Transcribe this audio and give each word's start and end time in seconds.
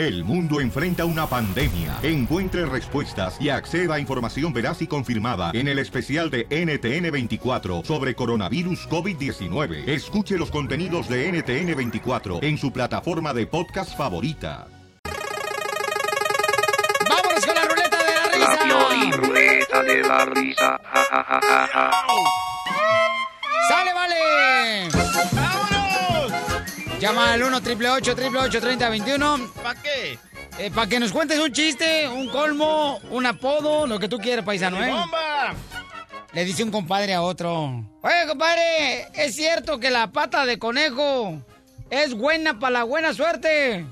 El 0.00 0.24
mundo 0.24 0.62
enfrenta 0.62 1.04
una 1.04 1.26
pandemia. 1.26 1.98
Encuentre 2.02 2.64
respuestas 2.64 3.38
y 3.38 3.50
acceda 3.50 3.96
a 3.96 4.00
información 4.00 4.50
veraz 4.50 4.80
y 4.80 4.86
confirmada 4.86 5.50
en 5.52 5.68
el 5.68 5.78
especial 5.78 6.30
de 6.30 6.48
NTN24 6.48 7.84
sobre 7.84 8.14
coronavirus 8.14 8.88
COVID-19. 8.88 9.86
Escuche 9.86 10.38
los 10.38 10.50
contenidos 10.50 11.06
de 11.06 11.30
NTN24 11.30 12.42
en 12.42 12.56
su 12.56 12.72
plataforma 12.72 13.34
de 13.34 13.46
podcast 13.46 13.94
favorita. 13.94 14.68
¡Vámonos 17.06 17.44
con 17.44 17.54
la 17.54 17.64
ruleta 17.68 17.98
de 17.98 18.14
la 18.14 18.38
La 18.38 18.54
risa! 18.54 18.64
Piolín 18.64 19.12
ruleta 19.12 19.82
de 19.82 20.00
la 20.00 20.24
risa. 20.24 20.80
Ja, 20.82 21.04
ja, 21.10 21.24
ja, 21.24 21.40
ja, 21.42 21.68
ja. 21.74 21.90
¡Sale, 23.68 23.92
vale! 23.92 25.49
Llama 27.00 27.32
al 27.32 27.42
1 27.42 27.56
888 27.56 28.60
3021 28.60 29.52
¿Para 29.62 29.80
qué? 29.80 30.18
eh, 30.58 30.70
para 30.70 30.86
que 30.86 31.00
nos 31.00 31.10
cuentes 31.12 31.38
un 31.38 31.50
chiste, 31.52 32.06
un 32.06 32.28
colmo, 32.28 32.98
un 33.10 33.24
apodo, 33.24 33.86
lo 33.86 33.98
que 33.98 34.08
tú 34.08 34.18
quieras, 34.18 34.44
paisano, 34.44 34.84
¿eh? 34.84 34.90
¡Bomba! 34.90 35.54
Le 36.34 36.44
dice 36.44 36.62
un 36.62 36.70
compadre 36.70 37.14
a 37.14 37.22
otro. 37.22 37.82
Oye, 38.02 38.26
compadre, 38.28 39.08
¿es 39.14 39.34
cierto 39.34 39.80
que 39.80 39.88
la 39.90 40.12
pata 40.12 40.44
de 40.44 40.58
conejo 40.58 41.42
es 41.88 42.12
buena 42.12 42.58
para 42.58 42.80
la 42.80 42.84
buena 42.84 43.14
suerte? 43.14 43.86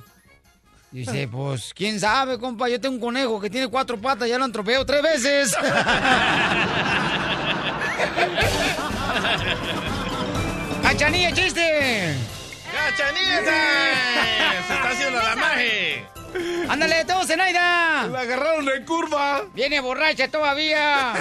Dice, 0.90 1.26
pues, 1.32 1.72
quién 1.74 1.98
sabe, 1.98 2.38
compa. 2.38 2.68
Yo 2.68 2.78
tengo 2.78 2.96
un 2.96 3.00
conejo 3.00 3.40
que 3.40 3.48
tiene 3.48 3.68
cuatro 3.68 3.98
patas, 3.98 4.28
ya 4.28 4.36
lo 4.38 4.44
atropellado 4.44 4.84
tres 4.84 5.02
veces. 5.02 5.56
¡Cachanilla, 10.82 11.32
chiste! 11.32 12.14
¡Cachanilla! 12.88 13.42
¡Se 14.66 14.74
está 14.74 14.88
haciendo 14.90 15.20
la 15.20 15.36
maje! 15.36 16.06
¡Ándale, 16.68 17.04
todos, 17.04 17.26
Zenaida! 17.26 18.06
La 18.06 18.20
agarraron 18.20 18.66
en 18.68 18.84
curva. 18.86 19.44
Viene 19.52 19.80
borracha 19.80 20.28
todavía. 20.28 21.14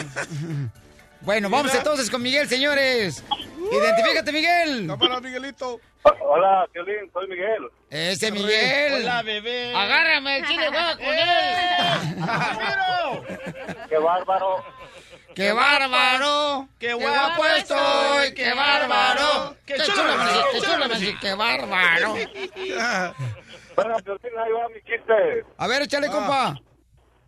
Bueno, 1.22 1.50
vamos 1.50 1.68
Mira. 1.68 1.80
entonces 1.80 2.10
con 2.10 2.22
Miguel, 2.22 2.48
señores. 2.48 3.22
Identifícate, 3.70 4.32
Miguel. 4.32 4.88
Cámara, 4.88 5.20
Miguelito. 5.20 5.82
Hola, 6.22 6.66
Piolín, 6.72 7.12
soy 7.12 7.28
Miguel. 7.28 7.68
Ese 7.90 8.32
Miguel. 8.32 9.02
Hola, 9.02 9.24
bebé. 9.24 9.76
Agárrame 9.76 10.38
el 10.38 10.48
chile, 10.48 10.70
va 10.70 10.96
con 10.96 11.06
él. 11.06 11.28
Qué 13.90 13.98
bárbaro. 13.98 14.64
¡Qué 15.38 15.52
bárbaro! 15.52 16.68
¡Qué 16.80 16.94
guapo 16.96 17.46
estoy! 17.46 18.34
¡Qué 18.34 18.56
bárbaro! 18.56 19.56
¡Qué 19.68 19.76
¡Qué 19.76 19.84
chulo 19.84 21.20
¡Qué 21.22 21.34
bárbaro! 21.36 22.16
Bueno, 23.76 23.96
Piolín, 23.98 24.40
ahí 24.40 24.52
va 24.52 24.68
mi 24.70 24.82
chiste. 24.82 25.46
A 25.56 25.68
ver, 25.68 25.84
échale, 25.84 26.08
compa. 26.08 26.56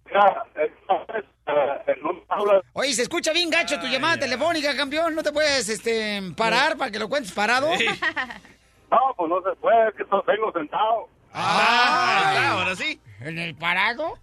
Mira, 0.08 0.44
entonces, 0.56 1.24
eh, 1.46 1.96
Oye, 2.74 2.94
se 2.94 3.04
escucha 3.04 3.32
bien 3.32 3.52
gacho 3.52 3.80
tu 3.80 3.86
llamada 3.86 4.18
telefónica, 4.18 4.76
campeón. 4.76 5.14
¿No 5.14 5.22
te 5.22 5.32
puedes 5.32 5.70
este, 5.70 6.20
parar 6.36 6.76
para 6.76 6.90
que 6.90 6.98
lo 6.98 7.08
cuentes 7.08 7.32
parado? 7.32 7.70
No, 8.90 9.14
pues 9.16 9.30
no 9.30 9.40
se 9.44 9.56
puede, 9.58 9.94
que 9.94 10.04
vengo 10.26 10.52
sentado. 10.52 11.08
Ah, 11.34 12.32
está, 12.34 12.52
ahora 12.52 12.76
sí. 12.76 13.00
¿En 13.22 13.38
el 13.38 13.56
parado? 13.56 14.14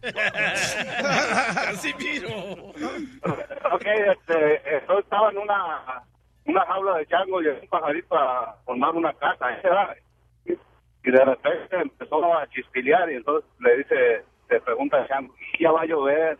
Así 1.69 1.95
miro. 1.99 2.29
ok, 2.29 3.85
este, 3.85 4.63
yo 4.89 4.99
estaba 4.99 5.31
en 5.31 5.39
una, 5.39 6.03
una 6.47 6.65
jaula 6.67 6.97
de 6.99 7.07
chango 7.07 7.43
y 7.43 7.49
un 7.49 7.69
pajarito 7.69 8.17
a 8.17 8.57
formar 8.65 8.95
una 8.95 9.13
casa. 9.15 9.53
¿eh? 9.53 10.59
Y 11.05 11.11
de 11.11 11.25
repente 11.25 11.77
empezó 11.77 12.35
a 12.35 12.49
chispilear 12.49 13.11
y 13.13 13.17
entonces 13.17 13.49
le 13.61 13.77
dice, 13.79 14.25
le 14.49 14.61
pregunta 14.61 14.97
al 14.97 15.07
chango, 15.09 15.35
"¿Y 15.59 15.63
ya 15.63 15.71
va 15.71 15.83
a 15.83 15.87
llover. 15.87 16.39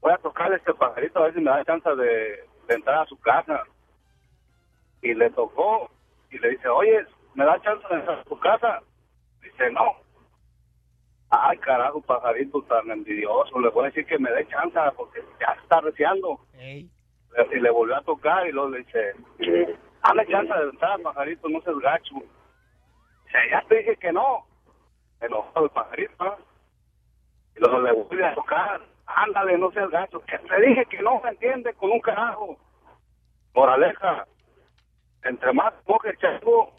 Voy 0.00 0.12
a 0.12 0.18
tocarle 0.18 0.54
a 0.56 0.58
este 0.58 0.74
pajarito 0.74 1.18
a 1.18 1.22
ver 1.24 1.34
si 1.34 1.40
me 1.40 1.50
da 1.50 1.64
chance 1.64 1.88
de, 1.88 2.44
de 2.68 2.74
entrar 2.74 3.02
a 3.02 3.06
su 3.06 3.16
casa. 3.20 3.62
Y 5.02 5.14
le 5.14 5.30
tocó 5.30 5.90
y 6.30 6.38
le 6.38 6.50
dice, 6.50 6.66
oye, 6.68 7.06
¿me 7.34 7.44
da 7.44 7.60
chance 7.62 7.86
de 7.88 7.94
entrar 7.96 8.18
a 8.18 8.24
tu 8.24 8.38
casa? 8.40 8.80
Dice, 9.54 9.70
no. 9.70 9.96
Ay, 11.30 11.56
carajo, 11.58 12.00
pajarito 12.00 12.62
tan 12.62 12.90
envidioso. 12.90 13.60
Le 13.60 13.68
voy 13.70 13.84
a 13.84 13.86
decir 13.86 14.04
que 14.06 14.18
me 14.18 14.30
dé 14.32 14.46
chance 14.48 14.78
porque 14.96 15.22
ya 15.40 15.56
está 15.62 15.80
reciando. 15.80 16.40
Ey. 16.54 16.90
Y 17.52 17.60
le 17.60 17.70
volvió 17.70 17.96
a 17.96 18.02
tocar 18.02 18.46
y 18.46 18.52
luego 18.52 18.70
le 18.70 18.78
dice, 18.78 19.14
dame 20.02 20.26
chance 20.26 20.52
de 20.52 20.70
entrar, 20.70 21.00
pajarito, 21.02 21.48
no 21.48 21.60
seas 21.62 21.78
gacho. 21.78 22.14
Dice, 22.14 23.38
ya 23.50 23.62
te 23.68 23.76
dije 23.78 23.96
que 23.96 24.12
no. 24.12 24.44
Enojado 25.20 25.66
el 25.66 25.70
pajarito. 25.70 26.38
Y 27.56 27.60
luego 27.60 27.80
le 27.80 27.92
vuelve 27.92 28.26
a 28.26 28.34
tocar. 28.34 28.80
Ándale, 29.06 29.58
no 29.58 29.70
seas 29.70 29.90
gacho. 29.90 30.20
Que 30.20 30.38
te 30.38 30.60
dije 30.60 30.86
que 30.86 31.00
no, 31.02 31.20
¿me 31.20 31.30
entiende? 31.30 31.74
Con 31.74 31.92
un 31.92 32.00
carajo. 32.00 32.56
Moraleja. 33.54 34.26
Entre 35.22 35.52
más 35.52 35.72
moje 35.86 36.10
el 36.10 36.18
chango, 36.18 36.72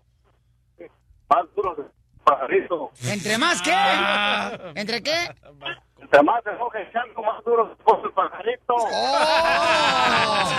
más 1.30 1.56
duro 1.56 1.76
el 1.78 1.95
pajarito. 2.26 2.92
¿Entre 3.04 3.38
más 3.38 3.62
qué? 3.62 3.76
¿Entre 4.76 5.02
qué? 5.02 5.30
Entre 6.02 6.22
más 6.22 6.44
se 6.44 6.52
moje 6.52 6.82
el 6.84 6.92
chango, 6.94 7.24
más 7.24 7.44
duro 7.44 7.68
se 7.76 7.84
pone 7.84 8.04
el 8.04 8.12
pajarito. 8.12 8.76
¡Oh! 8.76 10.52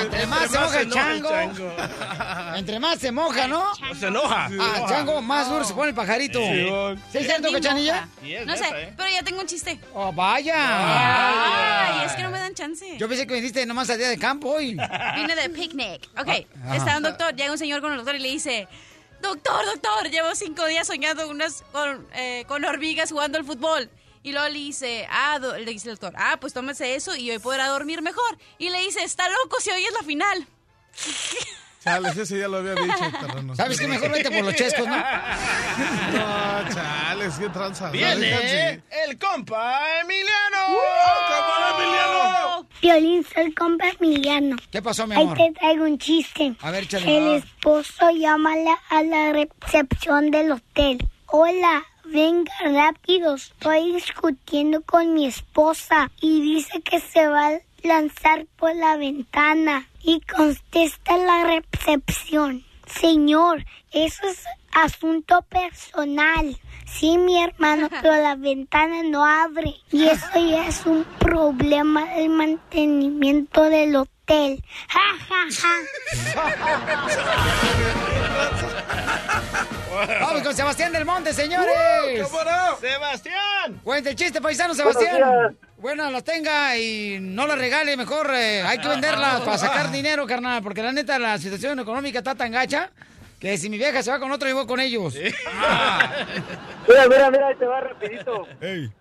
Entre 0.00 0.26
más 0.26 0.50
se 0.50 0.58
moja 0.58 0.80
el 0.80 0.90
chango. 0.90 1.30
Entre 2.56 2.78
más 2.80 2.98
se 2.98 3.10
moja, 3.12 3.48
¿no? 3.48 3.64
Se 3.98 4.06
enoja. 4.06 4.48
Ah, 4.60 4.86
chango, 4.88 5.20
más 5.20 5.48
duro 5.48 5.64
se 5.64 5.74
pone 5.74 5.88
el 5.90 5.94
pajarito. 5.94 6.38
Sí. 6.38 6.68
¿Sí 7.10 7.18
es 7.18 7.26
cierto, 7.26 7.48
Ni 7.48 7.54
cachanilla? 7.54 8.06
moja. 8.22 8.44
No 8.46 8.52
neta, 8.54 8.68
sé, 8.68 8.82
¿eh? 8.82 8.92
pero 8.96 9.08
ya 9.10 9.22
tengo 9.22 9.40
un 9.40 9.46
chiste. 9.46 9.80
¡Oh, 9.94 10.12
vaya! 10.12 10.54
Ay, 12.00 12.06
es 12.06 12.12
que 12.12 12.22
no 12.22 12.30
me 12.30 12.38
dan 12.38 12.54
chance. 12.54 12.96
Yo 12.98 13.08
pensé 13.08 13.26
que 13.26 13.34
viniste 13.34 13.66
nomás 13.66 13.90
al 13.90 13.98
día 13.98 14.08
de 14.08 14.18
campo 14.18 14.50
hoy. 14.50 14.76
Vine 15.16 15.34
de 15.34 15.50
picnic. 15.50 16.08
Ok, 16.18 16.28
Ah. 16.66 16.76
está 16.76 16.96
un 16.98 17.02
doctor, 17.02 17.34
llega 17.34 17.50
un 17.50 17.58
señor 17.58 17.80
con 17.80 17.90
el 17.92 17.96
doctor 17.98 18.14
y 18.14 18.20
le 18.20 18.28
dice, 18.28 18.68
doctor, 19.24 19.64
doctor, 19.66 20.10
llevo 20.10 20.34
cinco 20.34 20.64
días 20.66 20.86
soñando 20.86 21.28
unas, 21.28 21.62
con, 21.72 22.06
eh, 22.14 22.44
con 22.46 22.64
hormigas 22.64 23.10
jugando 23.10 23.38
al 23.38 23.44
fútbol. 23.44 23.90
Y 24.22 24.32
luego 24.32 24.46
le 24.48 24.54
dice, 24.58 25.06
ah, 25.10 25.38
do- 25.38 25.56
le 25.58 25.70
dice 25.70 25.90
el 25.90 25.96
doctor, 25.96 26.14
ah, 26.16 26.38
pues 26.40 26.52
tómese 26.54 26.94
eso 26.94 27.14
y 27.16 27.30
hoy 27.30 27.38
podrá 27.38 27.66
dormir 27.68 28.00
mejor. 28.02 28.38
Y 28.58 28.70
le 28.70 28.78
dice, 28.80 29.02
está 29.02 29.28
loco 29.28 29.60
si 29.60 29.70
hoy 29.70 29.84
es 29.84 29.92
la 29.92 30.02
final. 30.02 30.46
Chales, 31.84 32.16
ese 32.16 32.38
ya 32.38 32.48
lo 32.48 32.56
había 32.58 32.72
dicho, 32.74 32.96
terreno. 33.20 33.54
¿Sabes 33.54 33.78
qué? 33.78 33.86
Mejor 33.86 34.10
vete 34.10 34.30
por 34.30 34.42
los 34.42 34.54
chescos, 34.54 34.86
¿no? 34.86 34.96
No, 36.14 36.68
chales, 36.72 37.34
qué 37.38 37.48
tranza. 37.50 37.90
Viene 37.90 38.82
el 39.04 39.18
compa 39.18 40.00
Emiliano. 40.00 40.78
¡Cámara, 41.28 41.76
Emiliano! 41.76 42.53
Violín, 42.84 43.24
soy 43.24 43.50
compa 43.54 43.86
Emiliano. 43.98 44.56
¿Qué 44.70 44.82
pasó, 44.82 45.06
mi 45.06 45.14
Ahí 45.16 45.22
amor? 45.22 45.38
te 45.38 45.52
traigo 45.52 45.84
un 45.84 45.96
chiste. 45.96 46.54
A 46.60 46.70
ver, 46.70 46.84
échale. 46.84 47.16
El 47.16 47.36
esposo 47.36 48.10
llama 48.10 48.52
a 48.52 48.56
la, 48.56 48.78
a 48.90 49.02
la 49.02 49.32
recepción 49.32 50.30
del 50.30 50.52
hotel. 50.52 50.98
Hola, 51.24 51.82
venga 52.04 52.52
rápido. 52.62 53.36
Estoy 53.36 53.94
discutiendo 53.94 54.82
con 54.82 55.14
mi 55.14 55.24
esposa 55.24 56.10
y 56.20 56.42
dice 56.42 56.82
que 56.82 57.00
se 57.00 57.26
va 57.26 57.54
a 57.54 57.60
lanzar 57.82 58.44
por 58.58 58.76
la 58.76 58.98
ventana. 58.98 59.88
Y 60.02 60.20
contesta 60.20 61.16
la 61.16 61.62
recepción. 61.72 62.66
Señor, 62.86 63.64
eso 63.92 64.26
es 64.28 64.44
asunto 64.74 65.42
personal. 65.42 66.56
Sí, 66.86 67.16
mi 67.16 67.42
hermano, 67.42 67.88
pero 68.02 68.14
la 68.16 68.36
ventana 68.36 69.02
no 69.02 69.24
abre. 69.24 69.74
Y 69.90 70.06
eso 70.06 70.26
ya 70.34 70.68
es 70.68 70.84
un 70.84 71.04
problema 71.18 72.04
del 72.14 72.28
mantenimiento 72.28 73.64
del 73.64 73.96
hotel. 73.96 74.62
Ja, 74.88 75.00
ja, 75.28 75.68
Vamos 80.20 80.42
con 80.42 80.54
Sebastián 80.54 80.92
del 80.92 81.04
Monte, 81.04 81.32
señores. 81.32 81.74
Sebastián. 82.80 83.80
Cuenta 83.82 84.10
el 84.10 84.16
chiste, 84.16 84.40
paisano, 84.40 84.74
Sebastián. 84.74 85.56
Bueno, 85.78 86.10
las 86.10 86.24
tenga 86.24 86.76
y 86.78 87.18
no 87.20 87.46
las 87.46 87.58
regale, 87.58 87.96
mejor 87.96 88.30
eh, 88.32 88.62
hay 88.62 88.78
que 88.78 88.88
venderlas 88.88 89.42
para 89.42 89.58
sacar 89.58 89.90
dinero, 89.92 90.26
carnal, 90.26 90.62
porque 90.62 90.82
la 90.82 90.92
neta 90.92 91.18
la 91.18 91.38
situación 91.38 91.78
económica 91.78 92.18
está 92.18 92.34
tan 92.34 92.52
gacha 92.52 92.90
que 93.40 93.56
si 93.58 93.68
mi 93.68 93.76
vieja 93.78 94.02
se 94.02 94.10
va 94.10 94.18
con 94.18 94.30
otro, 94.32 94.48
yo 94.48 94.54
voy 94.54 94.66
con 94.66 94.80
ellos. 94.80 95.14
Mira, 96.88 97.08
mira, 97.08 97.30
mira, 97.30 97.46
ahí 97.48 97.54
te 97.56 97.66
va 97.66 97.80
rapidito. 97.80 98.46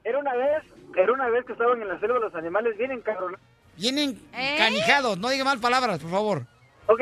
Era 0.03 0.18
una 0.19 0.33
vez, 0.35 0.63
era 0.95 1.12
una 1.12 1.30
vez 1.30 1.45
que 1.45 1.51
estaban 1.51 1.81
en 1.81 1.88
la 1.89 2.00
selva 2.00 2.19
los 2.19 2.33
animales 2.35 2.77
bien 2.77 2.91
encabronados. 2.91 3.39
Vienen 3.77 4.18
¿Eh? 4.33 4.56
canijados, 4.57 5.18
no 5.18 5.30
diga 5.30 5.44
mal 5.44 5.59
palabras, 5.59 6.00
por 6.00 6.12
favor. 6.12 6.44
Ok, 6.85 7.01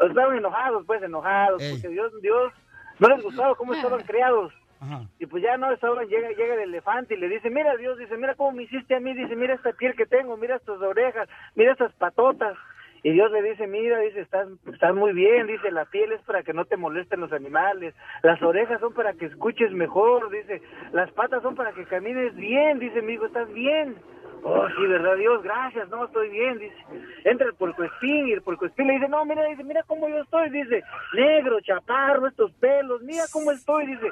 estaban 0.00 0.36
enojados, 0.36 0.84
pues, 0.86 1.02
enojados, 1.02 1.62
Ey. 1.62 1.72
porque 1.72 1.88
Dios, 1.88 2.12
Dios 2.20 2.52
no 2.98 3.08
les 3.08 3.22
gustaba 3.22 3.54
cómo 3.54 3.74
estaban 3.74 4.02
criados. 4.02 4.52
Ajá. 4.80 5.02
Y 5.18 5.26
pues 5.26 5.42
ya 5.42 5.56
no 5.58 5.70
estaban, 5.72 6.06
llega, 6.08 6.28
llega 6.30 6.54
el 6.54 6.60
elefante 6.60 7.14
y 7.14 7.18
le 7.18 7.28
dice, 7.28 7.50
mira 7.50 7.76
Dios, 7.76 7.98
dice, 7.98 8.16
mira 8.16 8.34
cómo 8.34 8.52
me 8.52 8.62
hiciste 8.62 8.94
a 8.94 9.00
mí, 9.00 9.14
dice, 9.14 9.36
mira 9.36 9.54
esta 9.54 9.72
piel 9.72 9.94
que 9.94 10.06
tengo, 10.06 10.36
mira 10.38 10.56
estas 10.56 10.80
orejas, 10.80 11.28
mira 11.54 11.72
estas 11.72 11.92
patotas. 11.94 12.56
Y 13.02 13.12
Dios 13.12 13.30
le 13.32 13.42
dice, 13.42 13.66
mira, 13.66 13.98
dice, 14.00 14.20
estás, 14.20 14.48
estás 14.72 14.94
muy 14.94 15.12
bien, 15.12 15.46
dice, 15.46 15.70
la 15.70 15.86
piel 15.86 16.12
es 16.12 16.20
para 16.22 16.42
que 16.42 16.52
no 16.52 16.64
te 16.66 16.76
molesten 16.76 17.20
los 17.20 17.32
animales, 17.32 17.94
las 18.22 18.42
orejas 18.42 18.80
son 18.80 18.92
para 18.92 19.14
que 19.14 19.26
escuches 19.26 19.72
mejor, 19.72 20.30
dice, 20.30 20.60
las 20.92 21.10
patas 21.12 21.42
son 21.42 21.54
para 21.54 21.72
que 21.72 21.86
camines 21.86 22.34
bien, 22.36 22.78
dice 22.78 23.00
mi 23.00 23.14
hijo, 23.14 23.26
estás 23.26 23.50
bien. 23.52 23.96
Oh, 24.42 24.66
sí, 24.68 24.86
verdad, 24.86 25.16
Dios, 25.16 25.42
gracias, 25.42 25.88
no, 25.90 26.06
estoy 26.06 26.30
bien, 26.30 26.58
dice. 26.58 26.76
Entra 27.24 27.46
el 27.46 27.54
puercoespín 27.54 28.28
y 28.28 28.32
el 28.32 28.42
puercoespín 28.42 28.86
le 28.86 28.94
dice, 28.94 29.08
no, 29.08 29.24
mira, 29.24 29.44
dice, 29.44 29.64
mira 29.64 29.82
cómo 29.86 30.08
yo 30.08 30.18
estoy, 30.18 30.48
dice, 30.50 30.82
negro, 31.14 31.60
chaparro, 31.60 32.26
estos 32.26 32.50
pelos, 32.52 33.02
mira 33.02 33.24
cómo 33.32 33.50
estoy, 33.50 33.86
dice. 33.86 34.10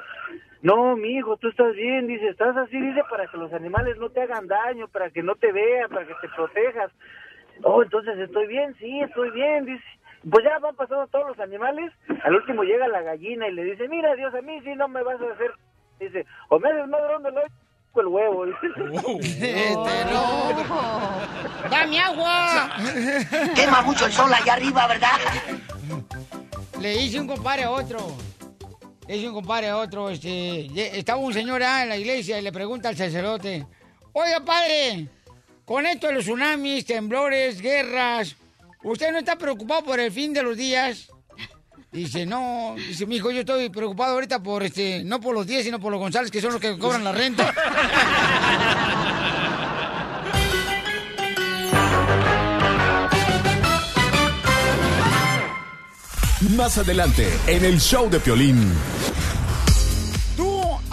No, 0.61 0.95
mi 0.97 1.15
hijo, 1.15 1.37
tú 1.37 1.47
estás 1.47 1.73
bien, 1.73 2.05
dice, 2.05 2.27
estás 2.27 2.55
así, 2.57 2.79
dice, 2.79 3.01
para 3.09 3.25
que 3.27 3.37
los 3.37 3.51
animales 3.53 3.97
no 3.97 4.09
te 4.09 4.21
hagan 4.21 4.47
daño, 4.47 4.87
para 4.89 5.09
que 5.09 5.23
no 5.23 5.35
te 5.35 5.51
vean, 5.51 5.89
para 5.89 6.05
que 6.05 6.13
te 6.21 6.29
protejas. 6.35 6.91
Oh, 7.63 7.83
entonces 7.83 8.17
estoy 8.19 8.47
bien, 8.47 8.75
sí, 8.79 9.01
estoy 9.01 9.31
bien, 9.31 9.65
dice. 9.65 9.83
Pues 10.29 10.43
ya 10.43 10.59
van 10.59 10.75
pasando 10.75 11.07
todos 11.07 11.27
los 11.29 11.39
animales. 11.39 11.93
Al 12.23 12.35
último 12.35 12.63
llega 12.63 12.87
la 12.87 13.01
gallina 13.01 13.47
y 13.47 13.53
le 13.53 13.63
dice, 13.63 13.87
mira, 13.87 14.15
Dios, 14.15 14.33
a 14.33 14.41
mí 14.41 14.59
sí 14.63 14.75
no 14.75 14.87
me 14.87 15.01
vas 15.03 15.19
a 15.21 15.33
hacer. 15.33 15.51
Dice, 15.99 16.25
o 16.49 16.59
me 16.59 16.69
haces 16.69 16.87
más 16.87 17.01
grande 17.01 17.29
el 17.95 18.07
huevo. 18.07 18.45
Dice. 18.45 18.57
Este. 19.69 20.05
¡Dame 21.69 21.99
agua! 21.99 22.69
Quema 23.55 23.81
mucho 23.81 24.05
el 24.05 24.11
sol 24.11 24.33
allá 24.33 24.53
arriba, 24.53 24.87
¿verdad? 24.87 25.17
Le 26.79 26.95
hice 26.95 27.19
un 27.19 27.27
compadre 27.27 27.63
a 27.63 27.71
otro. 27.71 27.99
Le 29.07 29.17
hice 29.17 29.27
un 29.27 29.33
compadre 29.33 29.69
a 29.69 29.77
otro. 29.77 30.09
Este, 30.09 30.97
estaba 30.97 31.19
un 31.19 31.33
señor 31.33 31.61
ah, 31.63 31.83
en 31.83 31.89
la 31.89 31.97
iglesia 31.97 32.39
y 32.39 32.41
le 32.41 32.51
pregunta 32.51 32.89
al 32.89 32.95
sacerdote: 32.95 33.65
Oiga, 34.13 34.39
padre, 34.45 35.07
con 35.69 35.85
esto 35.85 36.07
de 36.07 36.13
los 36.13 36.23
tsunamis, 36.23 36.83
temblores, 36.83 37.61
guerras, 37.61 38.35
¿usted 38.81 39.11
no 39.11 39.19
está 39.19 39.37
preocupado 39.37 39.83
por 39.83 39.99
el 39.99 40.11
fin 40.11 40.33
de 40.33 40.41
los 40.41 40.57
días? 40.57 41.09
Dice, 41.91 42.25
no, 42.25 42.73
dice, 42.75 43.05
mi 43.05 43.17
hijo, 43.17 43.29
yo 43.29 43.41
estoy 43.41 43.69
preocupado 43.69 44.15
ahorita 44.15 44.41
por 44.41 44.63
este, 44.63 45.03
no 45.03 45.21
por 45.21 45.35
los 45.35 45.45
10, 45.45 45.65
sino 45.65 45.79
por 45.79 45.91
los 45.91 45.99
González, 45.99 46.31
que 46.31 46.41
son 46.41 46.53
los 46.53 46.59
que 46.59 46.75
cobran 46.75 47.03
la 47.03 47.11
renta. 47.11 47.53
Más 56.57 56.79
adelante, 56.79 57.31
en 57.45 57.63
el 57.63 57.79
show 57.79 58.09
de 58.09 58.19
Piolín. 58.19 58.73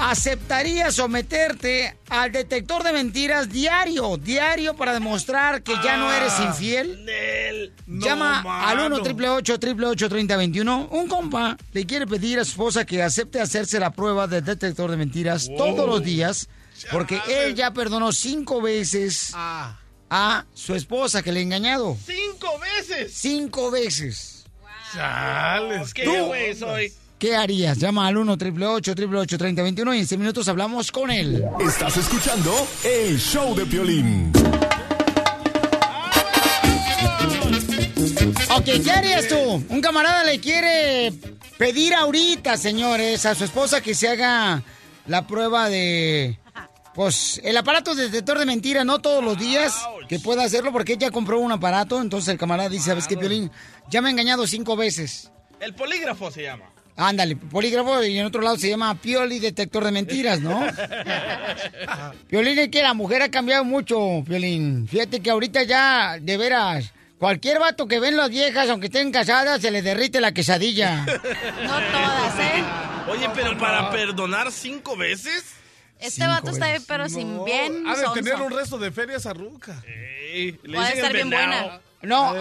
¿Tú 0.07 0.13
aceptarías 0.13 0.95
someterte 0.95 1.97
al 2.09 2.31
detector 2.31 2.85
de 2.85 2.93
mentiras 2.93 3.49
diario, 3.49 4.17
diario 4.17 4.77
para 4.77 4.93
demostrar 4.95 5.65
que 5.65 5.73
ya 5.83 5.97
no 5.97 6.13
eres 6.13 6.33
infiel? 6.39 7.73
Llama 7.89 8.41
al 8.69 8.79
1 8.87 8.97
888 8.99 10.09
3021 10.09 10.89
Un 10.93 11.09
compa 11.09 11.57
le 11.73 11.85
quiere 11.87 12.07
pedir 12.07 12.39
a 12.39 12.45
su 12.45 12.53
esposa 12.53 12.87
que 12.87 13.03
acepte 13.03 13.41
hacerse 13.41 13.81
la 13.81 13.91
prueba 13.91 14.29
del 14.29 14.45
detector 14.45 14.93
de 14.93 14.97
mentiras 14.97 15.49
Wow. 15.49 15.57
todos 15.59 15.89
los 15.89 16.03
días 16.05 16.49
porque 16.93 17.21
él 17.29 17.57
ya 17.57 17.73
perdonó 17.73 18.13
cinco 18.13 18.63
veces 18.63 19.33
a 19.35 20.45
su 20.55 20.77
esposa 20.77 21.21
que 21.25 21.33
le 21.33 21.41
ha 21.41 21.43
engañado. 21.43 21.97
¡Cinco 22.07 22.61
veces! 22.61 23.13
Cinco 23.13 23.73
veces. 23.73 24.45
Chales, 24.95 25.93
qué 25.93 26.21
güey 26.21 26.55
soy. 26.55 26.93
¿Qué 27.19 27.35
harías? 27.35 27.79
Llama 27.79 28.07
al 28.07 28.19
1 28.19 28.33
888 28.33 29.39
3021 29.39 29.95
y 29.95 29.99
en 30.01 30.07
6 30.07 30.19
minutos 30.19 30.49
hablamos 30.49 30.93
con 30.93 31.11
él. 31.11 31.43
Estás 31.61 31.97
escuchando 31.97 32.53
el 32.85 33.19
show 33.19 33.55
de 33.55 33.65
Piolín. 33.65 34.33
Ok, 38.55 38.65
¿qué 38.65 38.91
harías 38.91 39.29
tú? 39.29 39.65
Un 39.69 39.81
camarada 39.81 40.25
le 40.25 40.41
quiere 40.41 41.13
pedir 41.57 41.95
ahorita, 41.95 42.59
señores, 42.59 43.25
a 43.25 43.35
su 43.35 43.45
esposa 43.45 43.81
que 43.81 43.95
se 43.95 44.09
haga 44.09 44.63
la 45.07 45.27
prueba 45.27 45.71
de... 45.71 46.39
Pues 46.95 47.41
el 47.45 47.57
aparato 47.57 47.95
de 47.95 48.05
detector 48.05 48.39
de 48.39 48.47
mentiras, 48.47 48.85
no 48.85 49.01
todos 49.01 49.23
los 49.23 49.39
días 49.39 49.75
que 50.09 50.19
pueda 50.19 50.45
hacerlo 50.45 50.73
porque 50.73 50.95
ella 50.95 51.11
compró 51.11 51.41
un 51.41 51.53
aparato, 51.53 52.01
entonces 52.01 52.29
el 52.29 52.39
camarada 52.39 52.71
dice, 52.71 52.87
¿sabes 52.87 53.07
qué, 53.07 53.17
Piolín? 53.17 53.51
Ya 53.91 54.03
me 54.03 54.09
ha 54.09 54.11
engañado 54.11 54.47
cinco 54.47 54.77
veces. 54.77 55.31
El 55.61 55.75
polígrafo 55.75 56.31
se 56.31 56.43
llama. 56.43 56.76
Ándale, 56.97 57.37
polígrafo 57.37 58.03
y 58.03 58.19
en 58.19 58.25
otro 58.25 58.41
lado 58.41 58.57
se 58.57 58.71
llama 58.71 58.95
Pioli 58.95 59.39
detector 59.39 59.85
de 59.85 59.93
mentiras, 59.93 60.41
¿no? 60.41 60.67
Piolín, 62.29 62.59
es 62.59 62.69
que 62.71 62.83
la 62.83 62.95
mujer 62.95 63.21
ha 63.21 63.31
cambiado 63.31 63.65
mucho, 63.65 64.25
Piolín. 64.27 64.89
Fíjate 64.89 65.21
que 65.21 65.31
ahorita 65.31 65.65
ya, 65.65 66.17
de 66.19 66.37
veras, 66.39 66.95
cualquier 67.19 67.59
vato 67.59 67.87
que 67.87 68.01
ven 68.01 68.17
las 68.17 68.31
viejas, 68.31 68.71
aunque 68.71 68.87
estén 68.87 69.13
casadas, 69.13 69.61
se 69.61 69.71
les 69.71 69.85
derrite 69.85 70.21
la 70.21 70.33
quesadilla. 70.33 71.05
No 71.63 71.81
todas, 71.93 72.39
¿eh? 72.39 72.65
Oye, 73.11 73.29
pero 73.35 73.59
para 73.59 73.91
perdonar 73.91 74.51
cinco 74.51 74.97
veces. 74.97 75.45
Este 75.99 76.27
vato 76.27 76.51
está 76.51 76.69
bien, 76.69 76.83
pero 76.87 77.09
sin 77.09 77.45
bien. 77.45 77.87
Ha 77.87 77.97
de 77.97 78.05
sonso. 78.05 78.13
tener 78.15 78.37
un 78.37 78.53
resto 78.53 78.79
de 78.79 78.91
ferias 78.91 79.27
a 79.27 79.35
Ruca. 79.35 79.83
le 79.85 80.59
Puede 80.63 80.95
estar 80.95 81.13
bien 81.13 81.29
buena. 81.31 81.81
No, 82.03 82.35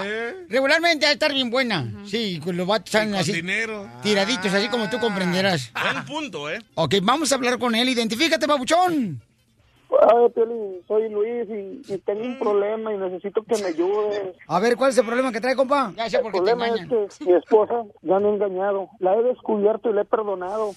regularmente 0.50 1.06
va 1.06 1.10
a 1.10 1.14
estar 1.14 1.34
bien 1.34 1.50
buena. 1.50 1.92
Sí, 2.06 2.40
con 2.44 2.56
los 2.58 2.68
vatos 2.68 2.94
están 2.94 3.12
con 3.12 3.20
así. 3.20 3.34
dinero. 3.34 3.88
Tiraditos, 4.04 4.54
así 4.54 4.68
como 4.68 4.90
tú 4.90 5.00
comprenderás. 5.00 5.72
Buen 5.74 6.06
punto, 6.06 6.50
¿eh? 6.50 6.60
Ok, 6.76 6.96
vamos 7.02 7.32
a 7.32 7.36
hablar 7.36 7.58
con 7.58 7.74
él. 7.74 7.90
Identifícate, 7.90 8.48
papuchón. 8.48 9.22
Ay, 10.02 10.82
soy 10.88 11.10
Luis 11.10 11.48
y, 11.50 11.94
y 11.94 11.98
tengo 12.00 12.22
un 12.24 12.38
problema 12.38 12.94
y 12.94 12.98
necesito 12.98 13.44
que 13.44 13.58
me 13.62 13.68
ayudes. 13.68 14.36
A 14.48 14.60
ver, 14.60 14.76
¿cuál 14.76 14.90
es 14.92 14.98
el 14.98 15.06
problema 15.06 15.32
que 15.32 15.40
trae, 15.40 15.56
compa? 15.56 15.94
Ya 15.96 16.10
sé 16.10 16.18
El 16.18 16.24
por 16.24 16.32
qué 16.34 16.40
te 16.40 16.44
problema 16.56 16.68
es 16.76 16.88
que 17.18 17.26
mi 17.26 17.34
esposa 17.34 17.84
ya 18.02 18.20
me 18.20 18.28
ha 18.28 18.32
engañado. 18.34 18.90
La 19.00 19.16
he 19.16 19.24
descubierto 19.24 19.90
y 19.90 19.94
la 19.94 20.02
he 20.02 20.06
perdonado. 20.06 20.74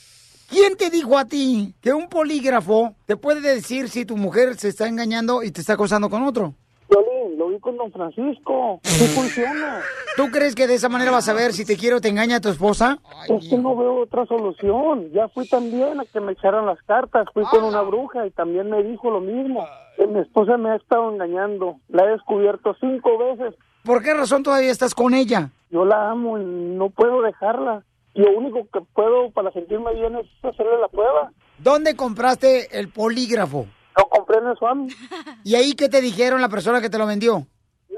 ¿Quién 0.48 0.76
te 0.76 0.88
dijo 0.88 1.18
a 1.18 1.24
ti 1.24 1.74
que 1.80 1.92
un 1.92 2.08
polígrafo 2.08 2.94
te 3.06 3.16
puede 3.16 3.40
decir 3.40 3.88
si 3.88 4.04
tu 4.06 4.16
mujer 4.16 4.56
se 4.56 4.68
está 4.68 4.86
engañando 4.86 5.42
y 5.42 5.50
te 5.50 5.60
está 5.60 5.74
acosando 5.74 6.08
con 6.08 6.22
otro? 6.22 6.54
Piolín, 6.88 7.38
lo 7.38 7.48
vi 7.48 7.60
con 7.60 7.76
don 7.76 7.92
Francisco. 7.92 8.80
Sí 8.82 9.06
funciona. 9.08 9.80
¿Tú 10.16 10.28
crees 10.30 10.54
que 10.54 10.66
de 10.66 10.74
esa 10.74 10.88
manera 10.88 11.10
vas 11.10 11.28
a 11.28 11.34
ver 11.34 11.52
si 11.52 11.64
te 11.64 11.76
quiere 11.76 11.96
o 11.96 12.00
te 12.00 12.08
engaña 12.08 12.40
tu 12.40 12.48
esposa? 12.48 12.98
Es 13.28 13.48
que 13.48 13.56
no 13.56 13.76
veo 13.76 14.02
otra 14.02 14.26
solución. 14.26 15.10
Ya 15.12 15.28
fui 15.28 15.48
también 15.48 16.00
a 16.00 16.04
que 16.04 16.20
me 16.20 16.32
echaran 16.32 16.66
las 16.66 16.82
cartas. 16.82 17.26
Fui 17.34 17.44
con 17.44 17.64
una 17.64 17.82
bruja 17.82 18.26
y 18.26 18.30
también 18.30 18.70
me 18.70 18.82
dijo 18.82 19.10
lo 19.10 19.20
mismo. 19.20 19.66
Que 19.96 20.06
mi 20.06 20.20
esposa 20.20 20.56
me 20.56 20.70
ha 20.70 20.76
estado 20.76 21.12
engañando. 21.12 21.76
La 21.88 22.04
he 22.04 22.08
descubierto 22.08 22.74
cinco 22.80 23.18
veces. 23.18 23.54
¿Por 23.84 24.02
qué 24.02 24.14
razón 24.14 24.42
todavía 24.42 24.70
estás 24.70 24.94
con 24.94 25.14
ella? 25.14 25.50
Yo 25.70 25.84
la 25.84 26.10
amo 26.10 26.38
y 26.38 26.44
no 26.44 26.90
puedo 26.90 27.22
dejarla. 27.22 27.84
Lo 28.14 28.36
único 28.36 28.66
que 28.72 28.80
puedo 28.94 29.30
para 29.30 29.52
sentirme 29.52 29.94
bien 29.94 30.16
es 30.16 30.26
hacerle 30.42 30.78
la 30.80 30.88
prueba. 30.88 31.30
¿Dónde 31.58 31.94
compraste 31.94 32.78
el 32.78 32.88
polígrafo? 32.88 33.66
En 34.38 34.46
el 34.46 34.56
Swami. 34.56 34.88
¿Y 35.44 35.54
ahí 35.54 35.74
qué 35.74 35.88
te 35.88 36.00
dijeron 36.00 36.40
la 36.40 36.48
persona 36.48 36.80
que 36.80 36.90
te 36.90 36.98
lo 36.98 37.06
vendió? 37.06 37.46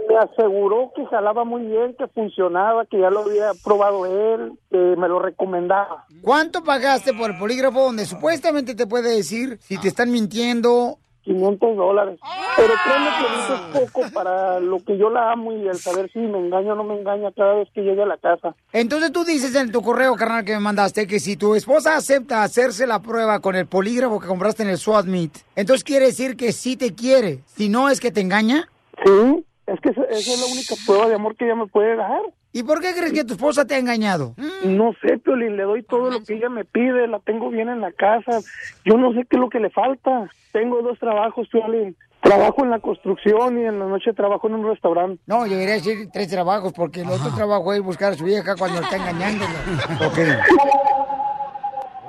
Me 0.09 0.17
aseguró 0.17 0.93
que 0.97 1.07
jalaba 1.07 1.45
muy 1.45 1.63
bien, 1.63 1.95
que 1.97 2.09
funcionaba, 2.09 2.85
que 2.87 2.99
ya 2.99 3.11
lo 3.11 3.21
había 3.21 3.53
probado 3.63 4.07
él, 4.07 4.59
que 4.71 4.77
me 4.77 5.09
lo 5.09 5.21
recomendaba. 5.21 6.07
¿Cuánto 6.23 6.65
pagaste 6.65 7.13
por 7.15 7.31
el 7.31 7.39
polígrafo 7.39 7.85
donde 7.85 8.07
supuestamente 8.07 8.75
te 8.75 8.87
puede 8.87 9.15
decir 9.15 9.59
si 9.61 9.79
te 9.79 9.89
están 9.89 10.11
mintiendo? 10.11 10.99
500 11.23 11.77
dólares. 11.77 12.19
Pero 12.57 12.73
créeme 12.85 13.11
que 13.19 13.35
eso 13.35 13.55
es 13.55 13.89
poco 13.91 14.11
para 14.13 14.61
lo 14.61 14.79
que 14.85 14.97
yo 14.97 15.11
la 15.11 15.33
amo 15.33 15.53
y 15.53 15.69
el 15.69 15.77
saber 15.77 16.11
si 16.13 16.19
me 16.19 16.39
engaña 16.39 16.73
o 16.73 16.77
no 16.77 16.85
me 16.85 16.99
engaña 16.99 17.31
cada 17.33 17.55
vez 17.55 17.69
que 17.75 17.83
llegue 17.83 18.03
a 18.03 18.07
la 18.07 18.17
casa. 18.17 18.55
Entonces 18.73 19.13
tú 19.13 19.25
dices 19.25 19.55
en 19.55 19.73
tu 19.73 19.83
correo, 19.83 20.15
carnal, 20.15 20.45
que 20.45 20.53
me 20.53 20.61
mandaste, 20.61 21.07
que 21.07 21.21
si 21.21 21.37
tu 21.37 21.55
esposa 21.55 21.97
acepta 21.97 22.43
hacerse 22.43 22.87
la 22.87 23.01
prueba 23.01 23.41
con 23.41 23.57
el 23.57 23.67
polígrafo 23.67 24.21
que 24.21 24.27
compraste 24.27 24.63
en 24.63 24.71
el 24.71 24.79
SWAT 24.79 25.07
Meet, 25.07 25.33
entonces 25.57 25.85
quiere 25.85 26.07
decir 26.07 26.37
que 26.37 26.53
sí 26.53 26.77
te 26.77 26.95
quiere. 26.95 27.41
Si 27.47 27.69
no 27.69 27.89
es 27.89 28.01
que 28.01 28.11
te 28.11 28.21
engaña. 28.21 28.69
Sí, 29.05 29.45
es 29.67 29.81
que 29.81 29.91
esa, 29.91 30.03
esa 30.05 30.33
es 30.33 30.41
la 30.41 30.47
única 30.47 30.75
prueba 30.87 31.09
de 31.09 31.15
amor 31.15 31.37
que 31.37 31.45
ella 31.45 31.55
me 31.55 31.67
puede 31.67 31.97
dar. 31.97 32.23
¿Y 32.53 32.65
por 32.65 32.81
qué 32.81 32.93
crees 32.97 33.13
que 33.13 33.25
tu 33.25 33.35
esposa 33.35 33.65
te 33.65 33.75
ha 33.75 33.79
engañado? 33.79 34.35
No 34.65 34.93
sé, 35.01 35.19
Piolín, 35.19 35.57
le 35.57 35.63
doy 35.63 35.85
todo 35.85 36.11
lo 36.11 36.23
que 36.25 36.35
ella 36.35 36.49
me 36.49 36.65
pide, 36.65 37.07
la 37.07 37.21
tengo 37.21 37.49
bien 37.49 37.69
en 37.69 37.81
la 37.81 37.93
casa. 37.93 38.41
Yo 38.85 38.97
no 38.97 39.13
sé 39.13 39.25
qué 39.31 39.37
es 39.37 39.41
lo 39.41 39.49
que 39.49 39.61
le 39.61 39.71
falta. 39.71 40.29
Tengo 40.53 40.83
dos 40.83 40.99
trabajos, 40.99 41.49
Piolín. 41.49 41.97
Trabajo 42.21 42.65
en 42.65 42.71
la 42.71 42.81
construcción 42.81 43.59
y 43.59 43.65
en 43.65 43.79
la 43.79 43.87
noche 43.87 44.13
trabajo 44.13 44.49
en 44.49 44.55
un 44.55 44.67
restaurante. 44.69 45.23
No, 45.27 45.47
yo 45.47 45.53
debería 45.53 45.75
decir 45.75 46.09
tres 46.13 46.29
trabajos, 46.29 46.73
porque 46.73 47.03
el 47.03 47.09
otro 47.09 47.33
trabajo 47.35 47.73
es 47.73 47.81
buscar 47.81 48.13
a 48.13 48.17
su 48.17 48.25
vieja 48.25 48.57
cuando 48.57 48.81
está 48.81 48.97
engañándola. 48.97 49.55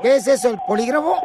¿Qué 0.01 0.15
es 0.15 0.27
eso, 0.27 0.50
el 0.50 0.57
polígrafo? 0.67 1.15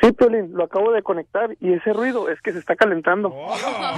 Sí, 0.00 0.12
Piolín, 0.12 0.52
lo 0.52 0.64
acabo 0.64 0.92
de 0.92 1.02
conectar 1.02 1.56
y 1.60 1.72
ese 1.72 1.92
ruido 1.92 2.28
es 2.28 2.40
que 2.40 2.52
se 2.52 2.60
está 2.60 2.76
calentando. 2.76 3.34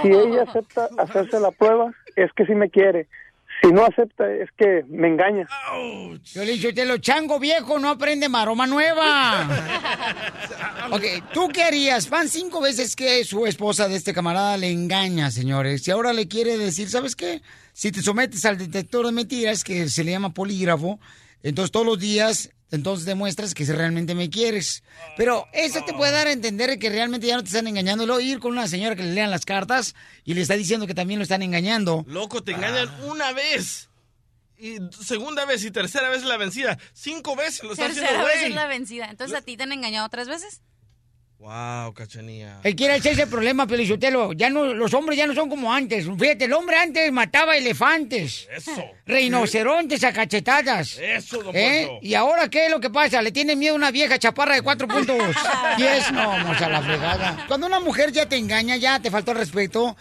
Si 0.00 0.08
ella 0.08 0.44
acepta 0.44 0.88
hacerse 0.96 1.38
la 1.38 1.50
prueba, 1.50 1.92
es 2.16 2.32
que 2.32 2.46
sí 2.46 2.54
me 2.54 2.70
quiere. 2.70 3.06
Si 3.62 3.70
no 3.70 3.84
acepta, 3.84 4.24
es 4.32 4.48
que 4.56 4.84
me 4.88 5.08
engaña. 5.08 5.46
Yo 6.32 6.44
le 6.44 6.52
dije, 6.52 6.72
te 6.72 6.86
lo 6.86 6.96
chango 6.98 7.38
viejo, 7.38 7.78
no 7.78 7.90
aprende 7.90 8.28
maroma 8.28 8.66
nueva. 8.66 9.48
ok, 10.90 11.04
¿tú 11.34 11.48
qué 11.48 11.64
harías? 11.64 12.08
Van 12.08 12.28
cinco 12.28 12.62
veces 12.62 12.96
que 12.96 13.22
su 13.24 13.46
esposa 13.46 13.86
de 13.88 13.96
este 13.96 14.14
camarada 14.14 14.56
le 14.56 14.70
engaña, 14.70 15.30
señores. 15.30 15.86
Y 15.86 15.90
ahora 15.90 16.14
le 16.14 16.26
quiere 16.26 16.56
decir, 16.56 16.88
¿sabes 16.88 17.14
qué? 17.14 17.42
Si 17.74 17.92
te 17.92 18.00
sometes 18.00 18.46
al 18.46 18.56
detector 18.56 19.04
de 19.04 19.12
mentiras, 19.12 19.62
que 19.62 19.88
se 19.88 20.04
le 20.04 20.12
llama 20.12 20.32
polígrafo, 20.32 20.98
entonces 21.42 21.70
todos 21.70 21.86
los 21.86 21.98
días, 21.98 22.50
entonces 22.70 23.04
demuestras 23.06 23.54
que 23.54 23.64
realmente 23.64 24.14
me 24.14 24.30
quieres. 24.30 24.82
Pero 25.16 25.46
eso 25.52 25.82
te 25.84 25.92
puede 25.92 26.12
dar 26.12 26.26
a 26.26 26.32
entender 26.32 26.78
que 26.78 26.88
realmente 26.90 27.26
ya 27.26 27.36
no 27.36 27.42
te 27.42 27.48
están 27.48 27.66
engañando. 27.66 28.06
Luego 28.06 28.20
ir 28.20 28.38
con 28.40 28.52
una 28.52 28.68
señora 28.68 28.96
que 28.96 29.02
le 29.02 29.12
lean 29.12 29.30
las 29.30 29.44
cartas 29.44 29.94
y 30.24 30.34
le 30.34 30.42
está 30.42 30.54
diciendo 30.54 30.86
que 30.86 30.94
también 30.94 31.18
lo 31.18 31.24
están 31.24 31.42
engañando. 31.42 32.04
Loco, 32.06 32.42
te 32.42 32.52
engañan 32.52 32.88
una 33.04 33.32
vez. 33.32 33.88
Y 34.58 34.76
segunda 35.02 35.46
vez 35.46 35.64
y 35.64 35.70
tercera 35.70 36.10
vez 36.10 36.22
la 36.22 36.36
vencida. 36.36 36.78
Cinco 36.92 37.34
veces 37.34 37.62
lo 37.64 37.72
está 37.72 37.86
Tercera 37.86 38.06
haciendo, 38.08 38.26
vez 38.26 38.36
güey. 38.40 38.48
es 38.50 38.54
la 38.54 38.66
vencida. 38.66 39.06
Entonces, 39.10 39.36
¿a 39.38 39.40
ti 39.40 39.56
te 39.56 39.62
han 39.62 39.72
engañado 39.72 40.06
tres 40.10 40.28
veces? 40.28 40.60
Wow, 41.40 41.94
cachanía. 41.94 42.60
Él 42.62 42.76
quiere 42.76 42.96
ese 42.96 43.12
es 43.12 43.18
el 43.18 43.26
problema, 43.26 43.66
Pelichotelo. 43.66 44.34
Ya 44.34 44.50
no, 44.50 44.74
los 44.74 44.92
hombres 44.92 45.16
ya 45.16 45.26
no 45.26 45.34
son 45.34 45.48
como 45.48 45.72
antes. 45.72 46.04
Fíjate, 46.18 46.44
el 46.44 46.52
hombre 46.52 46.76
antes 46.76 47.10
mataba 47.10 47.56
elefantes. 47.56 48.46
Eso. 48.54 48.84
Rinocerontes 49.06 50.04
a 50.04 50.12
cachetadas. 50.12 50.98
Eso, 50.98 51.42
don 51.42 51.56
¿Eh? 51.56 51.98
¿Y 52.02 52.12
ahora 52.12 52.50
qué 52.50 52.66
es 52.66 52.70
lo 52.70 52.78
que 52.78 52.90
pasa? 52.90 53.22
¿Le 53.22 53.32
tiene 53.32 53.56
miedo 53.56 53.72
a 53.72 53.76
una 53.76 53.90
vieja 53.90 54.18
chaparra 54.18 54.54
de 54.54 54.60
cuatro 54.60 54.86
puntos? 54.86 55.16
Diez, 55.78 56.12
no, 56.12 56.28
vamos 56.28 56.60
a 56.60 56.68
la 56.68 56.82
fregada. 56.82 57.44
Cuando 57.48 57.66
una 57.66 57.80
mujer 57.80 58.12
ya 58.12 58.28
te 58.28 58.36
engaña, 58.36 58.76
ya 58.76 59.00
te 59.00 59.10
faltó 59.10 59.32
el 59.32 59.38
respeto. 59.38 59.96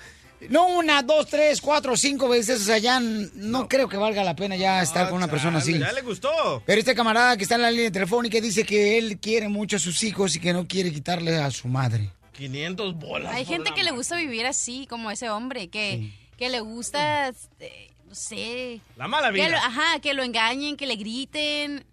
No 0.47 0.67
una, 0.67 1.01
dos, 1.03 1.27
tres, 1.27 1.59
cuatro, 1.59 1.97
cinco 1.97 2.29
veces. 2.29 2.61
O 2.61 2.63
sea, 2.65 2.77
ya 2.77 2.99
no, 2.99 3.67
creo 3.67 3.89
que 3.89 3.97
valga 3.97 4.23
la 4.23 4.35
pena 4.35 4.55
ya 4.55 4.81
estar 4.81 5.09
con 5.09 5.17
una 5.17 5.27
persona 5.27 5.57
así. 5.57 5.77
Ya 5.77 5.91
le 5.91 6.01
gustó. 6.01 6.63
Pero 6.65 6.79
este 6.79 6.95
camarada 6.95 7.35
que 7.35 7.43
está 7.43 7.55
en 7.55 7.63
la 7.63 7.71
línea 7.71 7.91
telefónica 7.91 8.39
dice 8.39 8.63
que 8.63 8.97
él 8.97 9.19
quiere 9.19 9.47
mucho 9.49 9.75
a 9.75 9.79
sus 9.79 10.01
hijos 10.03 10.35
y 10.35 10.39
que 10.39 10.53
no 10.53 10.67
quiere 10.67 10.91
quitarle 10.93 11.35
a 11.37 11.51
su 11.51 11.67
madre. 11.67 12.09
500 12.33 12.95
bolas. 12.95 13.33
Hay 13.35 13.43
gente 13.43 13.71
que 13.73 13.83
le 13.83 13.91
gusta 13.91 14.15
vivir 14.15 14.45
así, 14.45 14.87
como 14.87 15.11
ese 15.11 15.29
hombre, 15.29 15.67
que, 15.67 16.09
que 16.37 16.47
le 16.49 16.61
gusta, 16.61 17.27
este, 17.27 17.89
no 18.07 18.15
sé... 18.15 18.79
La 18.95 19.09
mala 19.09 19.27
que 19.27 19.33
vida. 19.33 19.49
lo- 19.49 19.57
ajá, 19.57 19.99
que 20.01 20.13
lo 20.13 20.23
engañen, 20.23 20.77
que 20.77 20.87
le 20.87 20.95
griten. 20.95 21.83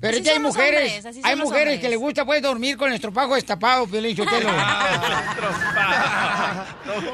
Pero 0.00 0.16
Así 0.16 0.22
ya 0.24 0.32
hay 0.32 0.38
mujeres, 0.40 1.04
hombres, 1.04 1.24
hay 1.24 1.36
mujeres 1.36 1.66
hombres. 1.66 1.80
que 1.80 1.88
le 1.88 1.96
gusta 1.96 2.24
pues 2.26 2.42
dormir 2.42 2.76
con 2.76 2.88
el 2.88 2.96
estropajo 2.96 3.36
destapado, 3.36 3.86
Piolín 3.86 4.16
Sotelo. 4.16 4.50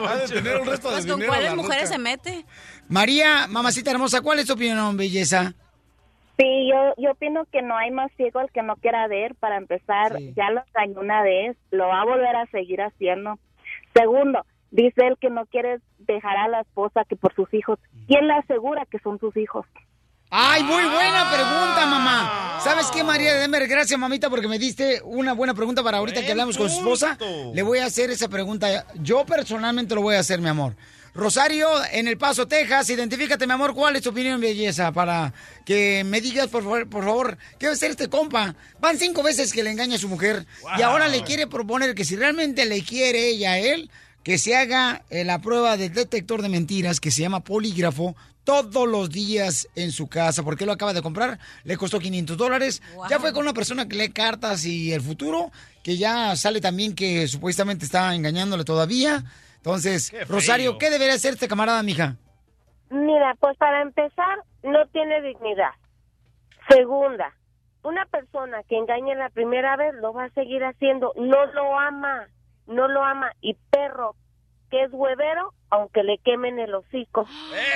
Ha 0.09 0.17
de 0.17 0.29
tener 0.29 0.61
un 0.61 0.67
resto 0.67 0.89
de 0.89 0.95
Pues 0.95 1.07
con 1.07 1.23
cuáles 1.23 1.55
mujeres 1.55 1.89
se 1.89 1.99
mete. 1.99 2.45
María, 2.89 3.47
mamacita 3.49 3.91
hermosa, 3.93 4.21
¿cuál 4.21 4.41
es 4.41 4.47
tu 4.47 4.55
opinión, 4.55 4.97
belleza? 4.97 5.55
Sí, 6.39 6.69
yo, 6.71 6.95
yo 6.97 7.13
opino 7.13 7.45
que 7.53 7.63
no 7.63 7.77
hay 7.77 7.91
más 7.91 8.11
ciego 8.17 8.41
al 8.41 8.51
que 8.51 8.63
no 8.63 8.77
quiera 8.77 9.07
ver. 9.07 9.35
Para 9.37 9.59
empezar, 9.59 10.19
ya 10.35 10.51
lo 10.51 10.63
engañó 10.75 11.01
una 11.01 11.23
vez, 11.23 11.57
lo 11.71 11.87
va 11.87 12.01
a 12.01 12.05
volver 12.05 12.35
a 12.35 12.47
seguir 12.47 12.81
haciendo. 12.81 13.39
Segundo, 13.95 14.45
dice 14.71 15.07
él 15.07 15.17
que 15.21 15.31
no 15.31 15.47
quiere 15.47 15.79
dejar 15.99 16.37
a 16.39 16.49
la 16.49 16.63
esposa 16.63 17.05
que 17.05 17.17
por 17.17 17.35
sus 17.35 17.53
hijos. 17.55 17.79
¿Quién 18.09 18.27
le 18.27 18.35
asegura 18.35 18.87
que 18.87 18.99
son 19.01 19.19
sus 19.21 19.37
hijos? 19.37 19.67
Ay, 20.33 20.63
muy 20.63 20.85
buena 20.85 21.29
pregunta, 21.29 21.87
mamá. 21.87 22.61
¿Sabes 22.63 22.87
qué, 22.93 23.03
María 23.03 23.35
de 23.35 23.41
Denver? 23.41 23.67
Gracias, 23.67 23.99
mamita, 23.99 24.31
porque 24.31 24.47
me 24.47 24.61
diste 24.61 25.03
una 25.03 25.33
buena 25.33 25.55
pregunta 25.55 25.83
para 25.83 25.99
ahorita 25.99 26.25
que 26.25 26.31
hablamos 26.31 26.57
con 26.57 26.71
su 26.71 26.77
esposa. 26.77 27.19
Le 27.53 27.63
voy 27.63 27.79
a 27.79 27.87
hacer 27.87 28.11
esa 28.11 28.29
pregunta. 28.29 28.87
Yo 29.03 29.27
personalmente 29.27 29.95
lo 29.97 30.03
voy 30.03 30.15
a 30.15 30.21
hacer, 30.21 30.41
mi 30.41 30.49
amor. 30.49 30.77
Rosario, 31.15 31.69
en 31.91 32.07
El 32.07 32.17
Paso, 32.17 32.47
Texas, 32.47 32.89
identifícate, 32.91 33.45
mi 33.45 33.53
amor, 33.53 33.75
¿cuál 33.75 33.97
es 33.97 34.03
tu 34.03 34.11
opinión, 34.11 34.41
belleza? 34.41 34.93
Para 34.93 35.35
que 35.65 36.05
me 36.05 36.21
digas, 36.21 36.47
por 36.47 36.63
favor, 36.63 36.89
por 36.89 37.05
favor, 37.05 37.39
¿qué 37.59 37.67
va 37.67 37.73
a 37.73 37.75
hacer 37.75 37.91
este 37.91 38.09
compa? 38.09 38.55
Van 38.79 38.97
cinco 38.97 39.25
veces 39.25 39.53
que 39.53 39.65
le 39.65 39.73
engaña 39.73 39.97
a 39.97 39.99
su 39.99 40.09
mujer 40.09 40.47
y 40.79 40.83
ahora 40.83 41.09
le 41.09 41.25
quiere 41.25 41.49
proponer 41.49 41.97
que 41.97 42.05
si 42.05 42.15
realmente 42.15 42.65
le 42.67 42.85
quiere 42.85 43.29
ella 43.31 43.53
a 43.53 43.59
él, 43.59 43.91
que 44.23 44.39
se 44.39 44.55
haga 44.55 45.03
eh, 45.11 45.25
la 45.25 45.41
prueba 45.41 45.77
del 45.77 45.93
detector 45.93 46.43
de 46.43 46.49
mentiras 46.49 47.01
que 47.01 47.11
se 47.11 47.23
llama 47.23 47.41
polígrafo 47.41 48.15
todos 48.45 48.89
los 48.89 49.11
días 49.11 49.69
en 49.75 49.93
su 49.93 50.09
casa, 50.09 50.43
porque 50.43 50.67
lo 50.67 50.73
acaba 50.73 50.93
de 50.93 51.03
comprar, 51.03 51.39
le 51.65 51.77
costó 51.77 51.99
500 51.99 52.37
dólares. 52.37 52.83
Ya 53.09 53.19
fue 53.19 53.33
con 53.33 53.43
una 53.43 53.53
persona 53.53 53.87
que 53.87 53.97
lee 53.97 54.13
cartas 54.13 54.65
y 54.65 54.93
el 54.93 55.01
futuro, 55.01 55.51
que 55.83 55.97
ya 55.97 56.35
sale 56.37 56.61
también 56.61 56.95
que 56.95 57.29
supuestamente 57.29 57.85
está 57.85 58.15
engañándole 58.15 58.65
todavía. 58.65 59.25
Entonces, 59.57 60.11
Qué 60.11 60.25
Rosario. 60.25 60.79
¿qué 60.79 60.91
debería 60.91 61.15
hacer 61.15 61.35
este 61.35 61.49
camarada, 61.49 61.83
mija? 61.83 62.17
Mira, 62.91 63.37
pues 63.39 63.57
para 63.59 63.83
empezar, 63.83 64.43
no 64.63 64.87
tiene 64.89 65.21
dignidad. 65.23 65.71
Segunda, 66.69 67.35
una 67.83 68.05
persona 68.07 68.63
que 68.69 68.77
engaña 68.77 69.15
la 69.15 69.31
primera 69.31 69.77
vez 69.77 69.95
lo 70.01 70.13
va 70.13 70.25
a 70.25 70.31
seguir 70.31 70.65
haciendo. 70.65 71.13
No 71.17 71.47
lo 71.47 71.79
ama, 71.79 72.29
no 72.67 72.89
lo 72.89 73.05
ama. 73.05 73.33
Y 73.41 73.55
perro 73.71 74.15
que 74.71 74.85
es 74.85 74.91
huevero, 74.93 75.53
aunque 75.71 76.03
le 76.03 76.19
quemen 76.25 76.59
el 76.59 76.75
hocico. 76.75 77.27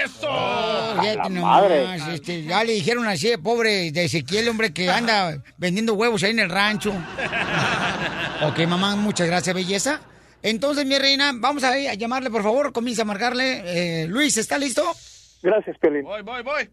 ¡Eso! 0.04 0.28
Oh, 0.30 0.94
nomás, 1.28 1.62
madre. 1.62 2.14
este, 2.14 2.44
ya 2.44 2.62
le 2.64 2.72
dijeron 2.72 3.06
así, 3.06 3.36
pobre 3.36 3.90
de 3.90 4.04
Ezequiel, 4.04 4.48
hombre, 4.48 4.72
que 4.72 4.88
anda 4.88 5.42
vendiendo 5.58 5.94
huevos 5.94 6.22
ahí 6.22 6.30
en 6.30 6.38
el 6.40 6.50
rancho. 6.50 6.90
ok, 8.46 8.58
mamá, 8.68 8.96
muchas 8.96 9.26
gracias, 9.26 9.54
belleza. 9.54 10.00
Entonces, 10.42 10.84
mi 10.86 10.98
reina, 10.98 11.32
vamos 11.34 11.64
a, 11.64 11.70
a 11.72 11.94
llamarle, 11.94 12.30
por 12.30 12.42
favor, 12.42 12.72
comienza 12.72 13.02
a 13.02 13.06
marcarle. 13.06 13.62
Eh, 14.02 14.06
Luis, 14.06 14.36
¿está 14.36 14.58
listo? 14.58 14.82
Gracias, 15.42 15.76
Pelín. 15.78 16.04
Voy, 16.04 16.22
voy, 16.22 16.42
voy. 16.42 16.70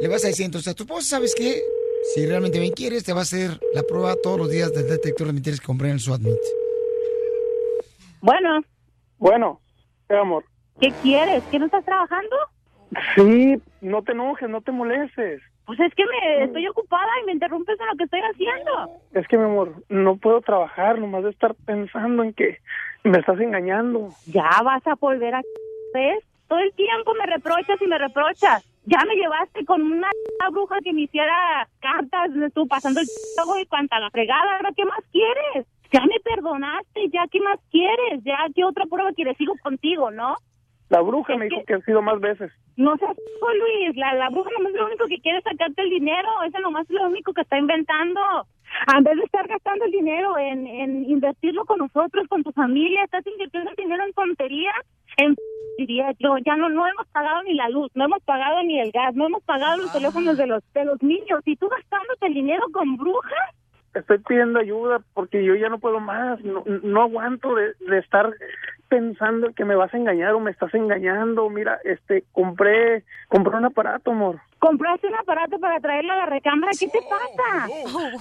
Le 0.00 0.08
vas 0.08 0.24
a 0.24 0.28
decir 0.28 0.46
entonces 0.46 0.72
a 0.72 0.74
tu 0.74 0.84
esposa, 0.84 1.08
¿sabes 1.16 1.34
qué? 1.34 1.62
Si 2.14 2.24
realmente 2.24 2.60
me 2.60 2.70
quieres, 2.72 3.02
te 3.04 3.12
va 3.12 3.20
a 3.20 3.22
hacer 3.22 3.60
la 3.74 3.82
prueba 3.82 4.14
todos 4.22 4.38
los 4.38 4.50
días 4.50 4.72
del 4.72 4.88
detector 4.88 5.26
de 5.26 5.32
mentiras 5.32 5.60
que 5.60 5.66
compré 5.66 5.88
en 5.88 5.94
el 5.94 6.00
SWATMIT. 6.00 6.38
Bueno. 8.20 8.60
Bueno, 9.18 9.60
eh, 10.08 10.16
amor. 10.16 10.44
¿Qué 10.80 10.92
quieres? 11.02 11.42
¿Que 11.44 11.58
no 11.58 11.66
estás 11.66 11.84
trabajando? 11.84 12.36
Sí, 13.14 13.60
no 13.80 14.02
te 14.02 14.12
enojes, 14.12 14.48
no 14.48 14.60
te 14.60 14.72
molestes. 14.72 15.42
Pues 15.66 15.78
es 15.80 15.94
que 15.94 16.04
me 16.06 16.44
estoy 16.44 16.66
ocupada 16.66 17.08
y 17.22 17.26
me 17.26 17.32
interrumpes 17.32 17.78
en 17.78 17.86
lo 17.88 17.96
que 17.96 18.04
estoy 18.04 18.20
haciendo. 18.20 19.00
Es 19.12 19.28
que, 19.28 19.36
mi 19.36 19.44
amor, 19.44 19.74
no 19.90 20.16
puedo 20.16 20.40
trabajar 20.40 20.98
nomás 20.98 21.24
de 21.24 21.30
estar 21.30 21.54
pensando 21.66 22.22
en 22.22 22.32
que 22.32 22.58
me 23.04 23.18
estás 23.18 23.38
engañando. 23.38 24.08
Ya 24.26 24.48
vas 24.64 24.86
a 24.86 24.94
volver 24.94 25.34
a... 25.34 25.42
¿Ves? 25.92 26.24
Todo 26.48 26.60
el 26.60 26.72
tiempo 26.72 27.12
me 27.14 27.26
reprochas 27.26 27.82
y 27.82 27.86
me 27.86 27.98
reprochas. 27.98 28.64
Ya 28.86 29.04
me 29.06 29.16
llevaste 29.16 29.66
con 29.66 29.82
una 29.82 30.08
bruja 30.50 30.78
que 30.82 30.94
me 30.94 31.02
hiciera 31.02 31.68
cartas, 31.80 32.30
tú 32.54 32.66
pasando 32.66 33.00
el 33.00 33.06
y 33.60 33.66
cuanta 33.66 34.00
la 34.00 34.08
fregada. 34.08 34.56
¿Ahora 34.56 34.70
qué 34.74 34.86
más 34.86 35.00
quieres? 35.12 35.66
Ya 35.92 36.00
me 36.02 36.20
perdonaste, 36.22 37.08
ya 37.10 37.26
qué 37.30 37.40
más 37.40 37.58
quieres? 37.70 38.22
Ya 38.24 38.38
qué 38.54 38.64
otra 38.64 38.84
prueba 38.86 39.12
quieres? 39.12 39.36
Sigo 39.36 39.54
contigo, 39.62 40.10
¿no? 40.10 40.36
La 40.90 41.00
bruja 41.02 41.36
me 41.36 41.46
dijo 41.46 41.62
que 41.66 41.74
han 41.74 41.84
sido 41.84 42.00
más 42.00 42.18
veces. 42.20 42.50
No 42.76 42.96
seas 42.96 43.16
Luis, 43.58 43.96
la, 43.96 44.14
la 44.14 44.30
bruja 44.30 44.50
nomás 44.56 44.72
es 44.72 44.78
lo 44.78 44.86
único 44.86 45.06
que 45.06 45.20
quiere 45.20 45.38
es 45.38 45.44
sacarte 45.44 45.82
el 45.82 45.90
dinero, 45.90 46.28
ese 46.46 46.60
nomás 46.60 46.88
es 46.88 46.96
lo 46.96 47.08
único 47.08 47.32
que 47.32 47.42
está 47.42 47.58
inventando. 47.58 48.20
En 48.94 49.04
vez 49.04 49.16
de 49.16 49.24
estar 49.24 49.46
gastando 49.48 49.84
el 49.84 49.90
dinero 49.90 50.38
en, 50.38 50.66
en 50.66 51.04
invertirlo 51.10 51.64
con 51.64 51.78
nosotros, 51.78 52.26
con 52.28 52.42
tu 52.42 52.52
familia, 52.52 53.04
estás 53.04 53.26
invirtiendo 53.26 53.70
el 53.70 53.76
dinero 53.76 54.04
en 54.04 54.12
tonterías, 54.12 54.76
en 55.16 55.34
diría 55.78 56.12
yo, 56.18 56.36
ya 56.44 56.56
no, 56.56 56.68
no 56.68 56.86
hemos 56.86 57.06
pagado 57.08 57.42
ni 57.44 57.54
la 57.54 57.68
luz, 57.68 57.90
no 57.94 58.04
hemos 58.04 58.22
pagado 58.24 58.62
ni 58.62 58.80
el 58.80 58.90
gas, 58.90 59.14
no 59.14 59.26
hemos 59.26 59.42
pagado 59.44 59.78
los 59.78 59.92
teléfonos 59.92 60.36
de 60.36 60.46
los, 60.46 60.62
de 60.72 60.84
los 60.84 61.02
niños, 61.02 61.40
y 61.44 61.56
tú 61.56 61.68
gastándote 61.68 62.26
el 62.26 62.34
dinero 62.34 62.64
con 62.72 62.96
brujas. 62.96 63.54
Estoy 63.98 64.18
pidiendo 64.18 64.58
ayuda 64.58 65.00
porque 65.14 65.44
yo 65.44 65.54
ya 65.54 65.68
no 65.68 65.78
puedo 65.78 66.00
más. 66.00 66.40
No, 66.42 66.62
no 66.66 67.02
aguanto 67.02 67.54
de, 67.54 67.72
de 67.80 67.98
estar 67.98 68.32
pensando 68.88 69.52
que 69.52 69.64
me 69.64 69.76
vas 69.76 69.92
a 69.92 69.96
engañar 69.96 70.34
o 70.34 70.40
me 70.40 70.50
estás 70.50 70.74
engañando. 70.74 71.48
Mira, 71.50 71.78
este, 71.84 72.24
compré, 72.32 73.04
compré 73.28 73.56
un 73.56 73.66
aparato, 73.66 74.10
amor. 74.10 74.40
Compraste 74.58 75.06
un 75.06 75.14
aparato 75.14 75.58
para 75.58 75.78
traerlo 75.78 76.12
a 76.12 76.16
la 76.16 76.26
recámara, 76.26 76.72
¿qué 76.78 76.88
te 76.88 77.00
pasa? 77.02 77.68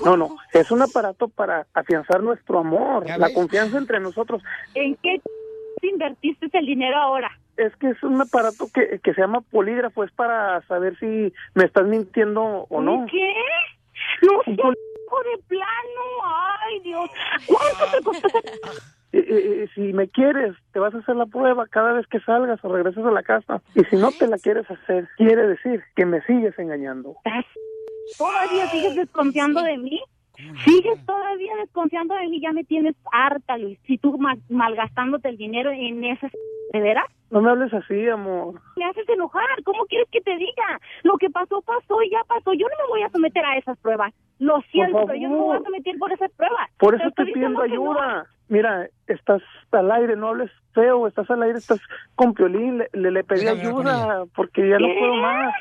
No, 0.06 0.16
no, 0.18 0.38
es 0.54 0.70
un 0.70 0.82
aparato 0.82 1.28
para 1.30 1.66
afianzar 1.74 2.22
nuestro 2.22 2.60
amor, 2.60 3.06
¿Ya 3.08 3.18
la 3.18 3.34
confianza 3.34 3.78
entre 3.78 4.00
nosotros. 4.00 4.44
¿En 4.76 4.96
qué 4.98 5.20
invertiste 5.82 6.50
el 6.54 6.66
dinero 6.66 6.98
ahora? 6.98 7.32
Es 7.56 7.76
que 7.78 7.90
es 7.90 8.04
un 8.04 8.22
aparato 8.22 8.68
que, 8.72 9.00
que 9.00 9.14
se 9.16 9.22
llama 9.22 9.42
polígrafo, 9.42 10.04
es 10.04 10.12
para 10.12 10.62
saber 10.68 10.98
si 11.00 11.34
me 11.56 11.64
estás 11.64 11.88
mintiendo 11.88 12.68
o 12.70 12.82
no. 12.82 13.08
¿Qué? 13.10 13.34
No, 14.22 14.42
de 15.16 15.44
plano. 15.48 16.02
Ay, 16.66 16.80
Dios. 16.82 17.10
¿Cuánto 17.48 17.98
te 17.98 18.04
costó 18.04 18.28
Eh, 19.14 19.20
eh, 19.20 19.64
eh, 19.64 19.68
si 19.74 19.94
me 19.94 20.10
quieres, 20.10 20.54
te 20.74 20.80
vas 20.80 20.94
a 20.94 20.98
hacer 21.00 21.16
la 21.16 21.26
prueba 21.26 21.66
cada 21.68 21.94
vez 21.94 22.06
que 22.08 22.20
salgas 22.20 22.60
o 22.64 22.68
regreses 22.74 23.06
a 23.06 23.12
la 23.12 23.24
casa. 23.24 23.62
Y 23.74 23.84
si 23.86 23.96
no 23.96 24.12
te 24.12 24.28
la 24.28 24.38
quieres 24.38 24.70
hacer, 24.70 25.08
quiere 25.18 25.48
decir 25.48 25.82
que 25.96 26.06
me 26.06 26.22
sigues 26.24 26.58
engañando. 26.60 27.16
¿Todavía 28.18 28.68
sigues 28.68 28.96
desconfiando 28.96 29.62
de 29.64 29.78
mí? 29.78 30.02
Sigues 30.66 31.04
todavía 31.06 31.56
desconfiando 31.56 32.14
de 32.16 32.28
mí, 32.28 32.40
ya 32.40 32.52
me 32.52 32.64
tienes 32.64 32.96
harta, 33.12 33.58
Luis. 33.58 33.80
Si 33.88 33.98
tú 33.98 34.18
mal- 34.20 34.42
malgastándote 34.50 35.30
el 35.30 35.38
dinero 35.38 35.72
en 35.72 36.04
esas... 36.04 36.32
¿De 36.74 36.82
veras? 36.82 37.06
No 37.32 37.42
me 37.42 37.50
hables 37.50 37.74
así, 37.74 38.08
amor. 38.10 38.62
Me 38.76 38.84
haces 38.86 39.08
enojar. 39.10 39.64
¿Cómo 39.64 39.86
quieres 39.86 40.08
que 40.12 40.20
te 40.22 40.36
diga? 40.36 40.80
Lo 41.04 41.18
que 41.18 41.30
pasó, 41.30 41.62
pasó 41.62 42.04
y 42.04 42.12
ya 42.12 42.20
pasó. 42.28 42.52
Yo 42.54 42.68
no 42.68 42.84
me 42.84 42.90
voy 42.90 43.02
a 43.04 43.10
someter 43.10 43.44
a 43.46 43.58
esas 43.58 43.78
pruebas. 43.80 44.14
Lo 44.40 44.62
siento, 44.72 45.06
pero 45.06 45.20
yo 45.20 45.30
no 45.30 45.36
me 45.36 45.42
voy 45.42 45.58
a 45.58 45.62
someter 45.62 45.98
por 45.98 46.12
esas 46.12 46.32
pruebas. 46.32 46.70
Por 46.78 46.96
eso 46.96 47.08
estoy 47.08 47.34
pidiendo 47.34 47.60
no. 47.60 47.64
ayuda. 47.66 48.28
Mira, 48.50 48.88
estás 49.08 49.42
al 49.72 49.92
aire, 49.92 50.16
no 50.16 50.30
hables 50.30 50.52
feo, 50.74 51.08
estás 51.08 51.30
al 51.30 51.44
aire, 51.44 51.58
estás 51.58 51.80
con 52.16 52.34
Piolín, 52.34 52.78
le, 52.78 52.90
le, 52.94 53.12
le 53.12 53.24
pedí 53.24 53.48
ayuda 53.48 54.24
porque 54.36 54.70
ya 54.70 54.78
no 54.78 54.88
puedo 55.00 55.16
más. 55.16 55.54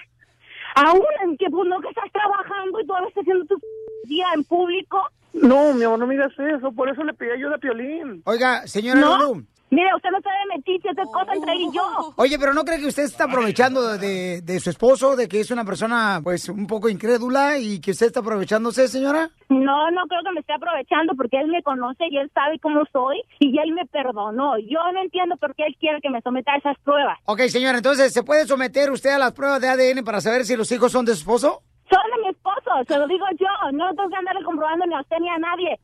Aún 0.77 1.03
en 1.25 1.37
que 1.39 1.47
pues 1.51 1.69
no 1.69 1.81
que 1.81 1.89
estás 1.89 2.13
trabajando 2.13 2.81
y 2.81 2.87
todavía 2.87 3.09
estás 3.09 3.23
haciendo 3.23 3.47
tu 3.47 3.59
día 4.05 4.27
en 4.35 4.45
público. 4.45 5.03
No, 5.33 5.73
mi 5.73 5.85
amor, 5.85 5.99
no 5.99 6.07
me 6.07 6.15
digas 6.15 6.33
eso, 6.39 6.71
por 6.73 6.89
eso 6.89 7.03
le 7.03 7.15
pedí 7.15 7.31
ayuda 7.31 7.57
a 7.57 7.59
Piolín. 7.59 8.23
Oiga, 8.25 8.67
señora 8.67 9.01
¿No? 9.01 9.19
Lulú. 9.19 9.47
Mire, 9.71 9.89
usted 9.97 10.11
no 10.11 10.21
sabe 10.21 10.37
metiche, 10.55 10.89
esta 10.91 11.03
es 11.03 11.09
cosa 11.13 11.33
entre 11.35 11.53
él 11.53 11.63
y 11.63 11.77
yo. 11.77 11.83
Oye, 12.17 12.39
pero 12.39 12.55
¿no 12.55 12.65
cree 12.65 12.79
que 12.79 12.87
usted 12.87 13.03
está 13.03 13.25
aprovechando 13.25 13.99
de, 13.99 14.41
de 14.41 14.61
su 14.61 14.71
esposo, 14.71 15.17
de 15.17 15.27
que 15.29 15.41
es 15.41 15.51
una 15.51 15.65
persona, 15.65 16.21
pues, 16.23 16.49
un 16.49 16.67
poco 16.67 16.89
incrédula 16.89 17.59
y 17.59 17.81
que 17.81 17.91
usted 17.91 18.07
está 18.07 18.21
aprovechándose, 18.21 18.87
señora? 18.87 19.29
No, 19.49 19.91
no 19.91 20.07
creo 20.07 20.23
que 20.23 20.33
me 20.33 20.41
esté 20.41 20.53
aprovechando 20.53 21.15
porque 21.17 21.41
él 21.41 21.49
me 21.49 21.63
conoce 21.63 22.05
y 22.11 22.17
él 22.17 22.31
sabe 22.33 22.59
cómo 22.61 22.85
soy 22.93 23.21
y 23.41 23.59
él 23.59 23.73
me 23.73 23.85
perdonó. 23.87 24.57
Yo 24.59 24.81
no 24.93 25.03
entiendo 25.03 25.37
por 25.37 25.55
qué 25.57 25.65
él 25.67 25.77
quiere 25.81 26.01
que 26.01 26.11
me 26.11 26.21
someta 26.23 26.53
a 26.53 26.59
esas 26.59 26.79
pruebas. 26.85 27.19
Ok, 27.25 27.41
señora, 27.49 27.79
entonces, 27.79 28.13
¿se 28.13 28.23
puede 28.23 28.47
someter 28.47 28.91
usted 28.91 29.11
a 29.11 29.19
las 29.19 29.33
pruebas 29.33 29.61
de 29.61 29.69
ADN 29.69 30.05
para 30.05 30.21
saber 30.21 30.45
si 30.45 30.57
los 30.57 30.71
hijos 30.71 30.93
son 30.93 31.05
de 31.05 31.13
su 31.15 31.21
esposo? 31.21 31.63
Son 31.91 32.03
de 32.15 32.23
mi 32.23 32.29
esposo, 32.31 32.71
se 32.87 32.99
lo 32.99 33.07
digo 33.07 33.25
yo. 33.39 33.71
No 33.73 33.89
tengo 33.95 34.09
que 34.09 34.17
andarle 34.17 34.45
comprobando 34.45 34.87
ni 34.87 34.95
a 34.95 35.01
usted 35.01 35.17
ni 35.21 35.29
a 35.29 35.39
nadie. 35.39 35.79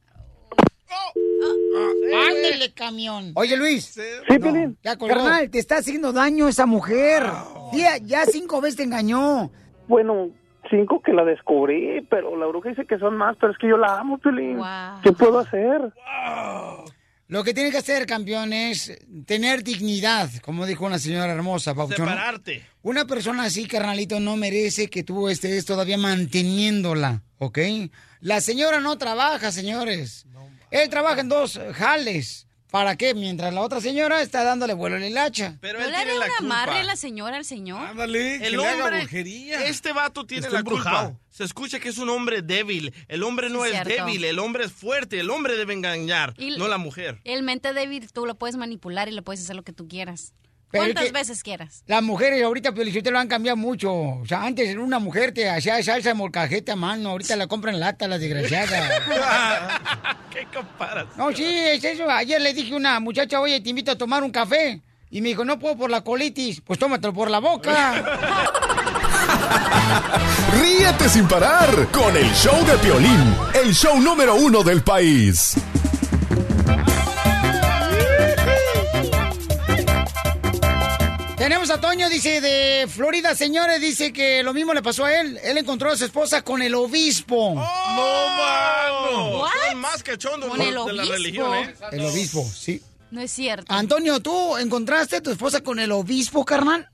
¡Ándele, 2.29 2.73
camión! 2.73 3.33
Oye, 3.35 3.57
Luis. 3.57 3.85
Sí, 3.85 4.39
Piolín. 4.39 4.79
Ya, 4.83 4.97
carnal, 4.97 5.51
te 5.51 5.59
está 5.59 5.79
haciendo 5.79 6.13
daño 6.13 6.49
esa 6.49 6.67
mujer. 6.67 7.25
Tía, 7.71 7.99
ya 7.99 8.27
cinco 8.27 8.61
veces 8.61 8.77
te 8.77 8.83
engañó. 8.85 9.51
Bueno, 9.89 10.31
cinco 10.71 11.01
que 11.05 11.13
la 11.13 11.25
descubrí, 11.25 12.07
pero 12.09 12.37
la 12.37 12.47
bruja 12.47 12.71
dice 12.71 12.87
que 12.87 12.99
son 12.99 13.17
más, 13.17 13.37
pero 13.41 13.53
es 13.53 13.59
que 13.59 13.69
yo 13.69 13.77
la 13.77 13.99
amo, 13.99 14.19
Piolín. 14.19 14.59
¿Qué 15.03 15.13
puedo 15.13 15.39
hacer? 15.39 15.93
Lo 17.29 17.45
que 17.45 17.55
tiene 17.55 17.71
que 17.71 17.79
hacer, 17.79 18.05
campeón, 18.05 18.53
es 18.53 18.93
tener 19.25 19.63
dignidad, 19.65 20.29
como 20.43 20.67
dijo 20.67 20.85
una 20.85 20.99
señora 20.99 21.33
hermosa, 21.33 21.75
Papuchón. 21.75 22.09
Separarte. 22.09 22.63
Una 22.83 23.07
persona 23.07 23.45
así, 23.45 23.67
carnalito, 23.67 24.21
no 24.21 24.37
merece 24.37 24.91
que 24.91 25.03
tú 25.03 25.31
estés 25.31 25.65
todavía 25.65 25.97
manteniéndola, 25.97 27.23
¿ok? 27.39 27.59
La 28.21 28.43
señora 28.43 28.81
no 28.81 28.99
trabaja, 28.99 29.51
señores. 29.51 30.27
Él 30.73 30.89
trabaja 30.89 31.21
en 31.21 31.29
dos 31.29 31.61
jales. 31.75 32.47
¿Para 32.71 32.97
qué? 32.97 33.13
Mientras 33.15 33.53
la 33.53 33.61
otra 33.61 33.83
señora 33.83 34.23
está 34.23 34.45
dándole 34.45 34.73
vuelo 34.73 34.97
a 34.97 34.99
la 34.99 35.07
hilacha. 35.07 35.59
Pero 35.61 35.79
¿No 35.79 35.85
él 35.85 35.91
le 35.91 35.97
tiene 35.99 36.15
la 36.19 36.27
culpa. 36.29 36.39
amarre 36.39 36.79
a 36.79 36.83
la 36.85 36.97
señora 36.97 37.37
al 37.37 37.45
señor? 37.45 37.83
Ándale, 37.87 38.37
El 38.37 38.59
hombre, 38.59 39.07
este 39.67 39.93
vato 39.93 40.25
tiene 40.25 40.49
la 40.49 40.63
culpa. 40.63 40.79
embrujado. 40.79 41.21
Se 41.29 41.45
escucha 41.45 41.79
que 41.81 41.91
es 41.91 41.99
un 41.99 42.09
hombre 42.09 42.41
débil. 42.41 42.95
El 43.09 43.25
hombre 43.25 43.51
no 43.51 43.61
Sí, 43.65 43.67
es 43.69 43.73
cierto. 43.83 43.91
débil, 44.07 44.25
el 44.25 44.39
hombre 44.39 44.65
es 44.65 44.73
fuerte. 44.73 45.21
El 45.21 45.29
hombre 45.29 45.59
debe 45.59 45.75
engañar, 45.75 46.33
Y- 46.39 46.57
no 46.57 46.67
la 46.67 46.79
mujer. 46.79 47.21
El 47.25 47.43
mente 47.43 47.75
débil 47.75 48.11
tú 48.11 48.25
lo 48.25 48.37
puedes 48.37 48.57
manipular 48.57 49.07
y 49.07 49.13
le 49.13 49.21
puedes 49.21 49.43
hacer 49.43 49.55
lo 49.57 49.65
que 49.65 49.75
tú 49.75 49.87
quieras. 49.87 50.33
Pero 50.73 50.85
¿Cuántas 50.85 51.05
es 51.05 51.13
que- 51.13 51.19
veces 51.19 51.43
quieras? 51.43 51.83
Las 51.87 52.03
mujeres 52.03 52.43
ahorita, 52.43 52.73
Piolicite, 52.73 53.11
lo 53.11 53.19
han 53.19 53.29
cambiado 53.29 53.57
mucho. 53.59 53.93
O 53.93 54.25
sea, 54.27 54.43
antes 54.43 54.69
era 54.69 54.81
una 54.81 54.99
mujer 54.99 55.33
te 55.33 55.49
hacía 55.49 55.81
salsa 55.83 56.09
de 56.09 56.15
molcajete 56.15 56.73
a 56.73 56.77
mano. 56.77 57.11
Ahorita 57.11 57.37
la 57.37 57.47
compran 57.47 57.79
lata, 57.79 58.09
la 58.09 58.19
desgraciada. 58.19 58.89
¿Qué 60.33 60.47
comparas? 60.53 61.07
No, 61.17 61.31
sí, 61.33 61.45
es 61.45 61.85
eso. 61.85 62.11
Ayer 62.11 62.41
le 62.41 62.55
dije 62.55 62.73
a 62.73 62.77
una 62.79 62.99
muchacha, 63.01 63.39
oye, 63.41 63.61
te 63.61 63.69
invito 63.71 63.93
a 63.93 63.99
tomar 63.99 64.23
un 64.25 64.31
café. 64.31 64.81
Y 65.11 65.21
me 65.21 65.29
dijo, 65.29 65.45
no 65.45 65.59
puedo 65.59 65.77
por 65.77 65.91
la 65.91 66.01
colitis. 66.03 66.63
Pues 66.63 66.79
tómatelo 66.79 67.13
por 67.13 67.31
la 67.31 67.39
boca. 67.39 68.03
Ríete 70.61 71.09
sin 71.09 71.29
parar 71.29 71.89
con 71.93 72.17
el 72.17 72.31
show 72.33 72.65
de 72.65 72.77
Piolín, 72.79 73.37
el 73.63 73.75
show 73.75 74.01
número 74.01 74.35
uno 74.37 74.63
del 74.63 74.83
país. 74.83 75.55
Tenemos 81.43 81.71
a 81.71 81.81
Toño, 81.81 82.09
dice, 82.09 82.41
de 82.41 82.87
Florida, 82.87 83.35
señores, 83.35 83.81
dice 83.81 84.13
que 84.13 84.45
lo 84.45 84.55
mismo 84.55 84.75
le 84.75 84.81
pasó 84.81 85.07
a 85.07 85.21
él. 85.21 85.41
Él 85.43 85.59
encontró 85.59 85.91
a 85.91 85.97
su 85.97 86.05
esposa 86.05 86.45
con 86.45 86.63
el 86.63 86.73
obispo. 86.73 87.55
¡No, 87.57 87.61
mano! 88.37 89.41
What? 89.41 89.51
Son 89.71 89.81
más 89.81 90.05
cachondos 90.05 90.49
Con 90.49 90.61
el 90.61 90.69
de 90.69 90.73
la 90.73 90.83
obispo. 90.83 91.13
religión, 91.13 91.55
¿eh? 91.55 91.75
El 91.91 92.03
obispo, 92.03 92.45
sí. 92.45 92.81
No 93.11 93.21
es 93.21 93.33
cierto. 93.33 93.73
Antonio, 93.75 94.21
¿tú 94.21 94.57
encontraste 94.57 95.17
a 95.17 95.21
tu 95.21 95.33
esposa 95.33 95.65
con 95.65 95.81
el 95.81 95.91
obispo, 95.91 96.45
carnal? 96.45 96.89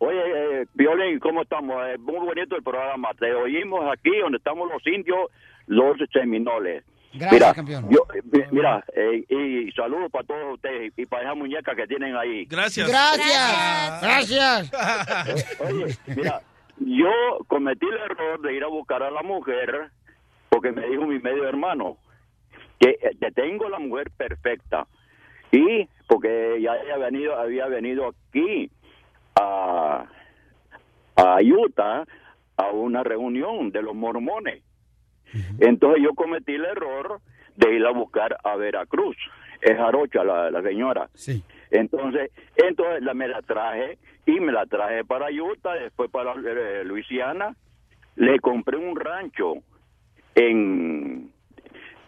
Oye, 0.00 0.18
eh, 0.20 0.66
Violín, 0.74 1.18
¿cómo 1.18 1.40
estamos? 1.40 1.74
Eh, 1.88 1.96
muy 1.96 2.18
bonito 2.26 2.56
el 2.56 2.62
programa. 2.62 3.08
Te 3.18 3.32
oímos 3.32 3.90
aquí 3.90 4.10
donde 4.20 4.36
estamos 4.36 4.68
los 4.70 4.86
indios, 4.86 5.30
los 5.66 5.96
seminoles. 6.12 6.84
Gracias, 7.12 7.32
mira, 7.32 7.54
campeón. 7.54 7.88
yo- 7.90 8.06
mi- 8.30 8.44
mira, 8.50 8.84
eh, 8.94 9.24
y 9.28 9.72
saludos 9.72 10.10
para 10.10 10.24
todos 10.26 10.54
ustedes 10.54 10.92
y 10.96 11.06
para 11.06 11.22
esa 11.24 11.34
muñeca 11.34 11.74
que 11.74 11.86
tienen 11.86 12.14
ahí. 12.16 12.44
Gracias. 12.44 12.86
Gracias. 12.88 14.02
Gracias. 14.02 15.60
Oye, 15.60 15.96
mira, 16.14 16.40
yo 16.78 17.10
cometí 17.46 17.86
el 17.86 17.94
error 18.10 18.40
de 18.42 18.54
ir 18.54 18.62
a 18.64 18.68
buscar 18.68 19.02
a 19.02 19.10
la 19.10 19.22
mujer 19.22 19.90
porque 20.50 20.70
me 20.72 20.86
dijo 20.86 21.06
mi 21.06 21.18
medio 21.18 21.48
hermano 21.48 21.96
que 22.78 22.90
eh, 22.90 23.16
te 23.18 23.30
tengo 23.32 23.68
la 23.68 23.78
mujer 23.78 24.10
perfecta 24.16 24.86
y 25.50 25.88
porque 26.06 26.58
ya 26.60 26.72
había 26.72 26.96
venido 26.98 27.36
había 27.38 27.66
venido 27.66 28.08
aquí 28.08 28.70
a 29.40 30.04
a 31.16 31.36
Utah 31.42 32.04
a 32.56 32.66
una 32.70 33.02
reunión 33.02 33.70
de 33.72 33.82
los 33.82 33.94
mormones 33.94 34.62
entonces 35.60 36.02
yo 36.02 36.14
cometí 36.14 36.54
el 36.54 36.64
error 36.64 37.20
de 37.56 37.74
ir 37.74 37.84
a 37.86 37.90
buscar 37.90 38.36
a 38.44 38.56
Veracruz 38.56 39.16
es 39.60 39.76
jarocha 39.76 40.22
la, 40.24 40.50
la 40.50 40.62
señora 40.62 41.08
Sí. 41.14 41.42
entonces, 41.70 42.30
entonces 42.56 43.02
la, 43.02 43.14
me 43.14 43.26
la 43.28 43.42
traje 43.42 43.98
y 44.26 44.38
me 44.40 44.52
la 44.52 44.66
traje 44.66 45.04
para 45.04 45.26
Utah, 45.30 45.74
después 45.74 46.10
para 46.10 46.34
eh, 46.34 46.84
Luisiana. 46.84 47.56
Le 48.16 48.38
compré 48.40 48.76
un 48.76 48.94
rancho 48.94 49.54
en, 50.34 51.30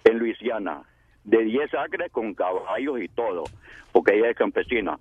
en 0.04 0.18
Luisiana 0.18 0.82
de 1.24 1.44
10 1.44 1.74
acres 1.74 2.10
con 2.12 2.34
caballos 2.34 3.00
y 3.00 3.08
todo, 3.08 3.44
porque 3.92 4.16
ella 4.18 4.30
es 4.30 4.36
campesina. 4.36 4.98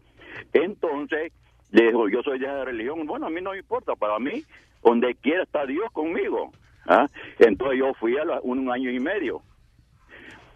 Entonces, 0.54 1.34
le 1.72 1.88
dijo, 1.88 2.10
yo 2.10 2.22
soy 2.24 2.40
de 2.40 2.46
esa 2.46 2.64
religión. 2.66 3.06
Bueno, 3.06 3.28
a 3.28 3.30
mí 3.30 3.42
no 3.42 3.52
me 3.52 3.58
importa, 3.60 3.96
para 3.96 4.18
mí, 4.20 4.44
donde 4.84 5.16
quiera 5.16 5.44
está 5.44 5.66
Dios 5.66 5.92
conmigo. 5.92 6.52
¿Ah? 6.90 7.08
Entonces 7.40 7.80
yo 7.80 7.94
fui 7.94 8.18
a 8.18 8.26
la- 8.26 8.42
un 8.42 8.70
año 8.70 8.92
y 8.92 9.00
medio. 9.00 9.42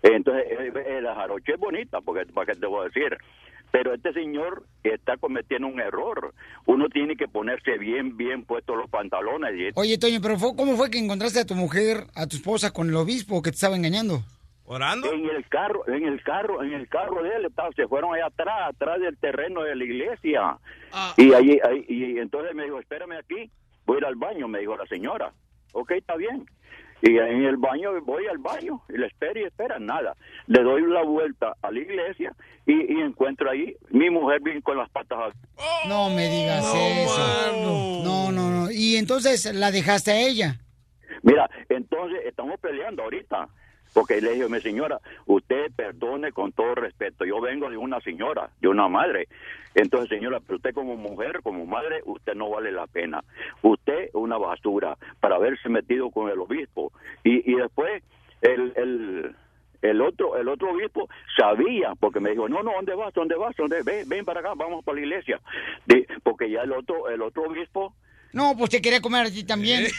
Entonces, 0.01 0.43
eh, 0.49 0.73
eh, 0.85 1.01
la 1.01 1.15
jarocha 1.15 1.53
es 1.53 1.59
bonita, 1.59 2.01
porque 2.01 2.25
para 2.33 2.53
qué 2.53 2.59
te 2.59 2.65
voy 2.67 2.81
a 2.81 2.89
decir. 2.89 3.17
Pero 3.71 3.93
este 3.93 4.13
señor 4.13 4.63
está 4.83 5.17
cometiendo 5.17 5.67
un 5.67 5.79
error. 5.79 6.33
Uno 6.67 6.89
tiene 6.89 7.15
que 7.15 7.27
ponerse 7.27 7.77
bien, 7.79 8.17
bien 8.17 8.43
puestos 8.43 8.75
los 8.77 8.89
pantalones. 8.89 9.55
Y 9.57 9.69
Oye, 9.79 9.97
Toño, 9.97 10.19
pero 10.21 10.37
fue- 10.37 10.55
¿cómo 10.55 10.75
fue 10.75 10.91
que 10.91 10.99
encontraste 10.99 11.39
a 11.39 11.45
tu 11.45 11.55
mujer, 11.55 12.05
a 12.15 12.27
tu 12.27 12.35
esposa 12.35 12.71
con 12.71 12.89
el 12.89 12.95
obispo 12.95 13.41
que 13.41 13.49
te 13.49 13.55
estaba 13.55 13.75
engañando? 13.75 14.19
¿Orando? 14.65 15.11
En 15.11 15.25
el 15.27 15.47
carro, 15.49 15.87
en 15.87 16.05
el 16.05 16.21
carro, 16.21 16.63
en 16.63 16.73
el 16.73 16.87
carro 16.87 17.23
de 17.23 17.29
él, 17.35 17.45
estaba- 17.45 17.71
se 17.75 17.87
fueron 17.87 18.13
allá 18.13 18.27
atrás, 18.27 18.69
atrás 18.69 18.99
del 19.01 19.17
terreno 19.17 19.63
de 19.63 19.75
la 19.75 19.83
iglesia. 19.83 20.57
Y 21.17 21.33
allí, 21.33 21.59
ahí- 21.67 21.85
y 21.87 22.17
entonces 22.19 22.53
me 22.53 22.65
dijo, 22.65 22.79
espérame 22.79 23.13
aquí, 23.19 23.49
voy 23.85 23.95
a 23.95 23.99
ir 23.99 24.05
al 24.05 24.15
baño, 24.15 24.47
me 24.47 24.59
dijo 24.59 24.77
la 24.77 24.85
señora. 24.85 25.33
Ok, 25.73 25.91
está 25.91 26.15
bien. 26.15 26.45
Y 27.01 27.17
en 27.17 27.43
el 27.43 27.57
baño, 27.57 27.91
voy 28.05 28.25
al 28.27 28.37
baño, 28.37 28.81
y 28.87 28.97
le 28.97 29.07
espero 29.07 29.37
y 29.37 29.43
espera, 29.43 29.77
nada. 29.77 30.15
Le 30.47 30.63
doy 30.63 30.83
la 30.83 31.03
vuelta 31.03 31.53
a 31.61 31.69
la 31.69 31.77
iglesia 31.77 32.33
y, 32.65 32.93
y 32.93 33.01
encuentro 33.01 33.51
ahí 33.51 33.75
mi 33.89 34.09
mujer 34.09 34.39
bien 34.41 34.61
con 34.61 34.77
las 34.77 34.89
patas 34.89 35.33
No 35.85 36.09
me 36.09 36.29
digas 36.29 36.63
eso. 36.73 38.03
No, 38.05 38.31
no, 38.31 38.49
no. 38.49 38.71
Y 38.71 38.95
entonces 38.95 39.53
la 39.53 39.71
dejaste 39.71 40.11
a 40.11 40.21
ella. 40.21 40.61
Mira, 41.23 41.49
entonces 41.67 42.21
estamos 42.25 42.57
peleando 42.61 43.03
ahorita. 43.03 43.49
Porque 43.93 44.19
le 44.21 44.31
dije, 44.33 44.49
mi 44.49 44.59
señora, 44.61 44.99
usted 45.27 45.71
perdone 45.75 46.31
con 46.31 46.51
todo 46.51 46.75
respeto. 46.75 47.25
Yo 47.25 47.39
vengo 47.41 47.69
de 47.69 47.77
una 47.77 47.99
señora, 48.01 48.49
de 48.59 48.67
una 48.67 48.87
madre. 48.87 49.27
Entonces, 49.75 50.09
señora, 50.09 50.39
pero 50.39 50.57
usted 50.57 50.73
como 50.73 50.95
mujer, 50.95 51.41
como 51.43 51.65
madre, 51.65 52.01
usted 52.05 52.33
no 52.35 52.49
vale 52.49 52.71
la 52.71 52.87
pena. 52.87 53.23
Usted 53.61 54.09
una 54.13 54.37
basura 54.37 54.97
para 55.19 55.35
haberse 55.35 55.69
metido 55.69 56.09
con 56.11 56.29
el 56.29 56.39
obispo. 56.39 56.91
Y, 57.23 57.51
y 57.51 57.55
después, 57.55 58.03
el, 58.41 58.73
el, 58.75 59.35
el 59.81 60.01
otro 60.01 60.37
el 60.37 60.47
otro 60.47 60.71
obispo 60.71 61.07
sabía, 61.37 61.93
porque 61.99 62.19
me 62.19 62.31
dijo, 62.31 62.47
no, 62.49 62.63
no, 62.63 62.71
¿dónde 62.73 62.95
vas? 62.95 63.13
¿Dónde 63.13 63.35
vas? 63.35 63.55
¿Dónde? 63.55 63.81
Ven, 63.83 64.07
ven 64.09 64.25
para 64.25 64.39
acá, 64.39 64.53
vamos 64.55 64.83
para 64.83 64.95
la 64.95 65.01
iglesia. 65.01 65.39
De- 65.85 66.07
porque 66.23 66.49
ya 66.49 66.61
el 66.61 66.71
otro, 66.71 67.09
el 67.09 67.21
otro 67.21 67.43
obispo 67.43 67.93
No, 68.33 68.57
pues 68.57 68.71
te 68.71 68.81
quería 68.81 68.99
comer 68.99 69.27
a 69.27 69.31
ti 69.31 69.43
también. 69.43 69.87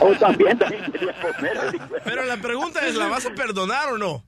O 0.00 0.12
también, 0.16 0.56
también 0.58 0.92
quería 0.92 1.12
comer. 1.20 1.58
Pero 2.04 2.24
la 2.24 2.36
pregunta 2.36 2.86
es, 2.86 2.94
¿la 2.94 3.08
vas 3.08 3.26
a 3.26 3.30
perdonar 3.30 3.88
o 3.88 3.98
no? 3.98 4.24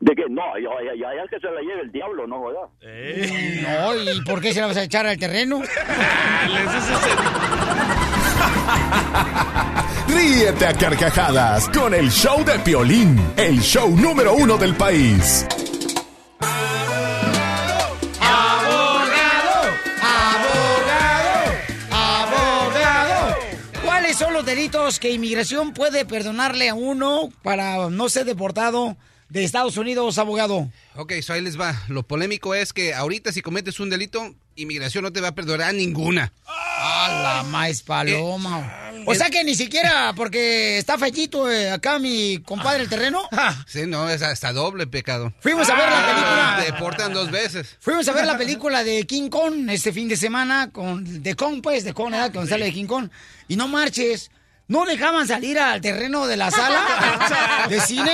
De 0.00 0.14
que 0.14 0.24
no, 0.28 0.42
ya, 0.58 0.70
ya, 0.94 1.14
ya, 1.14 1.26
que 1.28 1.38
se 1.38 1.46
la 1.50 1.60
lleve 1.60 1.82
el 1.82 1.92
diablo, 1.92 2.26
¿no? 2.26 2.42
¿verdad? 2.46 2.68
No, 3.62 4.12
¿y 4.12 4.20
por 4.22 4.40
qué 4.40 4.52
se 4.52 4.60
la 4.60 4.66
vas 4.66 4.76
a 4.76 4.82
echar 4.82 5.06
al 5.06 5.18
terreno? 5.18 5.62
Ríete 10.08 10.66
a 10.66 10.72
carcajadas 10.74 11.68
con 11.68 11.94
el 11.94 12.10
show 12.10 12.44
de 12.44 12.58
Piolín, 12.60 13.20
el 13.36 13.60
show 13.60 13.88
número 13.96 14.34
uno 14.34 14.56
del 14.56 14.74
país. 14.74 15.46
Delitos 24.50 24.98
que 24.98 25.12
inmigración 25.12 25.72
puede 25.72 26.04
perdonarle 26.04 26.68
a 26.68 26.74
uno 26.74 27.28
para 27.44 27.88
no 27.88 28.08
ser 28.08 28.24
deportado 28.24 28.96
de 29.28 29.44
Estados 29.44 29.76
Unidos, 29.76 30.18
abogado? 30.18 30.68
Ok, 30.96 31.12
so 31.22 31.34
ahí 31.34 31.40
les 31.40 31.58
va. 31.58 31.80
Lo 31.86 32.02
polémico 32.02 32.56
es 32.56 32.72
que 32.72 32.92
ahorita 32.92 33.30
si 33.30 33.42
cometes 33.42 33.78
un 33.78 33.90
delito, 33.90 34.34
inmigración 34.56 35.04
no 35.04 35.12
te 35.12 35.20
va 35.20 35.28
a 35.28 35.34
perdonar 35.36 35.72
ninguna. 35.72 36.32
¡A 36.46 37.22
la 37.22 37.48
maíz 37.48 37.82
paloma! 37.82 38.76
o 39.06 39.14
sea 39.14 39.30
que 39.30 39.44
ni 39.44 39.54
siquiera 39.54 40.12
porque 40.16 40.78
está 40.78 40.98
fallito 40.98 41.50
eh, 41.50 41.70
acá 41.70 42.00
mi 42.00 42.38
compadre 42.44 42.82
el 42.82 42.88
terreno. 42.88 43.22
Sí, 43.68 43.86
no, 43.86 44.10
es 44.10 44.20
hasta 44.22 44.52
doble 44.52 44.88
pecado. 44.88 45.32
Fuimos 45.38 45.68
a 45.70 45.76
ver 45.76 45.88
la 45.88 46.06
película. 46.06 46.56
Te 46.58 46.72
deportan 46.72 47.12
dos 47.12 47.30
veces. 47.30 47.76
Fuimos 47.78 48.08
a 48.08 48.12
ver 48.12 48.26
la 48.26 48.36
película 48.36 48.82
de 48.84 49.06
King 49.06 49.28
Kong 49.28 49.70
este 49.70 49.92
fin 49.92 50.08
de 50.08 50.16
semana 50.16 50.70
con 50.72 51.22
de 51.22 51.36
Kong, 51.36 51.60
pues, 51.62 51.84
de 51.84 51.94
Kong, 51.94 52.10
¿verdad? 52.10 52.32
Con 52.32 52.48
sale 52.48 52.64
de 52.64 52.72
King 52.72 52.86
Kong. 52.86 53.08
Y 53.46 53.54
no 53.54 53.68
marches. 53.68 54.30
No 54.70 54.84
dejaban 54.84 55.26
salir 55.26 55.58
al 55.58 55.80
terreno 55.80 56.28
de 56.28 56.36
la 56.36 56.48
sala 56.48 57.66
de 57.68 57.80
cine 57.80 58.12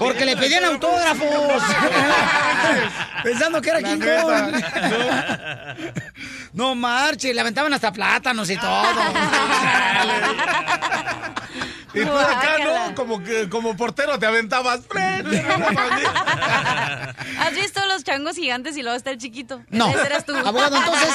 porque 0.00 0.24
le 0.24 0.36
pedían 0.36 0.64
autógrafos. 0.64 1.28
Pensando 3.22 3.62
que 3.62 3.70
era 3.70 3.80
King 3.80 4.00
Kong. 4.00 4.52
No 6.54 6.74
marche, 6.74 7.32
le 7.32 7.40
aventaban 7.40 7.72
hasta 7.72 7.92
plátanos 7.92 8.50
y 8.50 8.56
todo. 8.56 8.82
Y 11.94 12.00
tú 12.00 12.12
acá, 12.12 12.56
¿no? 12.88 12.94
Como, 12.94 13.22
que, 13.22 13.48
como 13.48 13.76
portero 13.76 14.18
te 14.18 14.26
aventabas. 14.26 14.80
¿Has 17.38 17.54
visto 17.54 17.80
los 17.86 18.04
changos 18.04 18.36
gigantes 18.36 18.76
y 18.76 18.82
luego 18.82 18.96
está 18.96 19.10
el 19.10 19.18
chiquito? 19.18 19.62
No. 19.70 19.88
Ese 19.88 20.06
eras 20.06 20.24
tú. 20.24 20.34
Abogado, 20.34 20.76
entonces. 20.76 21.08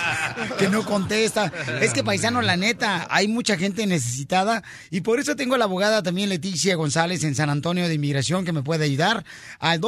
que 0.58 0.68
no 0.68 0.84
contesta. 0.84 1.52
Es 1.80 1.92
que 1.92 2.02
paisano, 2.02 2.42
la 2.42 2.56
neta, 2.56 3.06
hay 3.10 3.28
mucha 3.28 3.56
gente 3.56 3.86
necesitada 3.86 4.64
y 4.90 5.02
por 5.02 5.20
eso 5.20 5.36
tengo 5.36 5.54
a 5.54 5.58
la 5.58 5.66
abogada 5.66 6.02
también 6.02 6.30
Leticia 6.30 6.74
González 6.74 7.22
en 7.22 7.36
San 7.36 7.48
Antonio 7.48 7.86
de 7.86 7.94
Inmigración 7.94 8.44
que 8.44 8.50
me 8.50 8.64
puede 8.64 8.86
ayudar 8.86 9.24
al 9.60 9.78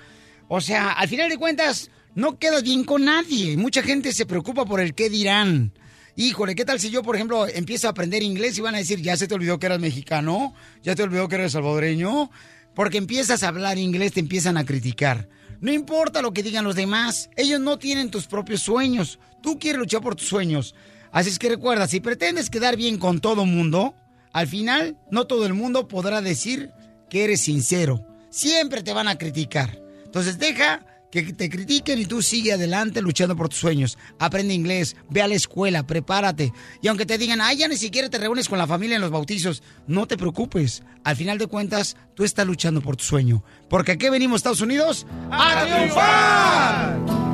o 0.49 0.61
sea, 0.61 0.91
al 0.91 1.09
final 1.09 1.29
de 1.29 1.39
cuentas, 1.39 1.89
no 2.15 2.39
quedas 2.39 2.63
bien 2.63 2.85
con 2.85 3.05
nadie. 3.05 3.57
Mucha 3.57 3.83
gente 3.83 4.13
se 4.13 4.27
preocupa 4.27 4.65
por 4.65 4.81
el 4.81 4.95
qué 4.95 5.11
dirán. 5.11 5.73
Híjole, 6.17 6.55
¿qué 6.57 6.65
tal 6.65 6.81
si 6.81 6.91
yo, 6.91 7.03
por 7.03 7.15
ejemplo, 7.15 7.47
empiezo 7.47 7.87
a 7.87 7.91
aprender 7.91 8.25
inglés 8.25 8.59
y 8.59 8.61
van 8.61 8.75
a 8.75 8.79
decir, 8.79 9.01
ya 9.01 9.17
se 9.17 9.29
te 9.29 9.35
olvidó 9.35 9.59
que 9.59 9.67
eras 9.67 9.79
mexicano? 9.79 10.53
¿Ya 10.83 10.97
te 10.97 11.05
olvidó 11.05 11.29
que 11.29 11.37
eres 11.37 11.53
salvadoreño? 11.53 12.31
Porque 12.75 12.99
empiezas 12.99 13.43
a 13.43 13.49
hablar 13.49 13.79
inglés, 13.79 14.15
te 14.15 14.21
empiezan 14.21 14.57
a 14.57 14.67
criticar. 14.67 15.29
No 15.61 15.73
importa 15.73 16.21
lo 16.21 16.33
que 16.33 16.43
digan 16.43 16.65
los 16.65 16.75
demás, 16.75 17.31
ellos 17.37 17.61
no 17.61 17.79
tienen 17.79 18.11
tus 18.11 18.27
propios 18.27 18.63
sueños. 18.63 19.19
Tú 19.43 19.59
quieres 19.59 19.79
luchar 19.79 20.01
por 20.01 20.17
tus 20.17 20.29
sueños. 20.29 20.75
Así 21.13 21.31
es 21.31 21.39
que 21.39 21.49
recuerda, 21.49 21.87
si 21.87 22.01
pretendes 22.01 22.51
quedar 22.51 22.77
bien 22.77 22.99
con 22.99 23.21
todo 23.21 23.47
mundo, 23.47 23.95
al 24.33 24.49
final 24.49 24.97
no 25.11 25.27
todo 25.27 25.47
el 25.47 25.55
mundo 25.55 25.89
podrá 25.89 26.21
decir 26.21 26.71
que 27.09 27.25
eres 27.25 27.41
sincero. 27.41 28.05
Siempre 28.31 28.83
te 28.83 28.93
van 28.93 29.09
a 29.09 29.19
criticar. 29.19 29.81
Entonces 30.05 30.39
deja 30.39 30.85
que 31.11 31.33
te 31.33 31.49
critiquen 31.49 31.99
y 31.99 32.07
tú 32.07 32.23
sigue 32.23 32.53
adelante 32.53 33.01
luchando 33.03 33.37
por 33.37 33.49
tus 33.49 33.59
sueños. 33.59 33.99
Aprende 34.19 34.55
inglés, 34.55 34.97
ve 35.09 35.23
a 35.23 35.29
la 35.29 35.35
escuela, 35.35 35.87
prepárate. 35.87 36.53
Y 36.83 36.89
aunque 36.89 37.07
te 37.07 37.19
digan, 37.19 37.41
ay, 37.41 37.59
ya 37.59 37.69
ni 37.69 37.77
siquiera 37.77 38.11
te 38.11 38.19
reúnes 38.19 38.49
con 38.49 38.59
la 38.59 38.67
familia 38.67 38.97
en 38.97 39.03
los 39.03 39.11
bautizos, 39.11 39.63
no 39.87 40.07
te 40.07 40.17
preocupes. 40.17 40.83
Al 41.05 41.17
final 41.17 41.39
de 41.39 41.47
cuentas, 41.47 41.97
tú 42.15 42.25
estás 42.25 42.47
luchando 42.47 42.81
por 42.81 42.97
tu 42.97 43.05
sueño. 43.05 43.43
Porque 43.69 43.93
aquí 43.93 44.09
venimos, 44.09 44.39
Estados 44.39 44.61
Unidos, 44.61 45.07
a 45.31 45.65
triunfar. 45.65 47.28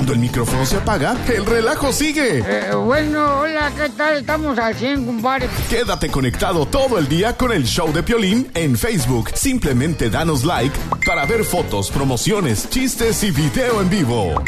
Cuando 0.00 0.14
el 0.14 0.18
micrófono 0.20 0.64
se 0.64 0.78
apaga, 0.78 1.14
el 1.28 1.44
relajo 1.44 1.92
sigue. 1.92 2.38
Eh, 2.38 2.74
bueno, 2.74 3.40
hola, 3.40 3.70
¿qué 3.76 3.90
tal? 3.90 4.16
Estamos 4.16 4.58
al 4.58 4.74
100, 4.74 5.04
compadre. 5.04 5.46
Quédate 5.68 6.08
conectado 6.08 6.64
todo 6.64 6.96
el 6.96 7.06
día 7.06 7.36
con 7.36 7.52
el 7.52 7.64
show 7.64 7.92
de 7.92 8.02
Piolín 8.02 8.50
en 8.54 8.78
Facebook. 8.78 9.28
Simplemente 9.34 10.08
danos 10.08 10.46
like 10.46 10.74
para 11.04 11.26
ver 11.26 11.44
fotos, 11.44 11.90
promociones, 11.90 12.70
chistes 12.70 13.22
y 13.24 13.30
video 13.30 13.82
en 13.82 13.90
vivo. 13.90 14.42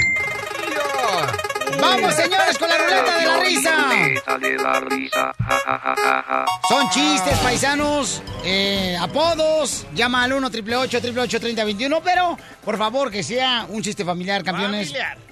Vamos, 1.79 2.15
señores, 2.15 2.57
con 2.59 2.71
la 2.71 2.79
ruleta 2.79 3.19
de 3.19 3.27
la 3.27 3.41
risa. 3.41 4.39
de 4.41 4.57
la. 4.57 6.47
Son 6.67 6.89
chistes, 6.89 7.39
paisanos, 7.41 8.23
eh, 8.43 8.97
apodos. 8.99 9.85
Llama 9.95 10.25
al 10.25 10.33
1 10.33 10.47
888 10.47 11.41
3021 11.41 12.01
pero 12.03 12.39
por 12.65 12.79
favor 12.79 13.11
que 13.11 13.23
sea 13.23 13.67
un 13.69 13.83
chiste 13.83 14.03
familiar, 14.03 14.43
campeones. 14.43 14.89
Familiar. 14.89 15.32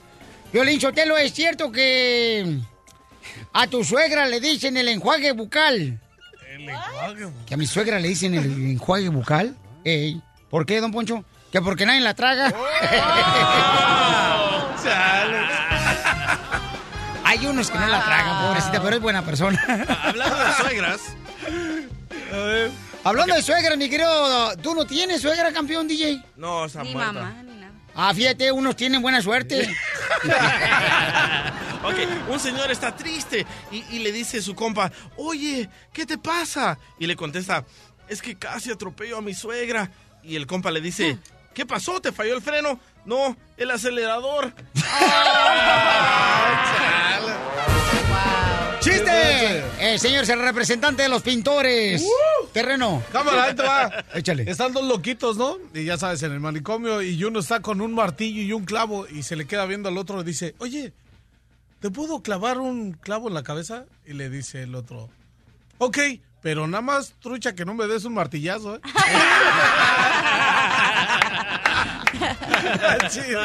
Violín 0.52 0.80
Sotelo, 0.80 1.16
¿es 1.16 1.32
cierto 1.32 1.70
que 1.70 2.58
a 3.52 3.66
tu 3.68 3.84
suegra 3.84 4.26
le 4.26 4.40
dicen 4.40 4.76
el 4.76 4.88
enjuague 4.88 5.32
bucal? 5.32 6.00
El 6.50 6.66
lenguaje. 6.66 7.28
¿Que 7.46 7.54
a 7.54 7.56
mi 7.56 7.66
suegra 7.66 7.98
le 8.00 8.08
dicen 8.08 8.34
el 8.34 8.44
enjuague 8.72 9.08
bucal? 9.08 9.54
Ey, 9.84 10.20
¿Por 10.50 10.66
qué, 10.66 10.80
don 10.80 10.90
Poncho? 10.90 11.24
¿Que 11.52 11.60
porque 11.60 11.86
nadie 11.86 12.00
la 12.00 12.14
traga? 12.14 12.52
Hay 17.24 17.46
unos 17.46 17.70
que 17.70 17.78
no 17.78 17.86
la 17.86 18.04
tragan, 18.04 18.46
pobrecita, 18.48 18.82
pero 18.82 18.96
es 18.96 19.02
buena 19.02 19.22
persona. 19.24 19.60
Hablando 20.02 20.36
de 20.36 20.52
suegras. 20.54 21.00
Hablando 23.04 23.34
de 23.36 23.42
suegra, 23.42 23.76
mi 23.76 23.88
querido, 23.88 24.56
¿tú 24.56 24.74
no 24.74 24.84
tienes 24.84 25.20
suegra, 25.22 25.52
campeón 25.52 25.86
DJ? 25.86 26.20
No, 26.36 26.64
está 26.64 26.82
Ni 26.82 26.92
muerta. 26.92 27.12
mamá, 27.12 27.42
ni. 27.44 27.59
Ah, 27.94 28.12
fíjate, 28.14 28.52
unos 28.52 28.76
tienen 28.76 29.02
buena 29.02 29.20
suerte. 29.22 29.68
Ok, 31.82 31.94
un 32.28 32.38
señor 32.38 32.70
está 32.70 32.94
triste 32.94 33.46
y, 33.72 33.78
y 33.90 34.00
le 34.00 34.12
dice 34.12 34.36
a 34.36 34.42
su 34.42 34.54
compa, 34.54 34.92
oye, 35.16 35.66
¿qué 35.94 36.04
te 36.04 36.18
pasa? 36.18 36.78
Y 36.98 37.06
le 37.06 37.16
contesta, 37.16 37.64
es 38.06 38.20
que 38.20 38.36
casi 38.36 38.70
atropello 38.70 39.16
a 39.16 39.22
mi 39.22 39.32
suegra. 39.32 39.90
Y 40.22 40.36
el 40.36 40.46
compa 40.46 40.70
le 40.70 40.82
dice, 40.82 41.16
¿qué 41.54 41.64
pasó? 41.64 41.98
¿Te 42.00 42.12
falló 42.12 42.34
el 42.34 42.42
freno? 42.42 42.78
No, 43.06 43.34
el 43.56 43.70
acelerador. 43.70 44.52
¡Chiste! 48.90 49.64
Eh, 49.78 49.98
señor, 49.98 50.24
es 50.24 50.28
el 50.28 50.40
representante 50.40 51.02
de 51.02 51.08
los 51.08 51.22
pintores. 51.22 52.04
Terreno. 52.52 53.02
Cámara, 53.12 53.44
ahí 53.44 53.54
te 53.54 53.62
va. 53.62 54.04
Échale. 54.14 54.50
Están 54.50 54.72
dos 54.72 54.84
loquitos, 54.84 55.36
¿no? 55.36 55.56
Y 55.72 55.84
ya 55.84 55.96
sabes, 55.96 56.22
en 56.22 56.32
el 56.32 56.40
manicomio, 56.40 57.00
y 57.00 57.22
uno 57.24 57.38
está 57.38 57.60
con 57.60 57.80
un 57.80 57.94
martillo 57.94 58.42
y 58.42 58.52
un 58.52 58.64
clavo, 58.64 59.06
y 59.08 59.22
se 59.22 59.36
le 59.36 59.46
queda 59.46 59.64
viendo 59.66 59.88
al 59.88 59.96
otro 59.98 60.20
y 60.20 60.24
dice, 60.24 60.54
oye, 60.58 60.92
¿te 61.80 61.90
puedo 61.90 62.22
clavar 62.22 62.58
un 62.58 62.92
clavo 62.92 63.28
en 63.28 63.34
la 63.34 63.42
cabeza? 63.42 63.84
Y 64.06 64.14
le 64.14 64.28
dice 64.28 64.64
el 64.64 64.74
otro, 64.74 65.08
ok, 65.78 65.98
pero 66.42 66.66
nada 66.66 66.82
más, 66.82 67.14
trucha, 67.20 67.54
que 67.54 67.64
no 67.64 67.74
me 67.74 67.86
des 67.86 68.04
un 68.04 68.14
martillazo, 68.14 68.76
¿eh? 68.76 68.80
Chido. 73.08 73.40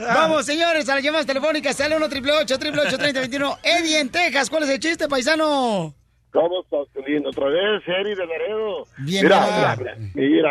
Vamos, 0.00 0.46
señores, 0.46 0.88
a 0.88 0.94
las 0.96 1.04
llamadas 1.04 1.26
telefónicas. 1.26 1.76
Sale 1.76 1.96
1 1.96 2.06
888 2.06 2.98
3021 2.98 3.58
Eddie 3.62 4.00
en 4.00 4.10
Texas. 4.10 4.50
¿Cuál 4.50 4.64
es 4.64 4.70
el 4.70 4.80
chiste, 4.80 5.08
paisano? 5.08 5.94
¿Cómo 6.32 6.60
estás, 6.60 6.86
lindo? 7.06 7.30
Otra 7.30 7.46
vez, 7.48 7.82
Eri 7.86 8.14
de 8.14 8.26
Laredo. 8.26 8.84
Bien, 8.98 9.24
mira, 9.24 9.76
mira. 9.78 9.96
mira, 10.14 10.50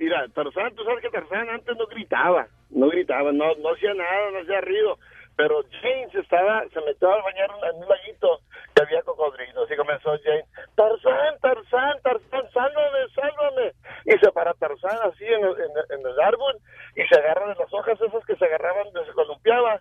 mira, 0.00 0.26
Tarzán, 0.34 0.74
tú 0.74 0.82
sabes 0.84 1.02
que 1.02 1.10
Tarzán 1.10 1.48
antes 1.50 1.76
no 1.76 1.86
gritaba, 1.86 2.48
no 2.70 2.88
gritaba, 2.88 3.30
no, 3.30 3.54
no 3.62 3.72
hacía 3.74 3.94
nada, 3.94 4.30
no 4.32 4.40
hacía 4.40 4.60
ruido, 4.62 4.98
pero 5.36 5.62
James 5.82 6.12
estaba, 6.16 6.64
se 6.74 6.80
metió 6.80 7.12
a 7.12 7.22
bañar 7.22 7.48
en 7.70 7.76
un 7.80 7.88
laguito 7.88 8.40
que 8.74 8.82
había 8.82 9.02
cocodrilos 9.02 9.70
y 9.70 9.76
comenzó 9.76 10.10
James, 10.24 10.46
Tarzán, 10.74 11.38
Tarzán, 11.40 11.94
Tarzán, 12.02 12.50
sálvame, 12.52 12.98
sálvame. 13.14 13.72
Y 14.06 14.18
se 14.18 14.32
para 14.32 14.52
Tarzán 14.54 14.98
así 15.12 15.24
en, 15.26 15.44
el- 15.44 15.60
en 15.62 16.00
en 16.00 16.06
el 16.10 16.20
árbol 16.20 16.58
y 16.96 17.02
se 17.06 17.14
agarra 17.18 17.48
de 17.48 17.54
las 17.54 17.72
hojas 17.72 18.00
esas 18.00 18.24
que 18.24 18.36
se 18.36 18.44
agarraban, 18.44 18.92
donde 18.92 19.08
se 19.08 19.14
columpiaba 19.14 19.80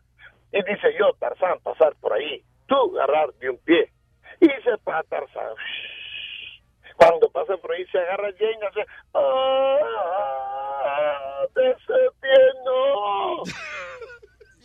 y 0.52 0.64
dice 0.64 0.94
yo, 1.00 1.14
Tarzán, 1.20 1.60
pasar 1.64 1.96
por 2.02 2.14
ahí, 2.14 2.44
tú 2.68 2.76
agarrar 2.98 3.32
de 3.36 3.50
un 3.52 3.58
pie. 3.60 3.92
Y 4.40 4.48
se 4.48 4.78
para 4.84 5.04
Tarzán. 5.04 5.54
Cuando 6.96 7.30
pasa 7.30 7.56
por 7.58 7.72
ahí 7.72 7.86
se 7.92 7.98
agarra 7.98 8.30
Jane 8.38 8.58
y 8.62 8.66
hace 8.66 8.86
¡Ah! 9.14 9.78
¡De 11.56 11.72
ese 11.72 11.94
pie 12.20 12.38
no! 12.66 13.44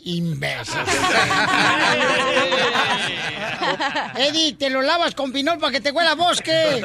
Imbécil. 0.07 0.81
Eddie, 4.19 4.53
te 4.55 4.69
lo 4.69 4.83
lavas 4.83 5.15
con 5.15 5.33
pinol 5.33 5.59
para 5.59 5.73
que 5.73 5.81
te 5.81 5.93
huela 5.93 6.11
a 6.11 6.15
bosque. 6.15 6.53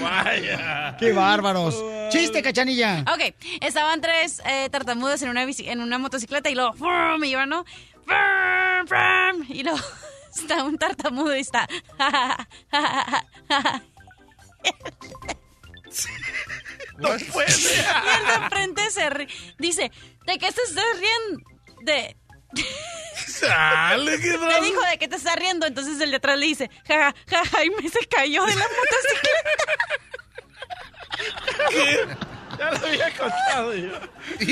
Vaya. 0.00 0.96
¡Qué 0.98 1.12
bárbaros! 1.12 1.82
Chiste, 2.10 2.42
cachanilla. 2.42 3.04
Ok, 3.12 3.34
estaban 3.60 4.00
tres 4.00 4.40
eh, 4.46 4.68
tartamudos 4.70 5.22
en 5.22 5.28
una, 5.30 5.44
bici- 5.44 5.68
en 5.68 5.80
una 5.80 5.98
motocicleta 5.98 6.48
y 6.50 6.54
luego 6.54 6.74
me 7.18 7.26
iban, 7.28 7.48
¿no? 7.48 7.64
Y 9.48 9.62
luego 9.62 9.78
está 10.34 10.64
un 10.64 10.78
tartamudo 10.78 11.36
y 11.36 11.40
está. 11.40 11.66
No 16.98 17.08
puede. 17.32 17.50
Y 17.50 18.18
el 18.18 18.26
de 18.26 18.34
enfrente 18.44 18.90
se 18.90 19.08
ri- 19.10 19.54
dice, 19.58 19.90
¿de 20.26 20.38
qué 20.38 20.52
te 20.52 20.62
estás 20.62 20.84
riendo? 20.98 21.48
De... 21.82 22.16
Sale, 23.26 24.18
qué 24.20 24.26
Le 24.32 24.36
bravo. 24.38 24.64
dijo 24.64 24.80
de 24.90 24.98
qué 24.98 25.06
te 25.06 25.16
estás 25.16 25.36
riendo, 25.36 25.66
entonces 25.66 26.00
el 26.00 26.10
de 26.10 26.16
atrás 26.16 26.38
le 26.38 26.46
dice, 26.46 26.70
ja, 26.88 27.14
ja, 27.28 27.44
ja, 27.44 27.64
y 27.64 27.70
me 27.70 27.88
se 27.88 28.00
cayó 28.08 28.44
de 28.44 28.54
la 28.56 28.64
motocicleta. 28.64 30.04
Ya 32.58 32.70
lo 32.70 32.86
había 32.86 33.10
contado 33.10 33.74
yo. 33.74 33.92
es 34.40 34.46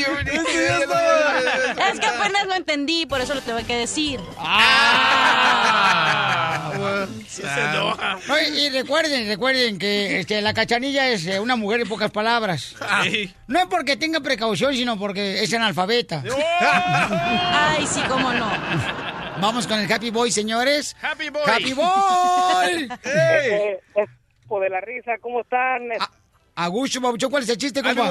que 2.00 2.06
apenas 2.06 2.46
lo 2.46 2.54
entendí, 2.54 3.06
por 3.06 3.20
eso 3.20 3.34
lo 3.34 3.40
tengo 3.40 3.58
que 3.66 3.76
decir. 3.76 4.20
Sí 7.26 7.42
se 7.42 7.60
enoja. 7.64 8.18
No, 8.28 8.40
y, 8.40 8.66
y 8.66 8.70
recuerden, 8.70 9.26
recuerden 9.28 9.78
que 9.78 10.20
este, 10.20 10.40
la 10.40 10.54
cachanilla 10.54 11.08
es 11.08 11.26
eh, 11.26 11.40
una 11.40 11.56
mujer 11.56 11.80
en 11.80 11.88
pocas 11.88 12.10
palabras. 12.10 12.76
Sí. 13.04 13.34
No 13.46 13.58
es 13.58 13.66
porque 13.66 13.96
tenga 13.96 14.20
precaución, 14.20 14.74
sino 14.74 14.98
porque 14.98 15.42
es 15.42 15.52
analfabeta. 15.52 16.22
Ay, 16.60 17.86
sí, 17.86 18.00
cómo 18.08 18.32
no. 18.32 18.50
Vamos 19.40 19.66
con 19.66 19.78
el 19.80 19.92
Happy 19.92 20.10
Boy, 20.10 20.30
señores. 20.30 20.96
Happy 21.02 21.28
Boy. 21.28 21.42
Happy 21.46 21.72
Boy. 21.72 22.88
Eh, 23.04 23.80
es 23.94 24.08
por 24.48 24.62
de 24.62 24.70
la 24.70 24.80
risa, 24.80 25.12
¿cómo 25.20 25.40
están? 25.40 25.82
Augusto, 26.56 27.00
Babuchón, 27.00 27.30
¿cuál 27.30 27.42
es 27.42 27.48
el 27.50 27.58
chiste, 27.58 27.82
compa? 27.82 28.08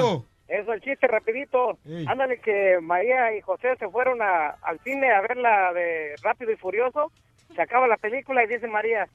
Eso, 0.48 0.72
el 0.72 0.80
chiste 0.80 1.06
rapidito. 1.08 1.78
Ándale 2.06 2.38
que 2.40 2.78
María 2.80 3.36
y 3.36 3.40
José 3.40 3.74
se 3.78 3.88
fueron 3.88 4.22
a- 4.22 4.50
al 4.62 4.78
cine 4.80 5.10
a 5.12 5.20
ver 5.20 5.36
la 5.36 5.72
de 5.72 6.14
Rápido 6.22 6.52
y 6.52 6.56
Furioso. 6.56 7.10
Se 7.54 7.60
acaba 7.62 7.88
la 7.88 7.96
película 7.96 8.44
y 8.44 8.46
dice 8.46 8.66
María, 8.68 9.08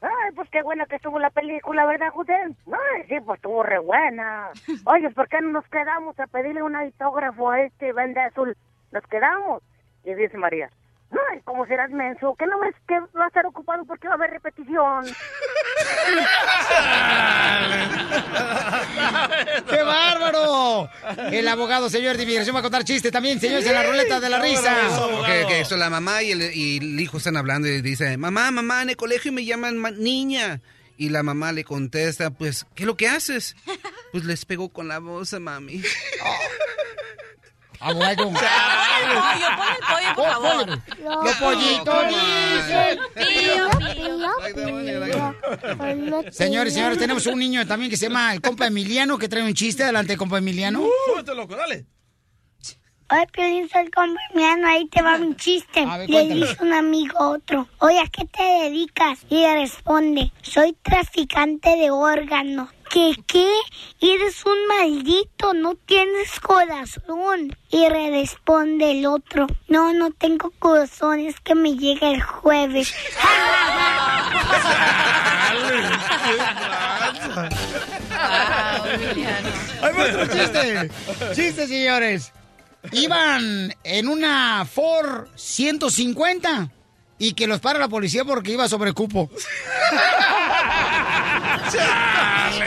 Ay, 0.00 0.30
pues 0.36 0.48
qué 0.50 0.62
buena 0.62 0.86
que 0.86 0.94
estuvo 0.94 1.18
la 1.18 1.30
película, 1.30 1.84
¿verdad, 1.84 2.10
José? 2.12 2.32
Ay, 2.34 3.02
sí, 3.08 3.16
pues 3.24 3.38
estuvo 3.38 3.64
re 3.64 3.80
buena. 3.80 4.50
Oye, 4.86 5.10
¿por 5.10 5.28
qué 5.28 5.40
no 5.40 5.48
nos 5.50 5.66
quedamos 5.66 6.18
a 6.20 6.26
pedirle 6.28 6.62
un 6.62 6.76
autógrafo 6.76 7.50
a 7.50 7.62
este 7.62 7.92
vende 7.92 8.20
azul? 8.20 8.56
Nos 8.92 9.04
quedamos. 9.08 9.62
y 10.04 10.14
dice 10.14 10.38
María, 10.38 10.70
Ay, 11.10 11.40
¿cómo 11.44 11.66
serás 11.66 11.90
menso? 11.90 12.34
¿Que 12.38 12.46
no 12.46 12.58
ves 12.60 12.74
que 12.86 12.94
va 13.18 13.24
a 13.24 13.28
estar 13.28 13.44
ocupado 13.46 13.84
porque 13.86 14.06
va 14.08 14.14
a 14.14 14.16
haber 14.16 14.30
repetición? 14.30 15.06
¡Qué 19.68 19.82
bárbaro! 19.82 20.88
El 21.30 21.46
abogado, 21.48 21.88
señor 21.90 22.18
inmigración, 22.20 22.54
va 22.54 22.60
a 22.60 22.62
contar 22.62 22.84
chiste 22.84 23.10
también, 23.10 23.40
señores, 23.40 23.66
en 23.66 23.74
la 23.74 23.82
ruleta 23.84 24.20
de 24.20 24.28
la 24.28 24.40
risa. 24.40 24.76
Ok, 25.20 25.28
ok, 25.44 25.50
eso 25.52 25.76
la 25.76 25.90
mamá 25.90 26.22
y 26.22 26.32
el, 26.32 26.42
y 26.54 26.78
el 26.78 27.00
hijo 27.00 27.18
están 27.18 27.36
hablando 27.36 27.68
y 27.68 27.80
dice, 27.80 28.16
mamá, 28.16 28.50
mamá, 28.50 28.82
en 28.82 28.90
el 28.90 28.96
colegio 28.96 29.32
me 29.32 29.44
llaman 29.44 29.76
ma- 29.78 29.90
niña. 29.90 30.60
Y 30.96 31.10
la 31.10 31.22
mamá 31.22 31.52
le 31.52 31.62
contesta, 31.62 32.30
pues, 32.30 32.66
¿qué 32.74 32.82
es 32.82 32.86
lo 32.86 32.96
que 32.96 33.06
haces? 33.08 33.54
Pues 34.10 34.24
les 34.24 34.44
pego 34.44 34.68
con 34.70 34.88
la 34.88 34.98
voz 34.98 35.32
a 35.32 35.38
mami. 35.40 35.80
Abogado. 37.80 38.24
Pon 38.24 38.36
el 38.36 38.42
pollo, 38.42 39.48
pon 39.56 39.68
el 39.70 39.82
pollo, 39.88 40.10
por 40.16 40.26
favor. 40.28 40.66
Los 41.24 41.36
pollitos 41.36 42.08
dicen. 42.08 42.98
Señores, 46.32 46.74
señores, 46.74 46.98
tenemos 46.98 47.26
un 47.26 47.38
niño 47.38 47.66
también 47.66 47.90
que 47.90 47.96
se 47.96 48.06
llama 48.08 48.34
el 48.34 48.40
compa 48.40 48.66
Emiliano, 48.66 49.18
que 49.18 49.28
trae 49.28 49.42
un 49.42 49.54
chiste. 49.54 49.84
Adelante, 49.84 50.16
compa 50.16 50.38
Emiliano. 50.38 50.84
Súbete, 51.06 51.34
loco, 51.34 51.54
dale. 51.56 51.86
Oye, 53.10 53.26
Piolín, 53.32 53.70
soy 53.70 53.90
colombiano, 53.90 54.68
ahí 54.68 54.86
te 54.88 55.00
va 55.00 55.16
mi 55.16 55.34
chiste. 55.34 55.86
Ver, 55.86 56.10
Le 56.10 56.28
dice 56.28 56.56
un 56.60 56.74
amigo 56.74 57.18
a 57.18 57.28
otro, 57.30 57.66
oye, 57.78 57.98
¿a 58.00 58.06
qué 58.06 58.26
te 58.26 58.42
dedicas? 58.42 59.20
Y 59.30 59.36
le 59.36 59.54
responde, 59.54 60.30
soy 60.42 60.76
traficante 60.82 61.74
de 61.76 61.90
órganos. 61.90 62.68
¿Qué 62.90 63.14
qué? 63.26 63.50
Eres 64.00 64.44
un 64.46 64.66
maldito, 64.66 65.52
no 65.52 65.74
tienes 65.74 66.40
corazón. 66.40 67.54
Y 67.70 67.88
responde 67.88 68.92
el 68.92 69.06
otro, 69.06 69.46
no, 69.68 69.92
no 69.92 70.10
tengo 70.12 70.50
corazón, 70.58 71.20
es 71.20 71.38
que 71.40 71.54
me 71.54 71.76
llega 71.76 72.10
el 72.10 72.22
jueves. 72.22 72.94
¡Hay 79.82 79.92
otro 79.92 80.26
chiste! 80.26 80.90
¡Chiste, 81.34 81.66
señores! 81.66 82.32
Iban 82.92 83.74
en 83.84 84.08
una 84.08 84.64
Ford 84.64 85.26
150 85.34 86.70
y 87.18 87.32
que 87.32 87.46
los 87.46 87.60
para 87.60 87.78
la 87.78 87.88
policía 87.88 88.24
porque 88.24 88.52
iba 88.52 88.68
sobre 88.68 88.92
cupo. 88.92 89.30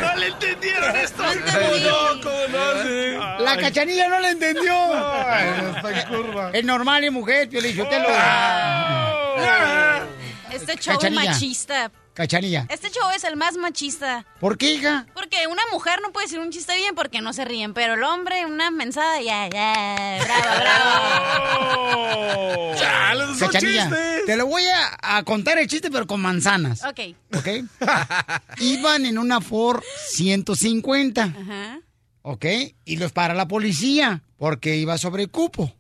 No 0.01 0.15
le 0.15 0.27
entendieron 0.27 0.95
esto. 0.95 1.23
No, 1.23 2.21
¿cómo 2.21 2.47
no? 2.49 2.83
Sí. 2.83 3.43
La 3.43 3.57
cachanilla 3.57 4.07
no 4.07 4.19
le 4.19 4.29
entendió. 4.29 4.73
Ay. 5.25 5.49
Es 6.53 6.63
normal, 6.63 7.03
es 7.03 7.11
mujer, 7.11 7.49
yo 7.49 7.59
te 7.87 7.99
lo... 7.99 8.07
Este 10.51 10.77
show 10.77 10.95
Cachanilla. 10.95 11.31
machista. 11.31 11.91
Cachanilla. 12.13 12.65
Este 12.69 12.89
show 12.91 13.10
es 13.15 13.24
el 13.24 13.38
más 13.38 13.56
machista. 13.58 14.26
¿Por 14.39 14.58
qué, 14.58 14.71
hija? 14.74 15.06
Porque 15.13 15.47
una 15.47 15.62
mujer 15.71 16.00
no 16.02 16.12
puede 16.12 16.26
decir 16.28 16.39
un 16.39 16.52
chiste 16.52 16.76
bien 16.76 16.93
porque 16.93 17.21
no 17.21 17.32
se 17.34 17.45
ríen, 17.45 17.74
pero 17.74 17.93
el 17.93 18.04
hombre, 18.04 18.45
una 18.45 18.69
mensada, 18.69 19.21
ya, 19.21 19.47
ya, 19.50 20.19
bravo, 20.26 20.60
bravo. 21.95 22.76
Chale, 22.76 23.26
no 23.28 23.36
son 23.36 23.47
Cachanilla, 23.47 23.84
chistes. 23.84 24.26
te 24.26 24.36
lo 24.36 24.45
voy 24.47 24.63
a, 24.65 25.17
a 25.17 25.24
contar 25.24 25.58
el 25.58 25.67
chiste, 25.67 25.89
pero 25.89 26.06
con 26.06 26.21
manzanas. 26.21 26.84
Ok. 26.84 27.00
¿Ok? 27.36 27.47
Iban 28.60 29.06
en 29.06 29.17
una 29.17 29.39
Ford 29.41 29.82
150. 30.10 31.24
Ajá. 31.24 31.80
¿Ok? 32.24 32.45
Y 32.86 32.97
los 32.97 33.12
para 33.13 33.34
la 33.34 33.47
policía 33.47 34.21
porque 34.38 34.76
iba 34.76 34.97
sobre 34.97 35.28
cupo. 35.28 35.74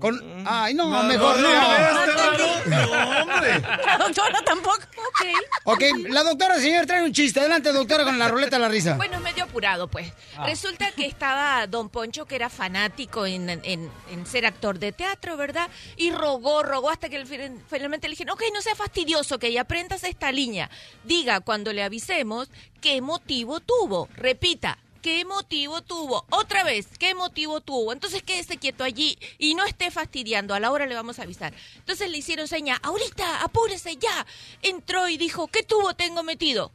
Con... 0.00 0.44
Ay, 0.46 0.74
no, 0.74 0.88
No, 0.90 1.02
mejor 1.04 1.38
no, 1.38 1.48
no. 1.48 2.50
No, 2.66 3.22
hombre. 3.22 3.60
La 3.86 3.98
doctora 3.98 4.42
tampoco. 4.44 4.78
Ok. 4.96 5.26
Ok, 5.64 5.82
la 6.08 6.22
doctora, 6.22 6.58
señor, 6.58 6.86
trae 6.86 7.02
un 7.02 7.12
chiste. 7.12 7.40
Adelante, 7.40 7.72
doctora, 7.72 8.04
con 8.04 8.18
la 8.18 8.28
ruleta 8.28 8.56
de 8.56 8.62
la 8.62 8.68
risa. 8.68 8.94
Bueno, 8.96 9.20
medio 9.20 9.44
apurado, 9.44 9.88
pues. 9.88 10.12
Ah. 10.36 10.46
Resulta 10.46 10.90
que 10.92 11.06
estaba 11.06 11.66
Don 11.66 11.88
Poncho, 11.88 12.26
que 12.26 12.36
era 12.36 12.48
fanático 12.50 13.26
en, 13.26 13.48
en- 13.50 13.90
en 14.10 14.26
ser 14.26 14.46
actor 14.46 14.78
de 14.78 14.92
teatro, 14.92 15.36
¿verdad? 15.36 15.68
Y 15.96 16.10
rogó, 16.12 16.62
rogó 16.62 16.90
hasta 16.90 17.08
que 17.08 17.24
finalmente 17.68 18.08
le 18.08 18.12
dijeron, 18.12 18.34
ok, 18.34 18.42
no 18.54 18.60
sea 18.62 18.74
fastidioso, 18.74 19.38
que 19.38 19.52
ya 19.52 19.62
aprendas 19.62 20.04
esta 20.04 20.32
línea. 20.32 20.70
Diga 21.04 21.40
cuando 21.40 21.72
le 21.72 21.82
avisemos 21.82 22.48
qué 22.80 23.00
motivo 23.00 23.60
tuvo. 23.60 24.08
Repita. 24.16 24.78
¿Qué 25.02 25.24
motivo 25.24 25.80
tuvo? 25.80 26.26
Otra 26.28 26.62
vez, 26.62 26.86
¿qué 26.98 27.14
motivo 27.14 27.62
tuvo? 27.62 27.92
Entonces 27.92 28.22
quédese 28.22 28.58
quieto 28.58 28.84
allí 28.84 29.18
y 29.38 29.54
no 29.54 29.64
esté 29.64 29.90
fastidiando. 29.90 30.54
A 30.54 30.60
la 30.60 30.70
hora 30.70 30.84
le 30.86 30.94
vamos 30.94 31.18
a 31.18 31.22
avisar. 31.22 31.54
Entonces 31.76 32.10
le 32.10 32.18
hicieron 32.18 32.46
seña, 32.48 32.78
ahorita, 32.82 33.42
apúrese 33.42 33.96
ya. 33.96 34.26
Entró 34.60 35.08
y 35.08 35.16
dijo, 35.16 35.48
¿qué 35.48 35.62
tubo 35.62 35.94
tengo 35.94 36.22
metido? 36.22 36.70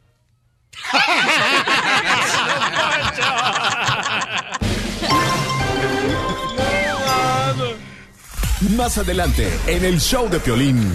Más 8.76 8.98
adelante, 8.98 9.48
en 9.68 9.84
el 9.84 10.00
show 10.00 10.28
de 10.28 10.40
Piolín. 10.40 10.92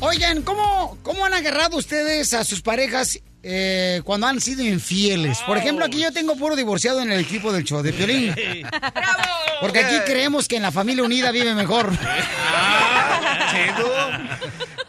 Oigan, 0.00 0.42
¿cómo, 0.42 0.96
¿cómo 1.02 1.26
han 1.26 1.34
agarrado 1.34 1.76
ustedes 1.76 2.32
a 2.32 2.42
sus 2.44 2.62
parejas 2.62 3.20
eh, 3.42 4.00
cuando 4.04 4.26
han 4.26 4.40
sido 4.40 4.64
infieles? 4.64 5.38
Por 5.46 5.58
ejemplo, 5.58 5.84
aquí 5.84 6.00
yo 6.00 6.10
tengo 6.12 6.36
puro 6.36 6.56
divorciado 6.56 7.02
en 7.02 7.12
el 7.12 7.20
equipo 7.20 7.52
del 7.52 7.64
show 7.64 7.82
de 7.82 7.92
Piolín. 7.92 8.34
Porque 9.60 9.80
aquí 9.80 9.96
creemos 10.06 10.48
que 10.48 10.56
en 10.56 10.62
la 10.62 10.72
familia 10.72 11.04
unida 11.04 11.30
vive 11.30 11.54
mejor. 11.54 11.92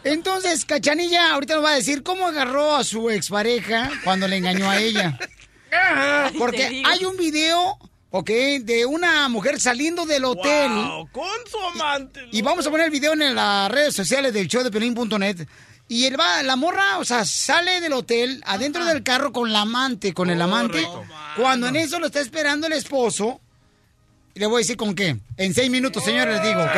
Entonces, 0.03 0.63
Cachanilla 0.65 1.33
ahorita 1.33 1.55
nos 1.55 1.65
va 1.65 1.71
a 1.71 1.75
decir 1.75 2.03
cómo 2.03 2.27
agarró 2.27 2.75
a 2.75 2.83
su 2.85 3.09
expareja 3.09 3.91
cuando 4.03 4.27
le 4.27 4.37
engañó 4.37 4.69
a 4.69 4.79
ella. 4.79 5.19
Porque 6.37 6.83
hay 6.85 7.05
un 7.05 7.17
video, 7.17 7.77
ok, 8.11 8.29
de 8.61 8.85
una 8.85 9.27
mujer 9.29 9.59
saliendo 9.59 10.05
del 10.05 10.25
hotel. 10.25 10.71
Wow, 10.71 11.09
con 11.11 11.25
su 11.49 11.57
amante. 11.57 12.21
Y 12.31 12.41
vamos 12.41 12.67
a 12.67 12.69
poner 12.69 12.85
el 12.85 12.91
video 12.91 13.13
en 13.13 13.33
las 13.33 13.71
redes 13.71 13.95
sociales 13.95 14.33
del 14.33 14.47
show 14.47 14.63
de 14.63 14.71
Pelín.net. 14.71 15.47
Y 15.87 16.05
él 16.05 16.17
va, 16.17 16.41
la 16.43 16.55
morra, 16.55 16.99
o 16.99 17.05
sea, 17.05 17.25
sale 17.25 17.81
del 17.81 17.91
hotel, 17.93 18.41
adentro 18.45 18.85
del 18.85 19.03
carro 19.03 19.33
con 19.33 19.51
la 19.51 19.61
amante, 19.61 20.13
con 20.13 20.29
el 20.29 20.41
amante. 20.41 20.87
Cuando 21.35 21.67
en 21.67 21.75
eso 21.75 21.99
lo 21.99 22.05
está 22.05 22.21
esperando 22.21 22.67
el 22.67 22.73
esposo. 22.73 23.41
Le 24.33 24.45
voy 24.45 24.55
a 24.55 24.59
decir 24.59 24.77
con 24.77 24.95
qué. 24.95 25.17
En 25.35 25.53
seis 25.53 25.69
minutos, 25.69 26.05
señores, 26.05 26.35
les 26.35 26.47
digo, 26.47 26.61
¿ok? 26.61 26.75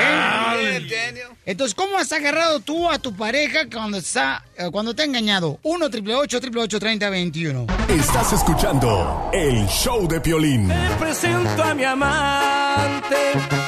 Entonces, 1.45 1.75
¿cómo 1.75 1.97
has 1.97 2.11
agarrado 2.11 2.59
tú 2.59 2.89
a 2.89 2.99
tu 2.99 3.15
pareja 3.15 3.61
cuando 3.71 3.97
está, 3.97 4.43
eh, 4.57 4.69
cuando 4.71 4.93
te 4.95 5.01
ha 5.03 5.05
engañado? 5.05 5.59
1 5.63 5.85
888 5.85 6.79
3021 6.79 7.67
Estás 7.89 8.33
escuchando 8.33 9.29
el 9.33 9.65
show 9.67 10.07
de 10.07 10.19
Piolín. 10.21 10.71
presento 10.99 11.63
a 11.63 11.73
mi 11.73 11.83
amante, 11.83 13.15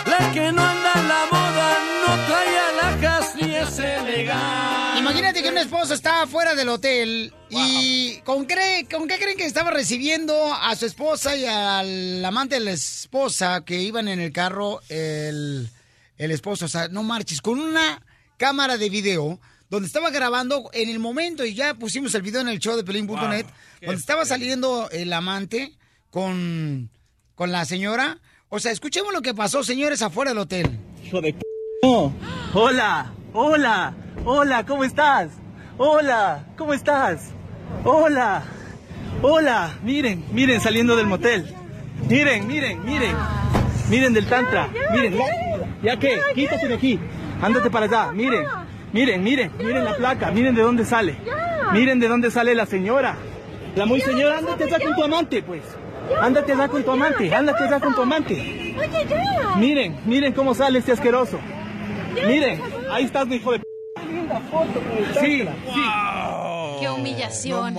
la 0.06 0.32
que 0.34 0.52
no 0.52 0.62
anda 0.64 0.92
en 0.96 1.08
la 1.08 1.26
moda, 1.32 1.78
no 2.08 2.26
trae 2.28 2.58
alhajas 2.70 3.36
ni 3.36 3.56
es 3.56 3.80
elegante. 3.80 5.00
Imagínate 5.00 5.44
que 5.44 5.50
un 5.50 5.58
esposo 5.58 5.94
está 5.94 6.26
fuera 6.28 6.56
del 6.56 6.70
hotel 6.70 7.34
y 7.50 8.18
¿con, 8.24 8.46
cree- 8.48 8.88
¿con 8.90 9.08
qué 9.08 9.18
creen 9.20 9.38
que 9.38 9.46
estaba 9.46 9.70
recibiendo 9.72 10.52
a 10.54 10.76
su 10.76 10.86
esposa 10.86 11.36
y 11.36 11.46
al 11.46 12.24
amante 12.26 12.56
de 12.56 12.62
la 12.62 12.72
esposa 12.72 13.64
que 13.66 13.80
iban 13.82 14.08
en 14.08 14.20
el 14.20 14.32
carro 14.32 14.82
el, 14.90 15.70
el 16.18 16.32
esposo? 16.32 16.66
O 16.66 16.68
sea, 16.68 16.88
no 16.88 17.04
marches, 17.04 17.42
con 17.42 17.60
una 17.60 18.02
cámara 18.38 18.78
de 18.78 18.90
video 18.90 19.40
donde 19.70 19.88
estaba 19.88 20.10
grabando 20.10 20.70
en 20.74 20.90
el 20.90 21.00
momento 21.00 21.46
y 21.46 21.54
ya 21.54 21.74
pusimos 21.74 22.14
el 22.16 22.22
video 22.22 22.42
en 22.42 22.50
el 22.50 22.60
show 22.60 22.76
de 22.76 22.84
pelín.net 22.84 23.46
donde 23.82 24.00
estaba 24.00 24.26
saliendo 24.26 24.90
el 24.92 25.12
amante 25.14 25.74
con, 26.12 26.90
con 27.36 27.52
la 27.52 27.66
señora. 27.66 28.20
O 28.50 28.60
sea, 28.60 28.72
escuchemos 28.72 29.14
lo 29.14 29.22
que 29.22 29.34
pasó, 29.34 29.64
señores, 29.64 30.02
afuera 30.02 30.32
del 30.32 30.40
hotel. 30.40 30.80
Hijo 31.04 31.22
de 31.22 31.34
c... 31.34 31.40
No. 31.84 32.14
Hola, 32.54 33.14
hola, 33.34 33.96
hola, 34.24 34.66
¿cómo 34.66 34.84
estás? 34.84 35.32
Hola, 35.78 36.48
¿cómo 36.58 36.74
estás? 36.74 37.32
Hola, 37.84 38.44
hola, 39.22 39.78
miren, 39.84 40.26
miren 40.32 40.62
saliendo 40.62 40.96
del 40.96 41.08
motel. 41.08 41.54
Miren, 42.08 42.48
miren, 42.48 42.84
miren, 42.86 43.16
miren 43.90 44.14
del 44.14 44.28
tantra, 44.28 44.70
miren, 44.94 45.18
ya, 45.18 45.26
ya. 45.82 46.00
Que, 46.00 46.20
quítate 46.34 46.68
de 46.68 46.74
aquí, 46.76 47.00
ándate 47.42 47.70
para 47.70 47.86
allá, 47.86 48.12
miren, 48.12 48.46
miren, 48.94 49.24
miren, 49.24 49.52
miren 49.58 49.84
la 49.84 49.96
placa, 49.96 50.32
miren 50.32 50.56
de 50.56 50.62
dónde 50.62 50.86
sale, 50.86 51.18
miren 51.74 52.00
de 52.00 52.08
dónde 52.08 52.32
sale 52.32 52.56
la 52.56 52.66
señora. 52.66 53.18
La 53.76 53.86
muy 53.86 54.00
señora, 54.00 54.38
ándate 54.38 54.64
allá 54.64 54.80
con 54.80 54.96
tu 54.96 55.04
amante, 55.04 55.44
pues. 55.44 55.64
Ándate 56.22 56.54
allá 56.54 56.68
con 56.68 56.84
tu 56.84 56.92
amante, 56.92 57.34
ándate 57.34 57.64
allá 57.64 57.80
con 57.80 57.94
tu 57.94 58.02
amante. 58.04 58.76
Miren, 59.58 59.98
miren 60.06 60.34
cómo 60.34 60.54
sale 60.54 60.80
este 60.80 60.92
asqueroso. 60.94 61.40
Miren, 62.28 62.62
ahí 62.92 63.04
estás, 63.04 63.28
mi 63.28 63.36
hijo 63.36 63.52
de 63.52 63.60
p. 63.60 63.66
Sí, 65.20 65.42
sí. 65.74 65.82
Qué 66.86 66.92
humillación. 66.92 67.76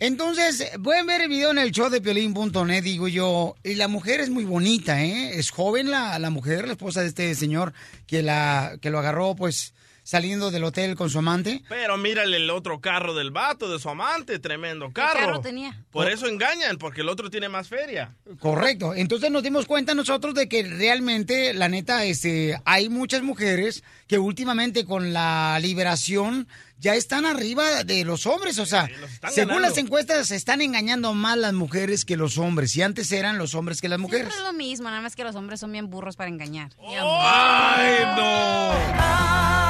Entonces, 0.00 0.72
pueden 0.82 1.06
ver 1.06 1.20
el 1.20 1.28
video 1.28 1.52
en 1.52 1.58
el 1.58 1.70
show 1.70 1.88
de 1.88 2.00
Piolín.net, 2.00 2.82
digo 2.82 3.06
yo. 3.06 3.54
Y 3.62 3.74
la 3.76 3.86
mujer 3.86 4.18
es 4.18 4.28
muy 4.28 4.44
bonita, 4.44 5.04
¿eh? 5.04 5.38
Es 5.38 5.50
joven 5.50 5.88
la, 5.88 6.18
la 6.18 6.30
mujer, 6.30 6.66
la 6.66 6.72
esposa 6.72 7.02
de 7.02 7.06
este 7.06 7.32
señor 7.36 7.74
que, 8.08 8.24
la, 8.24 8.76
que 8.80 8.90
lo 8.90 8.98
agarró, 8.98 9.36
pues, 9.36 9.73
saliendo 10.04 10.52
del 10.52 10.62
hotel 10.62 10.94
con 10.94 11.10
su 11.10 11.18
amante. 11.18 11.64
Pero 11.68 11.96
mírale 11.96 12.36
el 12.36 12.50
otro 12.50 12.80
carro 12.80 13.14
del 13.14 13.32
vato, 13.32 13.72
de 13.72 13.80
su 13.80 13.88
amante, 13.88 14.38
tremendo 14.38 14.92
carro. 14.92 15.18
carro 15.18 15.40
tenía? 15.40 15.82
Por 15.90 16.08
eso 16.08 16.28
engañan, 16.28 16.76
porque 16.78 17.00
el 17.00 17.08
otro 17.08 17.30
tiene 17.30 17.48
más 17.48 17.68
feria. 17.68 18.14
Correcto. 18.38 18.94
Entonces 18.94 19.30
nos 19.30 19.42
dimos 19.42 19.66
cuenta 19.66 19.94
nosotros 19.94 20.34
de 20.34 20.48
que 20.48 20.62
realmente, 20.62 21.54
la 21.54 21.68
neta, 21.68 22.04
este, 22.04 22.60
hay 22.64 22.88
muchas 22.88 23.22
mujeres 23.22 23.82
que 24.06 24.18
últimamente 24.18 24.84
con 24.84 25.12
la 25.12 25.58
liberación 25.60 26.46
ya 26.78 26.94
están 26.94 27.24
arriba 27.24 27.82
de 27.84 28.04
los 28.04 28.26
hombres. 28.26 28.58
O 28.58 28.66
sea, 28.66 28.86
según 29.30 29.54
ganando. 29.54 29.60
las 29.60 29.78
encuestas, 29.78 30.28
se 30.28 30.36
están 30.36 30.60
engañando 30.60 31.14
más 31.14 31.38
las 31.38 31.54
mujeres 31.54 32.04
que 32.04 32.18
los 32.18 32.36
hombres. 32.36 32.76
Y 32.76 32.82
antes 32.82 33.10
eran 33.10 33.38
los 33.38 33.54
hombres 33.54 33.80
que 33.80 33.88
las 33.88 33.98
mujeres. 33.98 34.26
Siempre 34.26 34.46
es 34.46 34.52
lo 34.52 34.52
mismo, 34.52 34.90
nada 34.90 35.00
más 35.00 35.16
que 35.16 35.24
los 35.24 35.34
hombres 35.34 35.60
son 35.60 35.72
bien 35.72 35.88
burros 35.88 36.16
para 36.16 36.28
engañar. 36.28 36.72
¡Ay, 36.78 38.04
no! 38.16 39.63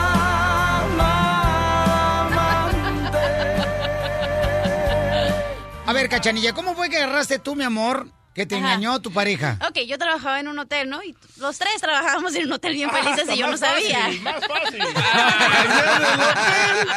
A 5.86 5.92
ver, 5.92 6.08
Cachanilla, 6.08 6.52
¿cómo 6.52 6.74
fue 6.74 6.88
que 6.88 6.96
agarraste 6.96 7.38
tú, 7.38 7.54
mi 7.54 7.64
amor, 7.64 8.08
que 8.34 8.46
te 8.46 8.56
Ajá. 8.56 8.74
engañó 8.74 9.00
tu 9.00 9.12
pareja? 9.12 9.58
Ok, 9.68 9.78
yo 9.86 9.96
trabajaba 9.96 10.40
en 10.40 10.48
un 10.48 10.58
hotel, 10.58 10.90
¿no? 10.90 11.02
Y 11.02 11.16
los 11.36 11.56
tres 11.58 11.80
trabajábamos 11.80 12.34
en 12.34 12.46
un 12.46 12.52
hotel 12.52 12.74
bien 12.74 12.90
felices 12.90 13.28
y 13.32 13.38
yo 13.38 13.46
no 13.46 13.56
sabía. 13.56 14.00
fácil, 14.00 14.20
más 14.22 14.46
fácil. 14.46 14.80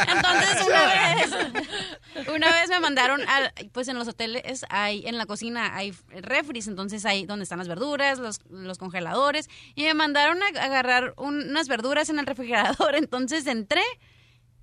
Entonces 0.08 0.62
una 0.68 0.86
vez, 0.86 2.28
una 2.36 2.52
vez 2.52 2.70
me 2.70 2.80
mandaron 2.80 3.22
al, 3.28 3.52
pues 3.72 3.88
en 3.88 3.98
los 4.00 4.08
hoteles 4.08 4.66
hay, 4.70 5.06
en 5.08 5.18
la 5.18 5.26
cocina 5.26 5.76
hay 5.76 5.94
refris, 6.10 6.68
entonces 6.68 7.06
hay 7.06 7.26
donde 7.26 7.44
están 7.44 7.60
las 7.60 7.68
verduras, 7.68 8.20
los, 8.20 8.42
los 8.50 8.78
congeladores, 8.78 9.50
y 9.76 9.84
me 9.84 9.94
mandaron 9.94 10.40
a 10.42 10.48
agarrar 10.64 11.14
un- 11.18 11.50
unas 11.50 11.68
verduras 11.68 12.10
en 12.10 12.20
el 12.20 12.26
refrigerador, 12.26 12.96
entonces 12.96 13.46
entré 13.48 13.84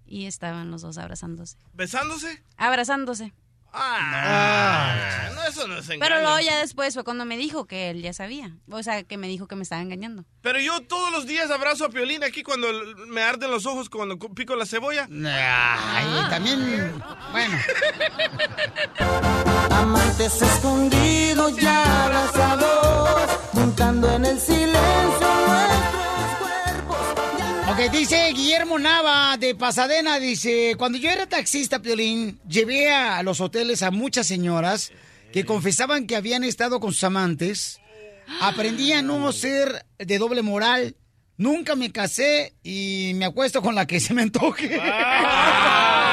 y 0.07 0.27
estaban 0.27 0.71
los 0.71 0.83
dos 0.83 0.99
abrazándose. 0.99 1.57
¿Besándose? 1.73 2.43
Abrazándose. 2.57 3.33
Ah, 3.77 5.31
no, 5.35 5.43
eso 5.45 5.67
no 5.67 5.79
es 5.79 5.87
Pero 5.87 6.05
engaño. 6.05 6.23
luego 6.23 6.41
ya 6.41 6.59
después 6.61 6.95
fue 6.95 7.03
cuando 7.05 7.25
me 7.25 7.37
dijo 7.37 7.67
que 7.67 7.91
él 7.91 8.03
ya 8.03 8.13
sabía. 8.13 8.57
O 8.71 8.83
sea, 8.83 9.03
que 9.03 9.17
me 9.19 9.27
dijo 9.27 9.49
que 9.49 9.57
me 9.57 9.63
estaba 9.65 9.83
engañando. 9.83 10.25
Pero 10.43 10.61
yo 10.61 10.81
todos 10.83 11.11
los 11.13 11.27
días 11.27 11.51
abrazo 11.51 11.87
a 11.87 11.89
Piolín 11.91 12.23
aquí 12.23 12.43
cuando 12.43 12.69
me 13.09 13.23
arden 13.23 13.51
los 13.51 13.67
ojos 13.67 13.89
cuando 13.91 14.19
pico 14.19 14.55
la 14.57 14.67
cebolla. 14.67 15.09
Ay, 15.11 16.31
también, 16.31 16.95
bueno. 17.33 17.59
Amantes 19.71 20.41
escondidos 20.41 21.57
ya 21.57 22.05
abrazados, 22.05 23.31
juntando 23.53 24.15
en 24.15 24.25
el 24.27 24.39
silencio 24.41 25.29
Ok, 27.75 27.91
dice 27.91 28.33
Guillermo 28.33 28.79
Nava 28.79 29.37
de 29.37 29.57
Pasadena, 29.57 30.21
dice, 30.21 30.77
cuando 30.79 30.97
yo 30.97 31.11
era 31.11 31.27
taxista, 31.27 31.83
Piolín, 31.83 32.39
llevé 32.49 32.95
a 32.95 33.21
los 33.25 33.41
hoteles 33.41 33.83
a 33.83 33.91
muchas 33.91 34.29
señoras 34.29 34.93
que 35.33 35.45
confesaban 35.45 36.07
que 36.07 36.15
habían 36.15 36.45
estado 36.45 36.79
con 36.79 36.93
sus 36.93 37.03
amantes. 37.03 37.81
Aprendí 38.41 38.93
a 38.93 39.03
no 39.03 39.33
ser 39.33 39.87
de 39.99 40.19
doble 40.19 40.43
moral. 40.43 40.95
Nunca 41.37 41.75
me 41.75 41.91
casé 41.91 42.55
y 42.63 43.11
me 43.17 43.25
acuesto 43.25 43.61
con 43.61 43.75
la 43.75 43.89
que 43.89 43.99
se 43.99 44.15
me 44.15 44.23
antoje. 44.23 44.81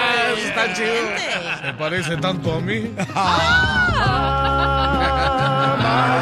Ah, 0.03 0.34
eso 0.36 0.47
está 0.47 0.74
chido. 0.74 0.88
Me 1.64 1.74
parece 1.76 2.18
tanto 2.18 2.53
a 2.53 2.59
mí. 2.59 2.91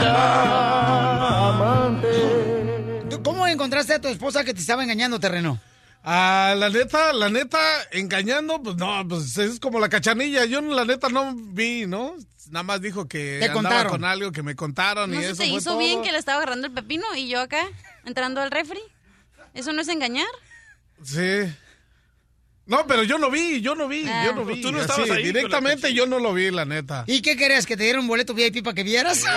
¿Tú 0.02 0.49
¿Cómo 3.24 3.46
encontraste 3.48 3.94
a 3.94 4.02
tu 4.02 4.08
esposa 4.08 4.44
que 4.44 4.54
te 4.54 4.62
estaba 4.62 4.84
engañando, 4.84 5.20
terreno? 5.20 5.60
Ah, 6.04 6.56
la 6.58 6.70
neta, 6.70 7.12
la 7.14 7.30
neta, 7.30 7.60
engañando, 7.92 8.62
pues 8.64 8.78
no, 8.78 9.06
pues 9.08 9.38
es 9.38 9.60
como 9.60 9.80
la 9.80 9.90
cachanilla. 9.90 10.46
Yo 10.46 10.62
la 10.62 10.86
neta 10.86 11.10
no 11.10 11.34
vi, 11.36 11.86
¿no? 11.86 12.16
Nada 12.50 12.64
más 12.64 12.82
dijo 12.82 13.08
que 13.08 13.38
Te 13.40 13.46
andaba 13.46 13.54
contaron. 13.62 13.92
con 13.92 14.06
algo 14.06 14.32
que 14.32 14.42
me 14.42 14.56
contaron 14.56 15.12
¿No 15.12 15.20
y 15.20 15.24
se 15.24 15.30
eso 15.32 15.36
fue 15.38 15.48
hizo 15.48 15.70
todo. 15.72 15.78
bien 15.80 16.02
que 16.02 16.12
le 16.12 16.18
estaba 16.18 16.38
agarrando 16.38 16.68
el 16.68 16.74
pepino 16.74 17.06
y 17.16 17.28
yo 17.28 17.42
acá, 17.42 17.62
entrando 18.06 18.42
al 18.42 18.50
refri? 18.50 18.80
¿Eso 19.54 19.74
no 19.74 19.82
es 19.82 19.88
engañar? 19.90 20.28
Sí. 21.04 21.54
No, 22.70 22.86
pero 22.88 23.04
yo 23.04 23.18
no 23.18 23.30
vi, 23.32 23.62
yo 23.62 23.74
no 23.76 23.88
vi, 23.88 24.06
Ah. 24.08 24.24
yo 24.28 24.34
no 24.36 24.46
vi. 24.46 24.62
Tú 24.62 24.72
no 24.72 24.80
estabas 24.80 25.10
ahí 25.10 25.24
directamente 25.24 25.92
yo 25.94 26.06
no 26.06 26.20
lo 26.20 26.34
vi, 26.34 26.52
la 26.52 26.66
neta. 26.66 27.04
¿Y 27.08 27.22
qué 27.24 27.36
querías? 27.36 27.66
¿Que 27.66 27.76
te 27.76 27.84
diera 27.84 28.00
un 28.00 28.08
boleto 28.08 28.34
VIP 28.36 28.64
para 28.64 28.76
que 28.76 28.84
vieras? 28.84 29.24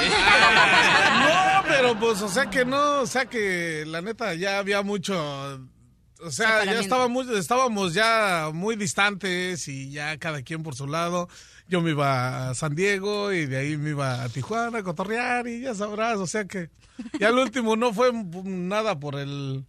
No, 1.23 1.63
pero 1.69 1.99
pues, 1.99 2.21
o 2.23 2.29
sea 2.29 2.51
que 2.51 2.65
no, 2.65 3.01
o 3.01 3.07
sea 3.07 3.27
que 3.27 3.85
la 3.87 4.03
neta 4.03 4.35
ya 4.35 4.59
había 4.59 4.83
mucho, 4.83 5.15
o 6.21 6.31
sea, 6.31 6.65
ya 6.65 6.79
estábamos, 6.81 7.29
estábamos 7.31 7.95
ya 7.95 8.51
muy 8.53 8.77
distantes 8.77 9.67
y 9.69 9.91
ya 9.91 10.19
cada 10.19 10.43
quien 10.43 10.63
por 10.63 10.75
su 10.75 10.87
lado. 10.87 11.29
Yo 11.69 11.81
me 11.81 11.91
iba 11.91 12.51
a 12.51 12.55
San 12.55 12.75
Diego 12.75 13.33
y 13.33 13.47
de 13.47 13.57
ahí 13.59 13.77
me 13.77 13.91
iba 13.91 14.23
a 14.23 14.29
Tijuana 14.29 14.79
a 14.79 14.83
cotorrear 14.83 15.47
y 15.49 15.61
ya 15.63 15.75
sabrás, 15.75 16.19
o 16.19 16.27
sea 16.27 16.45
que 16.45 16.69
ya 17.19 17.29
el 17.29 17.39
último 17.39 17.77
no 17.77 17.95
fue 17.95 18.11
nada 18.13 18.99
por 18.99 19.15
el... 19.19 19.65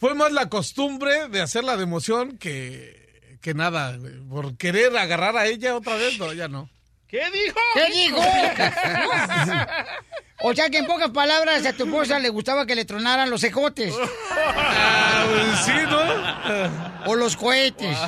Fue 0.00 0.14
más 0.14 0.32
la 0.32 0.48
costumbre 0.48 1.28
de 1.28 1.42
hacerla 1.42 1.76
de 1.76 1.82
emoción 1.82 2.38
que, 2.38 3.36
que 3.42 3.52
nada, 3.52 3.98
por 4.30 4.56
querer 4.56 4.96
agarrar 4.96 5.36
a 5.36 5.46
ella 5.46 5.76
otra 5.76 5.96
vez, 5.96 6.18
no, 6.18 6.32
ya 6.32 6.48
no. 6.48 6.70
¿Qué 7.06 7.20
dijo? 7.30 7.58
¿Qué 7.74 7.84
dijo? 7.92 8.16
o 10.42 10.54
sea 10.54 10.70
que 10.70 10.78
en 10.78 10.86
pocas 10.86 11.10
palabras 11.10 11.66
a 11.66 11.74
tu 11.74 11.84
esposa 11.84 12.18
le 12.18 12.30
gustaba 12.30 12.64
que 12.64 12.76
le 12.76 12.86
tronaran 12.86 13.28
los 13.28 13.44
ejotes. 13.44 13.92
sí, 15.64 15.72
¿no? 15.90 17.10
O 17.10 17.14
los 17.14 17.36
cohetes. 17.36 17.98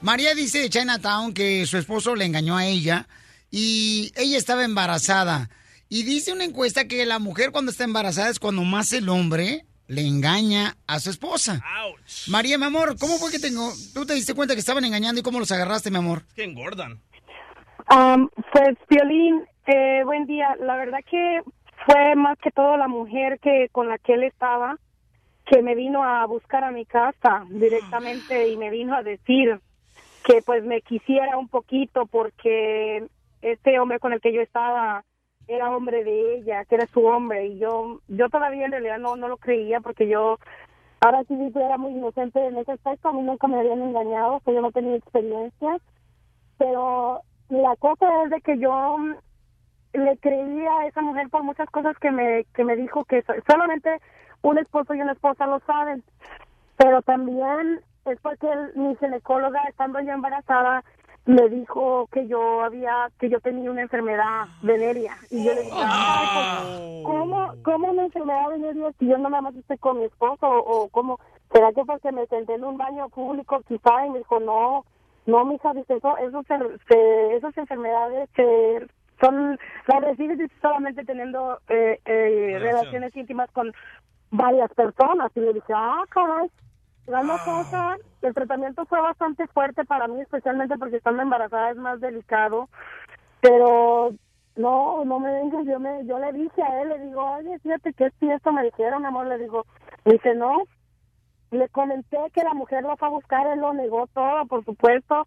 María 0.00 0.34
dice 0.34 0.58
de 0.58 0.70
Chinatown 0.70 1.34
que 1.34 1.66
su 1.66 1.78
esposo 1.78 2.16
le 2.16 2.24
engañó 2.24 2.56
a 2.56 2.66
ella 2.66 3.06
y 3.48 4.10
ella 4.16 4.38
estaba 4.38 4.64
embarazada. 4.64 5.50
Y 5.88 6.02
dice 6.02 6.32
una 6.32 6.42
encuesta 6.42 6.88
que 6.88 7.06
la 7.06 7.20
mujer 7.20 7.52
cuando 7.52 7.70
está 7.70 7.84
embarazada 7.84 8.30
es 8.30 8.40
cuando 8.40 8.62
más 8.62 8.92
el 8.92 9.08
hombre 9.08 9.66
le 9.92 10.06
engaña 10.06 10.74
a 10.86 10.98
su 10.98 11.10
esposa. 11.10 11.60
María, 12.28 12.56
mi 12.56 12.64
amor, 12.64 12.96
¿cómo 12.98 13.18
fue 13.18 13.30
que 13.30 13.38
tengo, 13.38 13.70
tú 13.92 14.06
te 14.06 14.14
diste 14.14 14.34
cuenta 14.34 14.54
que 14.54 14.60
estaban 14.60 14.84
engañando 14.86 15.20
y 15.20 15.22
cómo 15.22 15.38
los 15.38 15.52
agarraste, 15.52 15.90
mi 15.90 15.98
amor? 15.98 16.22
Es 16.28 16.34
que 16.34 16.44
engordan. 16.44 16.98
Am, 17.88 18.30
pues, 18.52 18.78
Piolín, 18.88 19.44
eh, 19.66 20.02
buen 20.04 20.24
día. 20.24 20.56
La 20.60 20.76
verdad 20.76 21.00
que 21.10 21.42
fue 21.84 22.14
más 22.16 22.38
que 22.38 22.50
todo 22.50 22.78
la 22.78 22.88
mujer 22.88 23.38
que 23.40 23.68
con 23.70 23.88
la 23.88 23.98
que 23.98 24.14
él 24.14 24.22
estaba 24.24 24.78
que 25.44 25.60
me 25.60 25.74
vino 25.74 26.02
a 26.02 26.24
buscar 26.24 26.64
a 26.64 26.70
mi 26.70 26.86
casa 26.86 27.44
directamente 27.50 28.48
y 28.48 28.56
me 28.56 28.70
vino 28.70 28.94
a 28.94 29.02
decir 29.02 29.60
que 30.24 30.40
pues 30.46 30.64
me 30.64 30.80
quisiera 30.80 31.36
un 31.36 31.48
poquito 31.48 32.06
porque 32.06 33.04
este 33.42 33.78
hombre 33.78 33.98
con 33.98 34.12
el 34.12 34.20
que 34.20 34.32
yo 34.32 34.40
estaba 34.40 35.04
era 35.52 35.74
hombre 35.76 36.04
de 36.04 36.36
ella, 36.36 36.64
que 36.64 36.74
era 36.76 36.86
su 36.86 37.04
hombre 37.06 37.46
y 37.46 37.58
yo 37.58 38.00
yo 38.08 38.28
todavía 38.28 38.64
en 38.66 38.72
realidad 38.72 38.98
no 38.98 39.16
no 39.16 39.28
lo 39.28 39.36
creía 39.36 39.80
porque 39.80 40.08
yo 40.08 40.38
ahora 41.00 41.22
sí 41.24 41.36
yo 41.54 41.60
era 41.60 41.78
muy 41.78 41.92
inocente 41.92 42.44
en 42.46 42.56
ese 42.58 42.72
aspecto, 42.72 43.08
a 43.08 43.12
mí 43.12 43.22
nunca 43.22 43.46
me 43.48 43.58
habían 43.58 43.82
engañado, 43.82 44.40
que 44.40 44.54
yo 44.54 44.60
no 44.60 44.72
tenía 44.72 44.96
experiencia 44.96 45.78
pero 46.58 47.20
la 47.48 47.76
cosa 47.76 48.06
es 48.24 48.30
de 48.30 48.40
que 48.40 48.58
yo 48.58 48.96
mm, 48.98 49.14
le 49.94 50.16
creía 50.18 50.70
a 50.78 50.86
esa 50.86 51.02
mujer 51.02 51.28
por 51.28 51.42
muchas 51.42 51.68
cosas 51.70 51.96
que 51.98 52.10
me 52.10 52.44
que 52.54 52.64
me 52.64 52.76
dijo 52.76 53.04
que 53.04 53.22
so- 53.22 53.34
solamente 53.46 53.98
un 54.42 54.58
esposo 54.58 54.94
y 54.94 55.00
una 55.00 55.12
esposa 55.12 55.46
lo 55.46 55.60
saben 55.60 56.02
pero 56.76 57.02
también 57.02 57.80
es 58.06 58.18
porque 58.20 58.48
él- 58.50 58.72
mi 58.74 58.96
ginecóloga 58.96 59.62
estando 59.68 60.00
yo 60.00 60.12
embarazada 60.12 60.82
me 61.26 61.48
dijo 61.48 62.08
que 62.12 62.26
yo 62.26 62.62
había 62.62 63.08
que 63.18 63.28
yo 63.30 63.40
tenía 63.40 63.70
una 63.70 63.82
enfermedad 63.82 64.46
venérea 64.62 65.16
y 65.30 65.42
yo 65.44 65.54
le 65.54 65.62
dije 65.64 65.82
"Ay, 65.82 66.26
pues, 66.32 66.48
cómo 67.02 67.52
cómo 67.62 67.90
una 67.90 68.04
enfermedad 68.04 68.48
venérea 68.50 68.90
si 68.98 69.06
yo 69.06 69.18
no 69.18 69.28
nada 69.30 69.42
más 69.42 69.54
estoy 69.56 69.78
con 69.78 69.98
mi 69.98 70.04
esposo 70.06 70.46
o, 70.48 70.88
cómo 70.88 71.18
será 71.52 71.72
que 71.72 71.84
porque 71.84 72.10
me 72.12 72.26
senté 72.26 72.54
en 72.54 72.64
un 72.64 72.76
baño 72.76 73.08
público 73.10 73.60
quizá 73.68 74.06
y 74.06 74.10
me 74.10 74.18
dijo 74.18 74.40
no 74.40 74.84
no, 75.24 75.44
mija, 75.44 75.72
dice, 75.72 75.94
eso, 75.94 76.16
eso 76.16 76.42
se- 76.48 76.78
se- 76.88 77.36
esas 77.36 77.56
enfermedades 77.56 78.28
se, 78.34 78.84
son, 79.20 79.56
las 79.86 80.00
recibes 80.02 80.50
solamente 80.60 81.04
teniendo 81.04 81.60
eh, 81.68 82.00
eh, 82.04 82.58
relaciones 82.58 83.14
íntimas 83.14 83.48
con 83.52 83.72
varias 84.32 84.68
personas. 84.74 85.30
Y 85.36 85.40
le 85.40 85.52
dije, 85.52 85.72
ah, 85.76 86.02
caray, 86.08 86.50
la 87.06 87.22
no 87.22 87.36
cosa, 87.44 87.96
el 88.22 88.34
tratamiento 88.34 88.84
fue 88.86 89.00
bastante 89.00 89.46
fuerte 89.48 89.84
para 89.84 90.08
mí, 90.08 90.20
especialmente 90.20 90.78
porque 90.78 90.96
estando 90.96 91.22
embarazada 91.22 91.70
es 91.70 91.76
más 91.76 92.00
delicado, 92.00 92.68
pero 93.40 94.12
no, 94.56 95.04
no 95.04 95.18
me 95.18 95.32
vengas, 95.32 95.66
yo, 95.66 95.80
me, 95.80 96.06
yo 96.06 96.18
le 96.18 96.32
dije 96.32 96.62
a 96.62 96.82
él, 96.82 96.90
le 96.90 96.98
digo, 97.00 97.24
oye, 97.24 97.58
fíjate 97.58 97.92
que 97.94 98.10
si 98.20 98.30
esto 98.30 98.52
me 98.52 98.62
dijeron, 98.64 99.04
amor, 99.04 99.26
le 99.26 99.38
digo, 99.38 99.66
me 100.04 100.12
dice, 100.12 100.34
no, 100.34 100.62
le 101.50 101.68
comenté 101.68 102.18
que 102.32 102.44
la 102.44 102.54
mujer 102.54 102.82
lo 102.82 102.96
fue 102.96 103.08
a 103.08 103.10
buscar, 103.10 103.46
él 103.48 103.60
lo 103.60 103.72
negó 103.72 104.06
todo, 104.08 104.46
por 104.46 104.64
supuesto, 104.64 105.26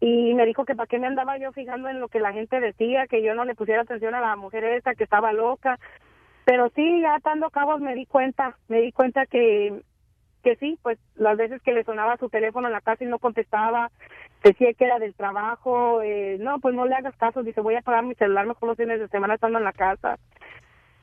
y 0.00 0.34
me 0.34 0.46
dijo 0.46 0.64
que 0.64 0.76
para 0.76 0.86
qué 0.86 0.98
me 0.98 1.08
andaba 1.08 1.38
yo 1.38 1.52
fijando 1.52 1.88
en 1.88 2.00
lo 2.00 2.08
que 2.08 2.20
la 2.20 2.32
gente 2.32 2.60
decía, 2.60 3.06
que 3.08 3.22
yo 3.22 3.34
no 3.34 3.44
le 3.44 3.54
pusiera 3.54 3.82
atención 3.82 4.14
a 4.14 4.20
la 4.20 4.36
mujer 4.36 4.64
esa, 4.64 4.94
que 4.94 5.04
estaba 5.04 5.32
loca. 5.32 5.78
Pero 6.44 6.70
sí, 6.74 7.00
ya 7.00 7.16
atando 7.16 7.50
cabos 7.50 7.80
me 7.80 7.94
di 7.94 8.06
cuenta, 8.06 8.56
me 8.68 8.80
di 8.80 8.92
cuenta 8.92 9.26
que, 9.26 9.82
que 10.48 10.56
sí, 10.56 10.78
pues 10.82 10.98
las 11.16 11.36
veces 11.36 11.60
que 11.62 11.72
le 11.72 11.84
sonaba 11.84 12.16
su 12.16 12.30
teléfono 12.30 12.68
en 12.68 12.72
la 12.72 12.80
casa 12.80 13.04
y 13.04 13.06
no 13.06 13.18
contestaba, 13.18 13.90
decía 14.42 14.72
que 14.72 14.84
era 14.86 14.98
del 14.98 15.14
trabajo, 15.14 16.00
eh, 16.02 16.38
no, 16.40 16.58
pues 16.58 16.74
no 16.74 16.86
le 16.86 16.94
hagas 16.94 17.14
caso, 17.16 17.42
dice, 17.42 17.60
voy 17.60 17.74
a 17.74 17.82
pagar 17.82 18.04
mi 18.04 18.14
celular 18.14 18.46
mejor 18.46 18.70
los 18.70 18.78
fines 18.78 18.98
de 18.98 19.08
semana 19.08 19.34
estando 19.34 19.58
en 19.58 19.64
la 19.64 19.72
casa. 19.74 20.18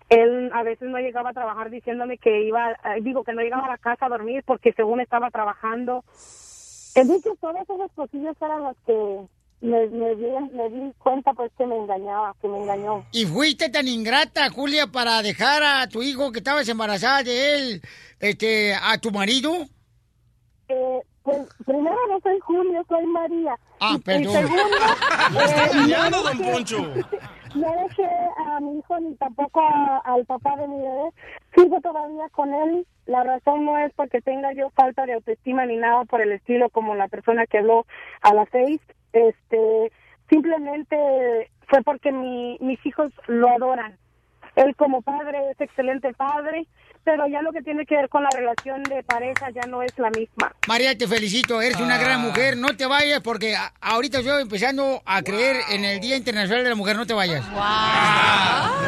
Él 0.09 0.49
a 0.53 0.63
veces 0.63 0.89
no 0.89 0.97
llegaba 0.97 1.29
a 1.29 1.33
trabajar 1.33 1.69
diciéndome 1.69 2.17
que 2.17 2.41
iba, 2.41 2.71
eh, 2.71 3.01
digo, 3.01 3.23
que 3.23 3.33
no 3.33 3.41
llegaba 3.41 3.65
a 3.65 3.69
la 3.69 3.77
casa 3.77 4.07
a 4.07 4.09
dormir 4.09 4.43
porque 4.45 4.73
según 4.73 4.99
estaba 4.99 5.29
trabajando. 5.29 6.03
Entonces 6.95 7.37
todas 7.39 7.69
esas 7.69 7.91
cosillas 7.91 8.41
eran 8.41 8.63
las 8.63 8.77
que 8.85 9.19
me, 9.61 9.87
me, 9.87 10.15
di, 10.15 10.25
me 10.53 10.69
di 10.69 10.93
cuenta 10.99 11.33
pues 11.33 11.51
que 11.57 11.65
me 11.65 11.75
engañaba, 11.77 12.35
que 12.41 12.47
me 12.47 12.57
engañó. 12.61 13.05
¿Y 13.11 13.25
fuiste 13.25 13.69
tan 13.69 13.87
ingrata, 13.87 14.49
Julia, 14.49 14.87
para 14.87 15.21
dejar 15.21 15.63
a 15.63 15.87
tu 15.87 16.01
hijo 16.03 16.31
que 16.31 16.39
estabas 16.39 16.67
embarazada 16.69 17.23
de 17.23 17.55
él, 17.55 17.81
este, 18.19 18.73
a 18.75 18.97
tu 18.99 19.11
marido? 19.11 19.53
Eh, 20.67 20.99
pues 21.23 21.37
primero 21.65 21.95
no 22.09 22.19
soy 22.21 22.39
Julio, 22.39 22.83
soy 22.87 23.05
María. 23.07 23.55
Ah, 23.79 23.93
Y- 23.93 23.95
y 23.95 23.99
perdón. 23.99 24.33
segundo, 24.33 24.63
Lo 25.33 25.39
está 25.45 25.65
eh, 25.65 25.69
engañando, 25.73 26.17
no 26.17 26.23
don 26.23 26.37
dejé- 26.37 26.51
Poncho. 26.53 26.77
No 27.55 27.71
dejé 27.83 28.03
a 28.47 28.59
mi 28.59 28.79
hijo 28.79 28.99
ni 28.99 29.15
tampoco 29.15 29.61
a- 29.61 29.99
al 30.03 30.25
papá 30.25 30.57
de 30.57 30.67
mi 30.67 30.75
bebé. 30.75 31.09
Sigo 31.55 31.79
todavía 31.79 32.27
con 32.33 32.53
él. 32.53 32.85
La 33.05 33.23
razón 33.23 33.63
no 33.63 33.77
es 33.79 33.93
porque 33.95 34.19
tenga 34.19 34.51
yo 34.53 34.71
falta 34.71 35.05
de 35.05 35.13
autoestima 35.13 35.65
ni 35.65 35.77
nada 35.77 36.03
por 36.03 36.19
el 36.21 36.33
estilo 36.33 36.69
como 36.69 36.95
la 36.95 37.07
persona 37.07 37.45
que 37.47 37.59
habló 37.59 37.85
a 38.21 38.33
las 38.33 38.49
seis. 38.51 38.81
Este, 39.15 39.93
simplemente 40.29 41.49
fue 41.69 41.81
porque 41.83 42.11
mi, 42.11 42.57
mis 42.59 42.85
hijos 42.85 43.11
lo 43.27 43.49
adoran. 43.49 43.97
él 44.57 44.75
como 44.75 45.01
padre 45.01 45.51
es 45.51 45.61
excelente 45.61 46.13
padre, 46.13 46.67
pero 47.05 47.27
ya 47.27 47.41
lo 47.41 47.53
que 47.53 47.61
tiene 47.61 47.85
que 47.85 47.95
ver 47.95 48.09
con 48.09 48.23
la 48.23 48.29
relación 48.31 48.81
de 48.83 49.03
pareja 49.03 49.49
ya 49.51 49.61
no 49.69 49.81
es 49.83 49.93
la 49.97 50.09
misma. 50.09 50.51
María, 50.67 50.97
te 50.97 51.07
felicito, 51.07 51.61
eres 51.61 51.79
una 51.79 51.97
gran 51.97 52.19
mujer. 52.21 52.57
No 52.57 52.75
te 52.75 52.85
vayas 52.87 53.21
porque 53.21 53.55
a- 53.55 53.71
ahorita 53.79 54.21
yo 54.21 54.39
empezando 54.39 55.01
a 55.05 55.21
creer 55.21 55.57
en 55.69 55.85
el 55.85 55.99
Día 55.99 56.17
Internacional 56.17 56.63
de 56.63 56.69
la 56.71 56.75
Mujer. 56.75 56.95
No 56.97 57.05
te 57.05 57.13
vayas. 57.13 57.45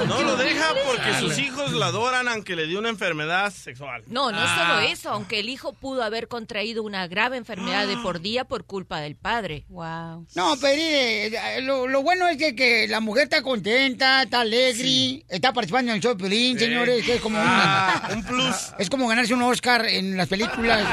No 0.07 0.21
lo 0.23 0.35
deja 0.37 0.73
porque 0.85 1.13
sus 1.19 1.37
hijos 1.39 1.71
la 1.73 1.87
adoran 1.87 2.27
aunque 2.27 2.55
le 2.55 2.65
dio 2.67 2.79
una 2.79 2.89
enfermedad 2.89 3.51
sexual. 3.51 4.03
No, 4.07 4.31
no 4.31 4.37
es 4.39 4.49
Ah. 4.49 4.67
solo 4.75 4.79
eso, 4.91 5.09
aunque 5.11 5.39
el 5.39 5.49
hijo 5.49 5.73
pudo 5.73 6.03
haber 6.03 6.27
contraído 6.27 6.83
una 6.83 7.07
grave 7.07 7.37
enfermedad 7.37 7.87
de 7.87 7.97
por 7.97 8.21
día 8.21 8.43
por 8.45 8.65
culpa 8.65 8.99
del 8.99 9.15
padre. 9.15 9.65
Wow. 9.69 10.25
No, 10.35 10.55
pero 10.59 10.81
eh, 10.81 11.59
lo, 11.61 11.87
lo 11.87 12.01
bueno 12.01 12.27
es 12.27 12.37
que, 12.37 12.55
que 12.55 12.87
la 12.87 12.99
mujer 12.99 13.23
está 13.23 13.41
contenta, 13.41 14.23
está 14.23 14.41
alegre, 14.41 15.23
está 15.29 15.53
participando 15.53 15.91
en 15.91 15.97
el 15.97 16.01
show 16.01 16.15
de 16.15 16.27
Sí. 16.27 16.57
señores, 16.59 17.05
que 17.05 17.15
es 17.15 17.21
como 17.21 17.37
Ah, 17.41 18.06
un, 18.13 18.23
plus. 18.23 18.73
Es 18.79 18.89
como 18.89 19.07
ganarse 19.07 19.33
un 19.33 19.41
Oscar 19.41 19.85
en 19.85 20.17
las 20.17 20.27
películas. 20.27 20.85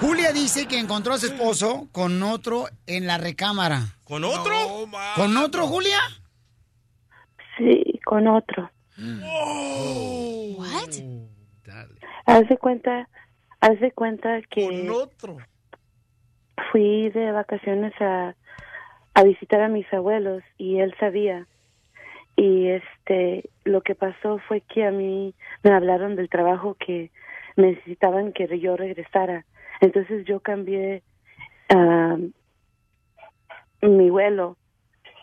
Julia 0.00 0.32
dice 0.32 0.66
que 0.66 0.78
encontró 0.78 1.14
a 1.14 1.18
su 1.18 1.26
esposo 1.26 1.88
con 1.92 2.22
otro 2.22 2.66
en 2.86 3.06
la 3.06 3.18
recámara. 3.18 3.82
¿Con 4.04 4.24
otro? 4.24 4.88
¿Con 5.14 5.36
otro, 5.36 5.66
Julia? 5.66 5.98
Sí, 7.56 8.00
con 8.04 8.26
otro. 8.26 8.70
What? 10.56 10.90
Haz 12.26 12.48
de 12.48 12.56
cuenta, 12.56 13.08
haz 13.60 13.80
de 13.80 13.90
cuenta 13.92 14.40
que 14.50 14.66
Con 14.66 14.90
otro. 14.90 15.38
fui 16.70 17.10
de 17.10 17.32
vacaciones 17.32 17.92
a, 18.00 18.34
a 19.14 19.22
visitar 19.24 19.60
a 19.62 19.68
mis 19.68 19.90
abuelos 19.92 20.42
y 20.58 20.78
él 20.78 20.94
sabía. 20.98 21.46
Y 22.36 22.68
este, 22.68 23.50
lo 23.64 23.82
que 23.82 23.94
pasó 23.94 24.38
fue 24.48 24.60
que 24.60 24.84
a 24.84 24.90
mí 24.90 25.34
me 25.62 25.72
hablaron 25.72 26.16
del 26.16 26.28
trabajo 26.28 26.76
que 26.78 27.10
necesitaban 27.56 28.32
que 28.32 28.58
yo 28.58 28.76
regresara. 28.76 29.44
Entonces 29.80 30.24
yo 30.26 30.40
cambié 30.40 31.02
ah, 31.68 32.16
mi 33.82 34.10
vuelo 34.10 34.56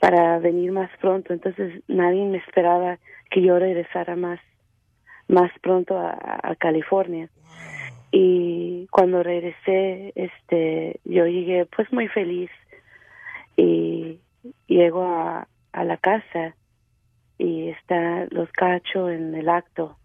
para 0.02 0.40
venir 0.40 0.72
más 0.72 0.90
pronto. 1.00 1.34
Entonces 1.34 1.84
nadie 1.88 2.26
me 2.26 2.38
esperaba 2.38 3.00
que 3.30 3.42
yo 3.42 3.60
regresara 3.60 4.16
más 4.16 4.40
más 5.28 5.52
pronto 5.62 5.96
a, 5.96 6.56
California. 6.58 7.30
Y 8.12 8.88
cuando 8.90 9.22
regresé, 9.22 10.12
este, 10.16 11.00
yo 11.06 11.28
llegué 11.28 11.68
pues 11.68 11.94
muy 11.94 12.08
feliz 12.08 12.50
y 13.56 14.20
llego 14.66 15.04
a 15.04 15.84
la 15.84 15.98
casa 15.98 16.56
y 17.40 17.70
está 17.70 18.26
los 18.30 18.48
cachos 18.52 19.10
en 19.10 19.34
el 19.34 19.50
acto. 19.50 19.98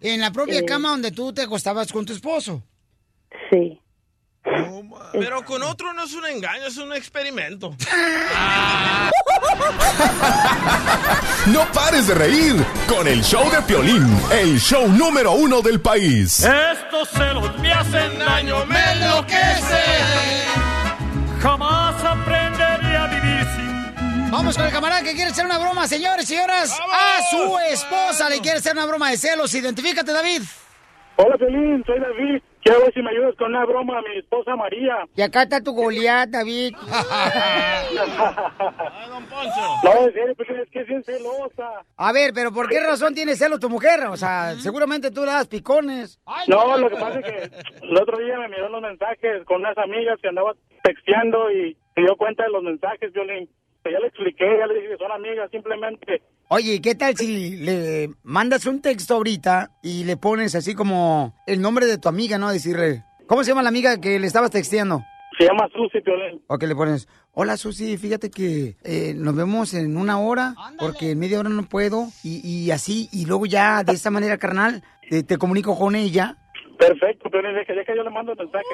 En 0.00 0.20
la 0.22 0.30
propia 0.30 0.60
Eh. 0.60 0.64
cama 0.64 0.88
donde 0.90 1.10
tú 1.12 1.32
te 1.34 1.42
acostabas 1.42 1.92
con 1.92 2.06
tu 2.06 2.14
esposo. 2.14 2.62
Sí. 3.50 3.78
Pero 5.12 5.44
con 5.44 5.62
otro 5.62 5.92
no 5.92 6.04
es 6.04 6.14
un 6.14 6.24
engaño, 6.26 6.64
es 6.66 6.78
un 6.78 6.94
experimento. 6.94 7.74
No 11.46 11.64
pares 11.72 12.06
de 12.06 12.14
reír 12.14 12.54
con 12.88 13.06
el 13.08 13.22
show 13.22 13.50
de 13.50 13.60
Piolín, 13.62 14.06
el 14.32 14.58
show 14.60 14.86
número 14.88 15.32
uno 15.32 15.60
del 15.62 15.80
país. 15.80 16.44
Estos 16.44 17.08
celos 17.10 17.58
me 17.58 17.72
hacen 17.72 18.18
daño, 18.18 18.64
me 18.66 18.92
enloquece. 18.92 19.82
Jamás 21.40 21.89
Vamos 24.30 24.56
con 24.56 24.66
el 24.66 24.72
camarada 24.72 25.02
que 25.02 25.12
quiere 25.14 25.30
hacer 25.30 25.44
una 25.44 25.58
broma, 25.58 25.86
señores 25.86 26.24
y 26.30 26.34
señoras. 26.34 26.78
A 26.80 27.20
su 27.30 27.58
esposa 27.72 28.28
le 28.30 28.40
quiere 28.40 28.58
hacer 28.58 28.72
una 28.74 28.86
broma 28.86 29.10
de 29.10 29.16
celos. 29.16 29.52
Identifícate, 29.54 30.12
David. 30.12 30.42
Hola, 31.16 31.36
Pelín, 31.36 31.82
soy 31.84 31.98
David. 31.98 32.40
Quiero 32.62 32.80
ver 32.80 32.94
si 32.94 33.02
me 33.02 33.10
ayudas 33.10 33.34
con 33.36 33.48
una 33.48 33.64
broma 33.64 33.98
a 33.98 34.02
mi 34.02 34.18
esposa 34.18 34.54
María. 34.54 34.98
Y 35.16 35.22
acá 35.22 35.42
está 35.42 35.60
tu 35.62 35.72
Goliat, 35.72 36.28
David. 36.30 36.74
No, 39.82 40.06
en 40.06 40.12
serio, 40.12 40.34
Pelín, 40.36 40.60
es 40.60 40.70
que 40.70 40.80
es 40.80 40.86
bien 40.86 41.02
celosa. 41.02 41.82
A 41.96 42.12
ver, 42.12 42.32
pero 42.32 42.52
¿por 42.52 42.68
qué 42.68 42.80
razón 42.80 43.14
tiene 43.14 43.34
celos 43.34 43.58
tu 43.58 43.68
mujer? 43.68 44.04
O 44.06 44.16
sea, 44.16 44.54
seguramente 44.58 45.10
tú 45.10 45.22
le 45.22 45.32
das 45.32 45.48
picones. 45.48 46.20
No, 46.46 46.76
lo 46.78 46.88
que 46.88 46.96
pasa 46.96 47.18
es 47.18 47.24
que 47.24 47.50
el 47.86 47.96
otro 47.96 48.18
día 48.18 48.38
me 48.38 48.48
miró 48.48 48.68
los 48.68 48.80
mensajes 48.82 49.44
con 49.44 49.60
unas 49.60 49.76
amigas 49.76 50.18
que 50.22 50.28
andaba 50.28 50.54
texteando 50.84 51.50
y 51.50 51.76
se 51.94 52.00
dio 52.02 52.16
cuenta 52.16 52.44
de 52.44 52.50
los 52.50 52.62
mensajes, 52.62 53.12
Violín. 53.12 53.48
Ya 53.84 53.98
le 53.98 54.08
expliqué, 54.08 54.44
ya 54.58 54.66
le 54.66 54.74
dije 54.74 54.88
que 54.90 54.96
son 54.98 55.10
amigas, 55.10 55.50
simplemente. 55.50 56.22
Oye, 56.48 56.80
¿qué 56.82 56.94
tal 56.94 57.16
si 57.16 57.56
le 57.56 58.10
mandas 58.22 58.66
un 58.66 58.82
texto 58.82 59.14
ahorita 59.14 59.70
y 59.82 60.04
le 60.04 60.16
pones 60.16 60.54
así 60.54 60.74
como 60.74 61.34
el 61.46 61.60
nombre 61.62 61.86
de 61.86 61.96
tu 61.96 62.08
amiga, 62.08 62.38
¿no? 62.38 62.50
Decirle, 62.50 63.04
¿cómo 63.26 63.42
se 63.42 63.50
llama 63.50 63.62
la 63.62 63.70
amiga 63.70 64.00
que 64.00 64.18
le 64.18 64.26
estabas 64.26 64.50
texteando? 64.50 65.02
Se 65.38 65.44
llama 65.44 65.68
Susi, 65.72 66.00
Violín. 66.00 66.42
O 66.48 66.58
que 66.58 66.66
le 66.66 66.74
pones, 66.74 67.08
hola 67.32 67.56
Susi, 67.56 67.96
fíjate 67.96 68.30
que 68.30 68.76
eh, 68.84 69.14
nos 69.16 69.34
vemos 69.34 69.72
en 69.72 69.96
una 69.96 70.18
hora, 70.20 70.54
porque 70.78 71.12
en 71.12 71.18
media 71.18 71.38
hora 71.38 71.48
no 71.48 71.62
puedo, 71.62 72.08
y, 72.22 72.46
y 72.46 72.70
así, 72.72 73.08
y 73.12 73.24
luego 73.24 73.46
ya 73.46 73.82
de 73.82 73.92
esta 73.92 74.10
manera, 74.10 74.36
carnal, 74.36 74.82
te, 75.08 75.22
te 75.22 75.38
comunico 75.38 75.78
con 75.78 75.94
ella. 75.94 76.36
Perfecto, 76.80 77.28
Violín, 77.30 77.54
deja, 77.54 77.72
deja 77.74 77.94
yo 77.94 78.02
le 78.02 78.10
mando 78.10 78.32
el 78.32 78.38
mensaje. 78.38 78.64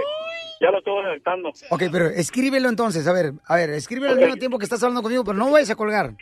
Ya 0.61 0.71
lo 0.71 0.79
estoy 0.79 1.03
redactando. 1.03 1.51
Ok, 1.71 1.83
pero 1.93 2.07
escríbelo 2.07 2.69
entonces, 2.69 3.07
a 3.09 3.13
ver, 3.13 3.33
a 3.47 3.57
ver, 3.57 3.71
escríbelo 3.71 4.13
al 4.13 4.19
Ok. 4.19 4.23
mismo 4.23 4.37
tiempo 4.37 4.59
que 4.59 4.65
estás 4.65 4.83
hablando 4.83 5.03
conmigo, 5.03 5.25
pero 5.25 5.37
no 5.37 5.51
vayas 5.51 5.71
a 5.71 5.77
colgar. 5.77 6.13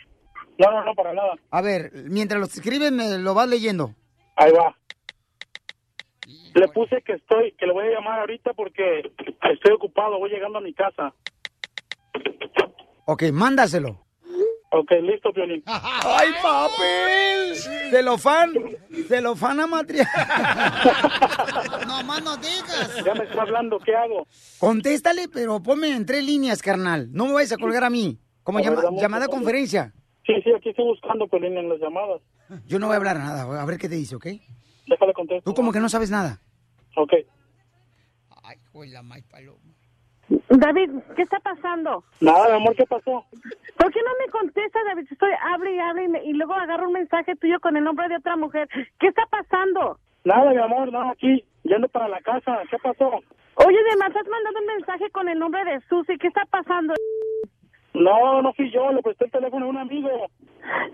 No, 0.57 0.71
no, 0.71 0.83
no, 0.83 0.93
para 0.95 1.13
nada. 1.13 1.33
A 1.51 1.61
ver, 1.61 1.91
mientras 2.05 2.39
lo 2.39 2.47
escribes, 2.47 2.91
me 2.91 3.17
lo 3.19 3.33
vas 3.33 3.47
leyendo. 3.47 3.93
Ahí 4.35 4.51
va. 4.51 4.75
Le 6.55 6.67
puse 6.69 7.01
que 7.01 7.13
estoy, 7.13 7.51
que 7.53 7.65
le 7.67 7.73
voy 7.73 7.85
a 7.87 7.91
llamar 7.91 8.19
ahorita 8.21 8.53
porque 8.53 9.11
estoy 9.51 9.73
ocupado, 9.73 10.17
voy 10.17 10.29
llegando 10.31 10.57
a 10.57 10.61
mi 10.61 10.73
casa. 10.73 11.13
Ok, 13.05 13.23
mándaselo. 13.31 14.04
Ok, 14.77 14.91
listo, 15.03 15.31
Violín. 15.31 15.63
¡Ay, 15.67 16.29
papel! 16.43 17.55
Celofán, 17.89 18.51
celofán 19.07 19.59
a 19.61 19.67
matria. 19.67 20.05
no 21.87 22.03
más 22.03 22.21
no 22.21 22.35
digas. 22.35 23.01
Ya 23.05 23.13
me 23.13 23.23
está 23.23 23.43
hablando, 23.43 23.79
¿qué 23.79 23.95
hago? 23.95 24.27
Contéstale, 24.59 25.29
pero 25.29 25.63
ponme 25.63 25.95
en 25.95 26.05
tres 26.05 26.25
líneas, 26.25 26.61
carnal. 26.61 27.07
No 27.13 27.27
me 27.27 27.33
vayas 27.33 27.53
a 27.53 27.57
colgar 27.57 27.85
a 27.85 27.89
mí. 27.89 28.19
Como 28.43 28.59
A 28.59 28.61
llama- 28.61 28.81
llamada 28.99 29.25
segundo. 29.25 29.31
conferencia. 29.45 29.93
Sí, 30.25 30.33
sí, 30.43 30.51
aquí 30.53 30.69
estoy 30.69 30.85
buscando, 30.85 31.25
Violín, 31.27 31.57
en 31.57 31.69
las 31.69 31.79
llamadas. 31.79 32.21
Yo 32.67 32.77
no 32.77 32.87
voy 32.87 32.95
a 32.95 32.97
hablar 32.97 33.17
nada. 33.17 33.61
A 33.61 33.65
ver 33.65 33.77
qué 33.77 33.87
te 33.87 33.95
dice, 33.95 34.15
¿ok? 34.17 34.27
Déjale 34.87 35.13
contesto. 35.13 35.49
Tú 35.49 35.55
como 35.55 35.71
que 35.71 35.79
no 35.79 35.87
sabes 35.87 36.09
nada. 36.11 36.41
Ok. 36.97 37.13
Ay, 38.43 38.57
la 38.91 39.01
Paloma. 39.31 39.64
David, 40.29 40.89
¿qué 41.15 41.21
está 41.21 41.39
pasando? 41.39 42.03
Nada, 42.21 42.47
mi 42.49 42.55
amor, 42.55 42.75
¿qué 42.75 42.85
pasó? 42.85 43.23
¿Por 43.77 43.91
qué 43.91 43.99
no 44.01 44.11
me 44.25 44.31
contesta, 44.31 44.79
David? 44.87 45.07
Estoy 45.11 45.31
hable 45.53 45.75
y 45.75 45.79
hable 45.79 46.03
y, 46.05 46.07
me- 46.07 46.23
y 46.23 46.33
luego 46.33 46.53
agarro 46.53 46.87
un 46.87 46.93
mensaje 46.93 47.35
tuyo 47.35 47.59
con 47.59 47.77
el 47.77 47.83
nombre 47.83 48.07
de 48.07 48.15
otra 48.17 48.35
mujer. 48.35 48.67
¿Qué 48.99 49.07
está 49.07 49.25
pasando? 49.27 49.97
Nada, 50.23 50.51
mi 50.51 50.57
amor, 50.57 50.91
nada, 50.91 51.11
aquí, 51.11 51.43
yendo 51.63 51.87
para 51.89 52.07
la 52.07 52.19
casa. 52.21 52.59
¿Qué 52.71 52.77
pasó? 52.79 53.09
Oye, 53.55 53.77
además 53.87 54.15
has 54.15 54.27
mandado 54.27 54.59
un 54.59 54.65
mensaje 54.65 55.09
con 55.11 55.29
el 55.29 55.37
nombre 55.37 55.63
de 55.65 55.79
Susi. 55.81 56.17
¿Qué 56.17 56.27
está 56.27 56.43
pasando? 56.45 56.93
No, 57.93 58.41
no 58.41 58.53
fui 58.53 58.71
yo, 58.71 58.91
le 58.91 59.01
presté 59.01 59.25
el 59.25 59.31
teléfono 59.31 59.65
a 59.67 59.69
un 59.69 59.77
amigo. 59.77 60.09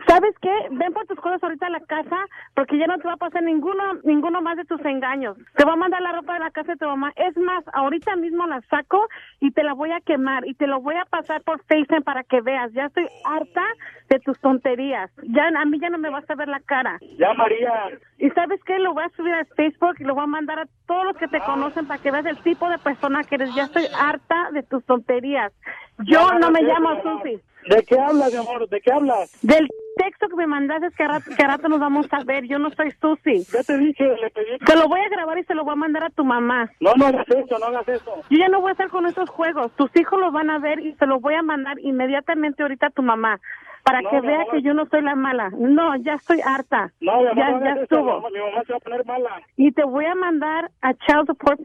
¿Sabes 0.08 0.36
qué? 0.42 0.52
Ven 0.72 0.94
por 0.94 1.06
tus 1.08 1.20
cosas 1.20 1.42
ahorita 1.44 1.68
a 1.68 1.72
la 1.72 1.80
casa 1.82 2.18
porque 2.56 2.78
ya 2.78 2.88
no 2.88 2.98
te 2.98 3.08
va 3.08 3.14
a 3.14 3.18
pasar 3.18 3.44
ninguno 3.44 3.94
ninguno 4.04 4.42
más 4.42 4.58
de 4.58 4.66
tus 4.66 4.84
engaños. 4.86 5.38
Te 5.56 5.64
voy 5.64 5.74
a 5.74 5.78
mandar 5.78 6.02
la 6.02 6.12
ropa 6.12 6.34
de 6.34 6.40
la 6.40 6.52
casa 6.52 6.74
de 6.74 6.78
tu 6.78 6.86
mamá. 6.86 7.14
Es 7.16 7.38
más, 7.38 7.64
ahorita 7.74 8.16
mismo 8.16 8.46
la 8.48 8.62
saco 8.70 9.08
y 9.40 9.52
te 9.52 9.64
la 9.64 9.74
voy 9.74 9.92
a 9.92 10.02
quemar 10.02 10.46
y 10.46 10.54
te 10.56 10.68
lo 10.68 10.82
voy 10.82 10.96
a 10.96 11.06
pasar 11.06 11.42
por 11.44 11.64
FaceTime 11.64 12.02
para 12.02 12.24
que 12.24 12.42
veas. 12.42 12.72
Ya 12.74 12.86
estoy 12.86 13.08
harta 13.24 13.64
de 14.10 14.20
tus 14.20 14.40
tonterías. 14.40 15.10
Ya 15.24 15.48
a 15.48 15.66
mí 15.66 15.80
ya 15.80 15.90
no 15.90 15.98
me 15.98 16.10
vas 16.10 16.30
a 16.30 16.36
ver 16.36 16.48
la 16.48 16.60
cara. 16.60 17.00
Ya, 17.18 17.34
María. 17.34 17.72
¿Y 18.18 18.30
sabes 18.32 18.62
qué? 18.66 18.80
Lo 18.80 18.94
voy 18.94 19.04
a 19.04 19.10
subir 19.16 19.34
a 19.34 19.46
Facebook 19.56 19.96
y 20.00 20.04
lo 20.04 20.16
voy 20.16 20.24
a 20.24 20.28
mandar 20.28 20.60
a 20.60 20.66
todos 20.86 21.06
los 21.06 21.18
que 21.18 21.28
te 21.28 21.40
conocen 21.40 21.88
para 21.88 22.02
que 22.02 22.12
veas 22.12 22.26
el 22.26 22.38
tipo 22.40 22.70
de 22.70 22.78
persona 22.78 23.24
que 23.24 23.36
eres. 23.36 23.56
Ya 23.56 23.64
estoy 23.64 23.86
harta 23.98 24.50
de 24.52 24.64
tus 24.64 24.84
tonterías. 24.86 25.54
Yo 26.00 26.32
no 26.40 26.52
me 26.52 26.62
llamo. 26.62 27.02
Susi. 27.02 27.42
¿De 27.70 27.84
qué 27.84 28.00
hablas, 28.00 28.32
mi 28.32 28.40
amor? 28.40 28.68
¿De 28.70 28.82
qué 28.82 28.92
hablas? 28.92 29.32
Del 29.42 29.68
texto 29.98 30.28
que 30.30 30.36
me 30.36 30.48
mandaste 30.48 30.88
que 30.96 31.04
a 31.04 31.08
rato, 31.08 31.32
que 31.36 31.44
a 31.44 31.48
rato 31.48 31.70
nos 31.70 31.80
vamos 31.80 32.08
a 32.12 32.24
ver. 32.24 32.46
Yo 32.46 32.58
no 32.60 32.70
soy 32.72 32.92
Susi. 33.00 33.44
Ya 33.52 33.64
te 33.64 33.78
dije, 33.78 34.04
le 34.04 34.30
pedí. 34.32 34.58
Te 34.66 34.76
lo 34.76 34.88
voy 34.88 35.00
a 35.02 35.10
grabar 35.10 35.38
y 35.38 35.44
se 35.44 35.54
lo 35.54 35.64
voy 35.64 35.74
a 35.74 35.76
mandar 35.76 36.04
a 36.06 36.10
tu 36.10 36.24
mamá. 36.24 36.70
No, 36.80 36.94
no 36.96 37.08
hagas 37.08 37.28
eso, 37.30 37.60
no 37.60 37.66
hagas 37.68 37.88
eso. 37.88 38.16
Yo 38.30 38.38
ya 38.38 38.48
no 38.50 38.62
voy 38.62 38.70
a 38.70 38.72
estar 38.72 38.90
con 38.90 39.06
esos 39.06 39.30
juegos. 39.30 39.72
Tus 39.76 39.90
hijos 39.96 40.20
los 40.20 40.34
van 40.34 40.50
a 40.50 40.60
ver 40.60 40.80
y 40.80 40.94
se 40.96 41.06
los 41.06 41.22
voy 41.22 41.36
a 41.36 41.44
mandar 41.44 41.78
inmediatamente 41.80 42.64
ahorita 42.64 42.88
a 42.88 42.92
tu 42.92 43.04
mamá. 43.04 43.40
Para 43.84 44.02
No, 44.02 44.10
que 44.12 44.22
vea 44.22 44.46
que 44.52 44.62
yo 44.62 44.74
no 44.76 44.86
soy 44.86 45.02
la 45.02 45.16
mala. 45.16 45.50
No, 45.58 45.96
ya 45.98 46.14
estoy 46.14 46.40
harta. 46.44 46.92
No, 47.00 47.20
mi 47.22 47.28
amor, 47.30 47.36
ya, 47.36 47.50
no 47.52 47.66
ya 47.66 47.72
eso. 47.74 47.82
estuvo. 47.84 48.30
Mi 48.30 48.40
mamá 48.40 48.64
se 48.66 48.74
va 48.74 48.78
a 48.78 48.82
poner 48.82 49.06
mala. 49.06 49.42
Y 49.58 49.72
te 49.72 49.84
voy 49.84 50.06
a 50.06 50.14
mandar 50.16 50.70
a 50.82 50.94
Child 50.94 51.26
Support 51.28 51.60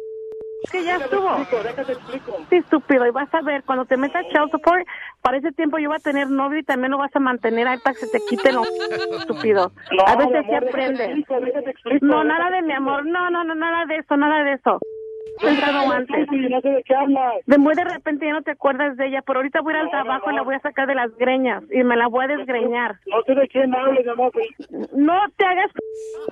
Que 0.71 0.85
ya 0.85 0.97
estuvo. 0.97 1.47
Sí, 2.51 2.57
estúpido. 2.57 3.07
Y 3.07 3.11
vas 3.11 3.33
a 3.33 3.43
ver, 3.43 3.63
cuando 3.65 3.85
te 3.85 3.97
metas 3.97 4.27
child 4.29 4.51
support, 4.51 4.87
para 5.23 5.39
ese 5.39 5.53
tiempo 5.53 5.79
yo 5.79 5.89
voy 5.89 5.97
a 5.97 6.01
tener 6.01 6.29
novio 6.29 6.59
y 6.59 6.65
también 6.65 6.91
lo 6.91 6.99
vas 6.99 7.15
a 7.15 7.21
mantener 7.21 7.69
ahí 7.69 7.79
para 7.79 7.95
que 7.95 8.07
se 8.07 8.13
te 8.13 8.21
quite 8.21 8.53
lo 8.53 8.63
estúpido. 9.21 9.73
No, 9.93 10.05
a 10.07 10.17
veces 10.17 10.47
se 10.49 10.57
aprende. 10.57 11.05
explico, 11.05 11.37
explico, 11.37 12.07
No, 12.07 12.25
nada 12.25 12.51
de 12.51 12.63
mi 12.63 12.73
amor. 12.73 13.07
No, 13.07 13.31
no, 13.31 13.45
no, 13.45 13.55
nada 13.55 13.87
de 13.87 13.97
eso, 13.97 14.17
nada 14.17 14.43
de 14.45 14.55
eso. 14.55 14.81
Pensado 15.41 15.91
antes. 15.93 16.27
Sé 16.29 17.77
de 17.77 17.85
repente 17.85 18.27
ya 18.27 18.33
no 18.33 18.43
te 18.43 18.53
acuerdas 18.53 18.97
de 18.97 19.07
ella, 19.07 19.23
pero 19.23 19.41
ahorita 19.41 19.61
voy 19.61 19.75
a 19.75 19.77
ir 19.77 19.83
al 19.85 19.91
trabajo 19.91 20.31
y 20.31 20.35
la 20.35 20.43
voy 20.43 20.55
a 20.55 20.61
sacar 20.61 20.87
de 20.87 20.95
las 20.95 21.15
greñas 21.17 21.63
y 21.71 21.85
me 21.85 21.97
la 21.97 22.09
voy 22.09 22.25
a 22.25 22.29
desgreñar. 22.29 22.97
No 23.07 23.23
sé 23.23 23.35
de 23.35 23.49
quién 23.49 23.75
hablas, 23.75 24.05
mi 24.05 24.11
amor. 24.11 24.33
No 24.95 25.15
te 25.37 25.45
hagas. 25.45 25.71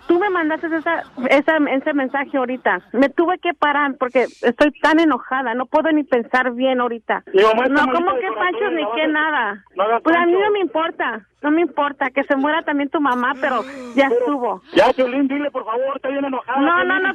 Tú 0.08 0.18
me 0.18 0.30
mandaste 0.30 0.66
esa, 0.66 1.04
esa, 1.28 1.56
ese 1.70 1.94
mensaje 1.94 2.36
ahorita. 2.36 2.80
Me 2.92 3.08
tuve 3.08 3.38
que 3.38 3.54
parar 3.54 3.94
porque 3.98 4.24
estoy 4.24 4.70
tan 4.80 5.00
enojada. 5.00 5.54
No 5.54 5.66
puedo 5.66 5.92
ni 5.92 6.04
pensar 6.04 6.52
bien 6.52 6.80
ahorita. 6.80 7.24
No, 7.32 7.54
malita 7.54 7.86
¿cómo 7.92 8.12
de 8.14 8.20
que 8.20 8.28
corazón, 8.28 8.52
Pancho 8.52 8.70
ni 8.70 8.84
que 8.94 9.06
nada? 9.08 9.64
Pues 10.02 10.16
a 10.16 10.26
mí 10.26 10.32
no 10.32 10.50
me 10.50 10.60
importa. 10.60 11.26
No 11.42 11.50
me 11.50 11.60
importa. 11.60 12.10
Que 12.10 12.24
se 12.24 12.36
muera 12.36 12.62
también 12.62 12.88
tu 12.88 13.00
mamá, 13.00 13.34
pero 13.40 13.62
ya 13.94 14.06
estuvo. 14.06 14.62
Ya, 14.74 14.92
Piolín, 14.92 15.28
dile, 15.28 15.50
por 15.50 15.64
favor, 15.64 15.96
está 15.96 16.08
bien 16.08 16.24
enojada. 16.24 16.60
No, 16.60 16.84
no, 16.84 17.00
no. 17.00 17.14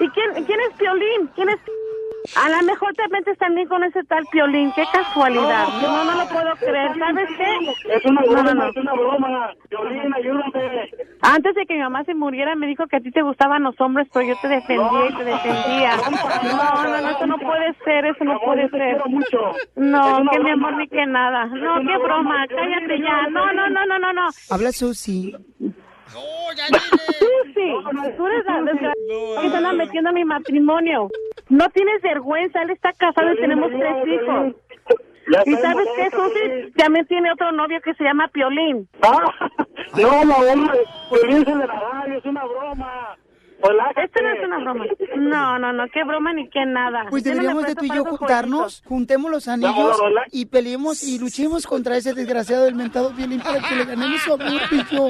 ¿Y 0.00 0.08
quién, 0.08 0.44
quién 0.44 0.60
es 0.60 0.76
Piolín? 0.78 1.28
¿Quién 1.34 1.48
es? 1.50 1.56
A 2.42 2.48
lo 2.48 2.62
mejor 2.62 2.94
te 2.94 3.06
metes 3.08 3.36
también 3.36 3.68
con 3.68 3.84
ese 3.84 4.02
tal 4.04 4.24
Piolín. 4.32 4.72
Qué 4.74 4.84
casualidad. 4.90 5.66
No, 5.82 6.04
no 6.04 6.14
lo 6.16 6.26
puedo 6.28 6.54
creer. 6.56 6.90
¿Sabes 6.98 7.28
qué? 7.36 7.92
Es 7.94 8.04
una 8.06 8.22
No, 8.22 8.26
broma, 8.32 8.54
no, 8.54 8.64
no. 8.64 8.70
es 8.70 8.76
una 8.78 8.92
broma. 8.94 9.50
Piolín, 9.68 10.14
ayúdame. 10.14 10.90
Antes 11.20 11.54
de 11.54 11.66
que 11.66 11.74
mi 11.74 11.80
mamá 11.80 12.02
se 12.04 12.14
muriera, 12.14 12.54
me 12.56 12.66
dijo 12.66 12.86
que 12.86 12.96
a 12.96 13.00
ti 13.00 13.10
te 13.10 13.20
gustaban 13.22 13.62
los 13.62 13.78
hombres, 13.80 14.08
pero 14.12 14.26
yo 14.26 14.34
te 14.40 14.48
defendía 14.48 15.06
y 15.10 15.14
te 15.16 15.24
defendía. 15.24 15.96
No, 15.96 16.84
no, 16.84 17.00
no, 17.02 17.10
eso 17.10 17.26
no 17.26 17.38
puede 17.38 17.74
ser, 17.84 18.06
eso 18.06 18.24
no 18.24 18.40
puede 18.40 18.68
ser. 18.70 18.96
No, 19.76 20.22
que 20.32 20.40
mi 20.40 20.50
amor 20.50 20.76
ni 20.78 20.88
que 20.88 21.04
nada. 21.06 21.44
No, 21.46 21.80
qué 21.82 21.98
broma, 21.98 22.46
cállate 22.48 23.00
ya. 23.00 23.28
No, 23.28 23.52
no, 23.52 23.68
no, 23.68 23.84
no, 23.86 23.98
no, 23.98 24.12
no. 24.14 24.28
Habla 24.50 24.72
Susi. 24.72 25.34
Susi, 27.18 28.16
tú 28.16 28.26
eres 28.26 28.44
la 28.44 28.62
desgraciada 28.62 29.40
que 29.42 29.50
se 29.50 29.56
anda 29.56 29.72
metiendo 29.72 30.10
a 30.10 30.12
mi 30.12 30.24
matrimonio. 30.24 31.08
No 31.48 31.68
tienes 31.70 32.02
vergüenza, 32.02 32.62
él 32.62 32.70
está 32.70 32.92
casado 32.92 33.32
y 33.32 33.36
tenemos 33.36 33.70
tres 33.70 34.06
hijos. 34.06 34.54
¿Y 35.46 35.54
sabes 35.56 35.88
qué, 35.96 36.10
Susi? 36.10 36.72
También 36.76 37.06
tiene 37.06 37.32
otro 37.32 37.50
novio 37.52 37.80
que 37.82 37.94
se 37.94 38.04
llama 38.04 38.28
Piolín. 38.28 38.88
No, 39.96 40.24
no, 40.24 40.36
hombre. 40.36 40.78
Piolín 41.10 41.42
es 41.42 41.48
el 41.48 41.58
de 41.58 41.66
la 41.66 41.80
radio, 41.80 42.18
es 42.18 42.24
una 42.24 42.44
broma. 42.44 43.16
Esto 43.96 44.22
no 44.22 44.30
es 44.30 44.44
una 44.44 44.58
broma. 44.58 44.84
No, 45.16 45.58
no, 45.58 45.72
no, 45.72 45.88
qué 45.88 46.04
broma 46.04 46.32
ni 46.32 46.48
qué 46.48 46.66
nada. 46.66 47.06
Pues 47.08 47.24
no 47.24 47.30
deberíamos 47.30 47.64
de 47.66 47.74
tú 47.74 47.84
y 47.84 47.88
yo 47.88 48.04
juntarnos, 48.04 48.82
juntemos 48.86 49.30
los 49.30 49.48
anillos 49.48 49.98
relax. 50.00 50.28
y 50.32 50.46
peleemos 50.46 51.02
y 51.02 51.18
luchemos 51.18 51.66
contra 51.66 51.96
ese 51.96 52.12
desgraciado 52.14 52.64
del 52.64 52.74
mentado 52.74 53.10
violín 53.10 53.40
para 53.40 53.60
que 53.60 53.74
le 53.76 53.84
ganemos 53.84 54.20
su 54.20 54.34
amor, 54.34 54.60
tú 54.68 54.74
y 54.74 54.94
yo. 54.94 55.08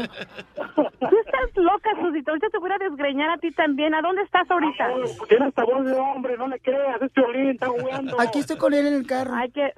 Tú 1.11 1.19
estás 1.27 1.57
loca, 1.57 1.91
Susito. 2.01 2.31
Ahorita 2.31 2.49
te 2.51 2.59
voy 2.59 2.71
a 2.71 2.79
desgreñar 2.79 3.31
a 3.31 3.39
ti 3.39 3.51
también. 3.53 3.95
¿A 3.95 4.01
dónde 4.01 4.23
estás 4.23 4.51
ahorita? 4.51 4.89
Tiene 5.29 5.49
esta 5.49 5.65
voz 5.65 5.85
de 5.85 5.93
hombre, 5.93 6.37
no 6.39 6.49
le 6.49 6.61
creas, 6.61 7.03
es 7.03 7.11
Piolín, 7.11 7.51
está 7.51 7.67
jugando. 7.67 8.21
Aquí 8.21 8.39
estoy 8.39 8.57
con 8.57 8.73
él 8.73 8.87
en 8.87 8.95
el 8.95 9.07
carro. 9.07 9.35
Hay 9.35 9.51
que... 9.51 9.73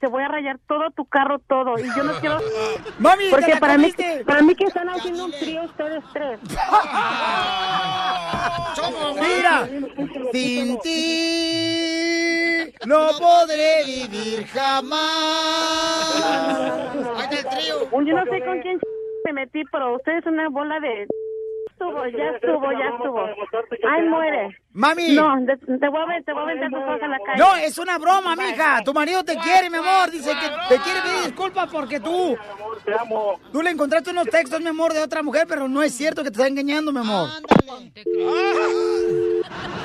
Te 0.00 0.06
voy 0.06 0.22
a 0.22 0.28
rayar 0.28 0.58
todo 0.68 0.90
tu 0.90 1.04
carro, 1.06 1.40
todo. 1.40 1.78
Y 1.78 1.84
yo 1.96 2.04
no 2.04 2.12
quiero... 2.20 2.38
Mami, 2.98 3.24
Porque 3.30 3.56
para 3.56 3.76
mí, 3.76 3.92
para 4.24 4.42
mí 4.42 4.54
que 4.54 4.64
están 4.64 4.88
haciendo 4.88 5.24
un 5.24 5.32
trío 5.32 5.64
ustedes 5.64 6.04
tres. 6.12 6.38
Mira, 9.20 9.68
sin 10.32 10.78
ti 10.80 11.98
no 12.86 13.08
podré 13.18 13.84
vivir 13.84 14.46
jamás. 14.46 14.98
Ahí 17.16 17.28
está 17.30 17.36
el 17.38 17.46
trío. 17.58 17.90
Yo 17.90 18.14
no 18.14 18.24
sé 18.24 18.44
con 18.44 18.60
quién 18.60 18.78
me 19.24 19.32
metí, 19.32 19.62
pero 19.72 19.96
ustedes 19.96 20.22
son 20.24 20.34
una 20.34 20.48
bola 20.48 20.78
de... 20.80 21.06
Estuvo, 21.78 22.04
ya 22.06 22.24
estuvo, 22.34 22.72
ya 22.72 22.88
estuvo. 22.88 23.24
Ay, 23.88 24.02
muere. 24.08 24.58
Mami. 24.72 25.14
No, 25.14 25.32
te 25.46 25.54
voy 25.88 26.02
a 26.02 26.06
ver, 26.06 26.24
te 26.24 26.32
voy 26.32 26.40
a 26.40 26.42
aventar 26.42 26.70
tus 26.70 26.80
cosas 26.80 27.02
en 27.02 27.10
la 27.12 27.18
calle. 27.20 27.38
No, 27.38 27.54
es 27.54 27.78
una 27.78 27.98
broma, 27.98 28.34
mija. 28.34 28.82
Tu 28.84 28.92
marido 28.92 29.22
te 29.24 29.36
quiere, 29.36 29.70
mi 29.70 29.76
amor. 29.76 30.10
Dice 30.10 30.32
que 30.32 30.48
te 30.74 30.80
quiere 30.82 31.02
pedir 31.02 31.22
disculpas 31.26 31.70
porque 31.70 32.00
tú. 32.00 32.36
Te 32.84 32.92
amo. 32.98 33.38
Tú 33.52 33.62
le 33.62 33.70
encontraste 33.70 34.10
unos 34.10 34.26
textos, 34.26 34.60
mi 34.60 34.66
amor, 34.66 34.92
de 34.92 35.04
otra 35.04 35.22
mujer, 35.22 35.46
pero 35.48 35.68
no 35.68 35.80
es 35.80 35.94
cierto 35.94 36.24
que 36.24 36.30
te 36.30 36.34
está 36.38 36.48
engañando, 36.48 36.90
mi 36.92 36.98
amor. 36.98 37.28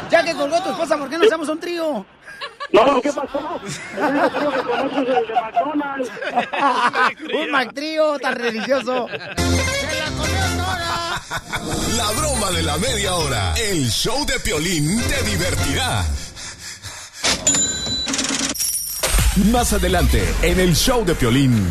Ya 0.09 0.23
que 0.23 0.33
colgó 0.33 0.63
tu 0.63 0.71
esposa, 0.71 0.97
¿por 0.97 1.07
qué 1.11 1.19
no 1.19 1.25
hacemos 1.25 1.47
un 1.47 1.59
trío? 1.59 2.03
No, 2.71 3.01
¿qué 3.01 3.11
pasó? 3.13 3.61
Un 7.39 7.51
Mac 7.51 7.71
trío 7.73 8.17
tan 8.17 8.35
religioso. 8.35 9.07
La 11.97 12.11
broma 12.11 12.51
de 12.51 12.61
la 12.61 12.77
media 12.77 13.15
hora. 13.15 13.55
El 13.55 13.89
show 13.89 14.23
de 14.25 14.39
Piolín 14.39 15.01
te 15.01 15.23
divertirá. 15.23 16.05
Más 19.51 19.73
adelante, 19.73 20.23
en 20.43 20.59
el 20.59 20.75
show 20.75 21.03
de 21.03 21.15
Piolín. 21.15 21.67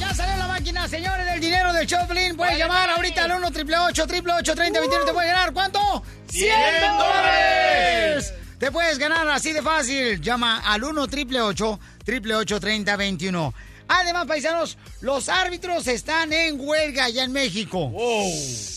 Ya 0.00 0.12
salió 0.12 0.36
la 0.36 0.48
máquina, 0.48 0.88
señores, 0.88 1.26
del 1.26 1.40
dinero 1.40 1.72
del 1.72 1.86
Choplin. 1.86 2.36
Puedes 2.36 2.58
llamar 2.58 2.90
ahorita 2.90 3.24
al 3.24 3.32
1 3.32 3.46
888 3.46 4.54
30 4.56 4.80
21 4.80 5.04
Te 5.04 5.12
puedes 5.12 5.30
ganar, 5.30 5.52
¿cuánto? 5.52 6.02
¡100 6.32 6.98
dólares! 6.98 8.34
Te 8.58 8.72
puedes 8.72 8.98
ganar 8.98 9.28
así 9.28 9.52
de 9.52 9.62
fácil. 9.62 10.20
Llama 10.20 10.58
al 10.64 10.82
1 10.82 11.02
888 11.02 12.60
30 12.60 12.96
21 12.96 13.54
Además, 13.88 14.26
paisanos, 14.26 14.78
los 15.00 15.28
árbitros 15.28 15.86
están 15.86 16.32
en 16.32 16.58
huelga 16.58 17.04
allá 17.04 17.24
en 17.24 17.32
México. 17.32 17.92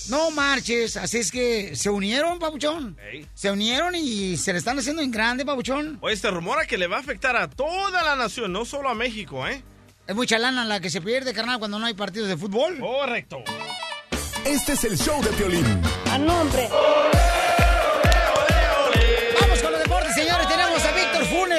No 0.10 0.32
marches, 0.32 0.98
así 0.98 1.18
es 1.18 1.32
que 1.32 1.76
se 1.76 1.90
unieron, 1.90 2.40
Pabuchón. 2.40 2.98
Se 3.34 3.52
unieron 3.52 3.96
y 3.96 4.38
se 4.38 4.54
le 4.54 4.60
están 4.60 4.78
haciendo 4.80 5.02
en 5.02 5.12
grande, 5.12 5.46
Pabuchón. 5.46 5.98
Oye, 6.02 6.16
se 6.16 6.30
rumora 6.30 6.66
que 6.66 6.78
le 6.78 6.88
va 6.88 6.98
a 6.98 7.00
afectar 7.00 7.36
a 7.36 7.50
toda 7.50 8.04
la 8.04 8.16
nación, 8.16 8.52
no 8.52 8.66
solo 8.66 8.90
a 8.90 8.96
México, 8.96 9.48
¿eh? 9.48 9.64
Es 10.08 10.16
mucha 10.16 10.40
lana 10.40 10.66
la 10.66 10.80
que 10.80 10.90
se 10.90 11.02
pierde, 11.02 11.34
carnal, 11.34 11.60
cuando 11.60 11.78
no 11.78 11.86
hay 11.86 11.94
partidos 11.94 12.30
de 12.30 12.38
fútbol. 12.38 12.80
Correcto. 12.80 13.44
Este 14.46 14.74
es 14.74 14.84
el 14.84 14.98
show 14.98 15.22
de 15.22 15.30
Piolín. 15.30 15.66
A 16.12 16.18
nombre. 16.18 16.68
Vamos 16.72 17.39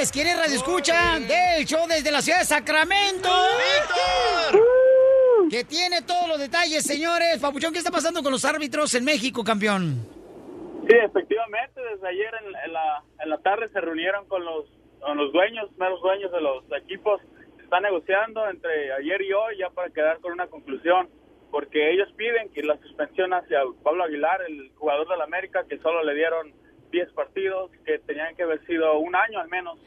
Víctor 0.00 0.06
Funes, 0.06 0.12
quien 0.12 0.26
es 0.26 0.36
radio 0.36 0.56
escucha 0.56 1.18
del 1.20 1.66
show 1.66 1.86
desde 1.86 2.10
la 2.10 2.22
ciudad 2.22 2.40
de 2.40 2.44
Sacramento. 2.44 3.28
¡Víctor! 3.28 4.62
Que 5.50 5.64
tiene 5.64 6.02
todos 6.02 6.28
los 6.28 6.38
detalles, 6.38 6.84
señores. 6.84 7.38
Papuchón, 7.40 7.72
¿qué 7.72 7.78
está 7.78 7.90
pasando 7.90 8.22
con 8.22 8.32
los 8.32 8.44
árbitros 8.44 8.94
en 8.94 9.04
México, 9.04 9.44
campeón? 9.44 10.06
Sí, 10.88 10.96
efectivamente, 10.96 11.80
desde 11.92 12.08
ayer 12.08 12.30
en, 12.42 12.46
en 12.64 12.72
la, 12.72 13.02
en 13.22 13.30
la 13.30 13.38
tarde 13.38 13.68
se 13.72 13.80
reunieron 13.80 14.26
con 14.26 14.44
los, 14.44 14.66
con 15.00 15.16
los 15.16 15.32
dueños, 15.32 15.70
meros 15.76 16.00
dueños 16.00 16.32
de 16.32 16.40
los 16.40 16.64
equipos. 16.82 17.20
Están 17.62 17.82
negociando 17.82 18.48
entre 18.48 18.92
ayer 18.94 19.22
y 19.22 19.32
hoy 19.32 19.58
ya 19.58 19.70
para 19.70 19.90
quedar 19.90 20.18
con 20.20 20.32
una 20.32 20.46
conclusión, 20.46 21.08
porque 21.50 21.92
ellos 21.92 22.08
piden 22.16 22.50
que 22.52 22.62
la 22.62 22.76
suspensión 22.78 23.32
hacia 23.32 23.60
Pablo 23.82 24.04
Aguilar, 24.04 24.40
el 24.48 24.70
jugador 24.76 25.08
del 25.08 25.20
América, 25.20 25.64
que 25.68 25.78
solo 25.78 26.02
le 26.02 26.14
dieron 26.14 26.52
10 26.90 27.12
partidos, 27.12 27.70
que 27.84 27.98
tenían 28.00 28.34
que 28.36 28.42
haber 28.42 28.64
sido 28.66 28.98
un 28.98 29.14
año 29.14 29.38
al 29.40 29.48
menos. 29.48 29.78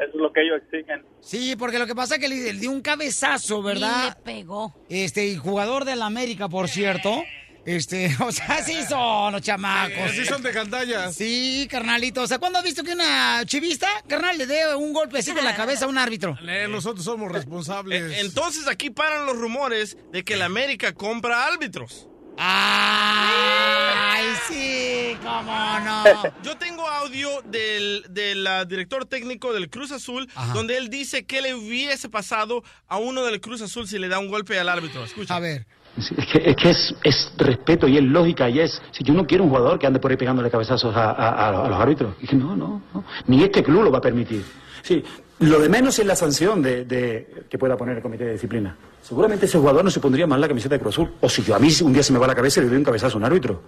Eso 0.00 0.08
es 0.08 0.14
lo 0.14 0.32
que 0.32 0.40
ellos 0.42 0.60
exigen. 0.62 1.04
Sí, 1.20 1.54
porque 1.56 1.78
lo 1.78 1.86
que 1.86 1.94
pasa 1.94 2.14
es 2.16 2.20
que 2.20 2.28
le, 2.28 2.52
le 2.52 2.58
dio 2.58 2.70
un 2.70 2.80
cabezazo, 2.80 3.62
¿verdad? 3.62 4.04
Y 4.04 4.08
le 4.30 4.36
pegó. 4.40 4.74
Este, 4.88 5.26
y 5.26 5.36
jugador 5.36 5.84
del 5.84 6.02
América, 6.02 6.48
por 6.48 6.68
cierto. 6.68 7.22
Este, 7.64 8.10
o 8.20 8.32
sea, 8.32 8.62
sí 8.62 8.82
son 8.88 9.32
los 9.32 9.42
chamacos. 9.42 9.98
Así 9.98 10.24
son 10.24 10.42
de 10.42 10.52
gandallas. 10.52 11.14
Sí, 11.14 11.68
carnalito. 11.70 12.22
O 12.22 12.26
sea, 12.26 12.38
¿cuándo 12.38 12.58
has 12.58 12.64
visto 12.64 12.82
que 12.82 12.92
una 12.92 13.42
chivista, 13.44 13.86
carnal, 14.08 14.36
le 14.38 14.46
dé 14.46 14.74
un 14.74 14.92
golpecito 14.92 15.38
en 15.38 15.44
la 15.44 15.54
cabeza 15.54 15.84
a 15.84 15.88
un 15.88 15.98
árbitro? 15.98 16.36
Eh, 16.52 16.66
nosotros 16.68 17.04
somos 17.04 17.32
responsables. 17.32 18.12
Eh, 18.12 18.20
Entonces 18.20 18.68
aquí 18.68 18.90
paran 18.90 19.24
los 19.26 19.36
rumores 19.38 19.96
de 20.10 20.22
que 20.22 20.36
la 20.36 20.44
América 20.46 20.92
compra 20.92 21.46
árbitros. 21.46 22.08
¡Ay, 22.44 24.26
sí! 24.48 25.16
¿Cómo 25.22 25.78
no? 25.84 26.04
Yo 26.42 26.56
tengo 26.56 26.86
audio 26.88 27.28
del, 27.44 28.04
del 28.10 28.46
ah, 28.46 28.64
director 28.64 29.04
técnico 29.06 29.52
del 29.52 29.70
Cruz 29.70 29.92
Azul, 29.92 30.28
donde 30.54 30.76
él 30.76 30.88
dice 30.88 31.24
que 31.24 31.40
le 31.40 31.54
hubiese 31.54 32.08
pasado 32.08 32.62
a 32.88 32.98
uno 32.98 33.22
del 33.24 33.40
Cruz 33.40 33.62
Azul 33.62 33.86
si 33.86 33.98
le 33.98 34.08
da 34.08 34.18
un 34.18 34.28
golpe 34.28 34.58
al 34.58 34.68
árbitro. 34.68 35.04
Escucha. 35.04 35.36
A 35.36 35.40
ver. 35.40 35.66
Es 35.96 36.08
que, 36.32 36.42
es, 36.50 36.56
que 36.56 36.70
es, 36.70 36.94
es 37.04 37.32
respeto 37.36 37.86
y 37.86 37.98
es 37.98 38.02
lógica 38.02 38.48
y 38.48 38.60
es... 38.60 38.80
Si 38.92 39.04
yo 39.04 39.12
no 39.14 39.26
quiero 39.26 39.44
un 39.44 39.50
jugador 39.50 39.78
que 39.78 39.86
ande 39.86 40.00
por 40.00 40.10
ahí 40.10 40.16
pegándole 40.16 40.50
cabezazos 40.50 40.96
a, 40.96 41.10
a- 41.10 41.28
a- 41.28 41.64
a 41.66 41.68
los 41.68 41.78
árbitros. 41.78 42.14
Y 42.22 42.26
que 42.26 42.34
no, 42.36 42.56
no, 42.56 42.82
no. 42.94 43.04
Ni 43.26 43.42
este 43.44 43.62
club 43.62 43.82
lo 43.84 43.90
va 43.92 43.98
a 43.98 44.00
permitir. 44.00 44.42
Sí, 44.82 45.04
lo 45.42 45.60
de 45.60 45.68
menos 45.68 45.98
es 45.98 46.06
la 46.06 46.16
sanción 46.16 46.62
de, 46.62 46.84
de- 46.84 47.44
que 47.48 47.58
pueda 47.58 47.76
poner 47.76 47.96
el 47.96 48.02
comité 48.02 48.24
de 48.24 48.32
disciplina. 48.32 48.76
Seguramente 49.02 49.46
ese 49.46 49.58
jugador 49.58 49.84
no 49.84 49.90
se 49.90 50.00
pondría 50.00 50.26
más 50.26 50.38
la 50.38 50.48
camiseta 50.48 50.74
de 50.76 50.80
Cruz 50.80 50.94
Azul. 50.94 51.12
O 51.20 51.28
si 51.28 51.42
yo 51.42 51.54
a 51.54 51.58
mí 51.58 51.68
un 51.82 51.92
día 51.92 52.02
se 52.02 52.12
me 52.12 52.18
va 52.18 52.26
la 52.26 52.34
cabeza 52.34 52.60
y 52.60 52.64
le 52.64 52.68
doy 52.68 52.78
un 52.78 52.84
cabezazo 52.84 53.14
a 53.16 53.18
un 53.18 53.24
árbitro. 53.24 53.62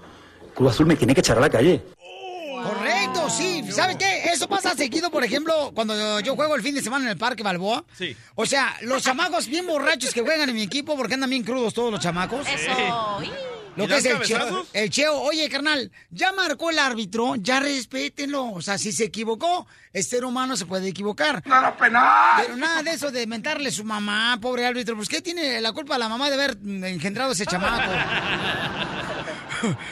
Cruz 0.54 0.70
Azul 0.70 0.86
me 0.86 0.96
tiene 0.96 1.12
que 1.14 1.20
echar 1.20 1.36
a 1.38 1.40
la 1.40 1.50
calle. 1.50 1.82
Correcto, 2.62 3.28
sí. 3.28 3.62
¿Sabes 3.70 3.96
qué? 3.96 4.24
Eso 4.32 4.48
pasa 4.48 4.74
seguido, 4.74 5.10
por 5.10 5.22
ejemplo, 5.24 5.72
cuando 5.74 6.20
yo 6.20 6.34
juego 6.34 6.54
el 6.54 6.62
fin 6.62 6.74
de 6.74 6.80
semana 6.82 7.04
en 7.04 7.10
el 7.10 7.18
Parque 7.18 7.42
Balboa. 7.42 7.84
Sí. 7.92 8.16
O 8.36 8.46
sea, 8.46 8.74
los 8.82 9.02
chamacos 9.02 9.48
bien 9.48 9.66
borrachos 9.66 10.14
que 10.14 10.22
juegan 10.22 10.48
en 10.48 10.54
mi 10.54 10.62
equipo, 10.62 10.96
porque 10.96 11.14
andan 11.14 11.28
bien 11.30 11.42
crudos 11.42 11.74
todos 11.74 11.90
los 11.92 12.00
chamacos. 12.00 12.46
Eso. 12.48 12.70
Lo 13.76 13.84
¿Y 13.84 13.88
que 13.88 13.96
es 13.96 14.06
el 14.06 14.20
cheo, 14.20 14.66
el 14.72 14.90
cheo. 14.90 15.20
Oye, 15.20 15.48
carnal, 15.48 15.90
ya 16.10 16.32
marcó 16.32 16.70
el 16.70 16.78
árbitro, 16.78 17.34
ya 17.36 17.60
respétenlo. 17.60 18.52
O 18.52 18.62
sea, 18.62 18.78
si 18.78 18.92
se 18.92 19.04
equivocó, 19.04 19.66
el 19.92 20.02
ser 20.04 20.24
humano 20.24 20.56
se 20.56 20.66
puede 20.66 20.88
equivocar. 20.88 21.42
¡Nada 21.46 21.76
penal! 21.76 22.42
Pero 22.42 22.56
nada 22.56 22.82
de 22.82 22.92
eso 22.92 23.10
de 23.10 23.26
mentarle 23.26 23.68
a 23.68 23.72
su 23.72 23.84
mamá, 23.84 24.38
pobre 24.40 24.64
árbitro. 24.64 24.94
Pues, 24.96 25.08
¿qué 25.08 25.20
tiene 25.20 25.60
la 25.60 25.72
culpa 25.72 25.98
la 25.98 26.08
mamá 26.08 26.28
de 26.28 26.34
haber 26.34 26.56
engendrado 26.84 27.32
ese 27.32 27.46
chamaco? 27.46 27.90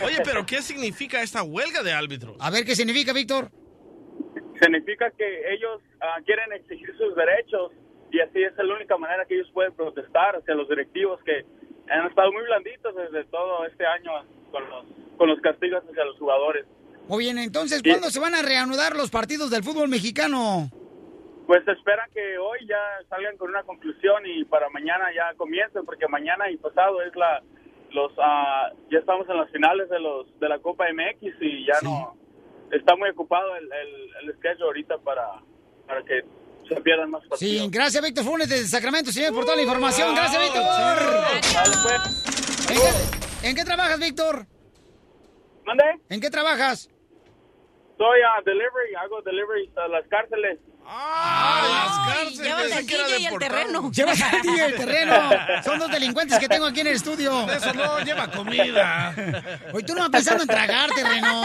Oye, 0.04 0.18
pero 0.24 0.46
¿qué 0.46 0.62
significa 0.62 1.22
esta 1.22 1.42
huelga 1.42 1.82
de 1.82 1.92
árbitros? 1.92 2.36
A 2.38 2.50
ver, 2.50 2.64
¿qué 2.64 2.76
significa, 2.76 3.12
Víctor? 3.12 3.50
Significa 4.60 5.10
que 5.10 5.52
ellos 5.52 5.80
ah, 6.00 6.18
quieren 6.24 6.52
exigir 6.52 6.94
sus 6.96 7.16
derechos 7.16 7.72
y 8.12 8.20
así 8.20 8.42
es 8.42 8.52
la 8.56 8.74
única 8.74 8.96
manera 8.96 9.24
que 9.24 9.34
ellos 9.34 9.50
pueden 9.52 9.74
protestar 9.74 10.36
hacia 10.36 10.54
los 10.54 10.68
directivos 10.68 11.18
que 11.24 11.44
han 11.88 12.06
estado 12.06 12.32
muy 12.32 12.42
blanditos 12.44 12.94
desde 12.94 13.24
todo 13.24 13.66
este 13.66 13.86
año 13.86 14.12
con 14.50 14.68
los, 14.68 14.84
con 15.16 15.28
los 15.28 15.40
castigos 15.40 15.82
hacia 15.88 16.04
los 16.04 16.18
jugadores. 16.18 16.66
Muy 17.08 17.24
bien, 17.24 17.38
entonces, 17.38 17.82
¿cuándo 17.82 18.10
se 18.10 18.20
van 18.20 18.34
a 18.34 18.42
reanudar 18.42 18.96
los 18.96 19.10
partidos 19.10 19.50
del 19.50 19.64
fútbol 19.64 19.88
mexicano? 19.88 20.70
Pues 21.46 21.66
esperan 21.66 22.08
que 22.14 22.38
hoy 22.38 22.60
ya 22.66 22.78
salgan 23.08 23.36
con 23.36 23.50
una 23.50 23.64
conclusión 23.64 24.22
y 24.24 24.44
para 24.44 24.70
mañana 24.70 25.06
ya 25.14 25.34
comiencen, 25.36 25.84
porque 25.84 26.06
mañana 26.06 26.48
y 26.50 26.56
pasado 26.56 27.02
es 27.02 27.14
la 27.16 27.42
los 27.90 28.12
ah, 28.18 28.70
ya 28.90 29.00
estamos 29.00 29.28
en 29.28 29.36
las 29.36 29.50
finales 29.50 29.88
de 29.90 30.00
los 30.00 30.26
de 30.40 30.48
la 30.48 30.58
Copa 30.60 30.86
MX 30.92 31.34
y 31.40 31.66
ya 31.66 31.78
no 31.82 32.16
está 32.70 32.96
muy 32.96 33.10
ocupado 33.10 33.54
el, 33.56 33.64
el, 33.64 34.10
el 34.22 34.36
schedule 34.36 34.64
ahorita 34.64 34.98
para 34.98 35.42
para 35.86 36.02
que 36.04 36.22
se 36.68 36.80
pierdan 36.80 37.10
más 37.10 37.20
partidos. 37.26 37.38
Sí, 37.40 37.68
gracias, 37.70 38.02
Víctor 38.02 38.24
Funes 38.24 38.48
de 38.48 38.66
Sacramento, 38.66 39.12
señor, 39.12 39.34
por 39.34 39.44
toda 39.44 39.56
la 39.56 39.62
información. 39.62 40.14
Gracias, 40.14 40.42
Víctor. 40.42 40.62
¿En 42.68 42.76
qué, 42.76 43.48
en 43.48 43.56
qué 43.56 43.64
trabajas, 43.64 43.98
Víctor? 43.98 44.46
¿Mande? 45.64 45.84
¿En 46.08 46.20
qué 46.20 46.30
trabajas? 46.30 46.88
Soy 47.98 48.20
a 48.20 48.42
delivery, 48.44 48.94
hago 49.00 49.22
deliveries 49.22 49.76
a 49.76 49.88
las 49.88 50.06
cárceles. 50.08 50.58
¡Ah, 50.84 51.62
las 51.70 52.16
cárceles! 52.16 52.48
Llevas 52.48 52.72
al 52.72 52.86
DJ 52.86 53.18
y 53.20 53.26
el 53.26 53.38
terreno. 53.38 53.90
Llevas 53.92 54.22
al 54.22 54.42
DJ 54.42 54.64
el 54.64 54.74
terreno. 54.74 55.14
Son 55.64 55.78
dos 55.78 55.90
delincuentes 55.90 56.38
que 56.38 56.48
tengo 56.48 56.66
aquí 56.66 56.80
en 56.80 56.88
el 56.88 56.96
estudio. 56.96 57.48
Eso 57.48 57.72
no, 57.72 58.00
lleva 58.00 58.28
comida. 58.30 59.14
Hoy 59.72 59.84
tú 59.84 59.94
no 59.94 60.00
vas 60.00 60.10
pensando 60.10 60.42
en 60.42 60.48
tragar, 60.48 60.90
terreno. 60.90 61.42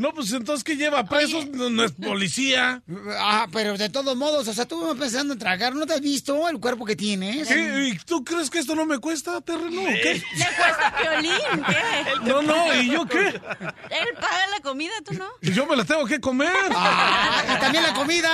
No, 0.00 0.14
pues 0.14 0.32
entonces, 0.32 0.64
¿qué 0.64 0.76
lleva? 0.76 1.04
¿Presos? 1.04 1.46
No, 1.48 1.68
no 1.68 1.84
es 1.84 1.92
policía. 1.92 2.80
Ah, 3.18 3.46
pero 3.52 3.76
de 3.76 3.90
todos 3.90 4.16
modos, 4.16 4.48
o 4.48 4.54
sea, 4.54 4.64
tú 4.64 4.80
vas 4.80 4.96
pensando 4.96 5.34
en 5.34 5.38
tragar. 5.38 5.74
¿No 5.74 5.84
te 5.84 5.92
has 5.92 6.00
visto 6.00 6.48
el 6.48 6.58
cuerpo 6.58 6.86
que 6.86 6.96
tienes? 6.96 7.48
¿Qué? 7.48 7.88
¿Y 7.90 7.98
tú 7.98 8.24
crees 8.24 8.48
que 8.48 8.60
esto 8.60 8.74
no 8.74 8.86
me 8.86 8.98
cuesta, 8.98 9.42
terreno? 9.42 9.82
¿Qué? 10.02 10.14
Le 10.14 10.46
cuesta 10.56 10.94
violín, 11.02 11.64
¿qué? 11.66 12.30
No, 12.30 12.40
no, 12.40 12.80
¿y 12.80 12.90
yo 12.90 13.04
qué? 13.04 13.26
Él 13.26 14.08
paga 14.14 14.46
la 14.50 14.60
comida, 14.62 14.92
tú 15.04 15.12
no. 15.12 15.26
Y 15.42 15.52
yo 15.52 15.66
me 15.66 15.76
la 15.76 15.84
tengo 15.84 16.06
que 16.06 16.18
comer. 16.18 16.50
Ah, 16.74 17.42
y 17.54 17.60
también 17.60 17.82
la 17.82 17.92
comida. 17.92 18.30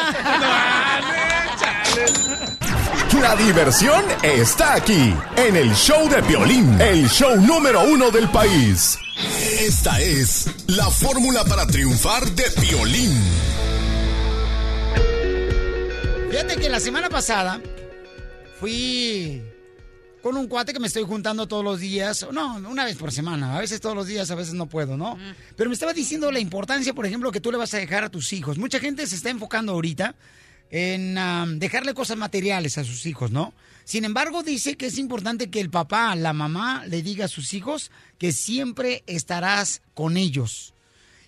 La 3.20 3.34
diversión 3.34 4.04
está 4.22 4.74
aquí, 4.74 5.12
en 5.34 5.56
el 5.56 5.74
show 5.74 6.08
de 6.08 6.20
violín, 6.20 6.80
el 6.80 7.08
show 7.08 7.34
número 7.40 7.82
uno 7.82 8.12
del 8.12 8.28
país. 8.28 8.96
Esta 9.16 10.00
es 10.00 10.46
la 10.66 10.90
fórmula 10.90 11.44
para 11.44 11.66
triunfar 11.66 12.30
de 12.32 12.44
violín. 12.60 13.18
Fíjate 16.30 16.56
que 16.56 16.68
la 16.68 16.80
semana 16.80 17.08
pasada 17.08 17.60
fui 18.60 19.42
con 20.22 20.36
un 20.36 20.48
cuate 20.48 20.72
que 20.72 20.80
me 20.80 20.88
estoy 20.88 21.04
juntando 21.04 21.48
todos 21.48 21.64
los 21.64 21.80
días. 21.80 22.26
No, 22.30 22.56
una 22.56 22.84
vez 22.84 22.96
por 22.96 23.10
semana. 23.10 23.56
A 23.56 23.60
veces 23.60 23.80
todos 23.80 23.96
los 23.96 24.06
días, 24.06 24.30
a 24.30 24.34
veces 24.34 24.52
no 24.54 24.66
puedo, 24.66 24.96
¿no? 24.96 25.16
Pero 25.56 25.70
me 25.70 25.74
estaba 25.74 25.94
diciendo 25.94 26.30
la 26.30 26.40
importancia, 26.40 26.92
por 26.92 27.06
ejemplo, 27.06 27.32
que 27.32 27.40
tú 27.40 27.50
le 27.50 27.58
vas 27.58 27.72
a 27.74 27.78
dejar 27.78 28.04
a 28.04 28.10
tus 28.10 28.32
hijos. 28.32 28.58
Mucha 28.58 28.80
gente 28.80 29.06
se 29.06 29.14
está 29.14 29.30
enfocando 29.30 29.72
ahorita 29.72 30.14
en 30.70 31.58
dejarle 31.58 31.94
cosas 31.94 32.18
materiales 32.18 32.76
a 32.76 32.84
sus 32.84 33.06
hijos, 33.06 33.30
¿no? 33.30 33.54
Sin 33.86 34.04
embargo, 34.04 34.42
dice 34.42 34.76
que 34.76 34.86
es 34.86 34.98
importante 34.98 35.48
que 35.48 35.60
el 35.60 35.70
papá, 35.70 36.16
la 36.16 36.32
mamá, 36.32 36.84
le 36.86 37.02
diga 37.02 37.26
a 37.26 37.28
sus 37.28 37.54
hijos 37.54 37.92
que 38.18 38.32
siempre 38.32 39.04
estarás 39.06 39.80
con 39.94 40.16
ellos. 40.16 40.74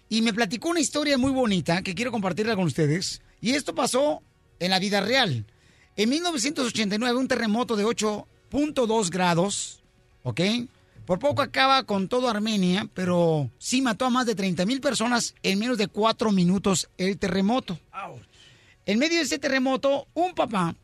Y 0.09 0.22
me 0.22 0.34
platicó 0.34 0.70
una 0.70 0.80
historia 0.80 1.18
muy 1.18 1.30
bonita 1.30 1.82
que 1.82 1.94
quiero 1.94 2.11
compartirla 2.11 2.56
con 2.56 2.64
ustedes. 2.64 3.22
Y 3.40 3.52
esto 3.52 3.76
pasó 3.76 4.24
en 4.59 4.72
la 4.72 4.80
vida 4.80 5.00
real. 5.00 5.46
En 5.94 6.09
1989, 6.09 7.16
un 7.16 7.28
terremoto 7.28 7.76
de 7.76 7.84
8.2 7.84 9.09
grados, 9.09 9.80
¿ok? 10.24 10.40
Por 11.06 11.20
poco 11.20 11.42
acaba 11.42 11.84
con 11.84 12.09
todo 12.09 12.28
Armenia, 12.28 12.90
pero 12.92 13.52
sí 13.59 13.82
mató 13.82 14.04
a 14.04 14.11
más 14.11 14.26
de 14.26 14.34
30 14.34 14.66
mil 14.66 14.80
personas 14.80 15.36
en 15.44 15.61
menos 15.61 15.78
de 15.78 15.86
cuatro 15.86 16.32
minutos 16.32 16.90
el 16.98 17.18
terremoto. 17.18 17.78
En 18.84 18.98
medio 18.98 19.18
de 19.18 19.22
ese 19.22 19.38
terremoto, 19.38 20.09
un 20.14 20.34
papá 20.34 20.74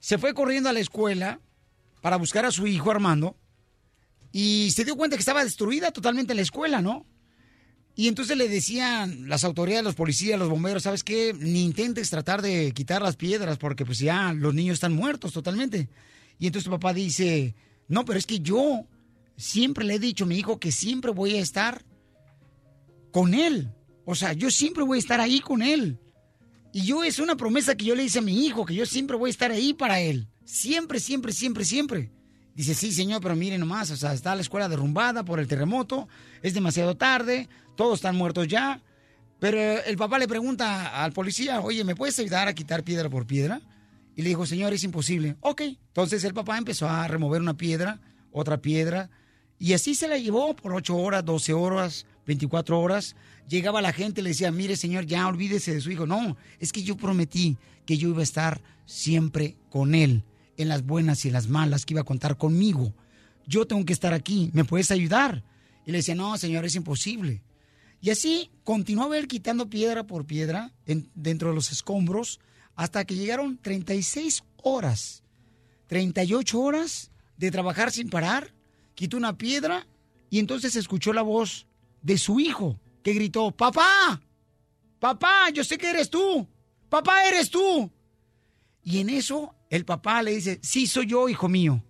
se 0.00 0.18
fue 0.18 0.34
corriendo 0.34 0.68
a 0.68 0.72
la 0.72 0.80
escuela 0.80 1.40
para 2.00 2.16
buscar 2.16 2.44
a 2.44 2.50
su 2.50 2.66
hijo 2.66 2.90
Armando 2.90 3.36
y 4.32 4.70
se 4.72 4.84
dio 4.84 4.96
cuenta 4.96 5.16
que 5.16 5.20
estaba 5.20 5.44
destruida 5.44 5.92
totalmente 5.92 6.34
la 6.34 6.42
escuela, 6.42 6.80
¿no? 6.80 7.06
Y 7.96 8.08
entonces 8.08 8.36
le 8.36 8.48
decían 8.48 9.28
las 9.28 9.44
autoridades, 9.44 9.84
los 9.84 9.94
policías, 9.94 10.38
los 10.38 10.48
bomberos, 10.48 10.84
¿sabes 10.84 11.04
qué? 11.04 11.34
Ni 11.38 11.64
intentes 11.64 12.08
tratar 12.08 12.40
de 12.40 12.72
quitar 12.72 13.02
las 13.02 13.16
piedras 13.16 13.58
porque 13.58 13.84
pues 13.84 13.98
ya 13.98 14.32
los 14.32 14.54
niños 14.54 14.74
están 14.74 14.94
muertos 14.94 15.32
totalmente. 15.32 15.88
Y 16.38 16.46
entonces 16.46 16.64
su 16.64 16.70
papá 16.70 16.94
dice, 16.94 17.54
no, 17.88 18.04
pero 18.04 18.18
es 18.18 18.26
que 18.26 18.40
yo 18.40 18.86
siempre 19.36 19.84
le 19.84 19.94
he 19.94 19.98
dicho 19.98 20.24
a 20.24 20.28
mi 20.28 20.38
hijo 20.38 20.58
que 20.58 20.72
siempre 20.72 21.10
voy 21.10 21.36
a 21.36 21.40
estar 21.40 21.84
con 23.10 23.34
él. 23.34 23.74
O 24.06 24.14
sea, 24.14 24.32
yo 24.32 24.50
siempre 24.50 24.84
voy 24.84 24.96
a 24.96 25.00
estar 25.00 25.20
ahí 25.20 25.40
con 25.40 25.60
él. 25.60 25.98
Y 26.72 26.82
yo 26.82 27.02
es 27.02 27.18
una 27.18 27.36
promesa 27.36 27.74
que 27.74 27.84
yo 27.84 27.94
le 27.94 28.04
hice 28.04 28.20
a 28.20 28.22
mi 28.22 28.46
hijo, 28.46 28.64
que 28.64 28.74
yo 28.74 28.86
siempre 28.86 29.16
voy 29.16 29.28
a 29.28 29.32
estar 29.32 29.50
ahí 29.50 29.74
para 29.74 30.00
él. 30.00 30.28
Siempre, 30.44 31.00
siempre, 31.00 31.32
siempre, 31.32 31.64
siempre. 31.64 32.10
Dice, 32.54 32.74
sí, 32.74 32.92
señor, 32.92 33.20
pero 33.20 33.34
mire 33.36 33.58
nomás, 33.58 33.90
o 33.90 33.96
sea, 33.96 34.12
está 34.12 34.34
la 34.34 34.42
escuela 34.42 34.68
derrumbada 34.68 35.24
por 35.24 35.40
el 35.40 35.48
terremoto, 35.48 36.08
es 36.42 36.54
demasiado 36.54 36.96
tarde, 36.96 37.48
todos 37.76 37.98
están 37.98 38.16
muertos 38.16 38.48
ya. 38.48 38.82
Pero 39.38 39.58
el 39.58 39.96
papá 39.96 40.18
le 40.18 40.28
pregunta 40.28 41.02
al 41.02 41.12
policía, 41.12 41.60
oye, 41.60 41.82
¿me 41.84 41.96
puedes 41.96 42.18
ayudar 42.18 42.48
a 42.48 42.54
quitar 42.54 42.84
piedra 42.84 43.08
por 43.08 43.26
piedra? 43.26 43.60
Y 44.14 44.22
le 44.22 44.28
dijo, 44.28 44.44
señor, 44.44 44.72
es 44.74 44.84
imposible. 44.84 45.36
Ok. 45.40 45.62
Entonces 45.62 46.22
el 46.24 46.34
papá 46.34 46.58
empezó 46.58 46.88
a 46.88 47.08
remover 47.08 47.40
una 47.40 47.56
piedra, 47.56 48.00
otra 48.32 48.60
piedra, 48.60 49.08
y 49.60 49.74
así 49.74 49.94
se 49.94 50.08
la 50.08 50.16
llevó 50.16 50.56
por 50.56 50.72
8 50.72 50.96
horas, 50.96 51.22
12 51.22 51.52
horas, 51.52 52.06
24 52.26 52.80
horas. 52.80 53.14
Llegaba 53.50 53.82
la 53.82 53.92
gente 53.92 54.20
y 54.20 54.24
le 54.24 54.30
decía, 54.30 54.52
mire, 54.52 54.76
señor, 54.76 55.06
ya 55.06 55.26
olvídese 55.26 55.74
de 55.74 55.80
su 55.80 55.90
hijo. 55.90 56.06
No, 56.06 56.36
es 56.60 56.70
que 56.70 56.84
yo 56.84 56.96
prometí 56.96 57.56
que 57.84 57.98
yo 57.98 58.08
iba 58.10 58.20
a 58.20 58.22
estar 58.22 58.60
siempre 58.86 59.56
con 59.70 59.96
él, 59.96 60.22
en 60.56 60.68
las 60.68 60.86
buenas 60.86 61.24
y 61.24 61.28
en 61.28 61.34
las 61.34 61.48
malas, 61.48 61.84
que 61.84 61.94
iba 61.94 62.02
a 62.02 62.04
contar 62.04 62.36
conmigo. 62.38 62.94
Yo 63.48 63.66
tengo 63.66 63.84
que 63.84 63.92
estar 63.92 64.14
aquí, 64.14 64.50
¿me 64.52 64.64
puedes 64.64 64.92
ayudar? 64.92 65.42
Y 65.84 65.90
le 65.90 65.98
decía, 65.98 66.14
no, 66.14 66.38
señor, 66.38 66.64
es 66.64 66.76
imposible. 66.76 67.42
Y 68.00 68.10
así 68.10 68.50
continuaba 68.62 69.18
él 69.18 69.26
quitando 69.26 69.68
piedra 69.68 70.06
por 70.06 70.26
piedra 70.26 70.72
en- 70.86 71.10
dentro 71.16 71.48
de 71.48 71.56
los 71.56 71.72
escombros 71.72 72.38
hasta 72.76 73.04
que 73.04 73.16
llegaron 73.16 73.58
36 73.58 74.44
horas, 74.62 75.24
38 75.88 76.60
horas 76.60 77.10
de 77.36 77.50
trabajar 77.50 77.90
sin 77.90 78.08
parar. 78.10 78.54
Quitó 78.94 79.16
una 79.16 79.36
piedra 79.36 79.86
y 80.30 80.38
entonces 80.38 80.76
escuchó 80.76 81.12
la 81.12 81.22
voz 81.22 81.66
de 82.02 82.16
su 82.16 82.38
hijo 82.38 82.78
que 83.02 83.12
gritó, 83.12 83.50
papá, 83.50 84.20
papá, 84.98 85.50
yo 85.50 85.64
sé 85.64 85.78
que 85.78 85.90
eres 85.90 86.10
tú, 86.10 86.46
papá, 86.88 87.24
eres 87.26 87.50
tú. 87.50 87.90
Y 88.82 88.98
en 88.98 89.10
eso 89.10 89.54
el 89.68 89.84
papá 89.84 90.22
le 90.22 90.34
dice, 90.34 90.58
sí, 90.62 90.86
soy 90.86 91.06
yo, 91.06 91.28
hijo 91.28 91.48
mío. 91.48 91.84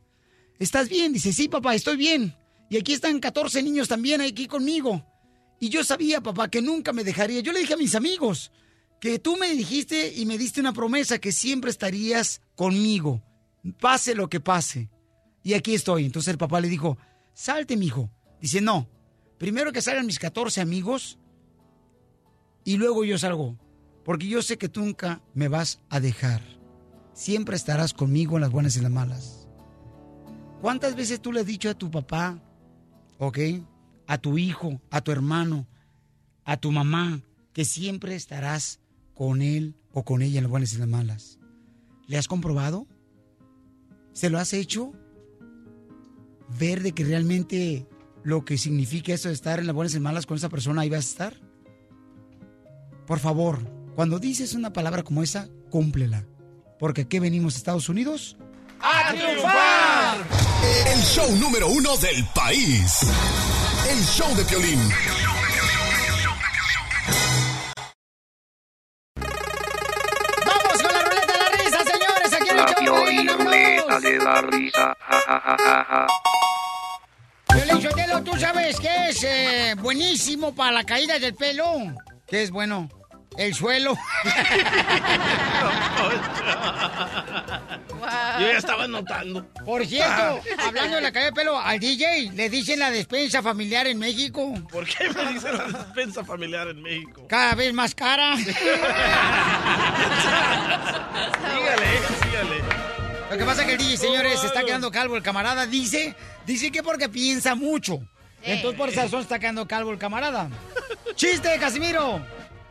¿Estás 0.59 0.89
bien? 0.89 1.13
Dice, 1.13 1.33
sí, 1.33 1.49
papá, 1.49 1.75
estoy 1.75 1.97
bien. 1.97 2.37
Y 2.69 2.77
aquí 2.77 2.93
están 2.93 3.19
14 3.19 3.63
niños 3.63 3.89
también 3.89 4.21
aquí 4.21 4.47
conmigo. 4.47 5.05
Y 5.59 5.69
yo 5.69 5.83
sabía, 5.85 6.21
papá, 6.23 6.49
que 6.49 6.63
nunca 6.63 6.93
me 6.93 7.05
dejaría. 7.05 7.41
Yo 7.41 7.53
le 7.53 7.61
dije 7.61 7.75
a 7.75 7.79
mis 7.79 7.95
amigos 7.95 8.53
que 9.01 9.19
tú 9.19 9.37
me 9.37 9.55
dijiste 9.55 10.13
y 10.15 10.27
me 10.27 10.39
diste 10.39 10.61
una 10.61 10.73
promesa 10.73 11.19
que 11.19 11.33
siempre 11.33 11.71
estarías 11.71 12.43
conmigo, 12.55 13.23
pase 13.81 14.15
lo 14.15 14.29
que 14.29 14.41
pase. 14.41 14.91
Y 15.43 15.55
aquí 15.55 15.75
estoy. 15.75 16.05
Entonces 16.05 16.33
el 16.33 16.39
papá 16.39 16.61
le 16.61 16.69
dijo, 16.69 16.99
salte, 17.33 17.77
mijo. 17.77 18.11
Dice, 18.41 18.61
no, 18.61 18.89
primero 19.41 19.73
que 19.73 19.81
salgan 19.81 20.05
mis 20.05 20.19
14 20.19 20.61
amigos 20.61 21.19
y 22.63 22.77
luego 22.77 23.05
yo 23.05 23.17
salgo, 23.17 23.59
porque 24.05 24.29
yo 24.29 24.43
sé 24.43 24.59
que 24.59 24.69
tú 24.69 24.83
nunca 24.83 25.23
me 25.33 25.49
vas 25.49 25.81
a 25.89 25.99
dejar. 25.99 26.43
Siempre 27.15 27.57
estarás 27.57 27.95
conmigo 27.95 28.37
en 28.37 28.43
las 28.43 28.51
buenas 28.51 28.75
y 28.75 28.81
en 28.81 28.83
las 28.83 28.93
malas. 28.93 29.49
¿Cuántas 30.61 30.95
veces 30.95 31.23
tú 31.23 31.33
le 31.33 31.41
has 31.41 31.47
dicho 31.47 31.71
a 31.71 31.75
tu 31.75 31.91
papá, 31.91 32.39
ok, 33.17 33.39
a 34.07 34.19
tu 34.19 34.37
hijo, 34.37 34.83
a 34.91 35.01
tu 35.01 35.11
hermano, 35.11 35.67
a 36.45 36.59
tu 36.59 36.71
mamá, 36.71 37.23
que 37.55 37.65
siempre 37.65 38.17
estarás 38.17 38.79
con 39.15 39.41
él 39.41 39.75
o 39.95 40.05
con 40.05 40.21
ella 40.21 40.37
en 40.37 40.45
las 40.45 40.51
buenas 40.51 40.73
y 40.73 40.75
en 40.75 40.81
las 40.83 40.91
malas. 40.91 41.39
¿Le 42.09 42.19
has 42.19 42.29
comprobado? 42.29 42.87
¿Se 44.13 44.29
lo 44.29 44.39
has 44.39 44.53
hecho? 44.53 44.93
Ver 46.59 46.83
de 46.83 46.93
que 46.93 47.05
realmente 47.05 47.89
lo 48.23 48.45
que 48.45 48.59
significa 48.59 49.13
eso 49.13 49.29
de 49.29 49.35
estar 49.35 49.59
en 49.59 49.67
las 49.67 49.75
buenas 49.75 49.95
y 49.95 50.01
malas 50.01 50.27
con 50.27 50.37
esa 50.37 50.49
persona, 50.49 50.83
ahí 50.83 50.91
vas 50.91 51.07
a 51.07 51.11
estar. 51.11 51.41
Por 53.07 53.19
favor, 53.19 53.59
cuando 53.95 54.19
dices 54.19 54.55
una 54.55 54.73
palabra 54.73 55.03
como 55.03 55.23
esa, 55.23 55.49
cúmplela. 55.71 56.27
Porque 56.79 57.03
aquí 57.03 57.19
venimos, 57.19 57.57
Estados 57.57 57.89
Unidos, 57.89 58.37
¡A 58.81 59.13
triunfar! 59.13 60.19
El 60.87 61.03
show 61.03 61.37
número 61.37 61.69
uno 61.69 61.97
del 61.99 62.25
país. 62.35 63.01
El 63.91 64.03
show 64.05 64.35
de 64.35 64.45
Piolín. 64.45 64.81
¡Vamos 70.47 70.83
con 70.83 70.93
la 70.93 71.03
ruleta 71.03 71.35
de 74.01 74.19
la 74.19 74.41
risa, 74.41 74.97
¿tú 78.25 78.37
sabes 78.39 78.79
qué 78.81 79.09
es 79.09 79.25
eh, 79.25 79.75
buenísimo 79.79 80.55
para 80.55 80.73
la 80.73 80.85
caída 80.85 81.19
del 81.19 81.35
pelo? 81.35 81.95
¿Qué 82.27 82.43
es 82.43 82.51
bueno? 82.51 82.89
El 83.37 83.55
suelo. 83.55 83.95
Yo 88.41 88.47
ya 88.47 88.59
estaba 88.59 88.89
notando. 88.89 89.47
Por 89.65 89.87
cierto, 89.87 90.41
hablando 90.59 90.97
de 90.97 91.03
la 91.03 91.13
caída 91.13 91.27
de 91.27 91.33
pelo, 91.33 91.59
al 91.59 91.79
DJ 91.79 92.33
le 92.33 92.51
dicen 92.51 92.81
la 92.81 92.91
despensa 92.91 93.43
familiar 93.43 93.87
en 93.87 93.99
México. 93.99 94.55
¿Por 94.71 94.85
qué 94.87 95.09
me 95.11 95.33
dicen 95.33 95.57
la 95.57 95.65
despensa 95.65 96.25
familiar 96.25 96.69
en 96.69 96.83
México? 96.83 97.27
Cada 97.29 97.55
vez 97.55 97.73
más 97.73 97.95
cara. 97.95 98.37
Sígale, 98.37 98.51
sígale. 102.23 102.90
Lo 103.31 103.39
que 103.39 103.45
pasa 103.45 103.61
es 103.63 103.69
que 103.69 103.73
el 103.75 103.79
DJ, 103.79 103.97
señores, 103.97 104.41
se 104.41 104.49
está 104.49 104.65
quedando 104.65 104.91
calvo 104.91 105.17
el 105.17 105.23
camarada. 105.23 105.65
Dice, 105.65 106.17
dice 106.47 106.73
que 106.73 106.83
porque 106.83 107.09
piensa 107.09 107.55
mucho. 107.55 108.01
Entonces 108.43 108.77
por 108.77 108.89
esa 108.89 109.03
razón 109.03 109.21
está 109.21 109.39
quedando 109.39 109.69
calvo 109.69 109.93
el 109.93 109.99
camarada. 109.99 110.51
¡Chiste, 111.15 111.57
Casimiro! 111.61 112.21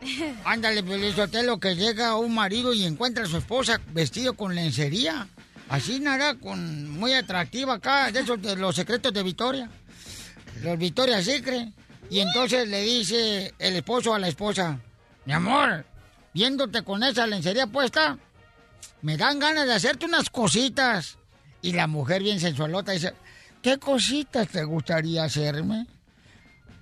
Ándale, 0.44 0.82
Piolín 0.82 1.14
Sotelo, 1.14 1.58
que 1.58 1.76
llega 1.76 2.16
un 2.16 2.34
marido 2.34 2.74
y 2.74 2.84
encuentra 2.84 3.24
a 3.24 3.26
su 3.26 3.38
esposa 3.38 3.80
vestido 3.92 4.34
con 4.34 4.54
lencería. 4.54 5.28
Así 5.70 5.98
nada, 5.98 6.34
con 6.34 6.90
muy 6.90 7.14
atractiva 7.14 7.74
acá, 7.74 8.10
de 8.10 8.20
esos 8.20 8.42
de 8.42 8.56
los 8.56 8.76
secretos 8.76 9.14
de 9.14 9.22
Victoria. 9.22 9.70
Los 10.62 10.78
Victoria 10.78 11.22
Secret. 11.22 11.68
Y 12.10 12.20
entonces 12.20 12.68
le 12.68 12.82
dice 12.82 13.54
el 13.58 13.76
esposo 13.76 14.12
a 14.12 14.18
la 14.18 14.28
esposa, 14.28 14.78
mi 15.24 15.32
amor, 15.32 15.86
viéndote 16.34 16.82
con 16.82 17.02
esa 17.04 17.26
lencería 17.26 17.68
puesta, 17.68 18.18
me 19.02 19.16
dan 19.16 19.38
ganas 19.38 19.66
de 19.66 19.74
hacerte 19.74 20.06
unas 20.06 20.30
cositas. 20.30 21.18
Y 21.62 21.72
la 21.72 21.86
mujer 21.86 22.22
bien 22.22 22.40
sensualota 22.40 22.92
dice, 22.92 23.14
¿qué 23.62 23.78
cositas 23.78 24.48
te 24.48 24.64
gustaría 24.64 25.24
hacerme? 25.24 25.86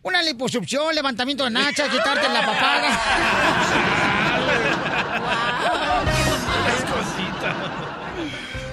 Una 0.02 0.22
liposucción, 0.22 0.94
levantamiento 0.94 1.44
de 1.44 1.50
nachas, 1.50 1.88
quitarte 1.88 2.28
la 2.28 2.46
papada. 2.46 3.98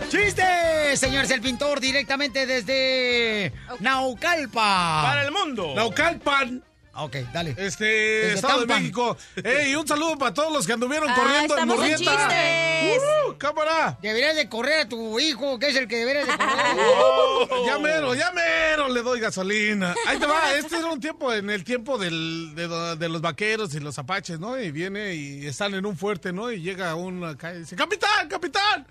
¡Chiste! 0.09 0.95
Señores, 0.95 1.31
el 1.31 1.41
pintor 1.41 1.79
directamente 1.79 2.45
desde 2.45 3.51
Naucalpa. 3.79 5.01
Para 5.03 5.23
el 5.23 5.31
mundo. 5.31 5.73
Naucalpan. 5.75 6.63
Ok, 6.97 7.15
dale. 7.33 7.53
Este, 7.57 7.83
Desde 7.85 8.33
Estado 8.35 8.61
de. 8.61 8.67
México. 8.67 9.17
Ey, 9.43 9.75
un 9.75 9.85
saludo 9.85 10.17
para 10.17 10.33
todos 10.33 10.53
los 10.53 10.65
que 10.65 10.71
anduvieron 10.73 11.09
Ah, 11.09 11.15
corriendo 11.15 11.57
en 11.57 11.67
Murrieta. 11.67 11.97
chistes. 11.97 13.01
¡Uh, 13.27 13.37
cámara! 13.37 13.97
Deberías 14.01 14.35
de 14.35 14.47
correr 14.47 14.81
a 14.81 14.87
tu 14.89 15.19
hijo, 15.19 15.59
que 15.59 15.67
es 15.69 15.75
el 15.75 15.87
que 15.89 15.97
deberías 15.97 16.25
de 16.25 16.33
correr. 16.37 16.75
Uh, 16.77 17.65
ya 17.65 17.79
mero, 17.79 18.15
ya 18.15 18.31
mero 18.31 18.87
le 18.87 19.01
doy 19.01 19.19
gasolina. 19.19 19.93
Ahí 20.07 20.17
te 20.19 20.25
va, 20.25 20.53
este 20.55 20.77
era 20.77 20.85
un 20.87 21.01
tiempo, 21.01 21.33
en 21.33 21.49
el 21.49 21.65
tiempo 21.65 21.97
del- 21.97 22.53
de, 22.55 22.95
de 22.95 23.09
los 23.09 23.19
vaqueros 23.21 23.73
y 23.75 23.81
los 23.81 23.99
apaches, 23.99 24.39
¿no? 24.39 24.57
Y 24.57 24.71
viene 24.71 25.13
y 25.15 25.45
están 25.47 25.73
en 25.73 25.85
un 25.85 25.97
fuerte, 25.97 26.31
¿no? 26.31 26.49
Y 26.49 26.61
llega 26.61 26.95
uno 26.95 27.27
acá 27.27 27.53
y 27.53 27.59
dice, 27.59 27.75
¡Capitán, 27.75 28.29
capitán! 28.29 28.87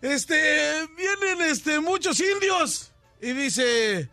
Este, 0.00 0.86
vienen 0.96 1.42
este, 1.50 1.80
muchos 1.80 2.18
indios. 2.20 2.92
Y 3.20 3.32
dice, 3.32 4.08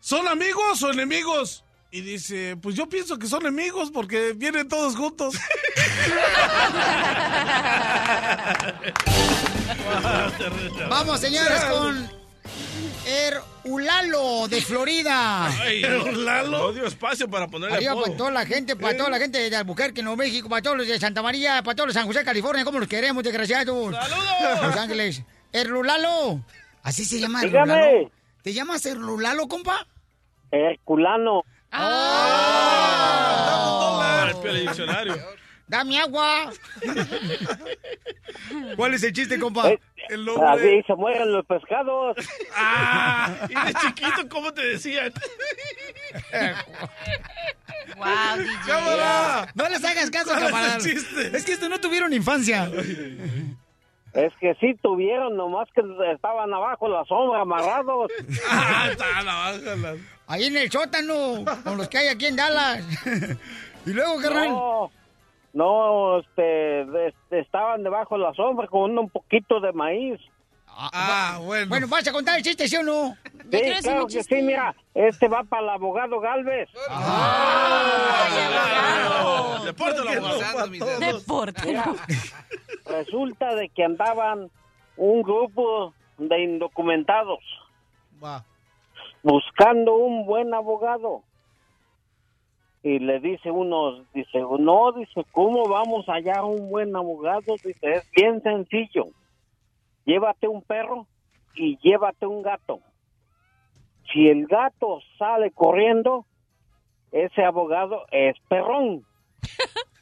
¿son 0.00 0.26
amigos 0.28 0.82
o 0.82 0.90
enemigos? 0.90 1.63
Y 1.94 2.00
dice, 2.00 2.56
pues 2.60 2.74
yo 2.74 2.88
pienso 2.88 3.16
que 3.20 3.28
son 3.28 3.42
enemigos 3.42 3.92
porque 3.92 4.32
vienen 4.32 4.68
todos 4.68 4.96
juntos. 4.96 5.36
Vamos, 10.90 11.20
señores, 11.20 11.64
con 11.66 12.10
Erulalo 13.06 14.48
de 14.48 14.60
Florida. 14.60 15.46
Ay, 15.46 15.82
No 16.50 16.72
dio 16.72 16.84
espacio 16.86 17.30
para 17.30 17.46
ponerle 17.46 17.76
Arriba 17.76 17.92
apodo. 17.92 18.06
para 18.06 18.16
toda 18.16 18.30
la 18.32 18.44
gente, 18.44 18.74
para 18.74 18.96
toda 18.96 19.10
la 19.10 19.18
gente 19.18 19.48
de 19.48 19.54
Albuquerque, 19.54 20.02
Nuevo 20.02 20.16
México, 20.16 20.48
para 20.48 20.62
todos 20.62 20.78
los 20.78 20.88
de 20.88 20.98
Santa 20.98 21.22
María, 21.22 21.62
para 21.62 21.76
todos 21.76 21.86
los 21.86 21.94
de 21.94 22.00
San 22.00 22.08
José, 22.08 22.24
California, 22.24 22.64
¿cómo 22.64 22.80
los 22.80 22.88
queremos, 22.88 23.22
desgraciados? 23.22 23.94
¡Saludos! 23.94 24.62
Los 24.66 24.76
Ángeles. 24.76 25.22
Erlulalo. 25.52 26.40
Así 26.82 27.04
se 27.04 27.20
llama 27.20 27.42
Dígame. 27.42 27.72
Erlulalo. 27.72 28.10
¿Te 28.42 28.52
llamas 28.52 28.84
Erlulalo, 28.84 29.46
compa? 29.46 29.86
Herculano. 30.50 31.44
Para 33.98 34.30
el 34.30 34.36
Piolín 34.38 34.62
diccionario. 34.66 35.16
¡Dame 35.66 35.98
agua! 35.98 36.52
¿Cuál 38.76 38.94
es 38.94 39.02
el 39.02 39.12
chiste, 39.14 39.38
compa? 39.40 39.70
Eh, 39.70 39.80
El 40.10 40.28
Así 40.28 40.82
se 40.86 40.94
mueren 40.94 41.32
los 41.32 41.44
pescados. 41.46 42.16
Ah, 42.54 43.30
y 43.48 43.54
de 43.54 43.74
chiquito, 43.80 44.28
¿cómo 44.28 44.52
te 44.52 44.60
decían? 44.66 45.10
Wow, 47.96 48.36
DJ. 48.36 48.50
¡Cámara! 48.66 49.48
No 49.54 49.68
les 49.70 49.82
hagas 49.84 50.10
caso, 50.10 50.26
¿Cuál 50.30 50.42
es 50.42 50.50
camarada. 50.50 50.78
chiste? 50.78 51.36
Es 51.36 51.44
que 51.44 51.52
estos 51.52 51.70
no 51.70 51.80
tuvieron 51.80 52.12
infancia. 52.12 52.70
Es 54.14 54.32
que 54.40 54.54
sí 54.60 54.74
tuvieron, 54.80 55.36
nomás 55.36 55.68
que 55.74 55.82
estaban 56.12 56.52
abajo 56.54 56.88
la 56.88 57.04
sombra 57.04 57.40
amarrados. 57.40 58.10
Ah. 58.50 59.94
Ahí 60.26 60.44
en 60.44 60.56
el 60.56 60.70
sótano, 60.70 61.44
con 61.64 61.76
los 61.76 61.88
que 61.88 61.98
hay 61.98 62.08
aquí 62.08 62.26
en 62.26 62.36
Dallas. 62.36 62.82
y 63.86 63.90
luego, 63.92 64.16
carnal. 64.22 64.48
No, 64.50 64.90
no, 65.52 66.18
este, 66.20 66.42
de- 66.42 67.14
estaban 67.30 67.82
debajo 67.82 68.16
de 68.16 68.22
la 68.22 68.32
sombra 68.34 68.66
con 68.68 68.96
un 68.96 69.10
poquito 69.10 69.60
de 69.60 69.72
maíz. 69.72 70.20
Ah, 70.66 71.38
bueno. 71.42 71.68
Bueno, 71.68 71.88
¿vas 71.88 72.06
a 72.08 72.12
contar 72.12 72.36
el 72.38 72.42
chiste, 72.42 72.66
sí 72.68 72.76
o 72.76 72.82
no? 72.82 73.16
Sí, 73.50 73.60
claro 73.82 74.06
que 74.06 74.22
sí, 74.22 74.34
mira, 74.42 74.74
este 74.94 75.28
va 75.28 75.44
para 75.44 75.62
el 75.62 75.68
abogado 75.70 76.20
Galvez. 76.20 76.68
Depórtalo, 79.64 80.10
abogado. 80.10 80.66
Mira, 81.64 81.92
resulta 82.84 83.54
de 83.54 83.68
que 83.68 83.84
andaban 83.84 84.50
un 84.96 85.22
grupo 85.22 85.94
de 86.18 86.42
indocumentados 86.42 87.40
Va. 88.22 88.44
buscando 89.22 89.94
un 89.96 90.26
buen 90.26 90.54
abogado. 90.54 91.22
Y 92.82 92.98
le 92.98 93.18
dice 93.18 93.50
uno, 93.50 94.04
dice, 94.12 94.40
no, 94.40 94.92
dice, 94.92 95.24
¿cómo 95.32 95.66
vamos 95.68 96.06
a 96.08 96.14
hallar 96.14 96.44
un 96.44 96.68
buen 96.68 96.94
abogado? 96.94 97.54
Dice, 97.64 97.78
es 97.82 98.10
bien 98.12 98.42
sencillo. 98.42 99.06
Llévate 100.04 100.46
un 100.48 100.60
perro 100.60 101.06
y 101.54 101.78
llévate 101.78 102.26
un 102.26 102.42
gato. 102.42 102.80
Si 104.12 104.28
el 104.28 104.46
gato 104.46 105.00
sale 105.18 105.50
corriendo, 105.50 106.26
ese 107.10 107.42
abogado 107.42 108.04
es 108.10 108.36
perrón. 108.48 109.04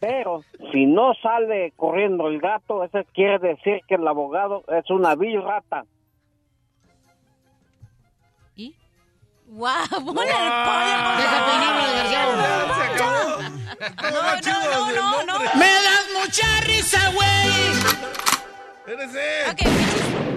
Pero 0.00 0.42
si 0.72 0.86
no 0.86 1.14
sale 1.14 1.72
corriendo 1.76 2.28
el 2.28 2.40
gato, 2.40 2.84
eso 2.84 2.98
quiere 3.14 3.38
decir 3.38 3.80
que 3.88 3.94
el 3.94 4.06
abogado 4.06 4.64
es 4.68 4.90
una 4.90 5.14
vil 5.14 5.42
rata. 5.42 5.84
Wow, 9.46 9.70
ponle 9.90 10.02
el 10.02 10.52
pollo. 10.66 10.96
No, 14.10 14.20
no, 14.40 14.92
no, 14.92 15.22
no, 15.22 15.38
no. 15.38 15.38
¡Me 15.54 15.66
das 15.66 16.06
mucha 16.18 16.60
risa, 16.62 17.10
güey! 17.12 17.54
Espérese. 18.78 19.50
Ok, 19.50 19.60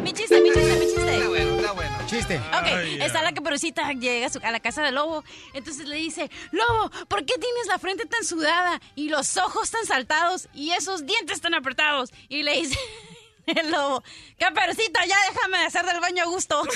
mi 0.04 0.14
chiste, 0.14 0.42
mi 0.42 0.52
chiste, 0.52 0.76
mi 0.76 0.86
chiste. 0.86 1.67
Chiste. 2.08 2.38
Ok, 2.38 2.64
Ay, 2.64 3.00
está 3.02 3.22
la 3.22 3.34
caperucita, 3.34 3.92
llega 3.92 4.28
a, 4.28 4.30
su- 4.30 4.40
a 4.42 4.52
la 4.52 4.60
casa 4.62 4.82
del 4.82 4.96
lobo, 4.96 5.24
entonces 5.54 5.88
le 5.88 5.98
dice, 5.98 6.30
Lobo, 6.52 6.90
¿por 7.08 7.20
qué 7.26 7.34
tienes 7.38 7.68
la 7.68 7.78
frente 7.80 8.06
tan 8.06 8.24
sudada 8.24 8.80
y 8.96 9.10
los 9.10 9.36
ojos 9.38 9.70
tan 9.72 9.86
saltados 9.86 10.48
y 10.54 10.72
esos 10.72 11.06
dientes 11.06 11.42
tan 11.42 11.54
apretados? 11.54 12.12
Y 12.30 12.44
le 12.44 12.54
dice, 12.62 12.78
El 13.48 13.72
lobo. 13.72 14.04
Caperucita, 14.38 15.06
ya 15.06 15.16
déjame 15.32 15.58
hacer 15.66 15.86
del 15.86 16.00
baño 16.02 16.24
a 16.24 16.28
gusto. 16.28 16.62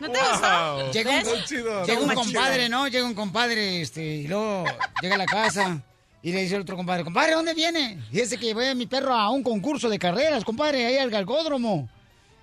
¿No 0.00 0.10
te 0.10 0.18
gustó? 0.18 0.92
Llega 0.92 1.10
un, 1.18 1.84
llega 1.86 2.00
un 2.00 2.14
compadre, 2.14 2.68
¿no? 2.68 2.88
Llega 2.88 3.06
un 3.06 3.14
compadre, 3.14 3.80
este, 3.82 4.02
y 4.02 4.26
luego 4.28 4.64
llega 5.02 5.14
a 5.14 5.18
la 5.18 5.26
casa 5.26 5.80
y 6.22 6.32
le 6.32 6.42
dice 6.42 6.56
al 6.56 6.62
otro 6.62 6.76
compadre, 6.76 7.04
compadre, 7.04 7.32
¿dónde 7.32 7.54
viene? 7.54 8.02
Dice 8.10 8.38
que 8.38 8.54
voy 8.54 8.66
a 8.66 8.74
mi 8.74 8.86
perro 8.86 9.14
a 9.14 9.30
un 9.30 9.42
concurso 9.42 9.88
de 9.88 9.98
carreras, 9.98 10.44
compadre, 10.44 10.84
ahí 10.84 10.98
al 10.98 11.10
galgódromo. 11.10 11.88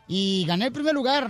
Y 0.07 0.45
gané 0.47 0.67
el 0.67 0.71
primer 0.71 0.93
lugar. 0.93 1.29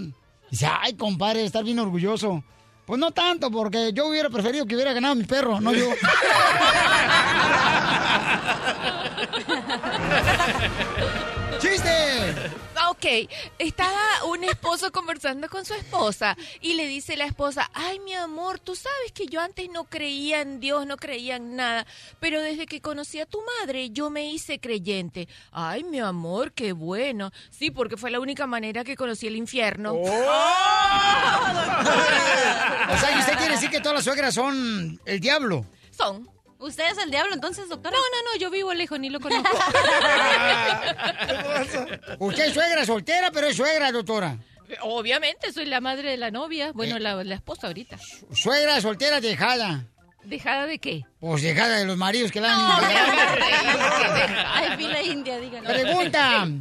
Dice, 0.52 0.68
ay, 0.70 0.94
compadre, 0.94 1.44
estar 1.44 1.64
bien 1.64 1.80
orgulloso. 1.80 2.44
Pues 2.86 3.00
no 3.00 3.12
tanto, 3.12 3.50
porque 3.50 3.92
yo 3.94 4.08
hubiera 4.08 4.30
preferido 4.30 4.66
que 4.66 4.76
hubiera 4.76 4.94
ganado 4.94 5.16
mi 5.16 5.24
perro, 5.24 5.60
no 5.60 5.74
yo. 5.74 5.90
¡Chiste! 11.60 12.65
Ok, 12.96 13.30
estaba 13.60 14.24
un 14.30 14.46
esposo 14.46 14.90
conversando 14.92 15.50
con 15.50 15.66
su 15.66 15.74
esposa 15.74 16.38
y 16.62 16.76
le 16.76 16.88
dice 16.88 17.18
la 17.18 17.26
esposa, 17.26 17.70
ay 17.74 18.00
mi 18.00 18.14
amor, 18.14 18.60
tú 18.60 18.74
sabes 18.74 19.12
que 19.14 19.26
yo 19.28 19.42
antes 19.42 19.70
no 19.70 19.84
creía 19.84 20.40
en 20.40 20.62
Dios, 20.62 20.88
no 20.88 20.96
creía 20.96 21.36
en 21.36 21.58
nada, 21.58 21.86
pero 22.22 22.42
desde 22.42 22.66
que 22.66 22.80
conocí 22.80 23.20
a 23.20 23.26
tu 23.26 23.40
madre 23.60 23.90
yo 23.90 24.10
me 24.10 24.28
hice 24.28 24.60
creyente. 24.60 25.28
Ay 25.52 25.84
mi 25.84 26.00
amor, 26.00 26.54
qué 26.54 26.72
bueno. 26.72 27.32
Sí, 27.50 27.70
porque 27.70 27.98
fue 27.98 28.12
la 28.12 28.22
única 28.22 28.48
manera 28.48 28.86
que 28.86 28.96
conocí 28.96 29.28
el 29.28 29.36
infierno. 29.36 29.94
O 32.88 32.98
sea, 32.98 33.12
¿y 33.16 33.20
usted 33.20 33.34
quiere 33.38 33.56
decir 33.56 33.70
que 33.70 33.80
todas 33.80 33.96
las 33.96 34.04
suegras 34.06 34.34
son 34.34 35.02
el 35.06 35.20
diablo? 35.20 35.66
Son. 35.92 36.30
¿Usted 36.58 36.90
es 36.92 36.98
el 36.98 37.12
diablo 37.12 37.34
entonces, 37.34 37.70
doctora? 37.70 37.96
No, 37.96 38.02
no, 38.02 38.32
no, 38.34 38.40
yo 38.40 38.50
vivo 38.50 38.74
lejos, 38.74 39.00
ni 39.00 39.10
lo 39.10 39.20
conozco. 39.20 39.58
Usted 42.20 42.46
es 42.46 42.54
suegra 42.54 42.86
soltera, 42.86 43.32
pero 43.32 43.48
es 43.48 43.58
suegra, 43.58 43.92
doctora. 43.92 44.38
Obviamente, 44.82 45.52
soy 45.52 45.66
la 45.66 45.82
madre 45.82 46.12
de 46.12 46.18
la 46.18 46.32
novia, 46.32 46.72
bueno, 46.74 46.98
la, 46.98 47.24
la 47.24 47.36
esposa 47.36 47.68
ahorita. 47.68 47.98
Suegra 48.34 48.82
soltera 48.82 49.22
dejada. 49.22 49.86
¿Dejada 50.24 50.66
de 50.66 50.80
qué? 50.80 51.04
Pues 51.20 51.44
dejada 51.44 51.78
de 51.78 51.86
los 51.86 51.98
maridos 51.98 52.32
que 52.32 52.42
la 52.42 52.54
han 52.54 52.84
Ay, 54.54 54.78
fila 54.78 55.02
india, 55.04 55.38
díganlo. 55.40 55.70
Pregunta. 55.70 56.48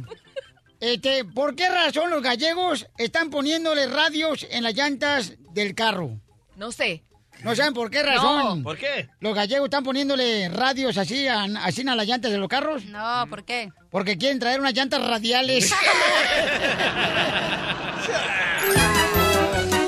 Este, 0.81 1.23
¿Por 1.23 1.55
qué 1.55 1.69
razón 1.69 2.09
los 2.09 2.21
gallegos 2.21 2.85
están 2.97 3.29
poniéndole 3.29 3.87
radios 3.87 4.45
en 4.51 4.61
las 4.61 4.75
llantas 4.75 5.33
del 5.53 5.73
carro? 5.73 6.19
No 6.57 6.73
sé. 6.73 7.05
¿No 7.45 7.55
saben 7.55 7.73
por 7.75 7.91
qué 7.91 8.01
razón? 8.01 8.57
No. 8.57 8.63
¿Por 8.63 8.75
qué? 8.75 9.07
Los 9.19 9.35
gallegos 9.35 9.65
están 9.65 9.83
poniéndole 9.83 10.49
radios 10.49 10.97
así 10.97 11.27
a, 11.27 11.43
así 11.63 11.87
a 11.87 11.93
las 11.93 12.07
llantas 12.07 12.31
de 12.31 12.39
los 12.39 12.49
carros. 12.49 12.85
No, 12.85 13.27
¿por 13.29 13.45
qué? 13.45 13.71
Porque 13.91 14.17
quieren 14.17 14.39
traer 14.39 14.59
unas 14.59 14.73
llantas 14.73 14.99
radiales. 15.07 15.71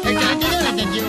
El 0.06 0.16
que 0.16 0.24
la 0.24 0.32
entendió, 0.34 0.62
la 0.62 0.70
entendió. 0.70 1.04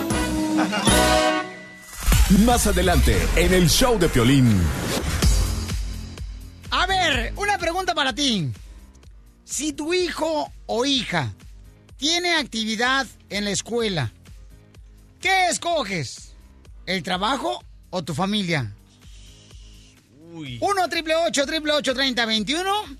Más 2.45 2.65
adelante, 2.65 3.15
en 3.35 3.53
el 3.53 3.69
show 3.69 3.99
de 3.99 4.09
Piolín. 4.09 4.59
A 6.71 6.87
ver, 6.87 7.31
una 7.35 7.59
pregunta 7.59 7.93
para 7.93 8.11
ti. 8.11 8.49
Si 9.43 9.73
tu 9.73 9.93
hijo 9.93 10.51
o 10.65 10.83
hija 10.83 11.31
tiene 11.97 12.33
actividad 12.33 13.05
en 13.29 13.45
la 13.45 13.51
escuela, 13.51 14.11
¿qué 15.21 15.49
escoges? 15.49 16.28
¿El 16.89 17.03
trabajo 17.03 17.63
o 17.91 18.03
tu 18.03 18.15
familia? 18.15 18.73
Uy. 20.33 20.57
1 20.59 20.89
triple 20.89 21.13
8 21.17 21.45
triple 21.45 21.73
8 21.73 21.93
30 21.93 22.25
21 22.25 22.97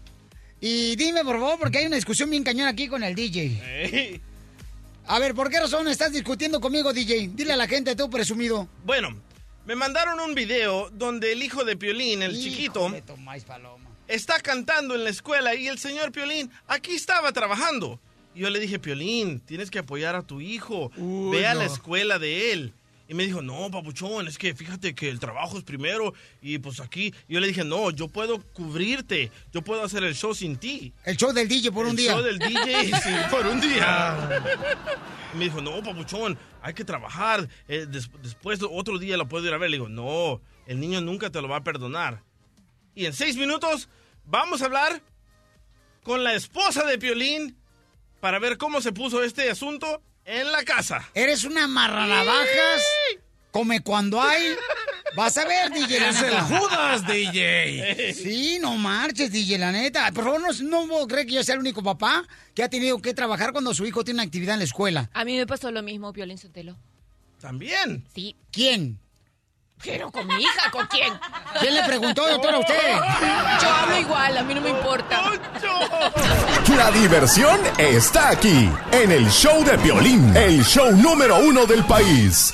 Y 0.62 0.96
dime, 0.96 1.24
por 1.24 1.40
favor, 1.40 1.58
porque 1.58 1.80
hay 1.80 1.88
una 1.88 1.96
discusión 1.96 2.30
bien 2.30 2.44
cañón 2.44 2.68
aquí 2.68 2.88
con 2.88 3.04
el 3.04 3.16
DJ. 3.16 3.42
Ey. 3.66 4.22
A 5.08 5.18
ver, 5.18 5.34
¿por 5.34 5.50
qué 5.50 5.60
razón 5.60 5.88
estás 5.88 6.12
discutiendo 6.12 6.62
conmigo, 6.62 6.94
DJ? 6.94 7.32
Dile 7.34 7.54
a 7.54 7.58
la 7.58 7.68
gente, 7.68 7.96
tú 7.96 8.12
presumido. 8.12 8.70
Bueno, 8.86 9.10
me 9.66 9.76
mandaron 9.76 10.20
un 10.20 10.36
video 10.36 10.92
donde 10.92 11.32
el 11.32 11.42
hijo 11.42 11.66
de 11.66 11.76
Piolín, 11.76 12.22
el 12.22 12.40
chiquito, 12.40 12.94
está 14.08 14.40
cantando 14.40 14.94
en 14.94 15.04
la 15.04 15.10
escuela 15.10 15.56
y 15.56 15.68
el 15.68 15.80
señor 15.80 16.12
Piolín 16.12 16.52
aquí 16.68 16.92
estaba 16.92 17.32
trabajando. 17.32 18.00
Y 18.36 18.42
yo 18.42 18.52
le 18.52 18.60
dije, 18.60 18.78
Piolín, 18.78 19.40
tienes 19.40 19.72
que 19.72 19.80
apoyar 19.80 20.16
a 20.16 20.22
tu 20.22 20.42
hijo. 20.42 20.92
Uy, 20.96 21.36
Ve 21.36 21.48
a 21.48 21.56
la 21.56 21.66
escuela 21.66 22.20
de 22.20 22.52
él. 22.54 22.74
Y 23.10 23.16
me 23.16 23.26
dijo, 23.26 23.42
no, 23.42 23.72
papuchón, 23.72 24.28
es 24.28 24.38
que 24.38 24.54
fíjate 24.54 24.94
que 24.94 25.10
el 25.10 25.20
trabajo 25.20 25.58
es 25.58 25.64
primero 25.64 26.14
y 26.44 26.60
pues 26.60 26.80
aquí. 26.80 27.12
Y 27.28 27.34
yo 27.34 27.40
le 27.40 27.48
dije, 27.48 27.64
no, 27.64 27.90
yo 27.90 28.08
puedo 28.08 28.40
cubrirte, 28.54 29.32
yo 29.52 29.64
puedo 29.64 29.84
hacer 29.84 30.04
el 30.04 30.14
show 30.14 30.36
sin 30.36 30.58
ti. 30.58 30.94
El 31.06 31.18
show 31.18 31.34
del 31.34 31.48
DJ 31.48 31.72
por 31.72 31.86
un 31.86 31.92
El 31.92 31.98
día. 31.98 32.12
show 32.14 32.22
del 32.22 32.38
DJ 32.38 32.86
sí, 33.02 33.10
por 33.32 33.48
un 33.48 33.60
día. 33.60 34.44
Y 35.34 35.38
me 35.38 35.46
dijo, 35.46 35.60
no, 35.60 35.82
papuchón, 35.82 36.38
hay 36.62 36.76
que 36.76 36.86
trabajar. 36.86 37.50
eh, 37.68 37.88
des- 37.90 38.12
después 38.22 38.60
otro 38.70 39.00
día 39.00 39.18
lo 39.18 39.28
puedo 39.28 39.44
ir 39.48 39.54
a 39.54 39.58
ver. 39.58 39.72
Le 39.72 39.78
digo, 39.78 39.90
no, 39.90 40.40
el 40.68 40.80
niño 40.80 41.02
nunca 41.02 41.32
te 41.32 41.42
lo 41.42 41.48
va 41.50 41.58
a 41.58 41.64
perdonar. 41.64 42.22
Y 42.94 43.08
en 43.08 43.14
seis 43.14 43.38
minutos 43.38 43.90
vamos 44.24 44.62
a 44.62 44.66
hablar 44.66 45.02
con 46.04 46.24
la 46.24 46.36
esposa 46.36 46.86
de 46.86 47.00
Piolín 47.00 47.58
para 48.20 48.38
ver 48.38 48.60
cómo 48.60 48.82
se 48.82 48.92
puso 48.92 49.24
este 49.24 49.50
asunto 49.50 50.04
en 50.30 50.52
la 50.52 50.64
casa. 50.64 51.10
Eres 51.14 51.44
una 51.44 51.68
marranavajas. 51.68 52.84
Come 53.52 53.82
cuando 53.82 54.22
hay. 54.22 54.44
Vas 55.16 55.36
a 55.38 55.46
ver, 55.46 55.72
DJ. 55.72 56.00
la 56.00 56.10
Es 56.10 56.22
el. 56.22 56.40
Judas, 56.42 57.08
DJ. 57.08 58.14
Sí, 58.14 58.60
no 58.62 58.76
marches, 58.76 59.32
DJ, 59.32 59.58
la 59.58 59.72
neta. 59.72 60.12
Por 60.12 60.24
favor, 60.24 60.42
no, 60.42 60.70
no 60.70 60.88
puedo 60.88 61.08
creer 61.08 61.26
que 61.26 61.34
yo 61.34 61.44
sea 61.44 61.56
el 61.56 61.62
único 61.62 61.82
papá 61.82 62.24
que 62.54 62.62
ha 62.62 62.70
tenido 62.70 63.02
que 63.02 63.14
trabajar 63.16 63.52
cuando 63.52 63.74
su 63.74 63.86
hijo 63.88 64.04
tiene 64.04 64.18
una 64.18 64.24
actividad 64.24 64.54
en 64.54 64.60
la 64.60 64.66
escuela. 64.66 65.10
A 65.14 65.26
mí 65.26 65.36
me 65.36 65.48
pasó 65.48 65.72
lo 65.72 65.82
mismo, 65.82 66.14
Piolín 66.14 66.38
Sotelo. 66.38 66.78
También. 67.40 68.06
Sí. 68.14 68.36
¿Quién? 68.52 69.00
Pero 69.84 70.12
con 70.12 70.28
mi 70.28 70.36
hija, 70.36 70.70
¿con 70.72 70.86
quién? 70.88 71.14
¿Quién 71.60 71.74
le 71.74 71.84
preguntó, 71.84 72.28
doctora, 72.28 72.58
a 72.58 72.60
usted? 72.60 72.98
Yo 73.62 73.70
hablo 73.70 74.00
igual, 74.00 74.38
a 74.38 74.44
mí 74.44 74.54
no 74.54 74.62
me 74.62 74.70
importa. 74.72 75.32
La 76.76 76.92
diversión 76.92 77.60
está 77.78 78.30
aquí, 78.30 78.70
en 78.92 79.12
el 79.12 79.30
show 79.30 79.64
de 79.64 79.78
Piolín, 79.78 80.36
el 80.36 80.66
show 80.66 80.92
número 80.92 81.40
uno 81.40 81.66
del 81.66 81.86
país. 81.86 82.54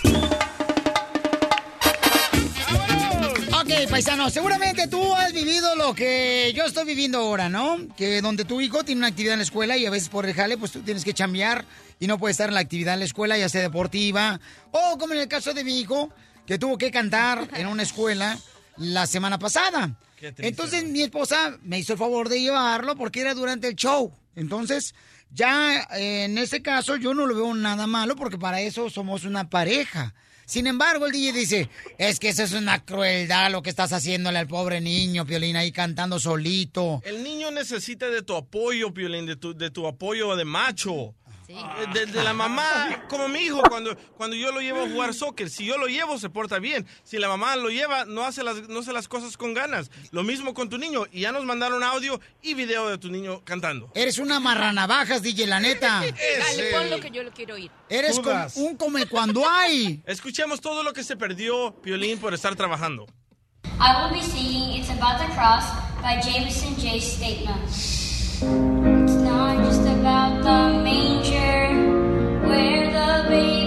Ok, 3.59 3.89
paisano, 3.89 4.30
seguramente 4.30 4.88
tú 4.88 5.15
has 5.15 5.34
vivido 5.34 5.76
lo 5.76 5.95
que 5.95 6.53
yo 6.55 6.65
estoy 6.65 6.86
viviendo 6.86 7.17
ahora, 7.17 7.49
¿no? 7.49 7.80
Que 7.97 8.21
donde 8.21 8.45
tu 8.45 8.61
hijo 8.61 8.84
tiene 8.84 8.99
una 8.99 9.07
actividad 9.07 9.34
en 9.34 9.39
la 9.39 9.45
escuela 9.45 9.76
y 9.78 9.88
a 9.88 9.89
veces 9.89 10.09
por 10.09 10.28
el 10.28 10.36
jale, 10.36 10.57
pues 10.57 10.71
tú 10.71 10.82
tienes 10.82 11.03
que 11.03 11.15
chambear 11.15 11.65
y 11.99 12.05
no 12.05 12.19
puedes 12.19 12.36
estar 12.36 12.49
en 12.49 12.53
la 12.53 12.59
actividad 12.59 12.93
en 12.93 12.99
la 12.99 13.05
escuela, 13.05 13.36
ya 13.36 13.49
sea 13.49 13.61
deportiva, 13.61 14.39
o 14.69 14.99
como 14.99 15.13
en 15.13 15.21
el 15.21 15.28
caso 15.28 15.55
de 15.55 15.63
mi 15.63 15.80
hijo, 15.80 16.11
que 16.46 16.58
tuvo 16.58 16.78
que 16.78 16.91
cantar 16.91 17.48
en 17.56 17.68
una 17.68 17.84
escuela 17.84 18.38
la 18.78 19.08
semana 19.08 19.39
pasada. 19.39 19.98
Qué 20.16 20.32
triste, 20.32 20.48
Entonces 20.48 20.84
mi 20.86 21.02
esposa 21.02 21.58
me 21.64 21.80
hizo 21.80 21.93
el 21.93 22.00
favor 22.00 22.30
de 22.30 22.41
llevarlo 22.41 22.96
porque 22.96 23.22
era 23.22 23.34
durante 23.34 23.68
el 23.68 23.76
show. 23.76 24.14
Entonces, 24.36 24.93
ya 25.32 25.88
eh, 25.98 26.26
en 26.26 26.38
ese 26.38 26.62
caso 26.62 26.96
yo 26.96 27.14
no 27.14 27.26
lo 27.26 27.36
veo 27.36 27.54
nada 27.54 27.88
malo 27.88 28.16
porque 28.16 28.38
para 28.38 28.62
eso 28.62 28.89
somos 28.89 29.26
una 29.26 29.50
pareja. 29.50 30.14
Sin 30.46 30.68
embargo, 30.68 31.08
el 31.08 31.12
DJ 31.12 31.34
dice, 31.34 31.70
es 31.98 32.20
que 32.20 32.30
eso 32.30 32.43
es 32.43 32.54
una 32.54 32.86
crueldad 32.86 33.52
lo 33.52 33.64
que 33.64 33.72
estás 33.72 33.91
haciéndole 33.93 34.38
al 34.38 34.48
pobre 34.48 34.80
niño, 34.80 35.26
Piolín, 35.26 35.56
ahí 35.56 35.72
cantando 35.72 36.20
solito. 36.20 37.02
El 37.04 37.24
niño 37.24 37.50
necesita 37.50 38.10
de 38.10 38.22
tu 38.22 38.36
apoyo, 38.36 38.93
Piolín, 38.93 39.26
de 39.26 39.38
tu, 39.38 39.56
de 39.56 39.72
tu 39.72 39.88
apoyo 39.88 40.36
de 40.36 40.46
macho. 40.46 41.16
Eh, 41.48 41.86
De, 41.93 42.06
de 42.08 42.24
la 42.24 42.34
mamá, 42.34 43.06
como 43.08 43.28
mi 43.28 43.39
hijo, 43.39 43.62
cuando, 43.70 43.96
cuando 44.18 44.36
yo 44.36 44.52
lo 44.52 44.62
llevo 44.62 44.84
a 44.84 44.89
jugar 44.89 45.14
soccer, 45.14 45.50
si 45.50 45.66
yo 45.66 45.78
lo 45.78 45.88
llevo 45.88 46.18
se 46.18 46.30
porta 46.30 46.60
bien, 46.60 46.88
si 47.04 47.18
la 47.18 47.28
mamá 47.28 47.56
lo 47.56 47.70
lleva 47.70 48.06
no 48.06 48.24
hace 48.24 48.43
las, 48.43 48.68
no 48.68 48.80
hace 48.80 48.93
las 48.93 49.08
cosas 49.08 49.38
con 49.38 49.54
ganas. 49.54 49.91
Lo 50.12 50.24
mismo 50.24 50.54
con 50.54 50.70
tu 50.70 50.78
niño, 50.78 51.06
y 51.12 51.22
ya 51.22 51.32
nos 51.32 51.46
mandaron 51.46 51.84
audio 51.84 52.20
y 52.41 52.54
video 52.56 52.89
de 52.89 52.98
tu 52.98 53.10
niño 53.12 53.41
cantando. 53.43 53.91
Eres 53.93 54.18
una 54.18 54.39
marranavajas, 54.39 55.22
DJ, 55.22 55.48
la 55.48 55.60
neta. 55.60 56.02
Dale, 56.39 56.72
pon 56.72 56.89
lo 56.89 57.00
que 57.00 57.12
yo 57.12 57.24
lo 57.24 57.32
quiero 57.32 57.56
oír. 57.56 57.72
Eres 57.89 58.20
como 58.20 58.48
un 58.56 58.76
come 58.78 59.06
cuando 59.06 59.48
hay. 59.48 60.02
Escuchemos 60.08 60.62
todo 60.62 60.84
lo 60.84 60.93
que 60.93 61.04
se 61.04 61.16
perdió, 61.16 61.76
Piolín, 61.82 62.18
por 62.20 62.34
estar 62.34 62.56
trabajando. 62.56 63.06
I 63.78 63.91
will 64.02 64.14
be 64.14 64.22
singing 64.22 64.80
It's 64.80 64.89
About 64.89 65.20
the 65.20 65.28
Cross 65.36 65.66
by 66.02 66.22
Jameson 66.22 66.76
J. 66.76 67.00
Statement. 67.02 68.95
The 70.46 70.70
manger 70.84 71.74
where 72.48 72.86
the 72.93 73.30
baby 73.30 73.64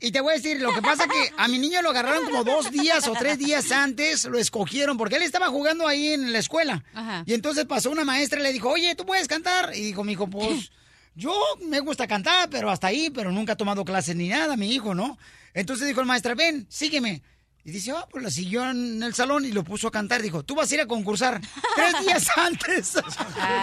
y 0.00 0.12
te 0.12 0.20
voy 0.20 0.32
a 0.32 0.36
decir, 0.36 0.60
lo 0.60 0.72
que 0.72 0.80
pasa 0.80 1.06
que 1.06 1.30
a 1.36 1.46
mi 1.48 1.58
niño 1.58 1.82
lo 1.82 1.90
agarraron 1.90 2.24
como 2.24 2.42
dos 2.42 2.70
días 2.70 3.06
o 3.06 3.12
tres 3.12 3.38
días 3.38 3.70
antes, 3.70 4.24
lo 4.24 4.38
escogieron, 4.38 4.96
porque 4.96 5.16
él 5.16 5.22
estaba 5.22 5.48
jugando 5.48 5.86
ahí 5.86 6.08
en 6.08 6.32
la 6.32 6.38
escuela. 6.38 6.82
Ajá. 6.94 7.22
Y 7.26 7.34
entonces 7.34 7.66
pasó 7.66 7.90
una 7.90 8.04
maestra 8.04 8.40
y 8.40 8.42
le 8.42 8.52
dijo, 8.52 8.70
oye, 8.70 8.94
¿tú 8.94 9.04
puedes 9.04 9.28
cantar? 9.28 9.72
Y 9.76 9.82
dijo, 9.82 10.02
mi 10.02 10.12
hijo, 10.12 10.28
pues, 10.28 10.72
yo 11.14 11.38
me 11.66 11.80
gusta 11.80 12.06
cantar, 12.06 12.48
pero 12.48 12.70
hasta 12.70 12.86
ahí, 12.86 13.10
pero 13.10 13.30
nunca 13.30 13.52
he 13.52 13.56
tomado 13.56 13.84
clases 13.84 14.16
ni 14.16 14.28
nada, 14.28 14.56
mi 14.56 14.72
hijo, 14.72 14.94
¿no? 14.94 15.18
Entonces 15.52 15.86
dijo 15.86 16.00
el 16.00 16.06
maestra, 16.06 16.34
ven, 16.34 16.66
sígueme. 16.70 17.22
Y 17.62 17.72
dice, 17.72 17.92
ah, 17.94 18.06
pues 18.10 18.24
la 18.24 18.30
siguió 18.30 18.64
en 18.70 19.02
el 19.02 19.12
salón 19.14 19.44
y 19.44 19.52
lo 19.52 19.62
puso 19.62 19.88
a 19.88 19.90
cantar. 19.90 20.22
Dijo, 20.22 20.42
tú 20.42 20.54
vas 20.54 20.70
a 20.70 20.74
ir 20.74 20.80
a 20.80 20.86
concursar 20.86 21.38
tres 21.76 22.00
días 22.04 22.26
antes. 22.36 22.94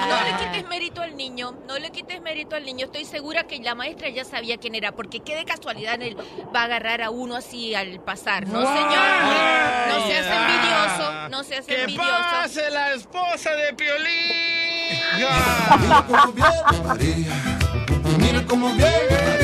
No 0.08 0.24
le 0.24 0.32
quites 0.38 0.68
mérito 0.70 1.02
al 1.02 1.18
niño, 1.18 1.58
no 1.68 1.78
le 1.80 1.92
quites 1.92 2.22
mérito 2.22 2.56
al 2.56 2.64
niño. 2.64 2.86
Estoy 2.86 3.04
segura 3.06 3.46
que 3.48 3.60
la 3.60 3.74
maestra 3.76 4.08
ya 4.10 4.24
sabía 4.24 4.58
quién 4.58 4.76
era, 4.76 4.92
porque 4.94 5.20
qué 5.22 5.36
de 5.36 5.44
casualidad 5.46 6.00
él 6.02 6.16
va 6.56 6.62
a 6.62 6.66
agarrar 6.66 7.02
a 7.02 7.10
uno 7.10 7.36
así 7.36 7.74
al 7.76 8.00
pasar. 8.02 8.48
No, 8.48 8.62
señor. 8.62 9.08
No 9.90 10.08
seas 10.08 10.28
envidioso, 10.28 11.30
no 11.30 11.44
seas 11.44 11.66
¡Que 11.66 11.82
envidioso. 11.84 12.10
pase 12.32 12.70
la 12.72 12.94
esposa 12.94 13.52
de 13.52 13.74
Piolín! 13.74 15.18
Mira 18.20 18.46
cómo 18.48 18.70
viene, 18.74 18.92
parece 19.10 19.37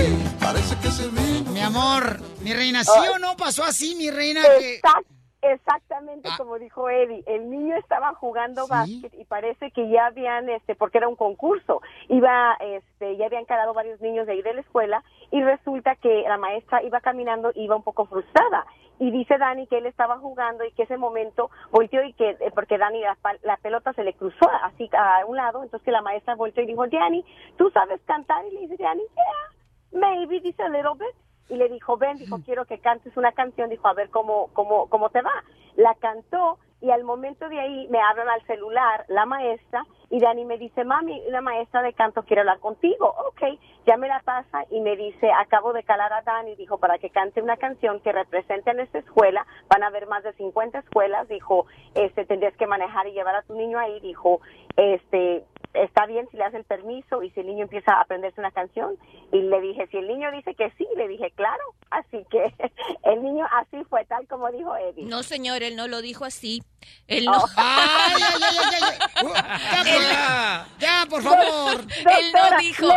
amor, 1.63 2.19
mi 2.43 2.53
reina, 2.53 2.83
¿sí 2.83 2.99
o 3.15 3.19
no 3.19 3.35
pasó 3.37 3.63
así, 3.63 3.95
mi 3.95 4.09
reina? 4.11 4.41
Que... 4.59 4.75
Exact- 4.79 5.07
exactamente 5.41 6.29
Ah. 6.31 6.35
como 6.37 6.57
dijo 6.57 6.89
Eddie. 6.89 7.23
El 7.27 7.49
niño 7.49 7.75
estaba 7.75 8.13
jugando 8.15 8.65
básquet 8.67 9.13
y 9.19 9.25
parece 9.25 9.71
que 9.71 9.89
ya 9.89 10.05
habían, 10.07 10.49
este, 10.49 10.75
porque 10.75 10.99
era 10.99 11.07
un 11.09 11.15
concurso, 11.17 11.81
iba, 12.09 12.53
este, 12.61 13.17
ya 13.17 13.25
habían 13.25 13.45
quedado 13.45 13.73
varios 13.73 13.99
niños 14.01 14.25
de 14.25 14.33
ahí 14.33 14.41
de 14.41 14.53
la 14.53 14.61
escuela 14.61 15.03
y 15.31 15.43
resulta 15.43 15.95
que 15.95 16.23
la 16.27 16.37
maestra 16.37 16.81
iba 16.83 17.01
caminando, 17.01 17.51
iba 17.55 17.75
un 17.75 17.83
poco 17.83 18.05
frustrada. 18.05 18.65
Y 18.99 19.11
dice 19.11 19.37
Dani 19.37 19.67
que 19.67 19.79
él 19.79 19.85
estaba 19.87 20.17
jugando 20.19 20.63
y 20.63 20.71
que 20.71 20.83
ese 20.83 20.97
momento 20.97 21.49
volteó 21.71 22.03
y 22.03 22.13
que, 22.13 22.29
eh, 22.39 22.51
porque 22.53 22.77
Dani 22.77 23.01
la, 23.01 23.17
la 23.41 23.57
pelota 23.57 23.91
se 23.93 24.03
le 24.03 24.13
cruzó 24.13 24.49
así 24.63 24.89
a 24.97 25.25
un 25.25 25.35
lado, 25.35 25.63
entonces 25.63 25.83
que 25.83 25.91
la 25.91 26.01
maestra 26.01 26.35
volteó 26.35 26.63
y 26.63 26.67
dijo, 26.67 26.87
Dani, 26.87 27.25
¿tú 27.57 27.69
sabes 27.71 27.99
cantar? 28.05 28.45
Y 28.45 28.51
le 28.51 28.59
dice, 28.61 28.77
Dani, 28.81 29.01
yeah, 29.15 29.99
maybe, 29.99 30.39
dice 30.39 30.61
a 30.63 30.69
little 30.69 30.93
bit 30.97 31.13
y 31.49 31.55
le 31.55 31.69
dijo, 31.69 31.97
ven, 31.97 32.17
dijo, 32.17 32.39
quiero 32.45 32.65
que 32.65 32.79
cantes 32.79 33.15
una 33.17 33.31
canción, 33.31 33.69
dijo, 33.69 33.87
a 33.87 33.93
ver 33.93 34.09
cómo, 34.09 34.49
cómo, 34.53 34.87
cómo 34.89 35.09
te 35.09 35.21
va. 35.21 35.43
La 35.75 35.95
cantó 35.95 36.57
y 36.81 36.91
al 36.91 37.03
momento 37.03 37.47
de 37.49 37.59
ahí 37.59 37.87
me 37.89 37.99
hablan 37.99 38.29
al 38.29 38.45
celular 38.45 39.05
la 39.07 39.25
maestra 39.25 39.85
y 40.09 40.19
Dani 40.19 40.45
me 40.45 40.57
dice, 40.57 40.83
mami, 40.83 41.21
una 41.27 41.41
maestra 41.41 41.81
de 41.81 41.93
canto 41.93 42.23
quiere 42.23 42.41
hablar 42.41 42.59
contigo. 42.59 43.13
Ok, 43.27 43.41
ya 43.85 43.97
me 43.97 44.07
la 44.07 44.19
pasa 44.21 44.65
y 44.69 44.79
me 44.81 44.95
dice, 44.95 45.31
acabo 45.31 45.73
de 45.73 45.83
calar 45.83 46.13
a 46.13 46.21
Dani, 46.21 46.55
dijo, 46.55 46.77
para 46.77 46.97
que 46.97 47.09
cante 47.09 47.41
una 47.41 47.57
canción 47.57 47.99
que 48.01 48.11
represente 48.11 48.71
a 48.71 48.73
nuestra 48.73 48.99
escuela. 48.99 49.45
Van 49.69 49.83
a 49.83 49.87
haber 49.87 50.07
más 50.07 50.23
de 50.23 50.33
50 50.33 50.79
escuelas, 50.79 51.27
dijo, 51.27 51.65
este, 51.95 52.25
tendrías 52.25 52.55
que 52.57 52.67
manejar 52.67 53.07
y 53.07 53.13
llevar 53.13 53.35
a 53.35 53.41
tu 53.43 53.55
niño 53.55 53.79
ahí, 53.79 53.99
dijo, 53.99 54.41
este, 54.75 55.43
está 55.73 56.05
bien 56.05 56.27
si 56.29 56.37
le 56.37 56.43
das 56.43 56.53
el 56.53 56.63
permiso 56.63 57.23
y 57.23 57.31
si 57.31 57.39
el 57.39 57.47
niño 57.47 57.63
empieza 57.63 57.93
a 57.93 58.01
aprenderse 58.01 58.39
una 58.39 58.51
canción. 58.51 58.97
Y 59.31 59.41
le 59.41 59.61
dije, 59.61 59.87
si 59.87 59.97
el 59.97 60.07
niño 60.07 60.31
dice 60.31 60.53
que 60.55 60.71
sí, 60.77 60.87
le 60.95 61.07
dije, 61.07 61.31
claro. 61.31 61.63
Así 61.89 62.25
que 62.29 62.53
el 63.03 63.23
niño 63.23 63.45
así 63.51 63.83
fue, 63.89 64.05
tal 64.05 64.27
como 64.27 64.51
dijo 64.51 64.75
Eddie. 64.75 65.05
No, 65.05 65.23
señor, 65.23 65.63
él 65.63 65.75
no 65.75 65.87
lo 65.87 66.01
dijo 66.01 66.25
así. 66.25 66.63
Él 67.07 67.25
no. 67.25 67.43
¡Ay, 67.57 68.21
ay, 68.21 68.41
ay, 68.43 68.57
ay, 68.59 68.97
ay! 69.15 69.25
Uh, 69.25 69.29
ya, 70.09 70.67
por- 70.69 70.79
ya, 70.79 71.05
por 71.09 71.23
favor. 71.23 71.85
Él 72.19 72.31
no 72.33 72.57
dijo, 72.59 72.87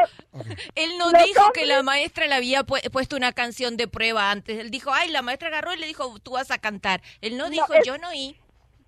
él 0.74 0.98
no 0.98 1.10
dijo 1.12 1.52
que 1.52 1.66
la 1.66 1.82
maestra 1.82 2.26
le 2.26 2.34
había 2.34 2.62
pu- 2.64 2.90
puesto 2.90 3.16
una 3.16 3.32
canción 3.32 3.76
de 3.76 3.88
prueba 3.88 4.30
antes. 4.30 4.58
Él 4.58 4.70
dijo, 4.70 4.92
ay, 4.92 5.10
la 5.10 5.22
maestra 5.22 5.48
agarró 5.48 5.74
y 5.74 5.78
le 5.78 5.86
dijo, 5.86 6.18
tú 6.20 6.32
vas 6.32 6.50
a 6.50 6.58
cantar. 6.58 7.02
Él 7.20 7.36
no 7.36 7.48
dijo, 7.50 7.72
es- 7.74 7.86
yo 7.86 7.98
no 7.98 8.08
oí. 8.08 8.36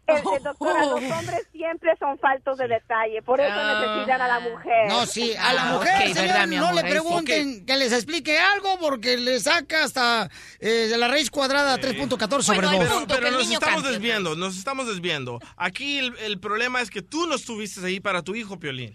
Eh, 0.08 0.40
doctora, 0.42 0.84
los 0.86 1.00
hombres 1.18 1.46
siempre 1.52 1.92
son 1.98 2.18
faltos 2.18 2.56
de 2.58 2.66
detalle, 2.68 3.20
por 3.22 3.40
eso 3.40 3.52
Ah. 3.54 3.80
necesitan 3.84 4.20
a 4.22 4.28
la 4.28 4.40
mujer. 4.40 4.88
No, 4.88 5.04
sí, 5.06 5.34
a 5.38 5.52
la 5.52 5.62
Ah, 5.68 5.72
mujer, 5.74 5.94
ok, 5.94 6.02
señor, 6.14 6.14
verdad, 6.28 6.46
no 6.46 6.66
amor, 6.66 6.74
le 6.76 6.80
sí. 6.82 6.88
pregunten 6.88 7.66
que 7.66 7.76
les 7.76 7.92
explique 7.92 8.38
algo 8.38 8.78
porque 8.78 9.16
le 9.18 9.38
saca 9.40 9.84
hasta 9.84 10.30
eh, 10.60 10.68
de 10.88 10.96
la 10.98 11.08
raíz 11.08 11.30
cuadrada 11.30 11.76
3.14 11.78 12.42
sobre 12.42 12.60
Bueno, 12.66 12.82
el 12.82 12.88
2. 12.88 12.98
punto, 12.98 13.14
que 13.14 13.20
Pero 13.20 13.26
el 13.28 13.34
nos 13.34 13.50
estamos 13.50 13.74
cante. 13.82 13.90
desviando, 13.90 14.34
nos 14.36 14.56
estamos 14.56 14.86
desviando. 14.88 15.40
Aquí 15.56 15.98
el, 15.98 16.16
el 16.18 16.40
problema 16.40 16.80
es 16.80 16.90
que 16.90 17.02
tú 17.02 17.26
no 17.26 17.34
estuviste 17.34 17.84
ahí 17.84 18.00
para 18.00 18.22
tu 18.22 18.34
hijo, 18.34 18.58
Piolín. 18.58 18.94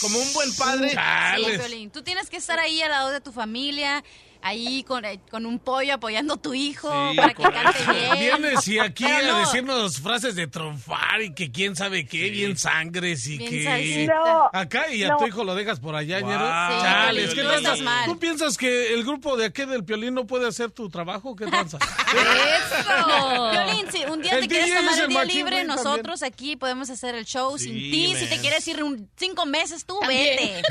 Como 0.00 0.18
un 0.18 0.32
buen 0.32 0.54
padre... 0.56 0.90
Sí, 0.90 1.44
Piolín, 1.58 1.90
tú 1.90 2.02
tienes 2.02 2.30
que 2.30 2.36
estar 2.38 2.58
ahí 2.58 2.80
al 2.82 2.90
lado 2.90 3.10
de 3.10 3.20
tu 3.20 3.32
familia, 3.32 4.02
ahí 4.44 4.84
con, 4.84 5.04
eh, 5.04 5.18
con 5.30 5.46
un 5.46 5.58
pollo 5.58 5.94
apoyando 5.94 6.34
a 6.34 6.36
tu 6.36 6.54
hijo 6.54 6.88
Sí, 7.10 7.16
para 7.16 7.34
que 7.34 7.42
cante 7.42 7.92
bien. 7.92 8.18
Vienes 8.18 8.68
y 8.68 8.78
aquí 8.78 9.04
a 9.04 9.22
no, 9.22 9.38
decirnos 9.40 10.00
frases 10.00 10.36
de 10.36 10.46
tromfar 10.46 11.22
y 11.22 11.34
que 11.34 11.50
quién 11.50 11.74
sabe 11.74 12.06
qué, 12.06 12.30
bien 12.30 12.56
sangres 12.56 13.26
y 13.26 13.38
Bien 13.38 13.50
que... 13.50 14.06
No, 14.06 14.50
Acá 14.52 14.90
y 14.92 15.02
a 15.04 15.08
no. 15.08 15.16
tu 15.16 15.26
hijo 15.26 15.44
lo 15.44 15.54
dejas 15.54 15.80
por 15.80 15.96
allá, 15.96 16.20
Wow. 16.20 16.28
ñero. 16.30 16.44
Sí, 16.46 16.82
Chale, 16.82 17.28
Piolín, 17.28 17.66
es 17.66 17.78
que 17.78 17.82
mal. 17.82 18.04
¿Tú 18.06 18.18
piensas 18.18 18.56
que 18.56 18.94
el 18.94 19.02
grupo 19.04 19.36
de 19.36 19.46
aquí 19.46 19.64
del 19.64 19.84
Piolín 19.84 20.14
no 20.14 20.26
puede 20.26 20.46
hacer 20.46 20.70
tu 20.70 20.88
trabajo? 20.90 21.34
¿Qué 21.34 21.46
tranza? 21.46 21.78
Eso. 21.78 23.50
Violín, 23.50 23.86
si 23.90 24.04
un 24.04 24.20
día 24.22 24.32
El 24.34 24.40
te 24.42 24.48
quieres 24.48 24.74
tomar 24.76 24.94
el 24.94 25.00
el 25.04 25.08
día 25.08 25.24
libre, 25.24 25.56
también. 25.56 25.66
nosotros 25.66 26.22
aquí 26.22 26.56
podemos 26.56 26.90
hacer 26.90 27.14
el 27.14 27.24
show 27.24 27.56
sin 27.58 27.72
ti. 27.74 28.14
Si 28.16 28.26
te 28.26 28.38
quieres 28.38 28.66
ir 28.68 28.82
un 28.82 29.08
cinco 29.16 29.46
meses, 29.46 29.84
tú 29.86 29.98
También. 30.00 30.36
vete. 30.36 30.54
Ey, 30.58 30.62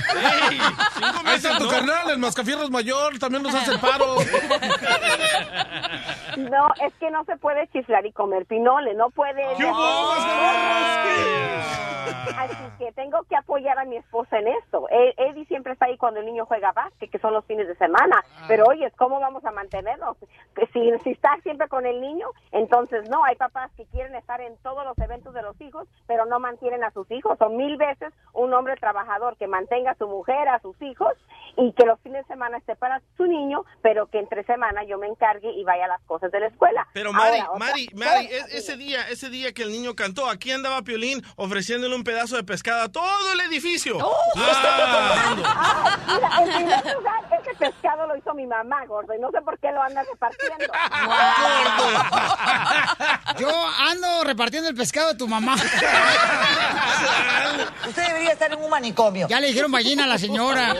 cinco 0.49 1.17
Ahí 1.19 1.23
meses, 1.25 1.45
está 1.45 1.57
tu 1.57 1.63
¿no? 1.65 1.69
carnal, 1.71 2.09
el 2.11 2.17
Mascafierros 2.19 2.69
Mayor, 2.69 3.17
también 3.19 3.41
nos 3.43 3.53
hace 3.53 3.62
el 3.67 3.79
paro. 3.79 4.15
No, 6.37 6.67
es 6.85 6.93
que 6.95 7.11
no 7.11 7.23
se 7.25 7.37
puede 7.37 7.67
chiflar 7.67 8.05
y 8.05 8.11
comer 8.11 8.45
pinole, 8.45 8.93
no 8.95 9.09
puede. 9.11 9.43
¿Qué 9.57 9.71
Así 12.37 12.55
que 12.77 12.91
tengo 12.93 13.21
que 13.29 13.35
apoyar 13.35 13.77
a 13.79 13.85
mi 13.85 13.95
esposa 13.97 14.37
en 14.39 14.47
esto. 14.47 14.87
E- 14.89 15.13
Eddie 15.17 15.45
siempre 15.45 15.73
está 15.73 15.85
ahí 15.85 15.97
cuando 15.97 16.19
el 16.19 16.25
niño 16.25 16.45
juega 16.45 16.71
básquet, 16.71 17.09
que 17.09 17.19
son 17.19 17.33
los 17.33 17.45
fines 17.45 17.67
de 17.67 17.75
semana. 17.75 18.23
Pero 18.47 18.65
oye, 18.67 18.91
¿cómo 18.97 19.19
vamos 19.19 19.45
a 19.45 19.51
mantenernos? 19.51 20.17
Que 20.55 20.65
Si, 20.67 20.91
si 21.03 21.11
está 21.11 21.37
siempre 21.43 21.67
con 21.69 21.85
el 21.85 22.01
niño, 22.01 22.27
entonces 22.51 23.07
no. 23.09 23.23
Hay 23.23 23.35
papás 23.35 23.71
que 23.77 23.85
quieren 23.85 24.15
estar 24.15 24.41
en 24.41 24.57
todos 24.57 24.83
los 24.85 24.97
eventos 24.97 25.33
de 25.33 25.41
los 25.43 25.59
hijos, 25.61 25.87
pero 26.07 26.25
no 26.25 26.39
mantienen 26.39 26.83
a 26.83 26.91
sus 26.91 27.09
hijos. 27.11 27.37
Son 27.37 27.55
mil 27.55 27.77
veces 27.77 28.11
un 28.33 28.53
hombre 28.53 28.75
trabajador 28.75 29.37
que 29.37 29.47
mantenga 29.47 29.91
a 29.91 29.95
su 29.95 30.07
mujer, 30.07 30.49
a 30.49 30.59
sus 30.59 30.79
hijos, 30.81 31.13
y 31.57 31.71
que 31.73 31.85
los 31.85 31.99
fines 32.01 32.25
de 32.27 32.33
semana 32.33 32.57
esté 32.57 32.75
para 32.75 33.01
su 33.17 33.25
niño, 33.25 33.63
pero 33.81 34.07
que 34.07 34.19
entre 34.19 34.43
semana 34.43 34.83
yo 34.85 34.97
me 34.97 35.07
encargue 35.07 35.51
y 35.51 35.63
vaya 35.63 35.85
a 35.85 35.87
las 35.87 36.01
cosas 36.03 36.31
de 36.31 36.39
la 36.39 36.47
escuela. 36.47 36.87
Pero 36.93 37.13
Mari, 37.13 37.39
Ahora, 37.39 37.51
otra- 37.51 37.65
Mari, 37.67 37.89
Mari, 37.93 38.29
ese 38.51 38.75
día, 38.77 39.07
ese 39.09 39.29
día 39.29 39.53
que 39.53 39.63
el 39.63 39.71
niño 39.71 39.95
cantó, 39.95 40.29
aquí 40.29 40.51
andaba 40.51 40.81
Piolín 40.81 41.21
ofreciéndole 41.35 41.95
un 41.95 42.03
pedazo 42.03 42.35
de 42.37 42.43
pescado 42.43 42.81
a 42.83 42.89
todo 42.91 43.33
el 43.33 43.39
edificio. 43.41 43.97
Ah. 44.01 44.09
Ah, 45.65 45.97
mira, 46.07 46.29
en 46.39 46.45
primer 46.67 46.95
lugar, 46.95 47.23
ese 47.41 47.55
pescado 47.57 48.07
lo 48.07 48.15
hizo 48.17 48.33
mi 48.33 48.45
mamá, 48.45 48.85
gordo, 48.85 49.13
y 49.15 49.19
no 49.19 49.29
sé 49.31 49.41
por 49.41 49.57
qué 49.59 49.71
lo 49.71 49.81
anda 49.81 50.03
repartiendo. 50.03 50.65
Yo 53.39 53.49
ando 53.89 54.23
repartiendo 54.23 54.69
el 54.69 54.75
pescado 54.75 55.09
de 55.09 55.15
tu 55.17 55.27
mamá. 55.27 55.55
Usted 57.87 58.07
debería 58.07 58.31
estar 58.31 58.51
en 58.51 58.61
un 58.63 58.69
manicomio. 58.69 59.27
Ya 59.27 59.39
le 59.39 59.47
dijeron 59.47 59.71
ballena 59.71 60.03
a 60.05 60.07
la 60.07 60.17
señora. 60.17 60.73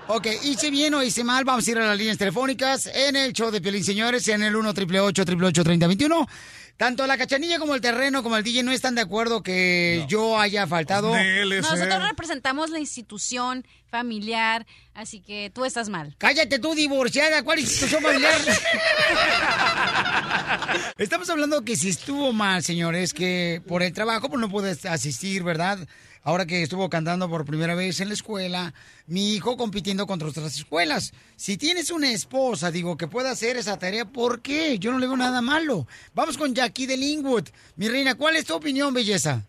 Ok, 0.09 0.29
hice 0.45 0.71
bien 0.71 0.95
o 0.95 1.03
hice 1.03 1.25
mal, 1.25 1.45
vamos 1.45 1.67
a 1.67 1.71
ir 1.73 1.79
a 1.79 1.89
las 1.89 1.99
líneas 1.99 2.17
telefónicas 2.17 2.87
en 2.87 3.17
el 3.17 3.33
show 3.33 3.51
de 3.51 3.61
Piolín, 3.61 3.83
señores, 3.83 4.29
en 4.29 4.45
el 4.45 4.55
1 4.55 4.71
888 4.71 5.65
3021 5.65 6.29
Tanto 6.77 7.07
la 7.07 7.17
cachanilla 7.17 7.59
como 7.59 7.75
el 7.75 7.81
terreno 7.81 8.23
como 8.23 8.37
el 8.37 8.45
DJ 8.45 8.63
no 8.63 8.71
están 8.71 8.95
de 8.95 9.01
acuerdo 9.01 9.43
que 9.43 10.05
yo 10.09 10.39
haya 10.39 10.67
faltado. 10.67 11.15
Nosotros 11.17 12.09
representamos 12.09 12.69
la 12.69 12.79
institución 12.79 13.67
familiar, 13.91 14.67
así 14.93 15.21
que 15.21 15.51
tú 15.55 15.65
estás 15.65 15.89
mal. 15.89 16.15
Cállate 16.19 16.59
tú, 16.59 16.75
divorciada. 16.75 17.43
¿Cuál 17.43 17.61
institución 17.61 18.03
familiar? 18.03 18.35
Estamos 20.99 21.31
hablando 21.31 21.65
que 21.65 21.77
si 21.77 21.89
estuvo 21.89 22.35
mal, 22.35 22.63
señores, 22.63 23.15
que 23.15 23.63
por 23.67 23.83
el 23.83 23.95
trabajo 23.95 24.29
pues 24.29 24.41
no 24.41 24.51
pude 24.51 24.77
asistir, 24.89 25.45
¿verdad? 25.45 25.79
Ahora 26.27 26.45
que 26.45 26.61
estuvo 26.61 26.91
cantando 26.91 27.31
por 27.31 27.45
primera 27.45 27.77
vez 27.77 28.01
en 28.01 28.09
la 28.09 28.15
escuela, 28.15 28.75
mi 29.07 29.35
hijo 29.35 29.57
compitiendo 29.57 30.09
contra 30.09 30.27
otras 30.27 30.57
escuelas. 30.57 31.13
Si 31.37 31.57
tienes 31.57 31.93
una 31.93 32.11
esposa, 32.11 32.73
digo, 32.73 32.97
que 32.97 33.07
pueda 33.07 33.31
hacer 33.31 33.57
esa 33.57 33.79
tarea, 33.79 34.07
¿por 34.07 34.43
qué? 34.43 34.77
Yo 34.81 34.91
no 34.91 34.99
le 34.99 35.07
veo 35.07 35.17
nada 35.17 35.41
malo. 35.41 35.87
Vamos 36.17 36.37
con 36.37 36.53
Jackie 36.53 36.89
de 36.89 36.97
Linwood. 36.97 37.45
Mi 37.77 37.89
reina, 37.89 38.17
¿cuál 38.17 38.35
es 38.35 38.45
tu 38.45 38.57
opinión, 38.57 38.93
belleza? 38.93 39.43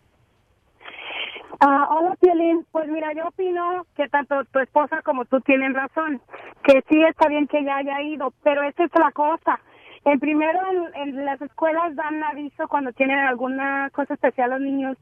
Ah, 1.58 1.88
hola, 1.90 2.14
Piolín. 2.20 2.64
Pues 2.70 2.88
mira, 2.88 3.12
yo 3.12 3.26
opino 3.26 3.84
que 3.96 4.08
tanto 4.08 4.44
tu 4.44 4.60
esposa 4.60 5.02
como 5.02 5.24
tú 5.24 5.40
tienen 5.40 5.74
razón, 5.74 6.22
que 6.62 6.84
sí 6.88 7.02
está 7.10 7.28
bien 7.28 7.48
que 7.48 7.58
ella 7.58 7.78
haya 7.78 8.02
ido, 8.02 8.32
pero 8.44 8.62
esa 8.62 8.84
es 8.84 8.92
la 8.96 9.10
cosa. 9.10 9.58
En 10.04 10.20
primero, 10.20 10.60
en, 10.94 11.08
en 11.08 11.24
las 11.24 11.42
escuelas 11.42 11.96
dan 11.96 12.22
aviso 12.22 12.68
cuando 12.68 12.92
tienen 12.92 13.18
alguna 13.18 13.90
cosa 13.90 14.14
especial 14.14 14.50
los 14.50 14.60
niños 14.60 14.96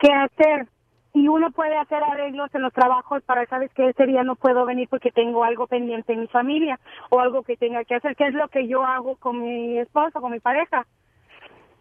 que 0.00 0.12
hacer. 0.12 0.66
Y 1.14 1.28
uno 1.28 1.50
puede 1.50 1.76
hacer 1.76 2.02
arreglos 2.02 2.54
en 2.54 2.62
los 2.62 2.72
trabajos 2.72 3.22
para, 3.24 3.44
sabes 3.46 3.70
que 3.74 3.88
ese 3.90 4.06
día 4.06 4.22
no 4.22 4.34
puedo 4.34 4.64
venir 4.64 4.88
porque 4.88 5.10
tengo 5.10 5.44
algo 5.44 5.66
pendiente 5.66 6.12
en 6.12 6.20
mi 6.20 6.26
familia 6.28 6.80
o 7.10 7.20
algo 7.20 7.42
que 7.42 7.56
tenga 7.56 7.84
que 7.84 7.96
hacer, 7.96 8.16
que 8.16 8.28
es 8.28 8.34
lo 8.34 8.48
que 8.48 8.66
yo 8.66 8.84
hago 8.84 9.16
con 9.16 9.42
mi 9.42 9.78
esposo, 9.78 10.20
con 10.20 10.32
mi 10.32 10.40
pareja. 10.40 10.86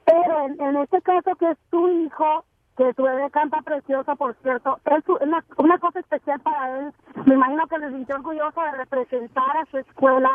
Pero 0.06 0.46
en, 0.48 0.62
en 0.62 0.78
este 0.78 1.02
caso 1.02 1.36
que 1.36 1.52
es 1.52 1.58
tu 1.70 1.88
hijo, 1.88 2.44
que 2.78 2.94
tu 2.94 3.04
bebé 3.04 3.30
canta 3.32 3.62
precioso, 3.62 4.16
por 4.16 4.36
cierto, 4.42 4.80
es 4.86 5.04
una, 5.22 5.44
una 5.58 5.78
cosa 5.78 6.00
especial 6.00 6.40
para 6.40 6.80
él. 6.80 6.94
Me 7.26 7.36
imagino 7.36 7.68
que 7.68 7.78
le 7.78 7.90
sintió 7.90 8.16
orgulloso 8.16 8.62
de 8.62 8.72
representar 8.72 9.58
a 9.58 9.66
su 9.66 9.78
escuela. 9.78 10.30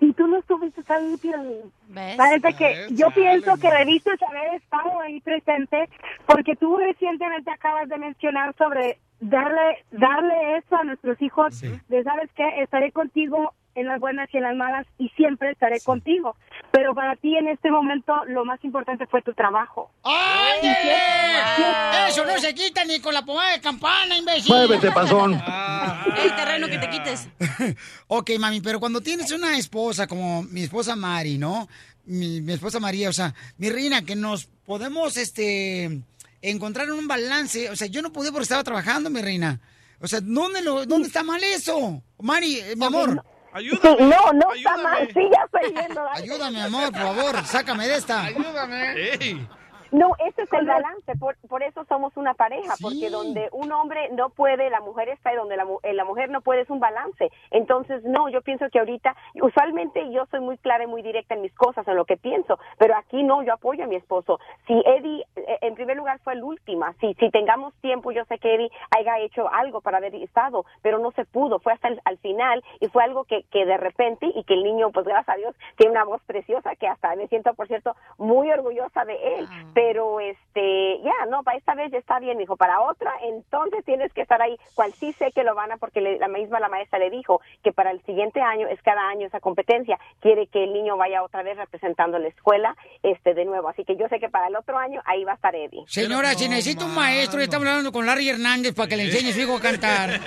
Y 0.00 0.12
tú 0.14 0.26
no 0.26 0.38
estuviste 0.38 0.82
ahí, 0.88 1.16
Piolín. 1.20 1.72
Parece 2.16 2.54
que 2.54 2.86
yo 2.90 3.10
pienso 3.10 3.56
que 3.56 3.70
debiste 3.70 4.10
haber 4.26 4.54
estado 4.54 5.00
ahí 5.00 5.20
presente 5.20 5.90
porque 6.26 6.56
tú 6.56 6.76
recientemente 6.76 7.50
acabas 7.50 7.88
de 7.88 7.98
mencionar 7.98 8.54
sobre 8.56 8.98
darle 9.20 9.84
darle 9.90 10.56
eso 10.56 10.76
a 10.76 10.84
nuestros 10.84 11.20
hijos 11.20 11.60
de 11.60 12.02
sabes 12.02 12.30
qué 12.34 12.62
estaré 12.62 12.90
contigo 12.90 13.52
en 13.74 13.86
las 13.86 14.00
buenas 14.00 14.28
y 14.32 14.36
en 14.38 14.42
las 14.42 14.56
malas 14.56 14.86
y 14.98 15.08
siempre 15.10 15.50
estaré 15.52 15.80
contigo 15.80 16.36
pero 16.72 16.94
para 16.94 17.16
ti 17.16 17.36
en 17.36 17.48
este 17.48 17.70
momento 17.70 18.12
lo 18.26 18.44
más 18.44 18.62
importante 18.64 19.06
fue 19.06 19.22
tu 19.22 19.32
trabajo 19.34 19.90
¡Ay! 20.04 20.58
Es- 20.62 22.12
Eso 22.14 22.24
no 22.24 22.38
se 22.38 22.54
quita 22.54 22.84
ni 22.84 23.00
con 23.00 23.14
la 23.14 23.24
pomada 23.24 23.52
de 23.52 23.60
campana, 23.60 24.16
imbécil. 24.16 24.52
Muévete, 24.54 24.90
panzón. 24.90 25.34
El 25.34 26.34
terreno 26.36 26.66
que 26.68 26.78
te 26.78 26.88
quites. 26.90 27.28
ok, 28.08 28.30
mami, 28.38 28.60
pero 28.60 28.80
cuando 28.80 29.00
tienes 29.00 29.30
una 29.32 29.56
esposa 29.56 30.06
como 30.06 30.42
mi 30.44 30.62
esposa 30.62 30.96
Mari, 30.96 31.38
¿no? 31.38 31.68
Mi, 32.06 32.40
mi 32.40 32.52
esposa 32.54 32.80
María, 32.80 33.08
o 33.08 33.12
sea, 33.12 33.34
mi 33.58 33.70
reina, 33.70 34.02
que 34.04 34.16
nos 34.16 34.46
podemos, 34.66 35.16
este, 35.16 36.00
encontrar 36.42 36.86
en 36.88 36.94
un 36.94 37.06
balance. 37.08 37.70
O 37.70 37.76
sea, 37.76 37.86
yo 37.86 38.02
no 38.02 38.12
pude 38.12 38.30
porque 38.32 38.42
estaba 38.44 38.64
trabajando, 38.64 39.10
mi 39.10 39.20
reina. 39.22 39.60
O 40.00 40.08
sea, 40.08 40.20
¿dónde, 40.20 40.62
lo, 40.62 40.86
dónde 40.86 41.06
está 41.08 41.22
mal 41.22 41.42
eso? 41.44 42.02
Mari, 42.20 42.58
eh, 42.60 42.74
mi 42.76 42.84
amor. 42.86 43.22
Sí, 43.58 43.70
no, 44.00 44.32
no 44.32 44.52
está 44.54 44.76
mal, 44.76 45.08
sí, 45.12 45.20
ya 45.32 45.44
estoy 45.44 45.72
viendo. 45.72 46.02
dale. 46.02 46.22
Ayúdame, 46.22 46.62
amor, 46.62 46.92
por 46.92 47.00
favor, 47.00 47.44
sácame 47.44 47.88
de 47.88 47.96
esta. 47.96 48.24
Ayúdame. 48.24 49.48
No, 49.92 50.12
ese 50.24 50.42
es 50.42 50.52
el 50.52 50.66
balance, 50.66 51.16
por, 51.18 51.36
por 51.48 51.62
eso 51.62 51.84
somos 51.86 52.16
una 52.16 52.34
pareja, 52.34 52.74
porque 52.80 53.10
donde 53.10 53.48
un 53.52 53.72
hombre 53.72 54.08
no 54.12 54.30
puede, 54.30 54.70
la 54.70 54.80
mujer 54.80 55.08
está 55.08 55.32
y 55.32 55.36
donde 55.36 55.56
la, 55.56 55.66
eh, 55.82 55.94
la 55.94 56.04
mujer 56.04 56.30
no 56.30 56.42
puede 56.42 56.62
es 56.62 56.70
un 56.70 56.78
balance. 56.78 57.30
Entonces, 57.50 58.04
no, 58.04 58.28
yo 58.28 58.40
pienso 58.42 58.66
que 58.70 58.78
ahorita, 58.78 59.16
usualmente 59.42 60.10
yo 60.12 60.26
soy 60.26 60.40
muy 60.40 60.58
clara 60.58 60.84
y 60.84 60.86
muy 60.86 61.02
directa 61.02 61.34
en 61.34 61.42
mis 61.42 61.54
cosas, 61.54 61.86
en 61.88 61.96
lo 61.96 62.04
que 62.04 62.16
pienso, 62.16 62.58
pero 62.78 62.96
aquí 62.96 63.22
no, 63.22 63.42
yo 63.42 63.54
apoyo 63.54 63.84
a 63.84 63.88
mi 63.88 63.96
esposo. 63.96 64.38
Si 64.66 64.74
Eddie, 64.86 65.26
eh, 65.34 65.58
en 65.62 65.74
primer 65.74 65.96
lugar, 65.96 66.20
fue 66.20 66.34
el 66.34 66.44
última, 66.44 66.92
si, 67.00 67.14
si 67.14 67.30
tengamos 67.30 67.74
tiempo, 67.80 68.12
yo 68.12 68.24
sé 68.26 68.38
que 68.38 68.54
Eddie 68.54 68.70
haya 68.96 69.18
hecho 69.18 69.48
algo 69.52 69.80
para 69.80 69.98
haber 69.98 70.14
estado, 70.14 70.64
pero 70.82 70.98
no 70.98 71.10
se 71.12 71.24
pudo, 71.24 71.58
fue 71.58 71.72
hasta 71.72 71.88
el 71.88 72.00
al 72.04 72.18
final 72.18 72.62
y 72.80 72.88
fue 72.88 73.02
algo 73.04 73.24
que, 73.24 73.44
que 73.50 73.66
de 73.66 73.76
repente 73.76 74.26
y 74.34 74.44
que 74.44 74.54
el 74.54 74.62
niño, 74.62 74.90
pues 74.90 75.06
gracias 75.06 75.34
a 75.34 75.38
Dios, 75.38 75.54
tiene 75.76 75.92
una 75.92 76.04
voz 76.04 76.22
preciosa 76.24 76.76
que 76.76 76.86
hasta 76.86 77.14
me 77.16 77.28
siento, 77.28 77.54
por 77.54 77.66
cierto, 77.66 77.96
muy 78.18 78.50
orgullosa 78.50 79.04
de 79.04 79.38
él 79.38 79.48
pero 79.82 80.20
este 80.20 81.00
ya 81.02 81.24
no 81.30 81.42
para 81.42 81.56
esta 81.56 81.74
vez 81.74 81.90
ya 81.90 81.96
está 81.98 82.18
bien 82.20 82.36
dijo 82.36 82.56
para 82.56 82.80
otra 82.82 83.12
entonces 83.22 83.82
tienes 83.86 84.12
que 84.12 84.20
estar 84.20 84.40
ahí 84.42 84.56
cual 84.74 84.92
sí 84.92 85.12
sé 85.14 85.32
que 85.34 85.42
lo 85.42 85.54
van 85.54 85.72
a 85.72 85.78
porque 85.78 86.02
le- 86.02 86.18
la 86.18 86.28
misma 86.28 86.60
la 86.60 86.68
maestra 86.68 86.98
le 86.98 87.08
dijo 87.08 87.40
que 87.64 87.72
para 87.72 87.90
el 87.90 88.02
siguiente 88.04 88.42
año 88.42 88.68
es 88.68 88.80
cada 88.82 89.08
año 89.08 89.26
esa 89.26 89.40
competencia 89.40 89.98
quiere 90.20 90.48
que 90.48 90.64
el 90.64 90.74
niño 90.74 90.98
vaya 90.98 91.22
otra 91.22 91.42
vez 91.42 91.56
representando 91.56 92.18
la 92.18 92.28
escuela 92.28 92.76
este 93.02 93.32
de 93.32 93.46
nuevo 93.46 93.68
así 93.70 93.84
que 93.86 93.96
yo 93.96 94.06
sé 94.08 94.20
que 94.20 94.28
para 94.28 94.48
el 94.48 94.56
otro 94.56 94.76
año 94.76 95.00
ahí 95.06 95.24
va 95.24 95.32
a 95.32 95.36
estar 95.36 95.54
Eddie 95.54 95.84
Señora, 95.86 96.34
si 96.34 96.48
necesita 96.48 96.84
un 96.84 96.94
maestro, 96.94 97.40
estamos 97.40 97.66
hablando 97.66 97.90
con 97.92 98.04
Larry 98.04 98.28
Hernández 98.28 98.74
para 98.74 98.88
que 98.88 98.96
le 98.96 99.04
enseñe 99.04 99.30
a 99.30 99.32
su 99.32 99.40
hijo 99.40 99.56
a 99.56 99.60
cantar. 99.60 100.20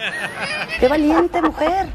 ¡Qué 0.79 0.87
valiente 0.87 1.41
mujer! 1.41 1.87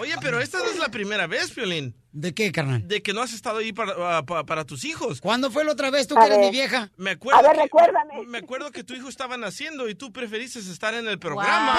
Oye, 0.00 0.14
pero 0.22 0.40
esta 0.40 0.58
no 0.58 0.64
es 0.66 0.78
la 0.78 0.88
primera 0.88 1.26
vez, 1.26 1.52
Piolín. 1.52 1.94
¿De 2.12 2.34
qué, 2.34 2.52
carnal? 2.52 2.86
De 2.86 3.02
que 3.02 3.14
no 3.14 3.22
has 3.22 3.32
estado 3.32 3.58
ahí 3.58 3.72
para, 3.72 3.94
ah, 4.18 4.22
para 4.24 4.64
tus 4.64 4.84
hijos. 4.84 5.20
¿Cuándo 5.22 5.50
fue 5.50 5.64
la 5.64 5.72
otra 5.72 5.90
vez 5.90 6.06
tú 6.06 6.14
A 6.16 6.20
que 6.20 6.26
eres 6.26 6.38
mi 6.40 6.50
vieja? 6.50 6.90
Me 6.98 7.12
acuerdo 7.12 7.38
A 7.38 7.42
ver, 7.42 7.52
que- 7.56 7.62
recuérdame. 7.62 8.26
Me 8.26 8.38
acuerdo 8.38 8.70
que 8.70 8.84
tu 8.84 8.92
hijo 8.94 9.08
estaba 9.08 9.38
naciendo 9.38 9.88
y 9.88 9.94
tú 9.94 10.12
preferiste 10.12 10.58
estar 10.58 10.92
en 10.92 11.08
el 11.08 11.14
Ah. 11.14 11.18
programa. 11.18 11.72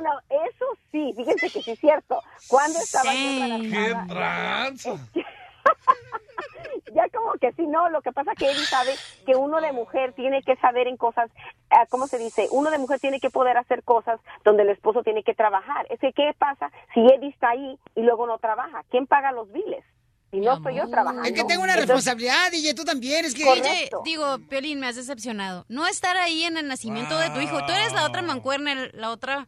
Bueno, 0.00 0.10
eso 0.46 0.64
sí, 0.90 1.12
fíjense 1.14 1.50
que 1.50 1.62
sí 1.62 1.70
es 1.72 1.78
cierto. 1.78 2.22
Cuando 2.48 2.78
estaba 2.78 3.12
yo 3.12 3.70
¡Qué 3.70 3.94
tranza! 4.08 4.90
ya 6.92 7.08
como 7.08 7.32
que 7.34 7.52
sí, 7.52 7.66
no, 7.66 7.88
lo 7.88 8.02
que 8.02 8.12
pasa 8.12 8.34
que 8.34 8.50
Eddie 8.50 8.66
sabe 8.66 8.94
que 9.26 9.36
uno 9.36 9.60
de 9.60 9.72
mujer 9.72 10.12
tiene 10.12 10.42
que 10.42 10.56
saber 10.56 10.86
en 10.88 10.96
cosas, 10.96 11.30
ah, 11.70 11.86
¿cómo 11.88 12.06
se 12.06 12.18
dice? 12.18 12.48
Uno 12.50 12.70
de 12.70 12.78
mujer 12.78 13.00
tiene 13.00 13.20
que 13.20 13.30
poder 13.30 13.56
hacer 13.56 13.82
cosas 13.82 14.20
donde 14.44 14.62
el 14.62 14.70
esposo 14.70 15.02
tiene 15.02 15.22
que 15.22 15.34
trabajar. 15.34 15.86
Es 15.90 16.00
que, 16.00 16.12
¿qué 16.12 16.32
pasa 16.38 16.70
si 16.92 17.00
Eddie 17.00 17.30
está 17.30 17.50
ahí 17.50 17.78
y 17.94 18.02
luego 18.02 18.26
no 18.26 18.38
trabaja? 18.38 18.84
¿Quién 18.90 19.06
paga 19.06 19.32
los 19.32 19.50
biles? 19.52 19.84
Si 20.30 20.40
no 20.40 20.54
estoy 20.54 20.74
yo 20.74 20.88
trabajando. 20.88 21.22
Es 21.22 21.32
que 21.32 21.44
tengo 21.44 21.62
una 21.62 21.74
Entonces, 21.74 21.88
responsabilidad, 21.88 22.50
DJ, 22.50 22.74
tú 22.74 22.84
también, 22.84 23.24
es 23.24 23.34
que... 23.34 23.44
DJ, 23.44 23.90
digo, 24.04 24.38
Piolín, 24.48 24.80
me 24.80 24.88
has 24.88 24.96
decepcionado. 24.96 25.64
No 25.68 25.86
estar 25.86 26.16
ahí 26.16 26.42
en 26.42 26.56
el 26.56 26.66
nacimiento 26.66 27.16
de 27.16 27.30
tu 27.30 27.40
hijo. 27.40 27.64
Tú 27.64 27.72
eres 27.72 27.92
la 27.92 28.04
otra 28.04 28.20
mancuerna, 28.22 28.74
la 28.94 29.10
otra... 29.10 29.46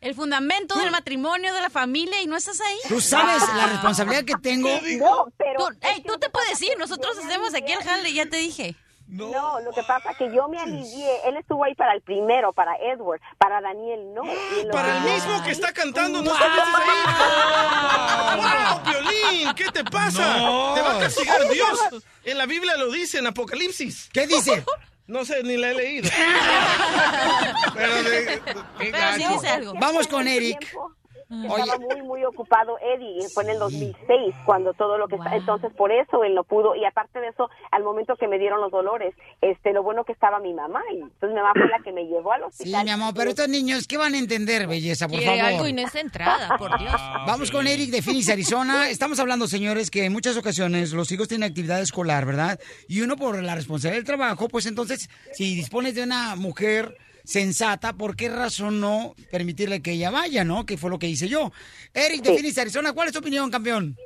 El 0.00 0.14
fundamento 0.14 0.78
del 0.78 0.90
matrimonio, 0.90 1.52
de 1.52 1.60
la 1.60 1.68
familia, 1.68 2.22
y 2.22 2.26
no 2.26 2.36
estás 2.36 2.60
ahí. 2.60 2.78
Tú 2.88 3.00
sabes 3.00 3.42
la 3.54 3.66
responsabilidad 3.66 4.24
que 4.24 4.34
tengo. 4.36 4.68
No, 4.98 5.26
pero... 5.36 5.58
Tú, 5.58 5.76
ey, 5.82 6.02
tú 6.02 6.18
te 6.18 6.30
puedes 6.30 6.60
ir, 6.62 6.78
nosotros 6.78 7.18
hacemos 7.18 7.52
aquí 7.54 7.72
el 7.72 7.82
jale, 7.82 8.12
ya 8.12 8.24
te 8.26 8.38
dije. 8.38 8.76
No. 9.10 9.60
lo 9.60 9.72
que 9.72 9.82
pasa 9.82 10.14
que 10.14 10.32
yo 10.32 10.48
me 10.48 10.58
alivié. 10.58 11.10
Él 11.26 11.36
estuvo 11.36 11.64
ahí 11.64 11.74
para 11.74 11.94
el 11.94 12.00
primero, 12.00 12.52
para 12.52 12.76
Edward, 12.76 13.20
para 13.38 13.60
Daniel 13.60 14.14
no. 14.14 14.22
Para 14.70 14.98
el 14.98 15.02
mismo 15.02 15.42
que 15.42 15.50
está 15.50 15.72
cantando, 15.72 16.22
no 16.22 16.30
estuviste 16.30 16.82
ahí. 16.86 18.36
¡Wow, 18.36 18.82
Piolín! 18.84 19.54
¿Qué 19.54 19.64
te 19.72 19.84
pasa? 19.84 20.38
No. 20.38 20.74
Te 20.74 20.82
va 20.82 20.96
a 20.96 21.00
castigar 21.00 21.48
Dios. 21.48 21.78
En 22.24 22.38
la 22.38 22.46
Biblia 22.46 22.76
lo 22.76 22.90
dice, 22.90 23.18
en 23.18 23.26
Apocalipsis. 23.26 24.08
¿Qué 24.12 24.26
dice? 24.26 24.64
No 25.10 25.24
sé, 25.24 25.42
ni 25.42 25.56
la 25.56 25.70
he 25.70 25.74
leído. 25.74 26.08
Pero 27.74 28.02
de- 28.04 28.42
Pero 28.78 29.12
sí 29.16 29.24
dice 29.34 29.48
algo. 29.48 29.74
Vamos 29.80 30.06
con 30.06 30.28
Eric. 30.28 30.58
tiempo 30.60 30.92
Estaba 31.30 31.78
muy, 31.78 32.02
muy 32.02 32.24
ocupado 32.24 32.76
Eddie. 32.80 33.28
Fue 33.32 33.44
en 33.44 33.50
el 33.50 33.58
2006 33.60 34.34
cuando 34.44 34.72
todo 34.74 34.98
lo 34.98 35.06
que 35.06 35.14
está. 35.16 35.36
Entonces, 35.36 35.70
por 35.76 35.92
eso 35.92 36.24
él 36.24 36.34
no 36.34 36.42
pudo. 36.42 36.74
Y 36.74 36.84
aparte 36.84 37.20
de 37.20 37.28
eso, 37.28 37.48
al 37.70 37.84
momento 37.84 38.16
que 38.16 38.26
me 38.26 38.38
dieron 38.38 38.60
los 38.60 38.72
dolores, 38.72 39.14
este, 39.40 39.72
lo 39.72 39.82
bueno 39.84 40.04
que 40.04 40.12
estaba 40.12 40.40
mi 40.40 40.52
mamá. 40.52 40.80
Y 40.92 40.96
entonces 41.00 41.30
mi 41.30 41.36
mamá 41.36 41.52
fue 41.54 41.68
la 41.68 41.78
que 41.84 41.92
me 41.92 42.04
llevó 42.06 42.32
al 42.32 42.40
Sí, 42.40 42.46
hospital. 42.64 42.84
mi 42.84 42.90
amor, 42.90 43.14
pero 43.14 43.30
estos 43.30 43.48
niños, 43.48 43.86
¿qué 43.86 43.96
van 43.96 44.14
a 44.14 44.18
entender, 44.18 44.66
belleza, 44.66 45.06
por 45.08 45.20
favor? 45.20 45.40
algo 45.40 45.68
y 45.68 45.72
no 45.72 45.82
es 45.82 45.94
entrada, 45.94 46.58
por 46.58 46.76
Dios. 46.78 46.92
Vamos 47.26 47.50
con 47.50 47.66
Eric 47.66 47.90
de 47.90 48.02
Phoenix, 48.02 48.28
Arizona. 48.28 48.88
Estamos 48.90 49.20
hablando, 49.20 49.46
señores, 49.46 49.90
que 49.90 50.04
en 50.06 50.12
muchas 50.12 50.36
ocasiones 50.36 50.92
los 50.92 51.12
hijos 51.12 51.28
tienen 51.28 51.48
actividad 51.48 51.80
escolar, 51.80 52.26
¿verdad? 52.26 52.58
Y 52.88 53.02
uno 53.02 53.16
por 53.16 53.40
la 53.40 53.54
responsabilidad 53.54 53.98
del 53.98 54.04
trabajo, 54.06 54.48
pues 54.48 54.66
entonces, 54.66 55.08
si 55.32 55.54
dispones 55.54 55.94
de 55.94 56.02
una 56.02 56.34
mujer 56.34 56.96
sensata, 57.30 57.92
¿por 57.92 58.16
qué 58.16 58.28
razón 58.28 58.80
no 58.80 59.14
permitirle 59.30 59.80
que 59.82 59.92
ella 59.92 60.10
vaya, 60.10 60.42
no? 60.42 60.66
Que 60.66 60.76
fue 60.76 60.90
lo 60.90 60.98
que 60.98 61.06
hice 61.06 61.28
yo. 61.28 61.52
Eric 61.94 62.22
de 62.22 62.34
Phoenix, 62.34 62.58
Arizona, 62.58 62.92
¿cuál 62.92 63.06
es 63.06 63.12
tu 63.12 63.20
opinión, 63.20 63.50
campeón? 63.52 63.96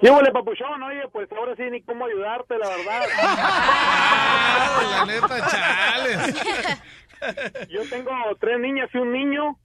¿Qué 0.00 0.10
huele, 0.10 0.32
papuchón? 0.32 0.82
Oye, 0.82 1.02
pues 1.12 1.30
ahora 1.30 1.54
sí 1.54 1.62
ni 1.70 1.80
cómo 1.82 2.06
ayudarte, 2.06 2.58
la 2.58 2.68
verdad. 2.68 3.02
la 4.90 5.04
neta, 5.06 5.48
chales. 5.48 6.34
Yo 7.70 7.88
tengo 7.88 8.10
tres 8.40 8.58
niñas 8.58 8.90
y 8.92 8.98
un 8.98 9.12
niño. 9.12 9.58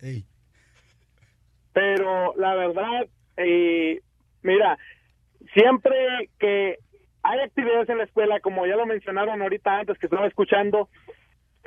Pero 1.73 2.35
la 2.37 2.53
verdad, 2.53 3.07
eh, 3.37 3.99
mira, 4.43 4.77
siempre 5.55 6.29
que 6.37 6.77
hay 7.23 7.39
actividades 7.39 7.89
en 7.89 7.97
la 7.97 8.03
escuela, 8.03 8.39
como 8.41 8.67
ya 8.67 8.75
lo 8.75 8.85
mencionaron 8.85 9.41
ahorita 9.41 9.79
antes 9.79 9.97
que 9.97 10.05
estaba 10.05 10.27
escuchando, 10.27 10.87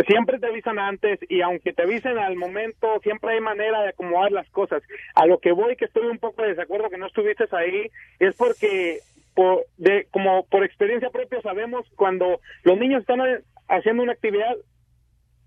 siempre 0.06 0.38
te 0.38 0.46
avisan 0.46 0.78
antes 0.78 1.18
y 1.28 1.40
aunque 1.40 1.72
te 1.72 1.82
avisen 1.82 2.18
al 2.18 2.36
momento, 2.36 3.00
siempre 3.02 3.34
hay 3.34 3.40
manera 3.40 3.82
de 3.82 3.88
acomodar 3.90 4.32
las 4.32 4.48
cosas. 4.50 4.82
A 5.14 5.26
lo 5.26 5.38
que 5.38 5.52
voy, 5.52 5.76
que 5.76 5.86
estoy 5.86 6.06
un 6.06 6.18
poco 6.18 6.42
de 6.42 6.48
desacuerdo 6.48 6.90
que 6.90 6.98
no 6.98 7.06
estuviste 7.06 7.44
ahí, 7.52 7.90
es 8.18 8.34
porque 8.36 9.00
por, 9.34 9.64
de, 9.78 10.06
como 10.10 10.44
por 10.46 10.64
experiencia 10.64 11.10
propia 11.10 11.40
sabemos 11.42 11.86
cuando 11.96 12.40
los 12.62 12.78
niños 12.78 13.00
están 13.00 13.20
haciendo 13.68 14.02
una 14.02 14.12
actividad 14.12 14.56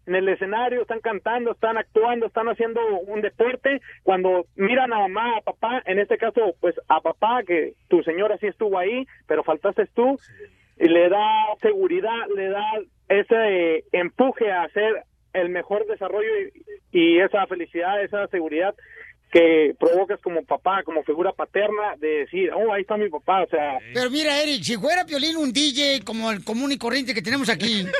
en 0.05 0.15
el 0.15 0.27
escenario, 0.27 0.81
están 0.81 0.99
cantando, 0.99 1.51
están 1.51 1.77
actuando, 1.77 2.25
están 2.25 2.49
haciendo 2.49 2.81
un 3.07 3.21
deporte, 3.21 3.81
cuando 4.03 4.45
miran 4.55 4.91
a 4.91 4.99
mamá, 4.99 5.37
a 5.37 5.41
papá, 5.41 5.81
en 5.85 5.99
este 5.99 6.17
caso, 6.17 6.55
pues 6.59 6.75
a 6.89 6.99
papá, 6.99 7.43
que 7.43 7.73
tu 7.87 8.03
señora 8.03 8.37
sí 8.37 8.47
estuvo 8.47 8.77
ahí, 8.77 9.07
pero 9.27 9.43
faltaste 9.43 9.85
tú, 9.93 10.19
y 10.77 10.89
le 10.89 11.07
da 11.07 11.45
seguridad, 11.61 12.27
le 12.35 12.49
da 12.49 12.65
ese 13.09 13.83
empuje 13.91 14.51
a 14.51 14.63
hacer 14.63 15.03
el 15.33 15.49
mejor 15.49 15.85
desarrollo 15.87 16.29
y 16.91 17.19
esa 17.19 17.45
felicidad, 17.47 18.03
esa 18.03 18.27
seguridad 18.27 18.75
que 19.33 19.75
provocas 19.79 20.19
como 20.21 20.43
papá, 20.45 20.83
como 20.83 21.03
figura 21.03 21.31
paterna, 21.33 21.95
de 21.97 22.19
decir, 22.19 22.51
oh, 22.55 22.71
ahí 22.71 22.83
está 22.83 22.95
mi 22.97 23.09
papá, 23.09 23.41
o 23.43 23.47
sea, 23.49 23.79
Pero 23.93 24.11
mira, 24.11 24.39
Eric, 24.41 24.61
si 24.63 24.77
fuera 24.77 25.05
Piolín 25.05 25.35
un 25.37 25.51
DJ 25.51 26.01
como 26.05 26.29
el 26.31 26.43
común 26.43 26.71
y 26.71 26.77
corriente 26.77 27.15
que 27.15 27.21
tenemos 27.23 27.49
aquí, 27.49 27.85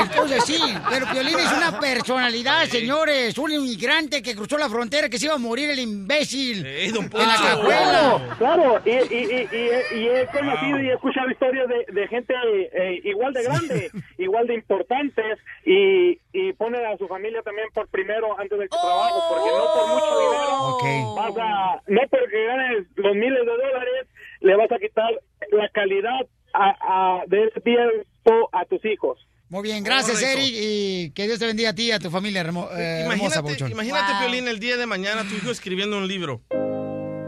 Entonces 0.00 0.44
sí, 0.44 0.58
pero 0.90 1.06
Piolín 1.10 1.38
es 1.38 1.52
una 1.52 1.78
personalidad, 1.80 2.64
señores. 2.66 3.36
Un 3.38 3.50
inmigrante 3.52 4.22
que 4.22 4.34
cruzó 4.34 4.56
la 4.58 4.68
frontera 4.68 5.08
que 5.08 5.18
se 5.18 5.26
iba 5.26 5.34
a 5.34 5.38
morir 5.38 5.70
el 5.70 5.78
imbécil. 5.78 6.64
en 6.66 6.94
la 6.94 7.08
Claro, 7.08 7.42
cajuela. 7.42 8.36
claro, 8.38 8.80
y, 8.84 8.90
y, 8.90 8.94
y, 8.94 9.48
y- 9.56 9.98
y 10.00 10.08
he 10.08 10.26
conocido 10.26 10.80
y 10.82 10.88
he 10.88 10.92
escuchado 10.94 11.30
historias 11.30 11.66
de, 11.68 11.92
de 11.92 12.08
gente 12.08 12.34
eh, 12.72 13.00
igual 13.04 13.32
de 13.32 13.42
grande, 13.42 13.90
igual 14.18 14.46
de 14.46 14.54
importantes, 14.54 15.38
y, 15.64 16.18
y 16.32 16.52
ponen 16.52 16.84
a 16.86 16.96
su 16.98 17.06
familia 17.08 17.42
también 17.42 17.68
por 17.72 17.88
primero 17.88 18.38
antes 18.38 18.58
del 18.58 18.68
trabajo, 18.68 19.22
porque 19.28 19.50
no 19.50 19.64
por 19.74 19.88
mucho 19.88 20.18
dinero 20.18 21.14
vas 21.16 21.34
a, 21.38 21.82
no 21.86 22.00
porque 22.10 22.44
ganes 22.46 22.86
los 22.96 23.14
miles 23.16 23.40
de 23.40 23.52
dólares, 23.52 24.06
le 24.40 24.56
vas 24.56 24.70
a 24.70 24.78
quitar 24.78 25.10
la 25.50 25.68
calidad 25.70 26.20
a, 26.54 26.76
a- 27.20 27.22
de 27.26 27.44
ese 27.44 27.60
tiempo 27.60 28.48
a 28.52 28.64
tus 28.66 28.84
hijos. 28.84 29.18
Muy 29.50 29.62
bien, 29.62 29.82
gracias, 29.82 30.20
Correcto. 30.20 30.40
Eric. 30.42 30.54
Y 30.54 31.10
que 31.12 31.26
Dios 31.26 31.38
te 31.38 31.46
bendiga 31.46 31.70
a 31.70 31.74
ti 31.74 31.84
y 31.84 31.92
a 31.92 31.98
tu 31.98 32.10
familia 32.10 32.42
hermo- 32.42 32.68
eh, 32.72 33.00
hermosa, 33.00 33.14
Imagínate, 33.16 33.42
Pabuchón. 33.42 33.70
imagínate 33.72 34.12
Piolín, 34.20 34.46
el 34.48 34.60
día 34.60 34.76
de 34.76 34.84
mañana 34.86 35.22
tu 35.26 35.34
hijo 35.34 35.50
escribiendo 35.50 35.96
un 35.96 36.06
libro. 36.06 36.42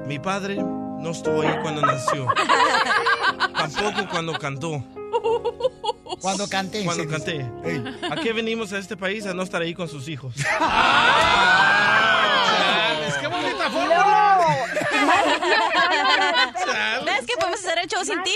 Mi 0.07 0.19
padre 0.19 0.57
no 0.57 1.11
estuvo 1.11 1.41
ahí 1.41 1.55
cuando 1.63 1.81
nació. 1.81 2.27
Tampoco 3.61 4.09
cuando 4.11 4.33
cantó. 4.39 4.83
Cuando 6.21 6.49
canté. 6.49 6.85
Cuando 6.85 7.07
canté. 7.09 7.47
¿A 8.11 8.17
qué 8.17 8.33
venimos 8.33 8.73
a 8.73 8.79
este 8.79 8.97
país? 8.97 9.27
A 9.27 9.35
no 9.35 9.43
estar 9.43 9.61
ahí 9.63 9.75
con 9.75 9.89
sus 9.89 10.09
hijos. 10.09 10.35
No. 13.69 14.41
¿Ves 17.05 17.27
que 17.27 17.35
podemos 17.39 17.61
hacer 17.61 17.79
el 17.79 17.87
show 17.89 18.05
sin 18.05 18.23
ti? 18.23 18.35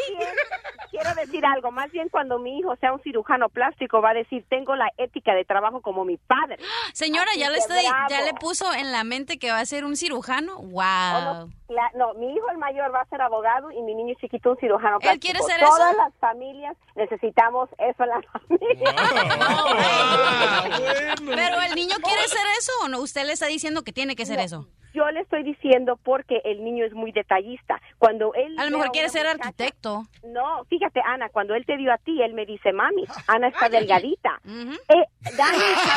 Quiero 0.90 1.12
decir 1.14 1.44
algo, 1.44 1.70
más 1.72 1.90
bien 1.90 2.08
cuando 2.08 2.38
mi 2.38 2.58
hijo 2.58 2.76
sea 2.76 2.92
un 2.92 3.00
cirujano 3.02 3.48
plástico 3.48 4.00
va 4.00 4.10
a 4.10 4.14
decir, 4.14 4.44
tengo 4.48 4.76
la 4.76 4.88
ética 4.96 5.34
de 5.34 5.44
trabajo 5.44 5.80
como 5.82 6.04
mi 6.04 6.16
padre. 6.18 6.58
Señora, 6.92 7.30
Así 7.32 7.40
ya 7.40 7.48
le 7.48 7.54
que 7.56 7.60
estoy, 7.60 7.82
ya 7.82 8.06
bravo. 8.08 8.24
le 8.26 8.34
puso 8.34 8.72
en 8.72 8.92
la 8.92 9.02
mente 9.02 9.38
que 9.38 9.50
va 9.50 9.58
a 9.58 9.66
ser 9.66 9.84
un 9.84 9.96
cirujano. 9.96 10.56
Wow. 10.58 10.84
no, 10.84 11.48
la- 11.68 11.90
no, 11.96 12.14
mi 12.14 12.32
hijo 12.32 12.48
el 12.50 12.58
mayor 12.58 12.94
va 12.94 13.00
a 13.00 13.06
ser 13.06 13.20
abogado 13.22 13.72
y 13.72 13.82
mi 13.82 13.94
niño 13.94 14.14
chiquito 14.20 14.52
un 14.52 14.56
cirujano 14.58 14.98
¿Él 15.00 15.18
plástico. 15.18 15.22
quiere 15.22 15.40
ser 15.42 15.58
Todas 15.60 15.90
eso? 15.90 15.98
las 16.02 16.14
familias 16.20 16.76
necesitamos 16.94 17.68
eso 17.78 18.04
en 18.04 18.08
la 18.10 18.22
familia. 18.22 18.94
Pero 21.34 21.60
el 21.62 21.74
niño 21.74 21.96
quiere 22.04 22.28
ser 22.28 22.46
eso 22.58 22.72
o 22.84 22.88
no? 22.88 23.00
Usted 23.00 23.24
le 23.26 23.32
está 23.32 23.46
diciendo 23.46 23.82
que 23.82 23.92
tiene 23.92 24.14
que 24.14 24.26
ser 24.26 24.36
No, 24.38 24.44
eso. 24.44 24.68
Yo 24.94 25.10
le 25.10 25.20
estoy 25.20 25.42
diciendo 25.42 25.98
porque 26.02 26.40
el 26.44 26.62
niño 26.64 26.84
es 26.86 26.94
muy 26.94 27.10
detallista. 27.12 27.80
Cuando 27.98 28.32
él 28.34 28.56
A 28.58 28.64
lo 28.64 28.70
mejor 28.70 28.92
quiere 28.92 29.08
ser 29.08 29.26
muchacha- 29.26 29.48
arquitecto. 29.48 30.02
No, 30.22 30.64
fíjate, 30.70 31.00
Ana, 31.04 31.28
cuando 31.30 31.54
él 31.56 31.66
te 31.66 31.76
dio 31.76 31.92
a 31.92 31.98
ti, 31.98 32.22
él 32.22 32.32
me 32.32 32.46
dice, 32.46 32.72
mami, 32.72 33.04
Ana 33.26 33.48
está 33.48 33.68
delgadita. 33.68 34.40
Eh, 34.46 35.04
Dani 35.36 35.58
está 35.58 35.94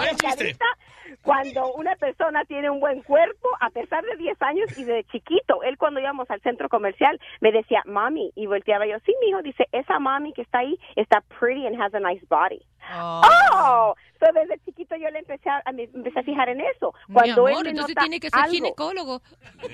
delgadita. 0.04 0.64
Cuando 1.22 1.72
una 1.74 1.96
persona 1.96 2.44
tiene 2.44 2.70
un 2.70 2.78
buen 2.80 3.02
cuerpo, 3.02 3.48
a 3.60 3.68
pesar 3.70 4.04
de 4.04 4.16
10 4.16 4.40
años 4.40 4.78
y 4.78 4.84
de 4.84 5.04
chiquito, 5.04 5.62
él 5.64 5.76
cuando 5.76 6.00
íbamos 6.00 6.30
al 6.30 6.40
centro 6.40 6.68
comercial 6.68 7.20
me 7.40 7.50
decía, 7.52 7.82
mami, 7.84 8.30
y 8.36 8.46
volteaba 8.46 8.86
yo, 8.86 8.96
sí, 9.04 9.14
mijo, 9.20 9.42
dice, 9.42 9.66
esa 9.72 9.98
mami 9.98 10.32
que 10.32 10.42
está 10.42 10.60
ahí 10.60 10.78
está 10.96 11.20
pretty 11.38 11.66
and 11.66 11.80
has 11.82 11.92
a 11.94 12.00
nice 12.00 12.24
body. 12.30 12.62
Oh, 12.92 13.94
so 14.18 14.26
desde 14.34 14.60
chiquito 14.64 14.96
yo 14.96 15.08
le 15.10 15.20
empecé 15.20 15.48
a, 15.48 15.62
a- 15.64 15.72
me 15.72 15.84
empecé 15.84 16.18
a 16.18 16.22
fijar 16.22 16.48
en 16.48 16.60
eso. 16.60 16.92
Cuando 17.12 17.44
Mi 17.44 17.50
él 17.50 17.54
amor, 17.54 17.64
me 17.64 17.70
entonces 17.70 17.96
tiene 17.98 18.20
que 18.20 18.30
ser 18.30 18.40
algo- 18.40 18.52
ginecólogo. 18.52 19.22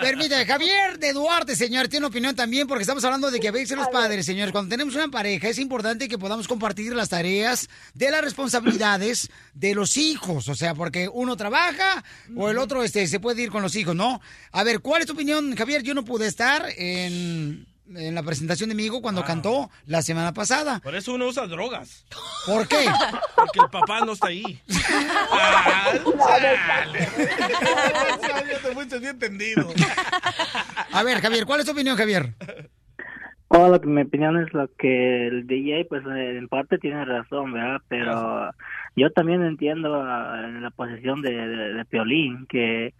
Permítame, 0.00 0.46
Javier 0.46 0.98
de 0.98 1.12
Duarte, 1.12 1.56
señor, 1.56 1.88
tiene 1.88 2.06
opinión 2.06 2.34
también 2.36 2.66
porque 2.66 2.82
estamos 2.82 3.04
hablando 3.04 3.30
de 3.30 3.40
que 3.40 3.48
a 3.48 3.52
veces 3.52 3.76
los 3.76 3.88
padres, 3.88 4.26
señor, 4.26 4.52
cuando 4.52 4.70
tenemos 4.70 4.94
una 4.94 5.08
pareja 5.08 5.48
es 5.48 5.58
importante 5.58 6.08
que 6.08 6.18
podamos 6.18 6.46
compartir 6.48 6.94
las 6.94 7.08
tareas 7.08 7.68
de 7.94 8.10
las 8.10 8.22
responsabilidades 8.22 9.30
de 9.54 9.74
los 9.74 9.96
hijos, 9.96 10.48
o 10.48 10.54
sea, 10.54 10.74
porque 10.74 11.08
uno 11.12 11.36
trabaja 11.36 12.04
o 12.36 12.48
el 12.50 12.58
otro 12.58 12.82
este, 12.82 13.06
se 13.06 13.20
puede 13.20 13.42
ir 13.42 13.50
con 13.50 13.62
los 13.62 13.74
hijos, 13.76 13.94
¿no? 13.94 14.20
A 14.52 14.64
ver, 14.64 14.80
¿cuál 14.80 15.00
es 15.02 15.06
tu 15.06 15.12
opinión, 15.14 15.54
Javier? 15.56 15.82
Yo 15.82 15.94
no 15.94 16.04
pude 16.04 16.26
estar 16.26 16.66
en, 16.76 17.66
en 17.94 18.14
la 18.14 18.22
presentación 18.22 18.68
de 18.68 18.74
mi 18.74 18.84
hijo 18.84 19.00
cuando 19.02 19.24
cantó 19.24 19.70
la 19.86 20.02
semana 20.02 20.32
pasada. 20.32 20.80
Por 20.80 20.94
eso 20.94 21.14
uno 21.14 21.26
usa 21.26 21.46
drogas. 21.46 22.06
¿Por 22.46 22.66
qué? 22.68 22.86
Porque 23.36 23.60
el 23.60 23.70
papá 23.70 24.00
no 24.00 24.12
está 24.12 24.28
ahí. 24.28 24.60
Ya 28.48 28.60
te 28.62 28.72
fuiste 28.72 28.98
bien 28.98 29.18
tendido. 29.18 29.68
A 30.92 31.02
ver, 31.02 31.20
Javier, 31.20 31.46
¿cuál 31.46 31.60
es 31.60 31.66
tu 31.66 31.72
opinión, 31.72 31.96
Javier? 31.96 32.34
Oh, 33.48 33.68
lo 33.68 33.80
que 33.80 33.86
mi 33.86 34.02
opinión 34.02 34.36
es 34.42 34.52
lo 34.52 34.68
que 34.76 35.28
el 35.28 35.46
DJ, 35.46 35.84
pues 35.84 36.02
eh, 36.06 36.36
en 36.36 36.48
parte 36.48 36.78
tiene 36.78 37.04
razón, 37.04 37.52
¿verdad? 37.52 37.80
Pero 37.88 38.50
yo 38.96 39.10
también 39.12 39.44
entiendo 39.44 40.02
ah, 40.02 40.42
en 40.44 40.62
la 40.62 40.70
posición 40.70 41.22
de, 41.22 41.30
de, 41.30 41.74
de 41.74 41.84
Piolín 41.84 42.46
que 42.48 42.92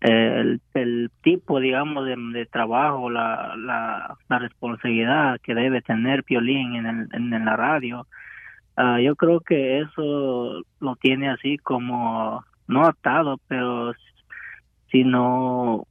el, 0.00 0.60
el 0.74 1.10
tipo, 1.22 1.60
digamos, 1.60 2.04
de, 2.06 2.16
de 2.32 2.46
trabajo, 2.46 3.10
la, 3.10 3.54
la, 3.56 4.38
responsabilidad 4.38 5.40
que 5.42 5.54
debe 5.54 5.82
tener 5.82 6.24
Piolín 6.24 6.76
en, 6.76 6.86
el, 6.86 7.08
en, 7.12 7.32
en 7.32 7.44
la 7.44 7.56
radio, 7.56 8.06
ah, 8.76 9.00
yo 9.00 9.16
creo 9.16 9.40
que 9.40 9.80
eso 9.80 10.62
lo 10.80 10.96
tiene 10.96 11.30
así 11.30 11.58
como, 11.58 12.44
no 12.68 12.84
atado, 12.84 13.40
pero 13.48 13.92
sino 14.90 15.86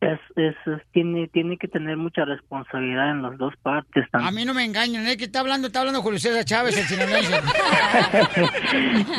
es, 0.00 0.18
es, 0.36 0.54
es- 0.66 0.82
tiene 0.92 1.28
tiene 1.28 1.56
que 1.58 1.68
tener 1.68 1.96
mucha 1.96 2.24
responsabilidad 2.24 3.10
en 3.10 3.22
las 3.22 3.36
dos 3.38 3.54
partes 3.62 4.04
A 4.12 4.18
también. 4.18 4.34
mí 4.34 4.44
no 4.46 4.54
me 4.54 4.64
engañan, 4.64 5.06
¿eh? 5.06 5.16
Que 5.16 5.24
está 5.24 5.40
hablando, 5.40 5.66
está 5.66 5.80
hablando 5.80 6.00
Julio 6.02 6.18
César 6.18 6.44
Chávez, 6.44 6.76
el 6.78 6.84
sinaloense. 6.84 7.40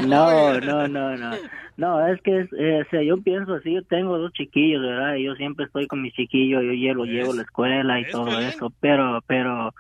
no 0.08 0.60
no 0.60 0.88
no 0.88 1.18
no 1.18 1.32
no 1.78 2.08
es 2.08 2.22
que 2.22 2.42
es, 2.42 2.50
eh, 2.58 2.84
o 2.86 2.90
sea 2.90 3.02
yo 3.04 3.18
pienso 3.22 3.54
así 3.56 3.74
yo 3.74 3.84
tengo 3.84 4.18
dos 4.18 4.32
chiquillos 4.34 4.82
verdad 4.82 5.16
y 5.16 5.24
yo 5.24 5.36
siempre 5.36 5.66
estoy 5.66 5.88
con 5.88 6.02
mis 6.02 6.14
chiquillos 6.14 6.64
yo 6.64 6.72
llevo 6.72 7.06
llevo 7.06 7.32
a 7.32 7.36
la 7.36 7.42
escuela 7.44 8.00
y 8.00 8.06
todo 8.12 8.40
eso 8.40 8.72
pero 8.80 9.22
pero 9.28 9.74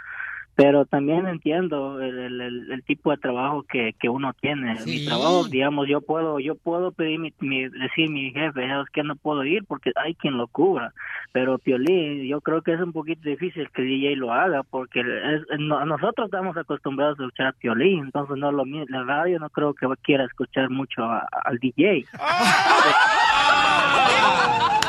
pero 0.55 0.85
también 0.85 1.27
entiendo 1.27 1.99
el, 2.01 2.17
el, 2.19 2.41
el- 2.41 2.71
el 2.71 2.83
tipo 2.83 3.11
de 3.11 3.17
trabajo 3.17 3.63
que, 3.63 3.93
que 3.99 4.09
uno 4.09 4.33
tiene. 4.39 4.73
Mi 4.85 4.99
Sí. 4.99 5.05
trabajo 5.07 5.45
digamos 5.45 5.87
yo 5.87 6.01
puedo 6.01 6.39
yo 6.39 6.55
puedo 6.55 6.91
pedir 6.91 7.19
mi, 7.19 7.33
mi- 7.39 7.69
decir 7.69 8.09
a 8.09 8.11
mi 8.11 8.31
jefe 8.31 8.65
es 8.65 8.89
que 8.93 9.03
no 9.03 9.15
puedo 9.15 9.43
ir 9.43 9.63
porque 9.65 9.91
hay 9.95 10.13
quien 10.15 10.37
lo 10.37 10.47
cubra 10.47 10.93
pero 11.31 11.57
Piolín 11.57 12.23
yo 12.27 12.41
creo 12.41 12.61
que 12.61 12.73
es 12.73 12.81
un 12.81 12.91
poquito 12.91 13.21
difícil 13.29 13.69
que 13.71 13.81
DJ 13.81 14.15
lo 14.17 14.33
haga 14.33 14.63
porque 14.63 14.99
es- 14.99 15.59
no- 15.59 15.83
nosotros 15.85 16.25
estamos 16.25 16.55
acostumbrados 16.57 17.19
a 17.19 17.23
escuchar 17.23 17.53
Piolín 17.55 18.05
entonces 18.05 18.37
no 18.37 18.51
lo 18.51 18.65
mi- 18.65 18.85
la 18.87 19.03
radio 19.03 19.39
no 19.39 19.49
creo 19.49 19.73
que 19.73 19.87
quiera 20.03 20.25
escuchar 20.25 20.69
mucho 20.69 21.03
a- 21.03 21.27
al 21.45 21.57
DJ 21.59 22.05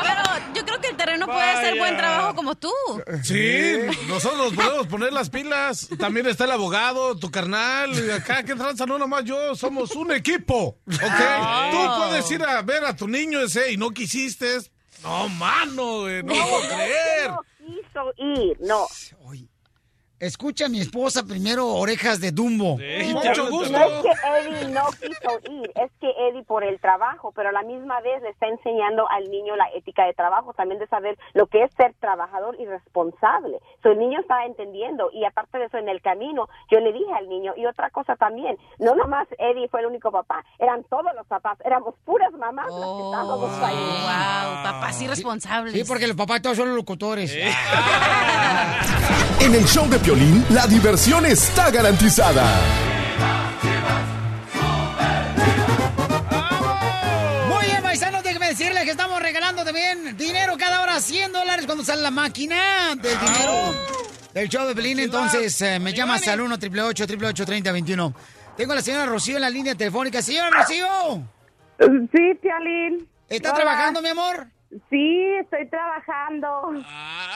puede 1.33 1.49
hacer 1.49 1.77
buen 1.77 1.97
trabajo 1.97 2.35
como 2.35 2.55
tú. 2.55 2.71
Sí, 3.23 3.73
nosotros 4.07 4.39
nos 4.39 4.53
podemos 4.53 4.87
poner 4.87 5.11
las 5.13 5.29
pilas. 5.29 5.89
También 5.99 6.27
está 6.27 6.45
el 6.45 6.51
abogado, 6.51 7.17
tu 7.17 7.29
carnal. 7.31 7.91
y 7.93 8.09
Acá, 8.11 8.43
¿qué 8.43 8.55
tranza? 8.55 8.85
No, 8.85 8.97
nomás 8.97 9.23
yo. 9.25 9.55
Somos 9.55 9.91
un 9.95 10.11
equipo. 10.11 10.77
¿Ok? 10.87 11.71
Tú 11.71 11.77
puedes 11.97 12.31
ir 12.31 12.43
a 12.43 12.61
ver 12.61 12.85
a 12.85 12.95
tu 12.95 13.07
niño 13.07 13.41
ese 13.41 13.71
y 13.71 13.77
no 13.77 13.91
quisiste. 13.91 14.57
No, 15.03 15.27
mano, 15.29 16.01
güey, 16.01 16.23
no 16.23 16.33
lo 16.33 16.45
puedo 16.49 16.67
creer. 16.69 17.29
No 17.31 17.41
quiso 17.57 18.13
ir, 18.17 18.57
no. 18.61 18.87
Escucha 20.23 20.67
a 20.67 20.69
mi 20.69 20.79
esposa 20.79 21.25
primero, 21.25 21.67
orejas 21.67 22.21
de 22.21 22.31
Dumbo. 22.31 22.77
No, 22.77 23.13
No 23.13 23.21
es 23.21 23.33
que 23.33 24.11
Eddie 24.39 24.69
no 24.69 24.85
quiso 24.91 25.39
ir, 25.51 25.69
es 25.75 25.91
que 25.99 26.07
Eddie 26.29 26.43
por 26.43 26.63
el 26.63 26.79
trabajo, 26.79 27.33
pero 27.35 27.49
a 27.49 27.51
la 27.51 27.61
misma 27.63 27.99
vez 27.99 28.21
le 28.21 28.29
está 28.29 28.47
enseñando 28.47 29.05
al 29.09 29.29
niño 29.29 29.57
la 29.57 29.65
ética 29.75 30.05
de 30.05 30.13
trabajo, 30.13 30.53
también 30.53 30.79
de 30.79 30.87
saber 30.87 31.17
lo 31.33 31.47
que 31.47 31.63
es 31.63 31.71
ser 31.75 31.93
trabajador 31.99 32.55
y 32.57 32.65
responsable. 32.65 33.59
So, 33.81 33.91
el 33.91 33.99
niño 33.99 34.21
está 34.21 34.45
entendiendo 34.45 35.09
y 35.11 35.25
aparte 35.25 35.57
de 35.57 35.65
eso 35.65 35.77
en 35.77 35.89
el 35.89 36.01
camino 36.01 36.47
yo 36.71 36.79
le 36.79 36.93
dije 36.93 37.11
al 37.11 37.27
niño 37.27 37.51
y 37.57 37.65
otra 37.65 37.89
cosa 37.89 38.15
también, 38.15 38.57
no 38.79 38.95
nomás 38.95 39.27
Eddie 39.37 39.67
fue 39.67 39.81
el 39.81 39.87
único 39.87 40.09
papá, 40.09 40.45
eran 40.57 40.85
todos 40.85 41.13
los 41.17 41.27
papás, 41.27 41.57
éramos 41.65 41.95
puras 42.05 42.31
mamás 42.31 42.67
las 42.71 42.79
que 42.79 43.03
estábamos 43.03 43.59
ahí. 43.61 43.75
Wow, 43.75 44.63
papás 44.63 45.01
irresponsables. 45.01 45.73
Sí, 45.73 45.83
porque 45.85 46.07
los 46.07 46.15
papás 46.15 46.41
todos 46.41 46.55
son 46.55 46.69
los 46.69 46.77
locutores. 46.77 47.37
En 49.43 49.53
el 49.53 49.65
show 49.65 49.85
de 49.89 49.99
Piolín, 50.13 50.45
la 50.51 50.67
diversión 50.67 51.25
está 51.25 51.71
garantizada. 51.71 52.43
Muy 57.49 57.65
bien, 57.65 57.81
paisanos, 57.81 58.21
déjenme 58.21 58.49
decirles 58.49 58.83
que 58.83 58.91
estamos 58.91 59.19
regalando 59.19 59.63
también 59.63 60.15
dinero 60.15 60.55
cada 60.55 60.83
hora, 60.83 60.99
100 60.99 61.31
dólares 61.31 61.65
cuando 61.65 61.83
sale 61.83 62.03
la 62.03 62.11
máquina 62.11 62.93
del 62.95 63.19
dinero 63.19 63.53
del 64.35 64.49
show 64.49 64.67
de 64.67 64.75
Pelín. 64.75 64.99
Entonces, 64.99 65.59
eh, 65.63 65.79
me 65.79 65.93
llamas 65.93 66.27
al 66.27 66.41
1 66.41 66.55
888 66.55 67.45
3021 67.45 68.13
Tengo 68.55 68.73
a 68.73 68.75
la 68.75 68.81
señora 68.83 69.07
Rocío 69.07 69.37
en 69.37 69.41
la 69.41 69.49
línea 69.49 69.73
telefónica. 69.73 70.21
Señora 70.21 70.51
Rocío. 70.51 70.87
Sí, 71.79 72.33
Pialín. 72.39 73.09
¿Está 73.29 73.49
Hola. 73.49 73.61
trabajando, 73.63 74.01
mi 74.03 74.09
amor? 74.09 74.45
Sí, 74.91 75.23
estoy 75.41 75.67
trabajando. 75.69 76.75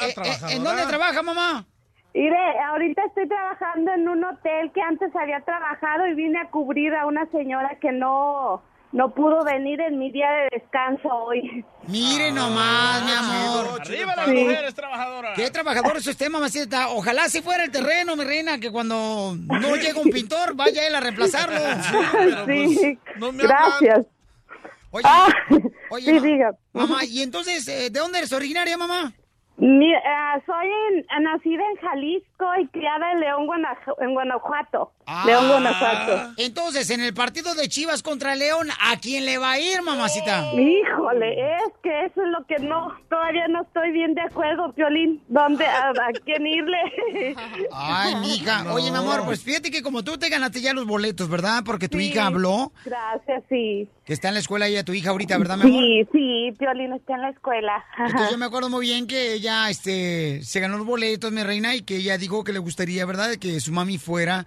Eh, 0.02 0.14
eh, 0.16 0.38
¿En 0.50 0.64
dónde 0.64 0.86
trabaja, 0.86 1.24
mamá? 1.24 1.66
Mire, 2.14 2.38
ahorita 2.68 3.04
estoy 3.06 3.28
trabajando 3.28 3.92
en 3.94 4.08
un 4.10 4.24
hotel 4.24 4.72
que 4.74 4.82
antes 4.82 5.16
había 5.16 5.40
trabajado 5.42 6.08
y 6.08 6.16
vine 6.16 6.40
a 6.40 6.50
cubrir 6.50 6.94
a 6.96 7.06
una 7.06 7.26
señora 7.32 7.78
que 7.80 7.92
no 7.92 8.64
no 8.94 9.14
pudo 9.14 9.44
venir 9.44 9.82
en 9.82 10.00
mi 10.00 10.12
día 10.12 10.32
de 10.32 10.48
descanso 10.60 11.10
hoy. 11.10 11.64
Mire 11.90 12.32
nomás, 12.32 13.04
mi 13.04 13.12
amor. 13.12 13.82
Arriba 13.82 14.16
las 14.16 14.26
Sí. 14.28 14.34
mujeres 14.34 14.74
trabajadoras. 14.74 15.34
Qué 15.36 15.52
trabajador 15.52 15.98
es 15.98 16.08
usted, 16.08 16.30
mamacita. 16.30 16.88
Ojalá 16.90 17.28
si 17.28 17.42
fuera 17.42 17.66
el 17.66 17.72
terreno, 17.72 18.16
mi 18.16 18.24
reina, 18.24 18.58
que 18.60 18.72
cuando 18.72 19.36
no 19.38 19.76
llega 19.76 20.00
un 20.00 20.10
pintor, 20.10 20.56
vaya 20.56 20.88
él 20.88 20.96
a 20.96 21.02
reemplazarlo. 21.02 21.60
Sí, 22.48 22.98
no 23.18 23.32
me 23.34 23.44
gracias. 23.44 24.06
Oye, 24.90 25.04
Ah, 25.06 25.28
oye, 25.90 26.06
sí, 26.06 26.14
ma- 26.14 26.22
diga. 26.22 26.52
mamá, 26.72 27.04
y 27.04 27.22
entonces, 27.22 27.68
eh, 27.68 27.90
¿de 27.92 28.00
dónde 28.00 28.20
eres 28.20 28.32
originaria, 28.32 28.78
mamá? 28.78 29.14
Mira, 29.60 30.00
ah, 30.06 30.40
soy 30.46 30.68
en- 30.92 31.24
nacida 31.24 31.64
en 31.72 31.78
Jalisco 31.88 32.46
y 32.62 32.68
criada 32.68 33.12
en 33.14 33.20
León, 33.22 33.48
Guanaja- 33.48 33.94
en 34.00 34.14
Guanajuato. 34.14 34.92
León, 35.26 35.48
Guanajuato. 35.48 36.34
Entonces, 36.38 36.90
en 36.92 37.02
el 37.02 37.14
partido 37.14 37.56
de 37.56 37.68
Chivas 37.70 38.04
contra 38.04 38.36
León, 38.36 38.68
¿a 38.82 38.98
quién 39.00 39.26
le 39.26 39.38
va 39.38 39.52
a 39.54 39.60
ir, 39.60 39.82
mamacita? 39.82 40.52
Híjole, 40.54 41.54
es 41.56 41.74
que 41.82 42.06
eso 42.06 42.22
es 42.24 42.28
lo 42.30 42.46
que 42.46 42.60
no, 42.60 42.94
todavía 43.10 43.48
no 43.48 43.62
estoy 43.64 43.92
bien 43.94 44.14
de 44.14 44.22
acuerdo, 44.22 44.74
Piolín. 44.74 45.24
¿Dónde, 45.28 45.66
a, 45.66 45.90
a 45.90 46.12
quién 46.26 46.46
irle? 46.46 46.78
Ay, 47.72 48.16
mija. 48.18 48.72
Oye, 48.74 48.92
mi 48.92 48.98
amor, 48.98 49.24
pues 49.26 49.44
fíjate 49.44 49.72
que 49.72 49.82
como 49.82 50.04
tú 50.04 50.18
te 50.18 50.30
ganaste 50.30 50.62
ya 50.62 50.74
los 50.74 50.86
boletos, 50.86 51.30
¿verdad? 51.30 51.64
Porque 51.66 51.88
tu 51.90 51.98
hija 52.00 52.28
habló, 52.28 52.72
Gracias, 52.86 53.44
sí. 53.50 53.90
que 54.06 54.14
está 54.14 54.28
en 54.28 54.34
la 54.36 54.40
escuela 54.42 54.68
ella, 54.68 54.84
tu 54.84 54.94
hija 54.94 55.10
ahorita, 55.12 55.38
¿verdad, 55.38 55.58
mi 55.58 55.64
amor? 55.64 55.80
Sí, 55.82 56.08
sí, 56.12 56.52
Piolín 56.60 56.94
está 56.94 57.16
en 57.16 57.22
la 57.22 57.30
escuela. 57.30 57.84
Entonces 57.98 58.32
yo 58.32 58.38
me 58.38 58.46
acuerdo 58.46 58.70
muy 58.70 58.86
bien 58.86 59.08
que 59.08 59.34
ella 59.34 59.47
este, 59.70 60.42
se 60.44 60.60
ganó 60.60 60.78
los 60.78 60.86
boletos, 60.88 61.32
mi 61.32 61.44
reina, 61.44 61.76
y 61.76 61.82
que 61.82 61.98
ella 61.98 62.18
dijo 62.18 62.44
que 62.44 62.54
le 62.54 62.60
gustaría, 62.60 63.06
¿verdad?, 63.06 63.30
de 63.30 63.38
que 63.38 63.60
su 63.60 63.72
mami 63.72 63.98
fuera 63.98 64.46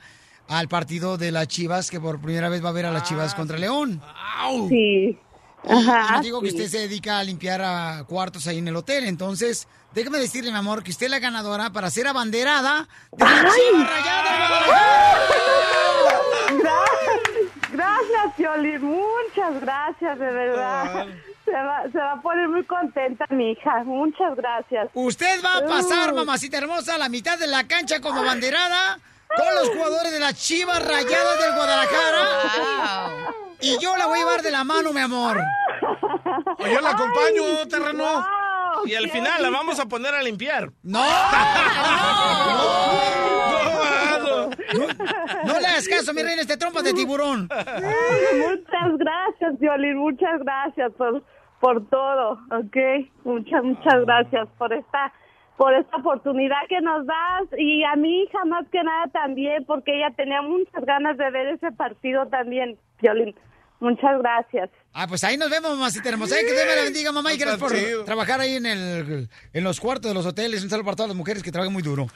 al 0.49 0.69
partido 0.69 1.17
de 1.17 1.31
las 1.31 1.47
Chivas, 1.49 1.91
que 1.91 2.01
por 2.01 2.21
primera 2.21 2.49
vez 2.49 2.65
va 2.65 2.71
a 2.71 2.73
ver 2.73 2.87
a 2.87 2.91
las 2.91 3.05
Chivas 3.05 3.35
contra 3.35 3.57
León. 3.59 4.03
Sí. 4.69 4.75
Y- 4.75 5.19
Ajá, 5.69 6.21
digo 6.23 6.41
que 6.41 6.51
sí. 6.51 6.57
usted 6.57 6.69
se 6.71 6.79
dedica 6.79 7.19
a 7.19 7.25
limpiar 7.25 7.61
a 7.63 8.05
cuartos 8.09 8.47
ahí 8.47 8.59
en 8.59 8.69
el 8.69 8.77
hotel. 8.77 9.05
Entonces, 9.05 9.69
déjame 9.95 10.19
decirle, 10.19 10.51
mi 10.51 10.57
amor, 10.57 10.83
que 10.83 10.91
usted 10.91 11.07
es 11.07 11.11
la 11.11 11.19
ganadora 11.19 11.71
para 11.71 11.91
ser 11.91 12.07
abanderada 12.07 12.89
de 13.17 13.25
de 13.27 13.33
Gracias, 16.59 17.71
gracias, 17.73 18.35
Piolín. 18.37 18.83
Muchas 18.83 19.61
gracias, 19.61 20.19
de 20.19 20.33
verdad. 20.33 21.07
Se 21.51 21.57
va, 21.57 21.83
se 21.91 21.99
va 21.99 22.13
a 22.13 22.23
poner 22.23 22.49
muy 22.49 22.65
contenta 22.65 23.25
mi 23.31 23.51
hija. 23.53 23.83
Muchas 23.85 24.37
gracias. 24.37 24.89
Usted 24.95 25.43
va 25.45 25.57
a 25.59 25.67
pasar, 25.67 26.13
Uh. 26.13 26.17
mamacita 26.17 26.59
hermosa, 26.59 26.95
a 26.95 26.99
la 26.99 27.09
mitad 27.09 27.39
de 27.39 27.49
la 27.49 27.67
cancha 27.67 28.01
como 28.01 28.21
abanderada 28.21 28.99
con 29.37 29.55
los 29.57 29.69
jugadores 29.71 30.13
de 30.13 30.21
las 30.21 30.35
Chivas 30.35 30.79
Rayadas 30.87 31.39
del 31.41 31.55
Guadalajara. 31.55 32.27
Y 33.61 33.79
yo 33.81 33.97
la 33.97 34.07
voy 34.07 34.19
a 34.19 34.23
llevar 34.23 34.43
de 34.43 34.51
la 34.53 34.63
mano, 34.65 34.93
mi 34.93 35.01
amor. 35.01 35.39
O 36.59 36.67
yo 36.67 36.81
la 36.81 36.91
acompaño, 36.91 37.67
terreno. 37.69 38.25
Y 38.87 38.95
al 38.95 39.11
final 39.11 39.43
la 39.43 39.51
vamos 39.51 39.79
a 39.81 39.87
poner 39.87 40.15
a 40.15 40.23
limpiar. 40.23 40.71
¡No! 40.83 41.05
No 45.45 45.59
le 45.61 45.67
hagas 45.67 45.89
caso, 45.89 46.13
mi 46.15 46.23
reina, 46.23 46.43
este 46.43 46.57
trompas 46.57 46.85
de 46.85 46.93
tiburón. 46.93 47.49
Muchas 47.49 48.99
gracias, 48.99 49.59
Violín. 49.59 49.97
Muchas 49.99 50.41
gracias 50.41 50.93
por, 50.97 51.23
por 51.61 51.87
todo, 51.89 52.33
¿ok? 52.51 52.77
Muchas, 53.25 53.63
muchas 53.63 54.05
gracias 54.07 54.49
por 54.59 54.73
esta 54.73 55.13
por 55.57 55.75
esta 55.75 55.99
oportunidad 55.99 56.57
que 56.71 56.81
nos 56.81 57.07
das 57.07 57.59
y 57.59 57.85
a 57.85 57.95
mi 57.95 58.23
hija 58.23 58.47
más 58.47 58.65
que 58.73 58.83
nada 58.83 59.09
también 59.13 59.63
porque 59.67 59.95
ella 59.95 60.09
tenía 60.17 60.41
muchas 60.41 60.83
ganas 60.87 61.19
de 61.19 61.31
ver 61.31 61.49
ese 61.49 61.71
partido 61.73 62.27
también, 62.29 62.79
Violín. 63.03 63.35
Muchas 63.79 64.19
gracias. 64.21 64.71
Ah, 64.95 65.07
pues 65.07 65.23
ahí 65.23 65.37
nos 65.37 65.51
vemos, 65.51 65.71
mamacita 65.73 66.09
hermosa. 66.09 66.35
Ay, 66.37 66.47
Que 66.47 66.53
Dios 66.53 66.65
me 66.67 66.77
la 66.77 66.83
bendiga, 66.85 67.13
mamá, 67.13 67.33
y 67.35 67.37
gracias 67.37 67.61
por 67.61 67.75
chido. 67.75 68.05
trabajar 68.05 68.41
ahí 68.41 68.57
en, 68.57 68.65
el, 68.67 69.29
en 69.53 69.65
los 69.65 69.81
cuartos 69.81 70.11
de 70.11 70.15
los 70.15 70.25
hoteles. 70.25 70.63
Un 70.63 70.71
saludo 70.71 70.85
para 70.87 70.97
todas 70.97 71.09
las 71.11 71.17
mujeres 71.17 71.43
que 71.43 71.53
trabajan 71.53 71.73
muy 71.75 71.83
duro. 71.83 72.07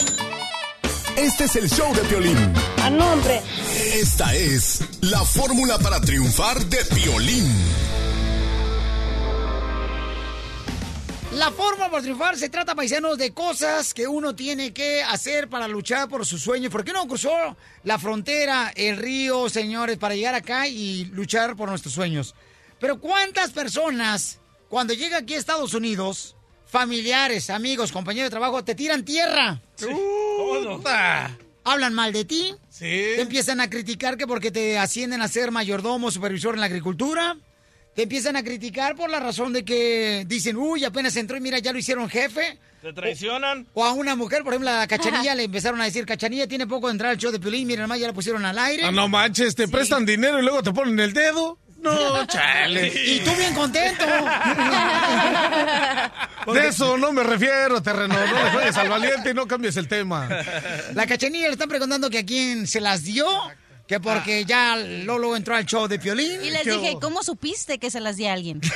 Este 1.16 1.44
es 1.44 1.56
el 1.56 1.68
show 1.68 1.94
de 1.94 2.00
Piolín. 2.02 2.36
A 2.82 2.88
nombre. 2.90 3.40
Esta 3.94 4.34
es 4.34 5.02
la 5.02 5.20
fórmula 5.20 5.78
para 5.78 6.00
triunfar 6.00 6.58
de 6.60 6.78
Piolín. 6.94 7.46
La 11.36 11.50
forma 11.50 11.90
para 11.90 12.00
triunfar 12.00 12.36
se 12.36 12.48
trata, 12.48 12.76
paisanos, 12.76 13.18
de 13.18 13.32
cosas 13.32 13.92
que 13.92 14.06
uno 14.06 14.36
tiene 14.36 14.72
que 14.72 15.02
hacer 15.02 15.48
para 15.48 15.66
luchar 15.66 16.08
por 16.08 16.24
sus 16.24 16.40
sueños. 16.40 16.70
¿Por 16.70 16.84
qué 16.84 16.92
no 16.92 17.08
cruzó 17.08 17.56
la 17.82 17.98
frontera, 17.98 18.72
el 18.76 18.96
río, 18.96 19.48
señores, 19.48 19.98
para 19.98 20.14
llegar 20.14 20.36
acá 20.36 20.68
y 20.68 21.06
luchar 21.06 21.56
por 21.56 21.68
nuestros 21.68 21.92
sueños? 21.92 22.36
Pero 22.78 23.00
¿cuántas 23.00 23.50
personas, 23.50 24.38
cuando 24.68 24.94
llega 24.94 25.18
aquí 25.18 25.34
a 25.34 25.38
Estados 25.38 25.74
Unidos, 25.74 26.36
familiares, 26.66 27.50
amigos, 27.50 27.90
compañeros 27.90 28.26
de 28.26 28.36
trabajo, 28.36 28.62
te 28.62 28.76
tiran 28.76 29.04
tierra? 29.04 29.60
Hablan 31.64 31.94
mal 31.94 32.12
de 32.12 32.24
ti. 32.24 32.54
Te 33.16 33.20
empiezan 33.22 33.60
a 33.60 33.68
criticar 33.68 34.16
que 34.16 34.28
porque 34.28 34.52
te 34.52 34.78
ascienden 34.78 35.20
a 35.20 35.28
ser 35.28 35.50
mayordomo, 35.50 36.12
supervisor 36.12 36.54
en 36.54 36.60
la 36.60 36.66
agricultura. 36.66 37.36
Te 37.94 38.02
empiezan 38.02 38.36
a 38.36 38.42
criticar 38.42 38.96
por 38.96 39.08
la 39.08 39.20
razón 39.20 39.52
de 39.52 39.64
que 39.64 40.24
dicen, 40.26 40.56
uy, 40.56 40.84
apenas 40.84 41.16
entró 41.16 41.36
y 41.36 41.40
mira, 41.40 41.58
ya 41.60 41.72
lo 41.72 41.78
hicieron 41.78 42.08
jefe. 42.08 42.58
¿Te 42.82 42.92
traicionan? 42.92 43.66
O 43.72 43.84
a 43.84 43.92
una 43.92 44.16
mujer, 44.16 44.42
por 44.42 44.52
ejemplo, 44.52 44.70
a 44.70 44.80
la 44.80 44.86
Cachanilla 44.86 45.34
le 45.34 45.44
empezaron 45.44 45.80
a 45.80 45.84
decir, 45.84 46.04
Cachanilla 46.04 46.48
tiene 46.48 46.66
poco 46.66 46.88
de 46.88 46.92
entrar 46.92 47.12
al 47.12 47.18
show 47.18 47.30
de 47.30 47.38
Piolín, 47.38 47.68
mira, 47.68 47.82
nomás 47.82 48.00
ya 48.00 48.08
la 48.08 48.12
pusieron 48.12 48.44
al 48.44 48.58
aire. 48.58 48.82
Ah, 48.84 48.90
no 48.90 49.08
manches, 49.08 49.54
te 49.54 49.68
prestan 49.68 50.04
dinero 50.04 50.38
y 50.38 50.42
luego 50.42 50.62
te 50.62 50.72
ponen 50.72 50.98
el 50.98 51.14
dedo. 51.14 51.58
No, 51.80 52.26
chale. 52.26 52.88
Y 52.88 53.20
tú 53.20 53.30
bien 53.36 53.54
contento. 53.54 54.04
De 56.52 56.68
eso 56.68 56.98
no 56.98 57.12
me 57.12 57.22
refiero, 57.22 57.82
terreno. 57.82 58.14
No 58.14 58.44
le 58.44 58.50
juegues 58.50 58.76
al 58.76 58.88
valiente 58.88 59.30
y 59.30 59.34
no 59.34 59.46
cambies 59.46 59.76
el 59.76 59.88
tema. 59.88 60.28
La 60.94 61.06
Cachanilla 61.06 61.46
le 61.46 61.52
están 61.52 61.68
preguntando 61.68 62.10
que 62.10 62.18
a 62.18 62.26
quién 62.26 62.66
se 62.66 62.80
las 62.80 63.04
dio, 63.04 63.26
que 63.86 64.00
porque 64.00 64.44
ya 64.44 64.76
Lolo 64.76 65.36
entró 65.36 65.54
al 65.54 65.66
show 65.66 65.86
de 65.88 65.98
Piolín. 65.98 66.42
Y 66.42 66.50
les 66.50 66.64
dije, 66.64 66.96
¿cómo 67.00 67.22
supiste 67.22 67.78
que 67.78 67.90
se 67.90 68.00
las 68.00 68.16
di 68.16 68.26
a 68.26 68.32
alguien? 68.32 68.60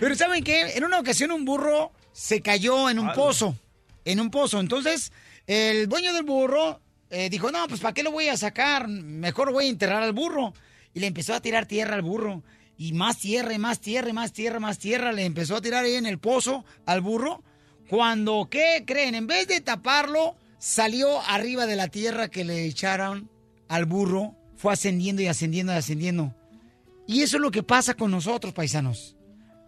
Pero 0.00 0.14
¿saben 0.14 0.42
qué? 0.42 0.76
En 0.76 0.84
una 0.84 0.98
ocasión 0.98 1.30
un 1.32 1.44
burro 1.44 1.92
se 2.12 2.40
cayó 2.40 2.88
en 2.88 2.98
un 2.98 3.12
pozo. 3.12 3.54
En 4.04 4.20
un 4.20 4.30
pozo. 4.30 4.58
Entonces, 4.60 5.12
el 5.46 5.88
dueño 5.88 6.14
del 6.14 6.24
burro 6.24 6.80
eh, 7.10 7.28
dijo, 7.28 7.50
no, 7.50 7.66
pues 7.68 7.80
¿para 7.80 7.92
qué 7.92 8.02
lo 8.02 8.12
voy 8.12 8.28
a 8.28 8.36
sacar? 8.36 8.88
Mejor 8.88 9.52
voy 9.52 9.66
a 9.66 9.68
enterrar 9.68 10.02
al 10.02 10.12
burro. 10.12 10.54
Y 10.94 11.00
le 11.00 11.08
empezó 11.08 11.34
a 11.34 11.40
tirar 11.40 11.66
tierra 11.66 11.94
al 11.94 12.02
burro. 12.02 12.42
Y 12.78 12.94
más 12.94 13.18
tierra, 13.18 13.52
y 13.52 13.58
más 13.58 13.80
tierra, 13.80 14.08
y 14.08 14.14
más 14.14 14.32
tierra, 14.32 14.60
más 14.60 14.78
tierra. 14.78 15.12
Le 15.12 15.26
empezó 15.26 15.56
a 15.56 15.60
tirar 15.60 15.84
ahí 15.84 15.96
en 15.96 16.06
el 16.06 16.18
pozo 16.18 16.64
al 16.86 17.02
burro. 17.02 17.42
Cuando, 17.88 18.48
¿qué 18.50 18.84
creen? 18.86 19.14
En 19.14 19.26
vez 19.26 19.48
de 19.48 19.60
taparlo, 19.60 20.36
salió 20.60 21.20
arriba 21.22 21.66
de 21.66 21.74
la 21.74 21.88
tierra 21.88 22.28
que 22.28 22.44
le 22.44 22.64
echaron 22.66 23.28
al 23.68 23.86
burro. 23.86 24.36
Fue 24.54 24.72
ascendiendo 24.72 25.22
y 25.22 25.26
ascendiendo 25.26 25.72
y 25.72 25.76
ascendiendo. 25.76 26.34
Y 27.08 27.22
eso 27.22 27.38
es 27.38 27.40
lo 27.40 27.50
que 27.50 27.62
pasa 27.64 27.94
con 27.94 28.12
nosotros, 28.12 28.52
paisanos. 28.52 29.16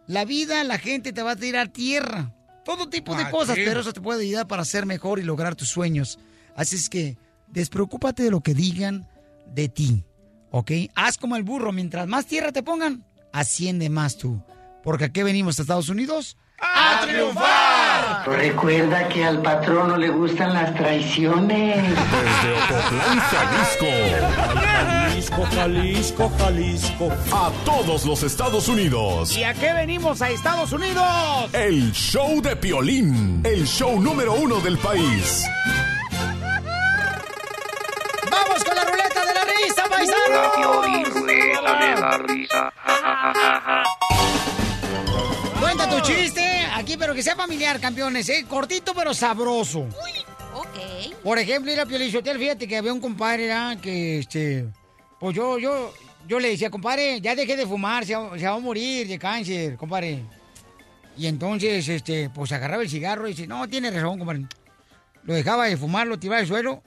La 0.06 0.24
vida, 0.24 0.62
la 0.64 0.78
gente 0.78 1.12
te 1.12 1.22
va 1.22 1.32
a 1.32 1.36
tirar 1.36 1.68
tierra. 1.68 2.34
Todo 2.64 2.88
tipo 2.88 3.16
de 3.16 3.24
Ah, 3.24 3.30
cosas, 3.30 3.56
pero 3.56 3.80
eso 3.80 3.92
te 3.92 4.00
puede 4.00 4.22
ayudar 4.22 4.46
para 4.46 4.64
ser 4.64 4.86
mejor 4.86 5.18
y 5.18 5.22
lograr 5.22 5.56
tus 5.56 5.68
sueños. 5.68 6.18
Así 6.54 6.76
es 6.76 6.88
que 6.88 7.16
despreocúpate 7.48 8.22
de 8.22 8.30
lo 8.30 8.40
que 8.42 8.54
digan 8.54 9.08
de 9.46 9.68
ti, 9.68 10.04
¿ok? 10.50 10.70
Haz 10.94 11.16
como 11.18 11.34
el 11.36 11.42
burro, 11.42 11.72
mientras 11.72 12.06
más 12.06 12.26
tierra 12.26 12.52
te 12.52 12.62
pongan, 12.62 13.04
asciende 13.32 13.88
más 13.88 14.16
tú. 14.18 14.40
Porque 14.84 15.06
aquí 15.06 15.22
venimos 15.22 15.58
a 15.58 15.62
Estados 15.62 15.88
Unidos 15.88 16.36
a 16.62 17.00
triunfar. 17.02 18.22
Recuerda 18.26 19.08
que 19.08 19.24
al 19.24 19.42
patrón 19.42 19.88
no 19.88 19.96
le 19.96 20.08
gustan 20.08 20.54
las 20.54 20.74
traiciones. 20.74 21.82
Desde 21.82 22.52
Ocotlán, 22.62 23.18
Jalisco. 23.18 23.86
Jalisco, 24.54 25.46
Jalisco, 25.54 26.32
Jalisco. 26.38 27.12
A 27.32 27.50
todos 27.64 28.04
los 28.06 28.22
Estados 28.22 28.68
Unidos. 28.68 29.36
¿Y 29.36 29.44
a 29.44 29.52
qué 29.54 29.72
venimos 29.72 30.22
a 30.22 30.30
Estados 30.30 30.72
Unidos? 30.72 31.04
El 31.52 31.92
show 31.92 32.40
de 32.40 32.54
Piolín. 32.56 33.40
El 33.44 33.66
show 33.66 34.00
número 34.00 34.34
uno 34.34 34.60
del 34.60 34.78
país. 34.78 35.44
¡Vamos 38.30 38.64
con 38.64 38.76
la 38.76 38.84
ruleta 38.84 39.20
de 39.26 39.34
la 39.34 39.44
risa, 39.44 39.82
La 39.82 39.88
paisanos! 39.88 40.52
Piolín 40.56 41.04
ruleta 41.06 41.78
de 41.78 42.00
la 42.00 42.18
risa. 42.18 42.72
Ja, 42.84 43.32
ja, 43.34 43.60
ja, 43.60 44.01
pero 47.12 47.18
que 47.18 47.22
sea 47.24 47.36
familiar, 47.36 47.78
campeones, 47.78 48.26
¿eh? 48.30 48.46
Cortito 48.48 48.94
pero 48.94 49.12
sabroso. 49.12 49.80
Ok. 50.54 51.12
Por 51.22 51.38
ejemplo, 51.38 51.70
ir 51.70 51.78
a 51.78 51.84
Piolichotel, 51.84 52.38
fíjate 52.38 52.66
que 52.66 52.78
había 52.78 52.90
un 52.90 53.02
compadre 53.02 53.48
¿verdad? 53.48 53.78
que, 53.78 54.20
este, 54.20 54.66
pues 55.20 55.36
yo, 55.36 55.58
yo, 55.58 55.92
yo 56.26 56.40
le 56.40 56.48
decía, 56.48 56.70
compadre, 56.70 57.20
ya 57.20 57.34
deje 57.34 57.54
de 57.54 57.66
fumar, 57.66 58.06
se 58.06 58.16
va, 58.16 58.38
se 58.38 58.46
va 58.46 58.54
a 58.54 58.58
morir 58.58 59.06
de 59.06 59.18
cáncer, 59.18 59.76
compadre. 59.76 60.22
Y 61.14 61.26
entonces, 61.26 61.86
este, 61.86 62.30
pues 62.30 62.50
agarraba 62.50 62.82
el 62.82 62.88
cigarro 62.88 63.28
y 63.28 63.32
dice, 63.32 63.46
no, 63.46 63.68
tiene 63.68 63.90
razón, 63.90 64.16
compadre. 64.16 64.46
Lo 65.24 65.34
dejaba 65.34 65.66
de 65.66 65.76
fumar, 65.76 66.06
lo 66.06 66.18
tiraba 66.18 66.40
al 66.40 66.46
suelo 66.46 66.82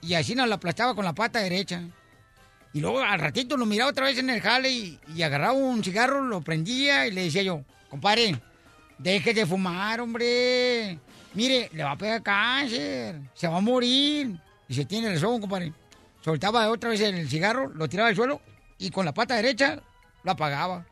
y 0.00 0.14
así 0.14 0.36
nos 0.36 0.46
lo 0.46 0.54
aplastaba 0.54 0.94
con 0.94 1.04
la 1.04 1.14
pata 1.14 1.40
derecha. 1.40 1.82
Y 2.72 2.80
luego 2.80 3.00
al 3.00 3.18
ratito 3.18 3.56
lo 3.56 3.66
miraba 3.66 3.90
otra 3.90 4.06
vez 4.06 4.18
en 4.18 4.30
el 4.30 4.40
jale 4.40 4.70
y, 4.70 5.00
y 5.16 5.22
agarraba 5.22 5.54
un 5.54 5.82
cigarro, 5.82 6.22
lo 6.22 6.42
prendía 6.42 7.08
y 7.08 7.10
le 7.10 7.24
decía 7.24 7.42
yo, 7.42 7.64
compadre, 7.90 8.40
deje 8.98 9.34
de 9.34 9.46
fumar, 9.46 10.00
hombre. 10.00 10.98
Mire, 11.34 11.70
le 11.72 11.82
va 11.82 11.92
a 11.92 11.98
pegar 11.98 12.22
cáncer, 12.22 13.20
se 13.34 13.48
va 13.48 13.58
a 13.58 13.60
morir. 13.60 14.38
Y 14.68 14.74
se 14.74 14.84
tiene 14.84 15.12
razón, 15.12 15.40
compadre. 15.40 15.72
Soltaba 16.24 16.70
otra 16.70 16.90
vez 16.90 17.00
el 17.00 17.28
cigarro, 17.28 17.68
lo 17.68 17.88
tiraba 17.88 18.08
al 18.08 18.16
suelo 18.16 18.40
y 18.78 18.90
con 18.90 19.04
la 19.04 19.12
pata 19.12 19.36
derecha 19.36 19.82
lo 20.22 20.30
apagaba. 20.30 20.86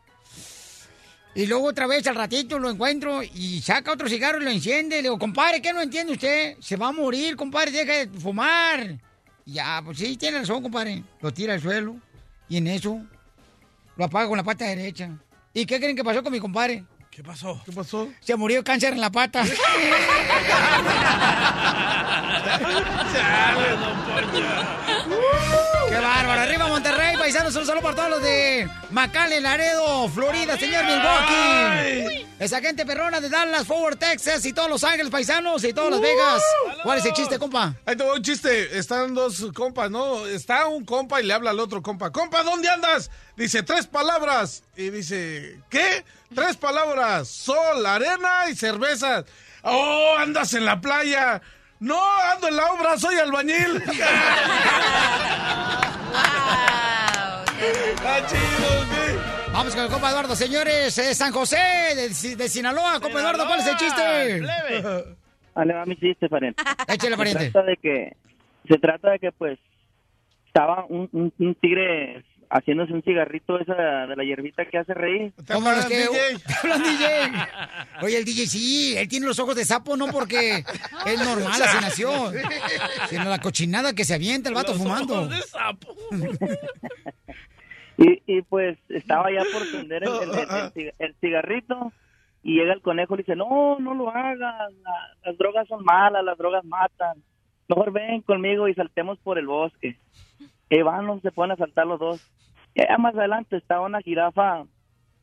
Y 1.34 1.46
luego 1.46 1.68
otra 1.68 1.86
vez 1.86 2.06
al 2.06 2.14
ratito 2.14 2.58
lo 2.58 2.68
encuentro 2.68 3.22
y 3.22 3.62
saca 3.62 3.92
otro 3.92 4.08
cigarro 4.08 4.40
y 4.40 4.44
lo 4.44 4.50
enciende. 4.50 4.96
Le 4.96 5.02
digo, 5.02 5.18
compadre, 5.18 5.62
¿qué 5.62 5.72
no 5.72 5.80
entiende 5.80 6.12
usted? 6.12 6.56
Se 6.60 6.76
va 6.76 6.88
a 6.88 6.92
morir, 6.92 7.36
compadre, 7.36 7.70
deja 7.70 8.06
de 8.06 8.20
fumar. 8.20 8.98
Y 9.46 9.52
ya, 9.54 9.80
pues 9.82 9.98
sí, 9.98 10.16
tiene 10.18 10.40
razón, 10.40 10.62
compadre. 10.62 11.02
Lo 11.22 11.32
tira 11.32 11.54
al 11.54 11.62
suelo 11.62 11.96
y 12.48 12.58
en 12.58 12.66
eso 12.66 13.00
lo 13.96 14.04
apaga 14.04 14.28
con 14.28 14.36
la 14.36 14.44
pata 14.44 14.66
derecha. 14.66 15.10
¿Y 15.54 15.64
qué 15.64 15.80
creen 15.80 15.96
que 15.96 16.04
pasó 16.04 16.22
con 16.22 16.32
mi 16.32 16.40
compadre? 16.40 16.84
¿Qué 17.12 17.22
pasó? 17.22 17.60
¿Qué 17.66 17.72
pasó? 17.72 18.08
Se 18.20 18.34
murió 18.36 18.64
cáncer 18.64 18.94
en 18.94 19.00
la 19.02 19.10
pata. 19.10 19.44
¡Qué 25.88 25.94
bárbaro! 25.94 26.40
¡Arriba 26.40 26.68
Monterrey, 26.68 27.18
paisanos! 27.18 27.54
Un 27.54 27.66
saludo 27.66 27.82
para 27.82 27.96
todos 27.96 28.10
los 28.12 28.22
de 28.22 28.66
McAllen, 28.92 29.42
Laredo, 29.42 30.08
Florida, 30.08 30.56
señor 30.56 30.86
Milwaukee. 30.86 32.26
Esa 32.38 32.62
gente 32.62 32.86
perrona 32.86 33.20
de 33.20 33.28
Dallas, 33.28 33.66
Forward, 33.66 33.98
Texas 33.98 34.46
y 34.46 34.54
todos 34.54 34.70
Los 34.70 34.82
Ángeles, 34.82 35.10
paisanos 35.10 35.62
y 35.64 35.74
todos 35.74 35.90
Las 35.90 36.00
Vegas. 36.00 36.42
¿Cuál 36.82 36.98
es 36.98 37.04
el 37.04 37.12
chiste, 37.12 37.38
compa? 37.38 37.74
Ahí 37.84 37.94
te 37.94 38.04
va 38.04 38.14
un 38.14 38.22
chiste. 38.22 38.78
Están 38.78 39.14
dos 39.14 39.52
compas, 39.54 39.90
¿no? 39.90 40.26
Está 40.26 40.66
un 40.66 40.86
compa 40.86 41.20
y 41.20 41.26
le 41.26 41.34
habla 41.34 41.50
al 41.50 41.60
otro 41.60 41.82
compa. 41.82 42.10
Compa, 42.10 42.42
¿dónde 42.42 42.70
andas? 42.70 43.10
Dice, 43.36 43.62
tres 43.62 43.86
palabras. 43.86 44.62
Y 44.76 44.88
dice, 44.88 45.60
¿qué? 45.68 46.04
Tres 46.34 46.56
palabras. 46.56 47.28
Sol, 47.28 47.84
arena 47.86 48.48
y 48.50 48.54
cervezas. 48.54 49.24
Oh, 49.62 50.14
andas 50.18 50.54
en 50.54 50.64
la 50.64 50.80
playa. 50.80 51.40
No, 51.80 52.00
ando 52.32 52.48
en 52.48 52.56
la 52.56 52.66
obra, 52.72 52.98
soy 52.98 53.16
albañil. 53.16 53.82
Está 57.62 58.26
chido, 58.26 58.68
¿qué? 58.90 59.52
Vamos 59.52 59.74
con 59.74 59.84
el 59.84 59.90
compa 59.90 60.10
Eduardo, 60.10 60.34
señores. 60.34 60.96
eh, 60.98 61.14
San 61.14 61.32
José, 61.32 61.56
de, 61.94 62.36
de 62.36 62.48
Sinaloa. 62.48 62.98
Compa 63.00 63.20
Eduardo, 63.20 63.46
¿cuál 63.46 63.60
es 63.60 63.66
el 63.66 63.76
chiste? 63.76 64.42
Vale, 65.54 65.74
va 65.74 65.84
mi 65.84 65.96
chiste, 65.96 66.28
pariente. 66.30 66.62
Échale, 66.88 67.16
pariente. 67.16 67.44
Se 67.44 67.50
trata 67.50 67.66
de 67.68 67.76
que, 67.76 68.16
se 68.68 68.78
trata 68.78 69.10
de 69.10 69.18
que, 69.18 69.32
pues, 69.32 69.58
estaba 70.46 70.86
un, 70.88 71.08
un- 71.12 71.32
un 71.38 71.54
tigre 71.56 72.24
haciéndose 72.54 72.92
un 72.92 73.02
cigarrito 73.02 73.58
esa 73.58 73.74
de 74.06 74.14
la 74.14 74.24
hierbita 74.24 74.64
que 74.66 74.76
hace 74.78 74.92
reír. 74.94 75.32
¿Cómo 75.50 75.70
es 75.72 75.86
que? 75.86 76.04
¿Te 76.06 76.54
hablan, 76.62 76.82
DJ? 76.82 77.06
Oye, 78.02 78.18
el 78.18 78.24
DJ 78.24 78.46
sí, 78.46 78.94
él 78.96 79.08
tiene 79.08 79.26
los 79.26 79.38
ojos 79.38 79.56
de 79.56 79.64
sapo, 79.64 79.96
no 79.96 80.06
porque 80.08 80.58
es 81.06 81.18
normal, 81.24 81.62
así 81.62 81.78
nació. 81.80 82.30
Sino 83.08 83.24
la 83.24 83.38
cochinada 83.40 83.94
que 83.94 84.04
se 84.04 84.14
avienta 84.14 84.48
el 84.50 84.54
vato 84.54 84.74
fumando. 84.74 85.28
Y, 87.98 88.22
y 88.26 88.42
pues 88.42 88.78
estaba 88.88 89.30
ya 89.30 89.42
por 89.52 89.70
prender 89.70 90.02
el, 90.04 90.08
el- 90.08 90.30
el- 90.30 90.38
el 90.40 90.72
ciga- 90.72 90.94
el 90.98 91.14
cigarrito 91.20 91.92
y 92.42 92.54
llega 92.58 92.72
el 92.72 92.80
conejo 92.80 93.14
y 93.14 93.18
le 93.18 93.22
dice, 93.22 93.36
no, 93.36 93.78
no 93.78 93.94
lo 93.94 94.08
hagas, 94.10 94.38
la- 94.82 95.16
las 95.24 95.38
drogas 95.38 95.68
son 95.68 95.84
malas, 95.84 96.24
las 96.24 96.36
drogas 96.38 96.64
matan. 96.64 97.22
Mejor 97.68 97.92
ven 97.92 98.22
conmigo 98.22 98.66
y 98.66 98.74
saltemos 98.74 99.18
por 99.18 99.38
el 99.38 99.46
bosque. 99.46 99.98
Y 100.72 100.82
van, 100.82 101.22
se 101.22 101.32
ponen 101.32 101.52
a 101.52 101.56
saltar 101.58 101.86
los 101.86 102.00
dos. 102.00 102.32
Y 102.74 102.82
allá 102.82 102.98
más 102.98 103.16
adelante 103.16 103.58
estaba 103.58 103.86
una 103.86 104.02
jirafa 104.02 104.64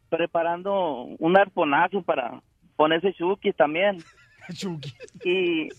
preparando 0.09 1.03
un 1.19 1.37
arponazo 1.37 2.03
para 2.03 2.41
ponerse 2.77 3.13
chuki 3.13 3.53
también. 3.53 3.99
Y, 5.25 5.69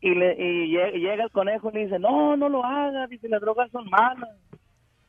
y, 0.00 0.14
le, 0.14 0.34
y 0.34 0.74
lle- 0.74 0.92
llega 0.94 1.24
el 1.24 1.30
conejo 1.32 1.70
y 1.70 1.74
le 1.74 1.84
dice, 1.86 1.98
no, 2.00 2.36
no 2.36 2.48
lo 2.48 2.64
hagas, 2.64 3.10
dice, 3.10 3.28
las 3.28 3.40
drogas 3.42 3.70
son 3.72 3.90
malas 3.90 4.30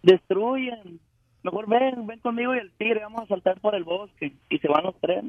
destruyen. 0.03 0.99
Mejor 1.43 1.67
ven, 1.69 2.07
ven 2.07 2.19
conmigo 2.19 2.55
y 2.55 2.59
el 2.59 2.71
tigre, 2.73 3.01
vamos 3.01 3.23
a 3.23 3.27
saltar 3.27 3.59
por 3.61 3.75
el 3.75 3.83
bosque. 3.85 4.33
Y 4.49 4.59
se 4.59 4.69
van 4.69 4.83
los 4.85 4.95
tres. 5.01 5.23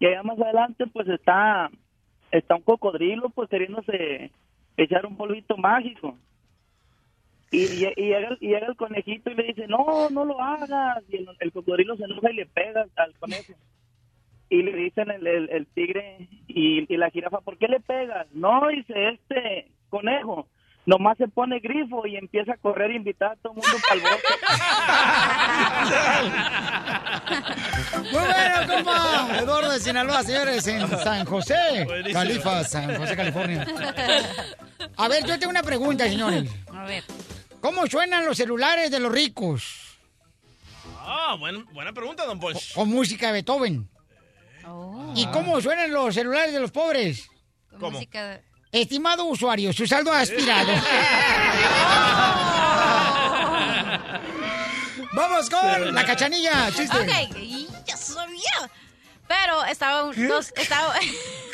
Y 0.00 0.06
allá 0.06 0.22
más 0.22 0.40
adelante, 0.40 0.86
pues 0.88 1.08
está, 1.08 1.70
está 2.30 2.56
un 2.56 2.62
cocodrilo, 2.62 3.30
pues 3.30 3.48
queriéndose 3.50 4.32
echar 4.76 5.06
un 5.06 5.16
polvito 5.16 5.56
mágico. 5.56 6.16
Y, 7.52 7.64
y- 7.64 7.92
y 7.96 8.02
llega, 8.08 8.28
el- 8.28 8.38
y 8.40 8.48
llega 8.48 8.66
el 8.66 8.76
conejito 8.76 9.30
y 9.30 9.34
le 9.34 9.42
dice, 9.44 9.66
no, 9.66 10.08
no 10.10 10.24
lo 10.24 10.40
hagas. 10.40 11.02
Y 11.08 11.16
el, 11.16 11.28
el 11.40 11.52
cocodrilo 11.52 11.96
se 11.96 12.04
enoja 12.04 12.30
y 12.30 12.34
le 12.36 12.46
pega 12.46 12.84
al 12.96 13.12
conejo. 13.18 13.54
Y 14.48 14.62
le 14.62 14.72
dicen 14.72 15.10
el, 15.10 15.26
el, 15.26 15.50
el 15.50 15.66
tigre 15.68 16.28
y, 16.48 16.86
y 16.92 16.96
la 16.96 17.10
jirafa, 17.10 17.40
¿por 17.40 17.56
qué 17.58 17.66
le 17.68 17.80
pegas? 17.80 18.26
No, 18.32 18.68
dice 18.68 18.94
este 19.10 19.68
conejo. 19.88 20.46
Nomás 20.86 21.18
se 21.18 21.28
pone 21.28 21.60
grifo 21.60 22.06
y 22.06 22.16
empieza 22.16 22.54
a 22.54 22.56
correr 22.56 22.90
e 22.90 22.96
invitar 22.96 23.32
a 23.32 23.36
todo 23.36 23.52
el 23.52 23.58
mundo 23.58 23.76
para 23.86 24.00
el 24.00 24.02
Muy 28.02 28.10
bueno, 28.12 28.66
compa. 28.74 29.38
Eduardo 29.38 29.70
de 29.72 29.78
Sinaloa, 29.78 30.22
señores, 30.22 30.66
en 30.66 30.88
San 30.88 31.24
José, 31.26 31.84
Buenísimo. 31.84 32.14
Califa, 32.18 32.64
San 32.64 32.96
José, 32.96 33.14
California. 33.16 33.66
A 34.96 35.08
ver, 35.08 35.24
yo 35.26 35.38
tengo 35.38 35.50
una 35.50 35.62
pregunta, 35.62 36.08
señores. 36.08 36.50
A 36.74 36.84
ver. 36.86 37.04
¿Cómo 37.60 37.86
suenan 37.86 38.24
los 38.24 38.36
celulares 38.36 38.90
de 38.90 39.00
los 39.00 39.12
ricos? 39.12 39.98
Ah, 40.98 41.36
buen- 41.38 41.64
buena 41.72 41.92
pregunta, 41.92 42.24
don 42.24 42.40
Ponch. 42.40 42.72
Con 42.74 42.88
música 42.88 43.26
de 43.28 43.32
Beethoven. 43.34 43.88
¿Y 45.14 45.26
cómo 45.28 45.60
suenan 45.60 45.90
los 45.92 46.14
celulares 46.14 46.52
de 46.52 46.60
los 46.60 46.70
pobres? 46.70 47.28
¿Cómo? 47.78 47.92
Música... 47.92 48.40
Estimado 48.72 49.24
usuario, 49.24 49.72
su 49.72 49.84
saldo 49.86 50.12
ha 50.12 50.22
expirado. 50.22 50.72
Vamos 55.12 55.50
con 55.50 55.92
la 55.94 56.04
cachanilla, 56.06 56.70
chiste. 56.72 56.96
Ok, 56.96 57.36
y 57.36 57.66
ya 57.84 57.96
sabía. 57.96 58.70
Pero 59.26 59.64
estaba, 59.64 60.04
un- 60.04 60.28
dos- 60.28 60.52
estaba, 60.56 60.94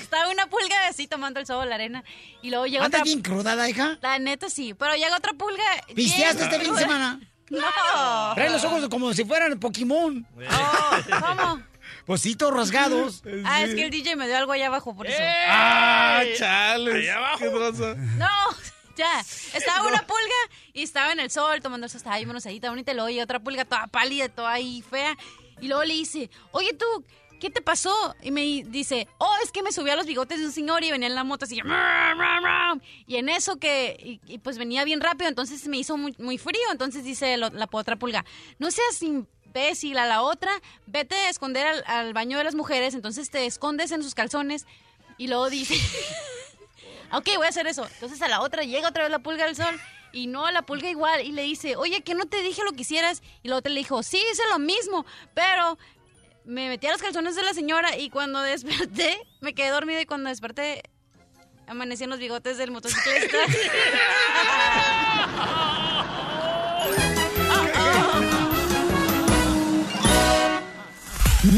estaba 0.06 0.30
una 0.30 0.46
pulga 0.46 0.86
así 0.88 1.06
tomando 1.06 1.40
el 1.40 1.46
sol 1.46 1.68
la 1.68 1.74
arena. 1.74 2.02
Y 2.42 2.50
luego 2.50 2.66
llega 2.66 2.84
¿Andas 2.84 3.00
otra. 3.00 3.04
bien 3.04 3.22
crudada, 3.22 3.68
hija? 3.68 3.98
La 4.00 4.18
neta 4.18 4.48
sí. 4.48 4.72
Pero 4.74 4.94
llega 4.94 5.16
otra 5.16 5.32
pulga. 5.32 5.64
¿Pisteaste 5.94 6.44
este 6.44 6.60
fin 6.60 6.74
de 6.74 6.80
semana? 6.80 7.20
No. 7.48 7.60
Trae 8.34 8.50
los 8.50 8.64
ojos 8.64 8.88
como 8.88 9.14
si 9.14 9.24
fueran 9.24 9.56
Pokémon. 9.60 10.26
¿Cómo? 11.20 11.62
Positos 12.04 12.52
rasgados. 12.52 13.22
Ah, 13.44 13.62
es 13.62 13.72
que 13.76 13.84
el 13.84 13.90
DJ 13.90 14.16
me 14.16 14.26
dio 14.26 14.36
algo 14.36 14.50
allá 14.50 14.66
abajo, 14.66 14.96
por 14.96 15.06
eso. 15.06 15.22
Ah, 15.46 16.22
chales. 16.36 16.94
Allá 16.96 17.16
abajo. 17.18 17.38
¿Qué 17.38 17.48
traza? 17.50 17.94
No, 17.94 18.28
ya. 18.96 19.20
Estaba 19.54 19.86
una 19.86 20.04
pulga 20.04 20.40
y 20.72 20.82
estaba 20.82 21.12
en 21.12 21.20
el 21.20 21.30
sol 21.30 21.60
tomando 21.60 21.84
el 21.86 21.90
sol. 21.90 21.98
Estaba 21.98 22.16
ahí 22.16 22.24
bonita. 22.24 22.50
Y 22.50 22.94
luego 22.94 23.10
y 23.10 23.20
otra 23.20 23.38
pulga 23.38 23.64
toda 23.64 23.86
pálida, 23.86 24.28
toda 24.28 24.50
ahí 24.52 24.82
fea. 24.82 25.16
Y 25.60 25.68
luego 25.68 25.84
le 25.84 25.94
dice, 25.94 26.28
oye 26.50 26.74
tú, 26.74 26.84
¿qué 27.38 27.50
te 27.50 27.62
pasó? 27.62 27.94
Y 28.22 28.30
me 28.30 28.42
dice, 28.66 29.08
oh, 29.18 29.34
es 29.42 29.52
que 29.52 29.62
me 29.62 29.72
subí 29.72 29.90
a 29.90 29.96
los 29.96 30.06
bigotes 30.06 30.40
de 30.40 30.46
un 30.46 30.52
señor 30.52 30.84
y 30.84 30.90
venía 30.90 31.08
en 31.08 31.14
la 31.14 31.24
moto 31.24 31.44
así. 31.44 31.60
Y 33.06 33.16
en 33.16 33.28
eso 33.28 33.56
que, 33.56 34.20
y, 34.26 34.38
pues 34.38 34.58
venía 34.58 34.84
bien 34.84 35.00
rápido, 35.00 35.28
entonces 35.28 35.66
me 35.68 35.78
hizo 35.78 35.96
muy, 35.96 36.38
frío. 36.38 36.60
Entonces 36.70 37.04
dice 37.04 37.36
la 37.36 37.68
otra 37.70 37.96
pulga, 37.96 38.24
no 38.58 38.70
seas 38.70 39.02
imbécil 39.02 39.98
a 39.98 40.06
la 40.06 40.22
otra, 40.22 40.50
vete 40.86 41.14
a 41.14 41.30
esconder 41.30 41.66
al, 41.66 41.84
al 41.86 42.12
baño 42.12 42.38
de 42.38 42.44
las 42.44 42.54
mujeres, 42.54 42.94
entonces 42.94 43.30
te 43.30 43.46
escondes 43.46 43.90
en 43.92 44.02
sus 44.02 44.14
calzones. 44.14 44.66
Y 45.18 45.28
luego 45.28 45.50
dice... 45.50 45.74
Ok, 47.12 47.28
voy 47.36 47.46
a 47.46 47.50
hacer 47.50 47.66
eso. 47.66 47.86
Entonces 47.94 48.20
a 48.22 48.28
la 48.28 48.40
otra 48.40 48.64
llega 48.64 48.88
otra 48.88 49.04
vez 49.04 49.12
la 49.12 49.20
pulga 49.20 49.46
del 49.46 49.56
sol 49.56 49.80
y 50.12 50.26
no, 50.26 50.50
la 50.50 50.62
pulga 50.62 50.88
igual 50.88 51.20
y 51.24 51.32
le 51.32 51.42
dice, 51.42 51.76
oye, 51.76 52.02
que 52.02 52.14
no 52.14 52.26
te 52.26 52.42
dije 52.42 52.62
lo 52.64 52.72
que 52.72 52.82
hicieras. 52.82 53.22
Y 53.42 53.48
la 53.48 53.56
otra 53.56 53.72
le 53.72 53.80
dijo, 53.80 54.02
sí, 54.02 54.20
hice 54.32 54.42
lo 54.50 54.58
mismo, 54.58 55.04
pero 55.34 55.78
me 56.46 56.68
metí 56.68 56.86
a 56.86 56.92
los 56.92 57.02
calzones 57.02 57.34
de 57.34 57.42
la 57.42 57.52
señora 57.52 57.98
y 57.98 58.08
cuando 58.08 58.40
desperté, 58.42 59.18
me 59.40 59.54
quedé 59.54 59.70
dormida 59.70 60.00
y 60.00 60.06
cuando 60.06 60.30
desperté, 60.30 60.82
amanecí 61.66 62.04
en 62.04 62.10
los 62.10 62.20
bigotes 62.20 62.56
del 62.56 62.70
motociclista. 62.70 63.36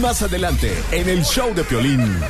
Más 0.01 0.23
adelante, 0.23 0.73
en 0.93 1.09
el 1.09 1.24
show 1.24 1.55
de 1.55 1.65
Piolín. 1.65 2.20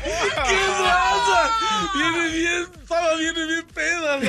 ¿Qué 0.00 0.66
pasa? 0.78 1.50
Viene 1.94 2.28
bien, 2.28 2.66
estaba 2.80 3.14
viene 3.16 3.46
bien 3.46 3.66
peda. 3.74 4.20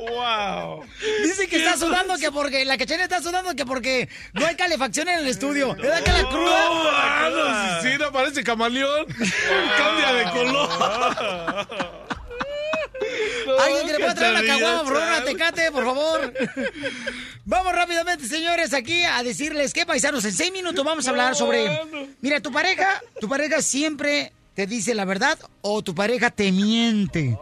Wow. 0.00 0.84
Dice 1.22 1.46
que 1.46 1.56
está 1.56 1.76
sudando 1.76 2.16
que 2.16 2.32
porque 2.32 2.64
la 2.64 2.78
cachena 2.78 3.02
está 3.02 3.20
sudando 3.20 3.54
que 3.54 3.66
porque 3.66 4.08
no 4.32 4.46
hay 4.46 4.56
calefacción 4.56 5.08
en 5.08 5.18
el 5.18 5.26
estudio. 5.26 5.74
¿Verdad 5.74 6.02
que 6.02 6.12
la 6.12 6.28
cruda? 6.28 7.30
No, 7.30 7.82
sí, 7.82 7.88
sí, 7.90 7.98
no 7.98 8.10
parece 8.10 8.42
camaleón. 8.42 9.06
Cambia 9.06 10.12
de 10.14 10.24
color. 10.30 10.70
Alguien 13.60 13.86
que 13.86 13.92
le 13.92 13.98
pueda 13.98 14.14
traer 14.14 14.34
una 14.34 14.46
caguama, 14.46 14.84
por 14.84 14.94
favor, 14.94 15.08
una 15.08 15.24
tecate, 15.24 15.72
por 15.72 15.84
favor. 15.84 16.34
Vamos 17.44 17.74
rápidamente, 17.74 18.26
señores, 18.26 18.72
aquí 18.72 19.02
a 19.02 19.22
decirles 19.22 19.72
que 19.72 19.84
paisanos, 19.86 20.24
en 20.24 20.32
seis 20.32 20.52
minutos 20.52 20.84
vamos 20.84 21.06
a 21.06 21.10
hablar 21.10 21.34
sobre. 21.34 21.80
Mira, 22.20 22.40
tu 22.40 22.52
pareja, 22.52 23.02
tu 23.20 23.28
pareja 23.28 23.60
siempre 23.62 24.32
te 24.60 24.66
dice 24.74 24.94
la 24.94 25.04
verdad 25.04 25.38
o 25.62 25.80
tu 25.82 25.94
pareja 25.94 26.30
te 26.30 26.52
miente. 26.52 27.38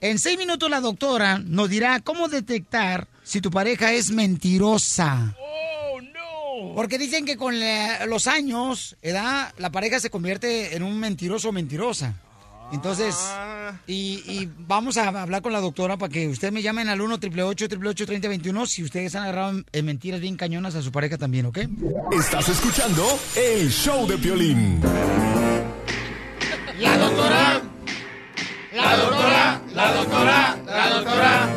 En 0.00 0.18
seis 0.18 0.38
minutos 0.38 0.70
la 0.70 0.80
doctora 0.80 1.38
nos 1.38 1.68
dirá 1.68 2.00
cómo 2.00 2.28
detectar 2.28 3.06
si 3.22 3.40
tu 3.40 3.50
pareja 3.50 3.92
es 3.92 4.10
mentirosa. 4.10 5.34
Porque 6.74 6.98
dicen 6.98 7.24
que 7.26 7.36
con 7.36 7.58
la- 7.60 8.06
los 8.06 8.26
años, 8.26 8.96
¿edad? 9.02 9.52
la 9.58 9.70
pareja 9.70 10.00
se 10.00 10.08
convierte 10.10 10.74
en 10.76 10.82
un 10.82 10.98
mentiroso 10.98 11.50
o 11.50 11.52
mentirosa. 11.52 12.14
Entonces, 12.72 13.14
y, 13.86 14.22
y 14.26 14.48
vamos 14.66 14.96
a 14.96 15.08
hablar 15.08 15.42
con 15.42 15.52
la 15.52 15.60
doctora 15.60 15.96
para 15.98 16.10
que 16.12 16.26
ustedes 16.28 16.52
me 16.52 16.62
llamen 16.62 16.88
al 16.88 17.00
1 17.00 17.14
888 17.16 18.06
3021 18.06 18.66
si 18.66 18.82
ustedes 18.82 19.14
han 19.14 19.24
agarrado 19.24 19.50
en- 19.50 19.66
en 19.70 19.84
mentiras 19.84 20.20
bien 20.20 20.36
cañonas 20.36 20.74
a 20.74 20.82
su 20.82 20.90
pareja 20.90 21.18
también, 21.18 21.46
¿ok? 21.46 21.58
Estás 22.18 22.48
escuchando 22.48 23.06
el 23.36 23.70
show 23.70 24.06
de 24.06 24.16
Piolín. 24.16 24.80
La 27.14 27.22
doctora, 27.22 27.62
la 28.72 28.96
doctora, 28.96 29.60
la 29.72 29.92
doctora, 29.92 30.56
la 30.66 30.90
doctora. 30.90 31.48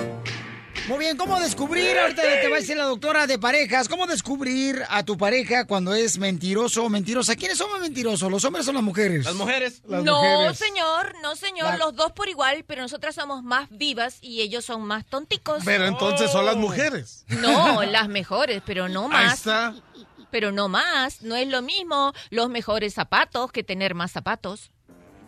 Muy 0.88 0.99
bien, 0.99 1.17
¿cómo 1.17 1.39
descubrir? 1.39 1.97
Ahorita 1.97 2.21
te 2.21 2.47
va 2.47 2.57
a 2.57 2.59
decir 2.59 2.77
la 2.77 2.84
doctora 2.85 3.25
de 3.25 3.39
parejas, 3.39 3.89
¿cómo 3.89 4.05
descubrir 4.05 4.84
a 4.88 5.03
tu 5.03 5.17
pareja 5.17 5.65
cuando 5.65 5.95
es 5.95 6.19
mentiroso 6.19 6.85
o 6.85 6.89
mentirosa? 6.89 7.35
¿Quiénes 7.35 7.57
son 7.57 7.71
más 7.71 7.81
mentirosos, 7.81 8.31
los 8.31 8.45
hombres 8.45 8.67
o 8.67 8.71
las 8.73 8.84
mujeres? 8.84 9.25
Las 9.25 9.34
mujeres. 9.34 9.81
Las 9.88 10.03
no, 10.03 10.21
mujeres. 10.21 10.57
señor, 10.59 11.15
no, 11.23 11.35
señor, 11.35 11.69
La- 11.71 11.77
los 11.77 11.95
dos 11.95 12.11
por 12.11 12.29
igual, 12.29 12.63
pero 12.67 12.84
nosotras 12.84 13.15
somos 13.15 13.43
más 13.43 13.67
vivas 13.71 14.19
y 14.21 14.41
ellos 14.41 14.63
son 14.63 14.84
más 14.84 15.05
tonticos. 15.07 15.63
Pero 15.65 15.88
entonces 15.88 16.31
son 16.31 16.45
las 16.45 16.55
mujeres. 16.55 17.25
No, 17.29 17.81
las 17.84 18.07
mejores, 18.09 18.61
pero 18.63 18.88
no 18.89 19.05
Ahí 19.05 19.25
más. 19.25 19.34
está. 19.39 19.73
Pero 20.29 20.51
no 20.51 20.67
más, 20.69 21.21
no 21.23 21.35
es 21.35 21.47
lo 21.47 21.61
mismo 21.63 22.13
los 22.29 22.47
mejores 22.49 22.93
zapatos 22.93 23.51
que 23.51 23.63
tener 23.63 23.95
más 23.95 24.11
zapatos. 24.11 24.71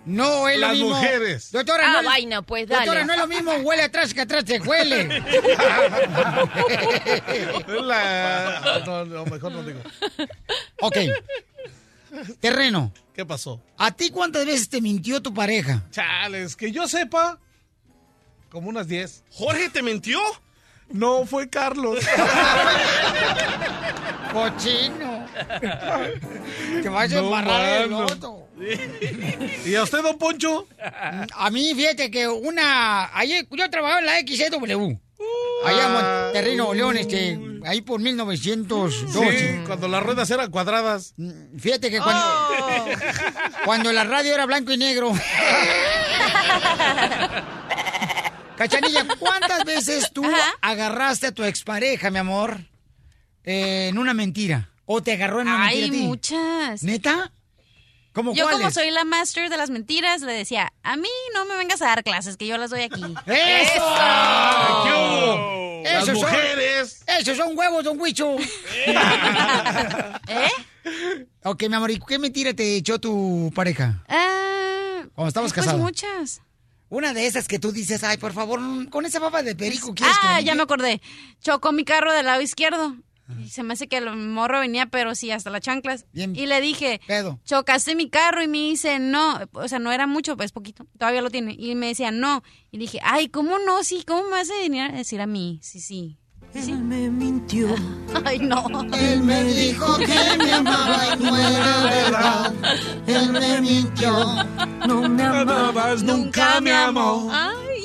No, 0.06 0.48
es 0.50 0.60
lo 0.60 0.68
Las 0.68 0.76
mismo. 0.78 0.90
mujeres. 0.96 1.52
Doctora, 1.52 1.84
Ah, 1.86 2.02
no 2.02 2.10
vaina, 2.10 2.42
pues, 2.42 2.68
dale. 2.68 2.86
Doctora, 2.86 3.06
no 3.06 3.14
es 3.14 3.20
lo 3.20 3.28
mismo 3.28 3.52
huele 3.58 3.84
atrás 3.84 4.14
que 4.14 4.22
atrás 4.22 4.44
te 4.46 4.60
huele. 4.60 5.08
La- 7.68 8.82
No, 8.86 9.06
no, 9.06 9.26
mejor 9.26 9.52
no 9.52 9.64
digo. 9.64 9.80
ok. 10.82 10.98
Terreno. 12.40 12.92
¿Qué 13.14 13.26
pasó? 13.26 13.62
¿A 13.78 13.92
ti 13.92 14.10
cuántas 14.10 14.46
veces 14.46 14.70
te 14.70 14.82
mintió 14.82 15.22
tu 15.22 15.34
pareja? 15.34 15.84
Chales, 15.92 16.56
que 16.56 16.72
yo 16.72 16.88
sepa, 16.88 17.38
como 18.50 18.70
unas 18.70 18.88
10. 18.88 19.24
¿Jorge 19.32 19.70
te 19.70 19.84
mintió? 19.84 20.20
No, 20.92 21.26
fue 21.26 21.50
Carlos. 21.50 22.00
Cochino. 24.34 25.26
Te 26.82 26.90
vas 26.90 27.12
a 27.12 27.16
No, 27.16 27.22
embarrar 27.26 27.82
el 27.84 27.90
loto. 27.90 28.48
¿Y 29.66 29.76
a 29.76 29.84
usted, 29.84 30.02
don 30.02 30.18
Poncho? 30.18 30.68
A 31.34 31.50
mí, 31.50 31.74
fíjate 31.76 32.12
que 32.12 32.28
una... 32.28 33.16
Ayer 33.18 33.48
yo 33.50 33.70
trabajaba 33.70 34.00
en 34.00 34.06
la 34.06 34.20
XW. 34.20 34.98
Allá 35.66 35.86
en 35.86 35.92
Monterrey, 35.94 36.56
Nuevo 36.56 36.74
León, 36.74 36.98
este, 36.98 37.38
ahí 37.66 37.82
por 37.82 38.00
1902. 38.00 39.06
Sí, 39.12 39.60
cuando 39.66 39.88
las 39.88 40.02
ruedas 40.02 40.30
eran 40.32 40.50
cuadradas. 40.52 41.14
Fíjate 41.58 41.92
que 41.92 42.00
cuando, 42.00 42.24
cuando 43.66 43.92
la 43.92 44.06
radio 44.06 44.34
era 44.34 44.46
blanco 44.46 44.72
y 44.72 44.78
negro. 44.78 45.12
Cachanilla, 48.60 49.08
¿cuántas 49.18 49.64
veces 49.64 50.12
tú 50.14 50.24
agarraste 50.62 51.28
a 51.28 51.32
tu 51.32 51.44
expareja, 51.46 52.10
mi 52.12 52.18
amor, 52.20 52.60
eh, 53.46 53.88
en 53.88 53.98
una 53.98 54.14
mentira? 54.14 54.70
¿O 54.86 55.02
te 55.02 55.14
agarró 55.14 55.40
en 55.42 55.48
una 55.48 55.66
Hay 55.68 55.82
mentira 55.82 56.02
ti? 56.02 56.08
muchas. 56.08 56.84
¿Neta? 56.84 57.32
¿Cómo 58.12 58.34
Yo 58.36 58.50
como 58.50 58.70
soy 58.70 58.92
la 58.92 59.06
master 59.06 59.50
de 59.50 59.56
las 59.56 59.70
mentiras, 59.70 60.22
le 60.24 60.34
decía, 60.34 60.74
a 60.84 60.98
mí 60.98 61.08
no 61.34 61.46
me 61.46 61.56
vengas 61.56 61.82
a 61.82 61.86
dar 61.86 62.04
clases, 62.04 62.36
que 62.36 62.48
yo 62.48 62.58
las 62.58 62.70
doy 62.72 62.82
aquí. 62.82 63.02
¡Eso! 63.28 63.86
Las 65.84 66.04
Esos 66.04 66.20
son- 66.20 66.30
mujeres. 66.30 67.04
Esos 67.08 67.38
son 67.38 67.58
huevos, 67.58 67.84
don 67.86 68.00
Huicho. 68.02 68.36
¿Eh? 70.28 70.50
Ok, 71.44 71.64
mi 71.70 71.76
amor, 71.76 71.92
¿y 71.92 72.00
qué 72.00 72.20
mentira 72.20 72.54
te 72.54 72.76
echó 72.76 73.00
tu 73.00 73.52
pareja? 73.56 74.04
Ah, 74.10 75.04
Cuando 75.16 75.30
estabas 75.30 75.54
pues 75.54 75.66
casada. 75.66 75.78
muchas. 75.82 76.42
Una 76.90 77.14
de 77.14 77.28
esas 77.28 77.48
que 77.48 77.60
tú 77.60 77.72
dices, 77.72 78.04
ay, 78.04 78.18
por 78.18 78.34
favor, 78.34 78.60
con 78.90 79.06
esa 79.06 79.20
baba 79.20 79.44
de 79.44 79.56
perico, 79.56 79.94
¿quieres 79.94 80.18
que 80.18 80.28
Ah, 80.28 80.36
me 80.38 80.44
ya 80.44 80.54
me 80.54 80.58
limpie?" 80.60 80.64
acordé. 80.64 81.02
Chocó 81.42 81.72
mi 81.72 81.84
carro 81.86 82.12
del 82.14 82.26
lado 82.26 82.42
izquierdo. 82.42 82.96
Y 83.46 83.50
se 83.50 83.62
me 83.62 83.74
hace 83.76 83.88
que 83.88 83.98
el 83.98 84.16
morro 84.16 84.60
venía, 84.60 84.88
pero 84.88 85.14
sí, 85.14 85.30
hasta 85.30 85.52
las 85.52 85.62
chanclas. 85.62 86.08
Y 86.14 86.48
le 86.48 86.62
dije, 86.62 87.00
Pedo. 87.06 87.40
chocaste 87.46 87.94
mi 87.94 88.10
carro. 88.10 88.42
Y 88.42 88.48
me 88.48 88.58
dice, 88.58 88.98
no. 88.98 89.40
O 89.54 89.68
sea, 89.68 89.78
no 89.78 89.92
era 89.92 90.08
mucho, 90.08 90.36
pues 90.36 90.52
poquito. 90.52 90.88
Todavía 90.98 91.22
lo 91.22 91.30
tiene. 91.30 91.54
Y 91.56 91.76
me 91.76 91.86
decía, 91.90 92.10
no. 92.10 92.42
Y 92.72 92.80
dije, 92.80 93.00
ay, 93.04 93.30
¿cómo 93.30 93.60
no? 93.60 93.84
Sí, 93.84 94.04
¿cómo 94.08 94.24
me 94.24 94.30
vas 94.32 94.50
a 94.50 94.56
venir 94.56 94.82
a 94.82 94.92
decir 94.94 95.22
a 95.22 95.28
mí? 95.28 95.60
Sí, 95.62 95.80
sí. 95.80 96.18
Sí, 96.54 96.74
me 96.74 97.10
mintió. 97.10 97.68
Ay, 98.26 98.40
no. 98.40 98.66
Él 98.94 99.22
me 99.24 99.44
dijo 99.44 99.98
que 99.98 100.38
me 100.38 100.54
amaba 100.54 101.16
y 101.16 101.24
no 101.24 101.38
era 101.38 101.84
verdad. 101.84 102.54
Él 103.08 103.32
me 103.32 103.62
mintió. 103.62 104.12
No 104.88 105.08
me 105.08 105.24
amabas, 105.24 106.04
nunca 106.04 106.60
me 106.60 106.72
amó. 106.72 107.30
Ay. 107.32 107.79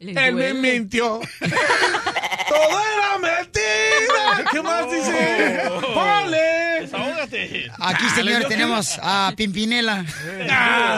Él 0.00 0.34
me 0.34 0.54
mintió. 0.54 1.20
Todo 2.48 2.80
era 2.94 3.18
mentira. 3.18 4.50
¿Qué 4.50 4.62
más 4.62 4.90
dice? 4.90 5.60
¡Vale! 5.94 6.80
Desahógate. 6.80 7.70
Aquí, 7.78 8.04
yo 8.24 8.48
tenemos 8.48 8.98
a 9.02 9.32
Pimpinela. 9.36 10.06
El 10.24 10.46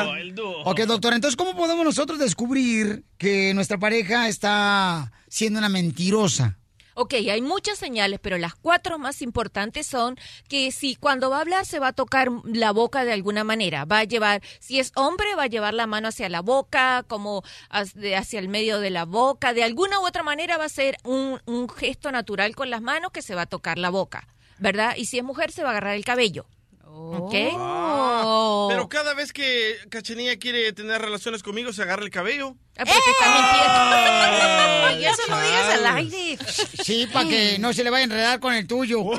dúo, 0.05 0.17
el 0.17 0.35
dúo. 0.35 0.63
Ok, 0.65 0.81
doctor, 0.81 1.15
entonces, 1.15 1.37
¿cómo 1.37 1.57
podemos 1.57 1.85
nosotros 1.85 2.19
descubrir 2.19 3.05
que 3.19 3.53
nuestra 3.55 3.79
pareja 3.79 4.29
está 4.29 5.11
siendo 5.29 5.59
una 5.59 5.69
mentirosa? 5.69 6.60
Ok, 7.03 7.15
hay 7.15 7.41
muchas 7.41 7.79
señales, 7.79 8.21
pero 8.21 8.37
las 8.37 8.55
cuatro 8.55 8.99
más 8.99 9.23
importantes 9.23 9.87
son 9.87 10.19
que 10.51 10.71
si 10.71 10.97
cuando 10.97 11.31
va 11.31 11.39
a 11.39 11.41
hablar 11.41 11.65
se 11.65 11.79
va 11.79 11.89
a 11.89 11.93
tocar 11.95 12.29
la 12.45 12.73
boca 12.73 13.07
de 13.07 13.15
alguna 13.15 13.43
manera, 13.43 13.87
va 13.87 14.01
a 14.01 14.05
llevar, 14.05 14.43
si 14.59 14.81
es 14.81 14.93
hombre, 14.97 15.35
va 15.35 15.45
a 15.45 15.47
llevar 15.47 15.73
la 15.73 15.87
mano 15.87 16.09
hacia 16.09 16.29
la 16.29 16.43
boca, 16.43 17.03
como 17.09 17.43
hacia 17.71 18.39
el 18.39 18.51
medio 18.51 18.81
de 18.81 18.91
la 18.91 19.07
boca, 19.07 19.55
de 19.55 19.65
alguna 19.65 19.99
u 19.99 20.07
otra 20.07 20.23
manera 20.23 20.59
va 20.59 20.67
a 20.67 20.69
ser 20.69 20.99
un, 21.03 21.41
un 21.47 21.71
gesto 21.71 22.13
natural 22.13 22.55
con 22.55 22.69
las 22.69 22.83
manos 22.83 23.13
que 23.13 23.23
se 23.23 23.35
va 23.35 23.43
a 23.43 23.47
tocar 23.47 23.79
la 23.79 23.89
boca, 23.89 24.29
¿verdad? 24.59 24.95
Y 24.99 25.07
si 25.07 25.17
es 25.17 25.25
mujer, 25.25 25.53
se 25.53 25.63
va 25.63 25.69
a 25.69 25.73
agarrar 25.73 25.97
el 25.97 26.05
cabello. 26.05 26.45
¿Ok? 26.93 27.35
Oh. 27.55 28.69
Pero 28.71 28.89
cada 28.89 29.15
vez 29.15 29.33
que 29.33 29.77
Cachanilla 29.91 30.37
quiere 30.39 30.73
tener 30.73 31.01
relaciones 31.01 31.43
conmigo, 31.43 31.73
se 31.73 31.83
agarra 31.83 32.03
el 32.05 32.11
cabello. 32.11 32.55
Ah, 32.79 32.85
porque 32.85 33.11
está 33.11 33.27
mintiendo. 33.35 34.61
Y 35.01 35.05
eso 35.05 35.23
no 35.29 35.41
digas 35.41 35.67
al 35.75 35.87
aire. 35.97 36.39
Sí, 36.85 37.09
para 37.12 37.29
que 37.29 37.59
no 37.59 37.73
se 37.73 37.85
le 37.85 37.91
vaya 37.91 38.03
a 38.03 38.05
enredar 38.05 38.41
con 38.41 38.53
el 38.53 38.67
tuyo. 38.67 39.03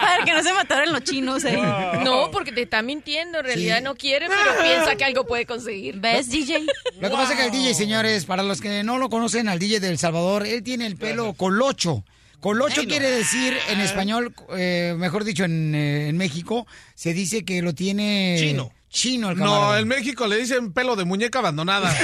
Para 0.00 0.24
que 0.24 0.32
no 0.32 0.42
se 0.42 0.52
mataran 0.52 0.92
los 0.92 1.02
chinos 1.04 1.44
ahí. 1.44 1.60
No, 2.04 2.30
porque 2.30 2.52
te 2.52 2.62
está 2.62 2.82
mintiendo. 2.82 3.38
En 3.38 3.44
realidad 3.44 3.78
Sí. 3.78 3.84
no 3.84 3.94
quiere, 3.94 4.26
pero 4.28 4.60
piensa 4.62 4.96
que 4.96 5.04
algo 5.04 5.24
puede 5.26 5.46
conseguir. 5.46 5.98
¿Ves, 6.00 6.28
DJ? 6.30 6.66
Lo 7.00 7.10
que 7.10 7.16
pasa 7.16 7.32
es 7.34 7.38
que 7.38 7.44
el 7.46 7.52
DJ, 7.52 7.74
señores, 7.74 8.24
para 8.24 8.42
los 8.42 8.60
que 8.60 8.82
no 8.82 8.98
lo 8.98 9.08
conocen, 9.08 9.48
al 9.48 9.58
DJ 9.58 9.80
de 9.80 9.88
El 9.88 9.98
Salvador, 9.98 10.46
él 10.46 10.62
tiene 10.62 10.86
el 10.86 10.96
pelo 10.96 11.32
colocho. 11.34 12.04
Colocho 12.40 12.84
quiere 12.84 13.10
decir 13.10 13.56
en 13.68 13.80
español, 13.80 14.34
eh, 14.56 14.94
mejor 14.96 15.24
dicho, 15.24 15.44
en, 15.44 15.74
eh, 15.74 16.08
en 16.08 16.16
México, 16.16 16.66
se 16.94 17.12
dice 17.12 17.44
que 17.44 17.62
lo 17.62 17.74
tiene... 17.74 18.36
Chino. 18.38 18.72
Chino 18.90 19.30
el 19.30 19.36
No, 19.38 19.44
camarada. 19.44 19.80
en 19.80 19.88
México 19.88 20.26
le 20.26 20.36
dicen 20.36 20.72
pelo 20.72 20.96
de 20.96 21.04
muñeca 21.04 21.40
abandonada. 21.40 21.94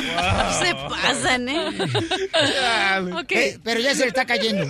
Se 0.00 0.74
pasan, 0.74 1.48
¿eh? 1.48 1.68
Ok. 3.14 3.32
Eh, 3.32 3.58
pero 3.62 3.80
ya 3.80 3.94
se 3.94 4.02
le 4.02 4.08
está 4.08 4.24
cayendo. 4.26 4.66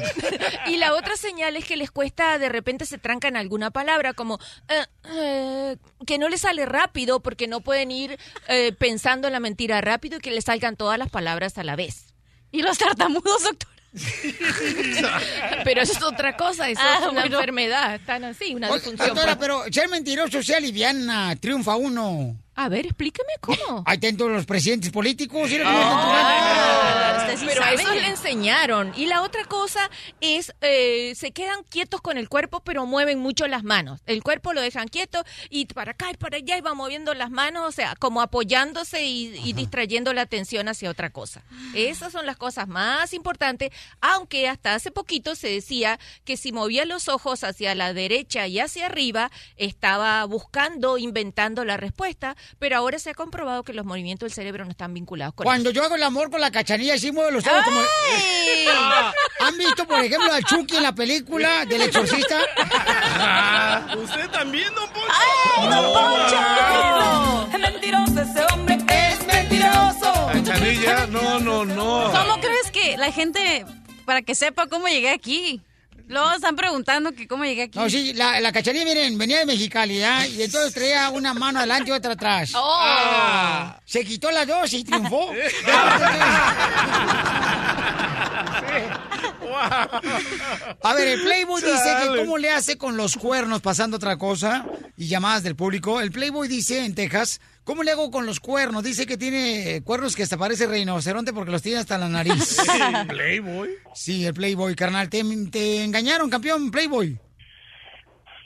Y 0.67 0.77
la 0.77 0.95
otra 0.95 1.17
señal 1.17 1.57
es 1.57 1.65
que 1.65 1.77
les 1.77 1.91
cuesta, 1.91 2.39
de 2.39 2.49
repente 2.49 2.87
se 2.87 2.99
trancan 2.99 3.37
alguna 3.37 3.71
palabra, 3.71 4.13
como 4.15 4.39
eh, 4.69 4.87
eh, 5.15 5.77
que 6.07 6.19
no 6.19 6.29
les 6.29 6.43
sale 6.43 6.67
rápido 6.67 7.21
porque 7.21 7.47
no 7.49 7.61
pueden 7.61 7.91
ir 7.91 8.19
eh, 8.49 8.73
pensando 8.79 9.27
en 9.29 9.33
la 9.33 9.41
mentira 9.41 9.81
rápido 9.81 10.19
y 10.19 10.21
que 10.21 10.31
les 10.31 10.45
salgan 10.45 10.77
todas 10.77 10.99
las 10.99 11.11
palabras 11.11 11.59
a 11.59 11.65
la 11.65 11.77
vez. 11.77 12.15
¿Y 12.53 12.63
los 12.63 12.79
tartamudos, 12.79 13.43
doctor? 13.43 13.69
Pero 15.65 15.83
eso 15.83 15.93
es 15.93 16.03
otra 16.03 16.37
cosa, 16.37 16.69
eso 16.71 16.81
Ah, 16.83 16.99
es 17.01 17.09
una 17.09 17.21
bueno. 17.23 17.37
enfermedad, 17.37 17.95
están 17.97 18.25
así, 18.25 18.55
una 18.55 18.73
disfunción. 18.73 19.09
Doctora, 19.09 19.37
pero 19.39 19.65
ser 19.71 19.89
mentiroso 19.89 20.43
se 20.43 20.55
aliviana, 20.55 21.35
triunfa 21.37 21.75
uno. 21.77 22.37
A 22.63 22.69
ver, 22.69 22.85
explíqueme 22.85 23.33
cómo. 23.41 23.83
Ahí 23.87 23.95
están 23.95 24.19
todos 24.19 24.33
los 24.33 24.45
presidentes 24.45 24.91
políticos. 24.91 25.49
¿sí? 25.49 25.59
Ah, 25.65 27.17
usted 27.23 27.39
sí 27.39 27.47
pero 27.49 27.63
a 27.63 27.65
sabe. 27.65 27.83
eso 27.83 27.95
le 27.95 28.07
enseñaron. 28.09 28.93
Y 28.97 29.07
la 29.07 29.23
otra 29.23 29.47
cosa 29.47 29.91
es, 30.21 30.53
eh, 30.61 31.15
se 31.17 31.33
quedan 31.33 31.63
quietos 31.71 32.03
con 32.03 32.19
el 32.19 32.29
cuerpo, 32.29 32.61
pero 32.61 32.85
mueven 32.85 33.19
mucho 33.19 33.47
las 33.47 33.65
manos. 33.65 34.03
El 34.05 34.23
cuerpo 34.23 34.53
lo 34.53 34.61
dejan 34.61 34.89
quieto 34.89 35.25
y 35.49 35.65
para 35.65 35.93
acá 35.93 36.11
y 36.11 36.19
para 36.19 36.37
allá 36.37 36.59
y 36.59 36.61
va 36.61 36.75
moviendo 36.75 37.15
las 37.15 37.31
manos, 37.31 37.67
o 37.67 37.73
sea, 37.73 37.97
como 37.97 38.21
apoyándose 38.21 39.05
y, 39.05 39.41
y 39.43 39.55
distrayendo 39.55 40.13
la 40.13 40.21
atención 40.21 40.69
hacia 40.69 40.91
otra 40.91 41.09
cosa. 41.09 41.43
Esas 41.75 42.13
son 42.13 42.27
las 42.27 42.37
cosas 42.37 42.69
más 42.69 43.15
importantes, 43.15 43.71
aunque 44.03 44.49
hasta 44.51 44.75
hace 44.75 44.91
poquito 44.91 45.35
se 45.35 45.49
decía 45.49 45.99
que 46.27 46.37
si 46.37 46.53
movía 46.53 46.85
los 46.85 47.09
ojos 47.09 47.43
hacia 47.43 47.75
la 47.75 47.95
derecha 47.95 48.47
y 48.49 48.61
hacia 48.61 48.85
arriba, 48.85 49.31
estaba 49.57 50.23
buscando, 50.27 50.99
inventando 50.99 51.65
la 51.65 51.79
respuesta, 51.79 52.37
pero 52.59 52.77
ahora 52.77 52.99
se 52.99 53.11
ha 53.11 53.15
comprobado 53.15 53.63
que 53.63 53.73
los 53.73 53.85
movimientos 53.85 54.27
del 54.29 54.35
cerebro 54.35 54.65
no 54.65 54.71
están 54.71 54.95
vinculados 54.95 55.35
con 55.35 55.45
Cuando 55.45 55.71
yo 55.71 55.85
hago 55.85 55.95
el 55.97 56.03
amor 56.03 56.31
con 56.31 56.41
la 56.41 56.51
cachanilla, 56.51 56.99
sí 56.99 57.13
muevo 57.13 57.31
los 57.31 57.47
ojos 57.47 57.65
como... 57.65 57.81
¿Han 59.41 59.57
visto, 59.57 59.87
por 59.87 59.99
ejemplo, 60.01 60.33
al 60.33 60.45
Chucky 60.45 60.77
en 60.77 60.83
la 60.83 60.95
película 60.95 61.65
del 61.65 61.83
exorcista? 61.83 62.39
¿Usted 63.97 64.29
también, 64.31 64.75
don 64.75 64.89
Poncho? 64.91 65.71
don 65.71 65.93
Poncho! 65.93 67.49
¡Es 67.53 67.61
mentiroso 67.61 68.21
ese 68.21 68.45
hombre! 68.53 68.79
¡Es 68.89 69.27
mentiroso! 69.27 70.13
Cachanilla, 70.33 71.07
no, 71.07 71.39
no, 71.41 71.65
no. 71.65 72.13
¿Cómo 72.13 72.41
crees 72.41 72.71
que 72.71 72.97
la 72.97 73.11
gente, 73.13 73.65
para 74.05 74.23
que 74.23 74.35
sepa 74.35 74.67
cómo 74.67 74.89
llegué 74.89 75.11
aquí? 75.11 75.63
Luego 76.11 76.33
están 76.33 76.57
preguntando 76.57 77.13
que 77.13 77.29
cómo 77.29 77.45
llegué 77.45 77.63
aquí. 77.63 77.79
No, 77.79 77.89
sí, 77.89 78.13
la, 78.15 78.41
la 78.41 78.51
cachanilla, 78.51 78.85
miren, 78.85 79.17
venía 79.17 79.39
de 79.39 79.47
Mexicali, 79.47 80.03
¿ah? 80.03 80.27
Y 80.27 80.43
entonces 80.43 80.75
traía 80.75 81.09
una 81.11 81.35
mano 81.35 81.61
adelante 81.61 81.91
y 81.91 81.93
otra 81.93 82.15
atrás. 82.15 82.51
Oh. 82.57 82.79
Ah, 82.81 83.81
Se 83.85 84.05
quitó 84.05 84.29
las 84.33 84.45
dos 84.45 84.73
y 84.73 84.83
triunfó. 84.83 85.31
A 90.83 90.95
ver, 90.95 91.09
el 91.09 91.23
Playboy 91.23 91.63
dice 91.63 91.97
que 92.03 92.21
cómo 92.21 92.39
le 92.39 92.51
hace 92.51 92.79
con 92.79 92.97
los 92.97 93.17
cuernos 93.17 93.61
pasando 93.61 93.97
otra 93.97 94.17
cosa 94.17 94.67
y 94.97 95.09
llamadas 95.09 95.43
del 95.43 95.57
público. 95.57 96.01
El 96.01 96.13
Playboy 96.13 96.49
dice 96.49 96.85
en 96.85 96.95
Texas, 96.95 97.41
¿cómo 97.65 97.83
le 97.83 97.93
hago 97.93 98.11
con 98.11 98.27
los 98.27 98.41
cuernos? 98.41 98.83
Dice 98.83 99.07
que 99.07 99.17
tiene 99.17 99.83
cuernos 99.85 100.17
que 100.17 100.23
hasta 100.23 100.39
parece 100.39 100.67
rinoceronte 100.67 101.33
porque 101.33 101.51
los 101.51 101.63
tiene 101.63 101.79
hasta 101.79 101.99
la 101.99 102.09
nariz. 102.09 102.59
Playboy. 103.09 103.71
Sí, 103.95 104.27
el 104.27 104.35
Playboy, 104.35 104.75
carnal. 104.75 105.09
Te, 105.09 105.23
te 105.51 105.85
engañaron, 105.85 106.31
campeón 106.31 106.71
Playboy. 106.71 107.19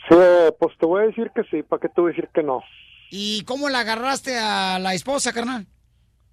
Sí, 0.09 0.17
pues 0.59 0.77
te 0.79 0.87
voy 0.87 1.03
a 1.03 1.07
decir 1.07 1.31
que 1.35 1.43
sí, 1.51 1.63
¿para 1.63 1.81
qué 1.81 1.89
te 1.89 2.01
voy 2.01 2.13
a 2.13 2.15
decir 2.15 2.29
que 2.35 2.43
no? 2.43 2.63
¿Y 3.11 3.45
cómo 3.45 3.69
la 3.69 3.81
agarraste 3.81 4.39
a 4.39 4.79
la 4.79 4.95
esposa, 4.95 5.33
carnal? 5.33 5.67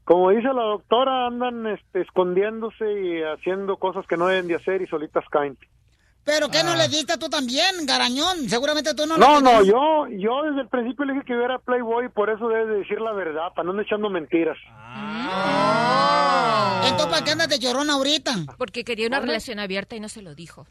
Como 0.03 0.31
dice 0.31 0.47
la 0.53 0.63
doctora, 0.63 1.27
andan 1.27 1.67
este, 1.67 2.01
escondiéndose 2.01 2.85
y 2.85 3.21
haciendo 3.21 3.77
cosas 3.77 4.05
que 4.07 4.17
no 4.17 4.27
deben 4.27 4.47
de 4.47 4.55
hacer 4.55 4.81
y 4.81 4.87
solitas 4.87 5.23
caen. 5.29 5.57
¿Pero 6.23 6.49
qué 6.49 6.63
no 6.63 6.75
le 6.75 6.87
diste 6.87 7.17
tú 7.17 7.29
también, 7.29 7.85
garañón? 7.85 8.47
Seguramente 8.47 8.93
tú 8.93 9.07
no 9.07 9.15
Ah. 9.15 9.17
No, 9.17 9.35
le 9.39 9.41
no, 9.41 9.63
yo, 9.63 10.07
yo 10.17 10.43
desde 10.43 10.61
el 10.61 10.67
principio 10.67 11.05
le 11.05 11.13
dije 11.13 11.25
que 11.25 11.33
yo 11.33 11.41
era 11.41 11.57
Playboy, 11.59 12.09
por 12.09 12.29
eso 12.29 12.47
debes 12.47 12.67
de 12.67 12.75
decir 12.79 13.01
la 13.01 13.11
verdad, 13.11 13.53
para 13.55 13.63
no 13.65 13.71
andar 13.71 13.85
echando 13.85 14.09
mentiras. 14.09 14.57
Entonces, 16.87 17.11
¿para 17.11 17.23
qué 17.23 17.31
andas 17.31 17.49
de 17.49 17.59
llorona 17.59 17.93
ahorita? 17.93 18.35
Porque 18.57 18.83
quería 18.83 19.07
una 19.07 19.19
relación 19.19 19.59
abierta 19.59 19.95
y 19.95 19.99
no 19.99 20.09
se 20.09 20.21
lo 20.21 20.35
dijo. 20.35 20.67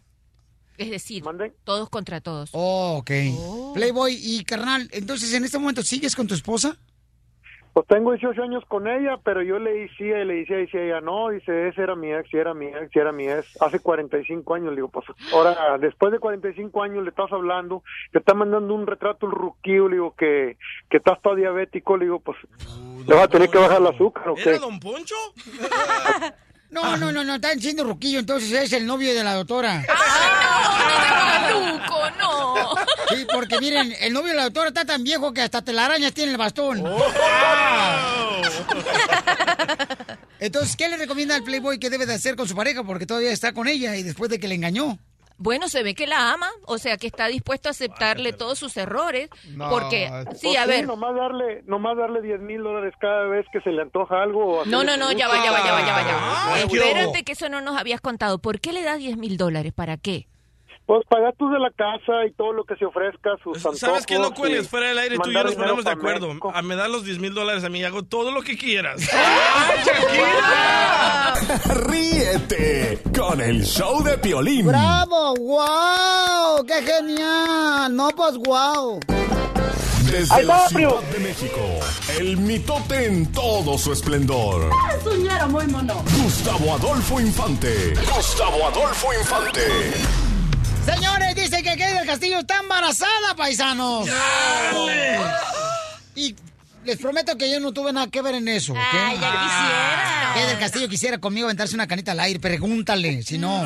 Es 0.77 0.91
decir, 0.91 1.23
todos 1.65 1.91
contra 1.91 2.21
todos. 2.21 2.51
Oh, 2.53 2.97
ok. 2.99 3.75
Playboy 3.75 4.17
y 4.19 4.45
carnal, 4.45 4.89
entonces 4.93 5.33
en 5.35 5.45
este 5.45 5.59
momento 5.59 5.83
sigues 5.83 6.17
con 6.17 6.27
tu 6.27 6.35
esposa? 6.35 6.77
Pues 7.73 7.87
tengo 7.87 8.13
18 8.13 8.43
años 8.43 8.65
con 8.67 8.89
ella, 8.89 9.19
pero 9.23 9.43
yo 9.43 9.59
le 9.59 9.73
decía 9.73 10.21
y 10.21 10.25
le 10.25 10.35
decía, 10.35 10.59
y 10.59 10.63
decía 10.63 10.83
ella, 10.83 11.01
no, 11.01 11.31
dice, 11.31 11.69
ese 11.69 11.83
era 11.83 11.95
mi 11.95 12.13
ex, 12.13 12.33
y 12.35 12.37
era 12.37 12.53
mi 12.53 12.67
ex, 12.67 12.95
y 12.95 12.99
era 12.99 13.13
mi 13.13 13.29
ex. 13.29 13.63
Hace 13.63 13.79
45 13.79 14.55
años, 14.55 14.71
le 14.71 14.77
digo, 14.77 14.89
pues 14.89 15.07
ahora, 15.33 15.79
después 15.79 16.11
de 16.13 16.19
45 16.19 16.83
años 16.83 17.05
le 17.05 17.11
estás 17.11 17.31
hablando, 17.33 17.85
te 18.11 18.19
está 18.19 18.35
mandando 18.35 18.75
un 18.75 18.87
retrato 18.87 19.27
el 19.27 19.33
ruquillo, 19.33 19.89
le 19.89 19.97
digo, 19.97 20.15
que, 20.17 20.57
que 20.89 20.97
estás 20.97 21.23
todo 21.23 21.37
diabético, 21.37 21.97
le 21.97 22.07
digo, 22.07 22.19
pues, 22.19 22.39
le 23.07 23.15
vas 23.15 23.25
a 23.25 23.29
tener 23.29 23.49
que 23.49 23.59
bajar 23.59 23.81
el 23.81 23.87
azúcar, 23.87 24.29
¿o 24.31 24.35
qué? 24.35 24.51
¿Era 24.51 24.59
don 24.59 24.81
Poncho? 24.81 25.15
No, 26.71 26.97
no, 26.97 27.11
no, 27.11 27.25
no, 27.25 27.35
está 27.35 27.53
diciendo 27.55 27.83
Ruquillo, 27.85 28.21
entonces 28.21 28.53
es 28.53 28.73
el 28.73 28.87
novio 28.87 29.13
de 29.13 29.25
la 29.25 29.35
doctora. 29.35 29.85
¡Maluco, 31.43 32.11
no! 32.19 32.75
Sí, 33.09 33.27
porque 33.33 33.59
miren, 33.59 33.93
el 34.01 34.13
novio 34.13 34.29
de 34.29 34.37
la 34.37 34.45
doctora 34.45 34.69
está 34.69 34.85
tan 34.85 35.03
viejo 35.03 35.33
que 35.33 35.43
hasta 35.43 35.63
telarañas 35.63 36.13
tiene 36.13 36.31
el 36.31 36.39
bastón. 36.39 36.85
Entonces, 40.39 40.77
¿qué 40.77 40.89
le 40.89 40.97
recomienda 40.97 41.35
al 41.35 41.43
Playboy 41.43 41.79
que 41.79 41.91
debe 41.91 42.07
de 42.07 42.15
hacer 42.15 42.37
con 42.37 42.47
su 42.49 42.55
pareja? 42.55 42.85
Porque 42.85 43.05
todavía 43.05 43.33
está 43.33 43.53
con 43.53 43.67
ella 43.67 43.97
y 43.97 44.05
después 44.05 44.31
de 44.31 44.39
que 44.39 44.47
le 44.49 44.55
engañó. 44.55 44.99
Bueno, 45.43 45.71
se 45.71 45.83
ve 45.83 45.95
que 45.95 46.07
la 46.07 46.35
ama, 46.35 46.51
o 46.67 46.77
sea, 46.77 46.99
que 46.99 47.07
está 47.07 47.27
dispuesto 47.29 47.69
a 47.69 47.71
aceptarle 47.71 48.35
todos 48.35 48.59
sus 48.59 48.77
errores, 48.77 49.31
No, 49.49 49.71
porque, 49.71 50.11
sí, 50.35 50.49
pues 50.49 50.59
a 50.59 50.67
ver, 50.67 50.87
Nomás 50.87 51.15
darle, 51.15 51.63
nomás 51.65 51.97
darle 51.97 52.21
10 52.21 52.41
mil 52.41 52.63
dólares 52.63 52.93
cada 53.01 53.25
vez 53.27 53.47
que 53.51 53.63
se 53.63 53.71
le 53.71 53.81
antoja 53.81 54.23
algo. 54.23 54.59
o 54.59 54.65
no, 54.67 54.85
no, 54.85 54.99
no, 54.99 55.11
ya 55.13 55.29
va, 55.29 55.43
ya 55.43 55.51
va, 55.51 55.65
ya 55.65 55.73
va, 55.73 55.81
ya 55.81 55.93
va, 55.95 56.03
ya 56.03 56.17
va. 56.17 56.61
Espérate 56.61 57.25
que 57.25 57.33
eso 57.33 57.49
no 57.49 57.63
nos 57.63 57.79
habías 57.79 58.03
contado. 58.03 58.39
¿Por 58.39 58.61
qué 58.61 58.75
le 58.75 58.83
das 58.83 58.99
10 58.99 59.17
mil 59.17 59.39
dólares? 59.39 59.73
¿Para 59.73 59.97
qué? 59.97 60.27
Pues 60.91 61.07
pagar 61.09 61.33
tú 61.39 61.49
de 61.51 61.61
la 61.61 61.71
casa 61.71 62.27
y 62.27 62.33
todo 62.33 62.53
lo 62.53 62.65
que 62.65 62.75
se 62.75 62.85
ofrezca, 62.85 63.31
sus 63.45 63.59
antojos. 63.59 63.79
¿Sabes 63.79 64.07
qué? 64.07 64.19
No 64.19 64.35
cuelgues 64.35 64.69
fuera 64.69 64.89
del 64.89 64.99
aire, 64.99 65.19
tú 65.23 65.31
y 65.31 65.35
yo 65.35 65.45
nos 65.45 65.55
ponemos 65.55 65.85
de 65.85 65.91
acuerdo. 65.93 66.27
México. 66.27 66.51
A 66.53 66.63
me 66.63 66.75
das 66.75 66.91
los 66.91 67.05
10 67.05 67.21
mil 67.21 67.33
dólares 67.33 67.63
a 67.63 67.69
mí 67.69 67.79
y 67.79 67.85
hago 67.85 68.03
todo 68.03 68.33
lo 68.33 68.43
que 68.43 68.59
quieras. 68.59 69.01
Ríete 71.87 73.03
con 73.17 73.41
el 73.41 73.65
show 73.65 74.03
de 74.03 74.19
Piolín. 74.19 74.67
¡Bravo! 74.67 75.37
¡Wow! 75.37 76.67
¡Qué 76.67 76.83
genial! 76.83 77.95
No, 77.95 78.09
pues 78.09 78.37
wow. 78.39 78.99
Desde 80.11 80.35
Ahí 80.35 80.45
la 80.45 80.67
Ciudad 80.67 81.03
de 81.03 81.21
México, 81.21 81.61
el 82.19 82.37
mitote 82.37 83.05
en 83.07 83.31
todo 83.31 83.79
su 83.79 83.93
esplendor. 83.93 84.73
Soñara 85.05 85.47
muy 85.47 85.69
mono. 85.69 86.03
Gustavo 86.21 86.75
Adolfo 86.75 87.21
Infante. 87.21 87.95
Gustavo 88.13 88.67
Adolfo 88.67 89.15
Infante. 89.15 89.61
Señores, 90.85 91.35
dice 91.35 91.63
que 91.63 91.77
Kay 91.77 91.95
del 91.95 92.07
Castillo 92.07 92.39
está 92.41 92.59
embarazada, 92.59 93.35
paisanos. 93.37 94.09
Y 96.15 96.35
les 96.85 96.97
prometo 96.99 97.37
que 97.37 97.51
yo 97.51 97.61
no 97.61 97.73
tuve 97.73 97.93
nada 97.93 98.09
que 98.09 98.23
ver 98.23 98.35
en 98.37 98.49
eso, 98.49 98.73
¿ok? 98.73 98.79
Ay, 98.79 99.19
ya 99.21 99.31
quisiera. 99.31 100.31
Kay 100.35 100.47
del 100.47 100.59
Castillo 100.59 100.89
quisiera 100.89 101.19
conmigo 101.19 101.47
aventarse 101.47 101.75
una 101.75 101.87
canita 101.87 102.13
al 102.13 102.21
aire, 102.21 102.41
pregúntale, 102.41 103.23
si 103.23 103.39
no. 103.39 103.63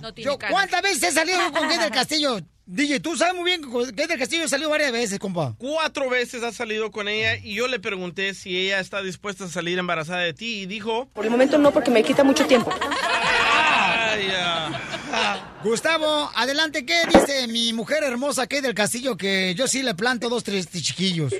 No 0.00 0.14
tiene 0.14 0.30
Yo. 0.30 0.38
¿Cuántas 0.50 0.82
veces 0.82 1.02
he 1.04 1.12
salido 1.12 1.38
con 1.52 1.68
Kay 1.68 1.78
del 1.78 1.90
Castillo? 1.90 2.38
DJ, 2.68 2.98
tú 2.98 3.16
sabes 3.16 3.34
muy 3.34 3.44
bien 3.44 3.62
que 3.62 3.94
Kay 3.94 4.06
del 4.06 4.18
Castillo 4.18 4.48
salió 4.48 4.68
varias 4.68 4.92
veces, 4.92 5.18
compa. 5.18 5.54
Cuatro 5.56 6.10
veces 6.10 6.42
has 6.42 6.56
salido 6.56 6.90
con 6.90 7.08
ella 7.08 7.36
y 7.36 7.54
yo 7.54 7.68
le 7.68 7.80
pregunté 7.80 8.34
si 8.34 8.56
ella 8.58 8.80
está 8.80 9.02
dispuesta 9.02 9.44
a 9.44 9.48
salir 9.48 9.78
embarazada 9.78 10.20
de 10.20 10.34
ti 10.34 10.62
y 10.62 10.66
dijo... 10.66 11.08
Por 11.14 11.24
el 11.24 11.30
momento 11.30 11.56
no, 11.58 11.70
porque 11.72 11.90
me 11.90 12.02
quita 12.02 12.24
mucho 12.24 12.44
tiempo. 12.46 12.70
Ay, 14.08 14.28
ah. 14.38 15.58
Gustavo, 15.64 16.30
adelante, 16.36 16.86
¿qué 16.86 16.94
dice 17.08 17.48
mi 17.48 17.72
mujer 17.72 18.04
hermosa 18.04 18.46
Kay 18.46 18.60
del 18.60 18.74
Castillo? 18.74 19.16
Que 19.16 19.54
yo 19.54 19.66
sí 19.66 19.82
le 19.82 19.94
planto 19.94 20.28
dos, 20.28 20.44
tres 20.44 20.70
chiquillos. 20.70 21.34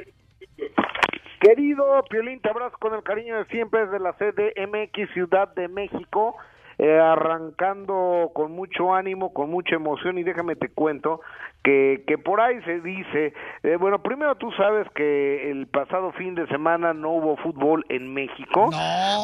Querido 1.40 2.02
Piolín, 2.10 2.40
te 2.40 2.48
abrazo 2.48 2.76
con 2.80 2.94
el 2.94 3.04
cariño 3.04 3.36
de 3.38 3.44
siempre 3.46 3.86
desde 3.86 4.00
la 4.00 4.14
CDMX 4.14 5.12
Ciudad 5.12 5.54
de 5.54 5.68
México, 5.68 6.36
eh, 6.78 6.98
arrancando 6.98 8.32
con 8.34 8.50
mucho 8.50 8.94
ánimo, 8.94 9.32
con 9.32 9.48
mucha 9.48 9.76
emoción 9.76 10.18
y 10.18 10.24
déjame 10.24 10.56
te 10.56 10.68
cuento 10.68 11.20
que, 11.66 12.04
que 12.06 12.16
por 12.16 12.40
ahí 12.40 12.62
se 12.62 12.80
dice, 12.80 13.34
eh, 13.64 13.74
bueno, 13.74 14.00
primero 14.00 14.36
tú 14.36 14.52
sabes 14.52 14.86
que 14.94 15.50
el 15.50 15.66
pasado 15.66 16.12
fin 16.12 16.36
de 16.36 16.46
semana 16.46 16.94
no 16.94 17.10
hubo 17.10 17.36
fútbol 17.38 17.84
en 17.88 18.14
México 18.14 18.70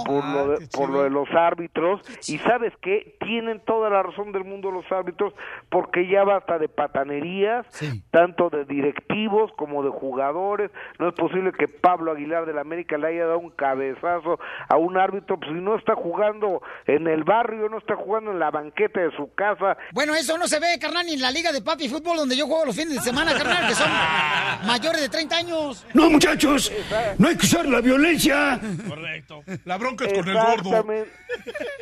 por, 0.05 0.25
lo 0.25 0.49
de, 0.49 0.69
por 0.77 0.91
lo 0.91 1.05
de 1.05 1.11
los 1.11 1.31
árbitros. 1.31 2.01
Y 2.27 2.39
sabes 2.39 2.73
que 2.83 3.15
tienen 3.21 3.61
toda 3.61 3.91
la 3.91 4.03
razón 4.03 4.33
del 4.33 4.43
mundo 4.43 4.73
los 4.73 4.91
árbitros 4.91 5.33
porque 5.69 6.09
ya 6.09 6.25
basta 6.25 6.59
de 6.59 6.69
patanerías, 6.69 7.65
tanto 8.11 8.51
de 8.51 8.65
directivos 8.65 9.53
como 9.57 9.85
de 9.85 9.91
jugadores, 9.91 10.73
no 10.99 11.11
es 11.11 11.15
posible 11.15 11.53
que 11.53 11.69
Pablo 11.69 12.11
Aguilar 12.11 12.45
de 12.45 12.55
la 12.55 12.63
América 12.63 12.99
le 12.99 13.07
haya 13.07 13.27
dado 13.27 13.39
un 13.39 13.51
cabezazo 13.51 14.41
a 14.69 14.77
un 14.79 14.97
árbitro, 14.97 15.39
pues 15.39 15.53
si 15.53 15.61
no 15.61 15.77
está 15.77 15.95
jugando 15.95 16.61
en 16.89 17.07
el 17.07 17.23
barrio, 17.23 17.69
no 17.69 17.79
está 17.79 17.95
jugando 17.95 18.33
en 18.33 18.41
la 18.41 18.51
banqueta 18.51 18.99
de 18.99 19.15
su 19.15 19.33
casa, 19.33 19.77
Bueno, 19.93 20.17
eso 20.17 20.37
no 20.39 20.49
se 20.49 20.59
ve, 20.59 20.67
carnal, 20.81 21.07
ni 21.07 21.13
en 21.13 21.21
la 21.21 21.31
Liga 21.31 21.53
de 21.53 21.63
Papi 21.63 21.89
Fútbol, 21.89 22.17
donde 22.17 22.32
donde 22.33 22.37
yo 22.37 22.47
juego 22.47 22.67
los 22.67 22.77
fines 22.77 22.95
de 22.95 23.01
semana, 23.01 23.33
carnal, 23.35 23.69
que 23.69 23.75
son 23.75 23.91
mayores 24.67 25.03
de 25.03 25.09
30 25.09 25.37
años. 25.37 25.87
No, 25.93 26.09
muchachos, 26.09 26.73
no 27.19 27.29
hay 27.29 27.37
que 27.37 27.47
usar 27.47 27.67
la 27.67 27.81
violencia. 27.81 28.59
Correcto. 28.89 29.43
La 29.65 29.77
bronca 29.77 30.07
es 30.07 30.15
con 30.15 30.29
el 30.29 30.35
gordo. 30.35 30.87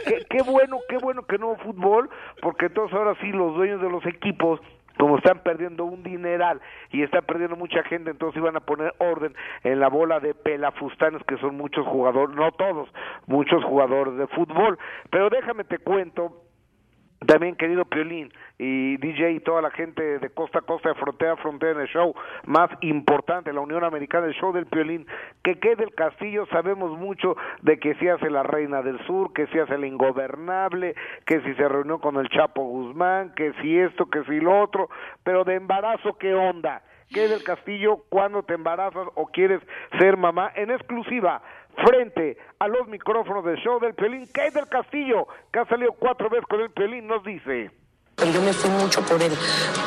Qué, 0.04 0.26
qué 0.28 0.42
bueno, 0.42 0.78
qué 0.88 0.98
bueno 0.98 1.24
que 1.24 1.38
no 1.38 1.48
hubo 1.48 1.56
fútbol, 1.58 2.10
porque 2.42 2.66
entonces 2.66 2.96
ahora 2.96 3.14
sí 3.20 3.28
los 3.28 3.54
dueños 3.54 3.80
de 3.80 3.90
los 3.90 4.04
equipos 4.06 4.60
como 4.98 5.16
están 5.16 5.42
perdiendo 5.42 5.86
un 5.86 6.02
dineral 6.02 6.60
y 6.90 7.02
están 7.02 7.24
perdiendo 7.24 7.56
mucha 7.56 7.82
gente, 7.84 8.10
entonces 8.10 8.36
iban 8.36 8.56
a 8.56 8.60
poner 8.60 8.92
orden 8.98 9.34
en 9.64 9.80
la 9.80 9.88
bola 9.88 10.20
de 10.20 10.34
pelafustanes 10.34 11.22
que 11.26 11.38
son 11.38 11.56
muchos 11.56 11.86
jugadores, 11.86 12.36
no 12.36 12.52
todos, 12.52 12.88
muchos 13.26 13.64
jugadores 13.64 14.18
de 14.18 14.26
fútbol. 14.26 14.78
Pero 15.10 15.30
déjame 15.30 15.64
te 15.64 15.78
cuento 15.78 16.42
también 17.26 17.54
querido 17.54 17.84
Piolín 17.84 18.32
y 18.58 18.96
DJ 18.96 19.32
y 19.32 19.40
toda 19.40 19.60
la 19.60 19.70
gente 19.70 20.18
de 20.18 20.30
costa 20.30 20.60
a 20.60 20.62
costa, 20.62 20.88
de 20.88 20.94
frontera 20.94 21.32
a 21.32 21.36
frontera 21.36 21.72
en 21.72 21.80
el 21.80 21.88
show 21.88 22.14
más 22.46 22.70
importante, 22.80 23.52
la 23.52 23.60
Unión 23.60 23.84
Americana, 23.84 24.26
el 24.26 24.34
show 24.34 24.52
del 24.52 24.66
Piolín, 24.66 25.06
que 25.42 25.58
quede 25.58 25.84
el 25.84 25.94
castillo, 25.94 26.46
sabemos 26.46 26.98
mucho 26.98 27.36
de 27.62 27.78
que 27.78 27.94
si 27.96 28.08
hace 28.08 28.30
la 28.30 28.42
Reina 28.42 28.82
del 28.82 28.98
Sur, 29.06 29.32
que 29.34 29.46
si 29.48 29.58
hace 29.58 29.74
el 29.74 29.84
Ingobernable, 29.84 30.94
que 31.26 31.40
si 31.42 31.54
se 31.54 31.68
reunió 31.68 32.00
con 32.00 32.16
el 32.16 32.28
Chapo 32.30 32.62
Guzmán, 32.62 33.34
que 33.34 33.52
si 33.60 33.78
esto, 33.78 34.06
que 34.06 34.24
si 34.24 34.40
lo 34.40 34.60
otro, 34.60 34.88
pero 35.22 35.44
de 35.44 35.56
embarazo, 35.56 36.16
¿qué 36.18 36.34
onda? 36.34 36.82
¿Qué 37.12 37.26
del 37.26 37.42
Castillo 37.42 38.04
cuando 38.08 38.44
te 38.44 38.54
embarazas 38.54 39.08
o 39.16 39.26
quieres 39.26 39.60
ser 39.98 40.16
mamá? 40.16 40.52
En 40.54 40.70
exclusiva, 40.70 41.42
frente 41.76 42.36
a 42.58 42.68
los 42.68 42.88
micrófonos 42.88 43.44
del 43.44 43.56
show 43.56 43.80
del 43.80 43.94
Pelín, 43.94 44.26
Kate 44.26 44.50
del 44.50 44.68
Castillo, 44.68 45.26
que 45.52 45.58
ha 45.60 45.66
salido 45.66 45.92
cuatro 45.92 46.28
veces 46.28 46.46
con 46.48 46.60
el 46.60 46.70
Pelín, 46.70 47.06
nos 47.06 47.24
dice. 47.24 47.70
Yo 48.18 48.42
me 48.42 48.52
fui 48.52 48.68
mucho 48.70 49.00
por 49.02 49.22
el, 49.22 49.32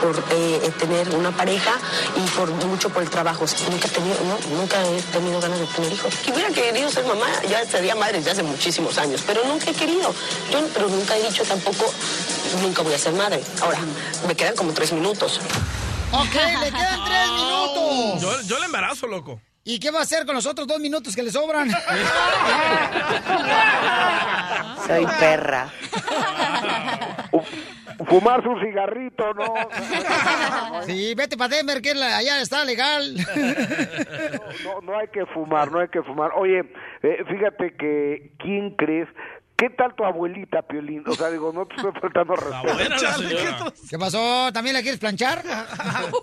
por 0.01 0.15
eh, 0.31 0.71
tener 0.79 1.07
una 1.15 1.29
pareja 1.31 1.73
y 2.15 2.27
por 2.31 2.49
mucho 2.65 2.89
por 2.89 3.03
el 3.03 3.09
trabajo. 3.09 3.45
Nunca 3.69 3.87
he 3.87 3.91
tenido, 3.91 4.15
no, 4.23 4.57
nunca 4.57 4.81
he 4.81 5.01
tenido 5.13 5.39
ganas 5.39 5.59
de 5.59 5.67
tener 5.67 5.93
hijos. 5.93 6.11
Si 6.15 6.31
hubiera 6.31 6.49
querido 6.49 6.89
ser 6.89 7.05
mamá, 7.05 7.27
ya 7.47 7.63
sería 7.63 7.93
madre 7.93 8.17
desde 8.17 8.31
hace 8.31 8.43
muchísimos 8.43 8.97
años, 8.97 9.23
pero 9.27 9.45
nunca 9.45 9.69
he 9.69 9.73
querido. 9.73 10.11
Yo, 10.51 10.67
pero 10.73 10.89
nunca 10.89 11.15
he 11.15 11.21
dicho 11.21 11.43
tampoco, 11.43 11.85
nunca 12.63 12.81
voy 12.81 12.93
a 12.95 12.97
ser 12.97 13.13
madre. 13.13 13.39
Ahora, 13.61 13.79
me 14.27 14.35
quedan 14.35 14.55
como 14.55 14.73
tres 14.73 14.91
minutos. 14.93 15.39
Ok, 16.11 16.33
le 16.33 16.71
quedan 16.71 17.05
tres 17.05 17.31
minutos. 17.35 18.21
Yo, 18.21 18.41
yo 18.47 18.59
le 18.59 18.65
embarazo, 18.65 19.05
loco. 19.05 19.39
¿Y 19.65 19.79
qué 19.79 19.91
va 19.91 19.99
a 19.99 20.01
hacer 20.01 20.25
con 20.25 20.35
los 20.35 20.45
otros 20.45 20.67
dos 20.67 20.79
minutos 20.79 21.15
que 21.15 21.23
le 21.23 21.31
sobran? 21.31 21.69
Soy 24.85 25.05
perra. 25.19 25.69
Fumarse 28.05 28.47
un 28.49 28.59
cigarrito, 28.61 29.33
¿no? 29.33 29.53
Sí, 30.85 31.13
vete 31.15 31.37
para 31.37 31.55
Denver, 31.55 31.81
que 31.81 31.91
allá 31.91 32.41
está 32.41 32.65
legal. 32.65 33.15
No, 34.65 34.81
no 34.81 34.97
hay 34.97 35.07
que 35.07 35.25
fumar, 35.27 35.71
no 35.71 35.79
hay 35.79 35.87
que 35.87 36.03
fumar. 36.03 36.31
Oye, 36.35 36.69
eh, 37.01 37.23
fíjate 37.29 37.77
que, 37.77 38.33
¿quién 38.39 38.71
crees? 38.75 39.07
¿Qué 39.55 39.69
tal 39.69 39.93
tu 39.95 40.03
abuelita, 40.03 40.61
Piolín? 40.63 41.03
O 41.07 41.13
sea, 41.13 41.29
digo, 41.29 41.53
no 41.53 41.65
te 41.65 41.75
estoy 41.75 41.91
faltando 42.01 42.35
respeto. 42.35 43.73
¿Qué 43.89 43.97
pasó? 43.97 44.51
¿También 44.51 44.73
la 44.75 44.81
quieres 44.81 44.99
planchar? 44.99 45.41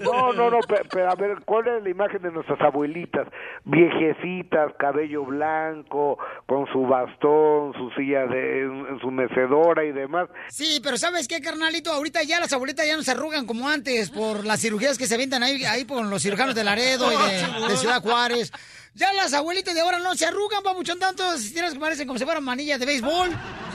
No, 0.01 0.33
no, 0.33 0.51
no, 0.51 0.59
pe- 0.61 0.83
pero, 0.91 1.11
a 1.11 1.15
ver, 1.15 1.39
¿cuál 1.47 1.69
es 1.69 1.83
la 1.83 1.89
imagen 1.89 2.21
de 2.23 2.33
nuestras 2.33 2.61
abuelitas? 2.61 3.27
Viejecitas, 3.65 4.73
cabello 4.79 5.25
blanco, 5.25 6.19
con 6.47 6.67
su 6.73 6.83
bastón, 6.83 7.73
su 7.75 7.91
silla 7.97 8.27
de, 8.27 8.63
en, 8.63 8.87
en 8.89 9.01
su 9.01 9.11
mecedora 9.11 9.85
y 9.85 9.93
demás. 9.93 10.29
Sí, 10.49 10.81
pero 10.83 10.99
¿sabes 10.99 11.27
qué, 11.29 11.41
carnalito? 11.41 11.93
Ahorita 11.93 12.23
ya 12.25 12.41
las 12.41 12.53
abuelitas 12.53 12.87
ya 12.87 12.97
no 12.97 13.03
se 13.03 13.13
arrugan 13.13 13.47
como 13.47 13.69
antes 13.69 14.11
por 14.11 14.45
las 14.45 14.61
cirugías 14.61 14.99
que 14.99 15.07
se 15.07 15.15
aventan 15.15 15.43
ahí, 15.43 15.65
ahí 15.65 15.85
con 15.87 16.11
los 16.11 16.21
cirujanos 16.23 16.55
de 16.55 16.65
Laredo 16.65 17.11
y 17.13 17.17
de, 17.17 17.69
de 17.69 17.77
Ciudad 17.77 18.03
Juárez. 18.03 18.53
Ya 18.95 19.13
las 19.13 19.33
abuelitas 19.33 19.75
de 19.75 19.81
ahora 19.81 19.99
no 19.99 20.15
se 20.17 20.27
arrugan, 20.27 20.63
papuchón, 20.63 20.99
tanto 20.99 21.39
si 21.39 21.53
tienes 21.53 21.75
que 21.75 21.81
parecen 21.81 22.07
como 22.07 22.19
si 22.19 22.25
fueran 22.25 22.45
manillas 22.45 22.81
de 22.81 22.87
béisbol. 22.87 23.31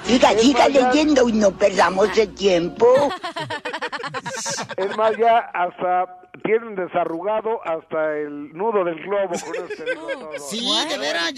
Siga, 0.05 0.37
siga 0.37 0.67
leyendo 0.67 1.27
y 1.29 1.33
no 1.33 1.51
perdamos 1.51 2.15
el 2.17 2.33
tiempo. 2.35 2.85
Es 4.77 4.97
más, 4.97 5.13
ya 5.17 5.39
hasta 5.53 6.05
tienen 6.43 6.75
desarrugado 6.75 7.59
hasta 7.65 8.17
el 8.17 8.53
nudo 8.53 8.83
del 8.83 8.95
globo. 9.01 9.29
Con 9.29 9.55
eso 9.55 9.67
te 9.75 9.85
digo 9.89 10.07
todo. 10.07 10.31
Sí, 10.49 10.67
de 10.89 10.97
veras, 10.97 11.33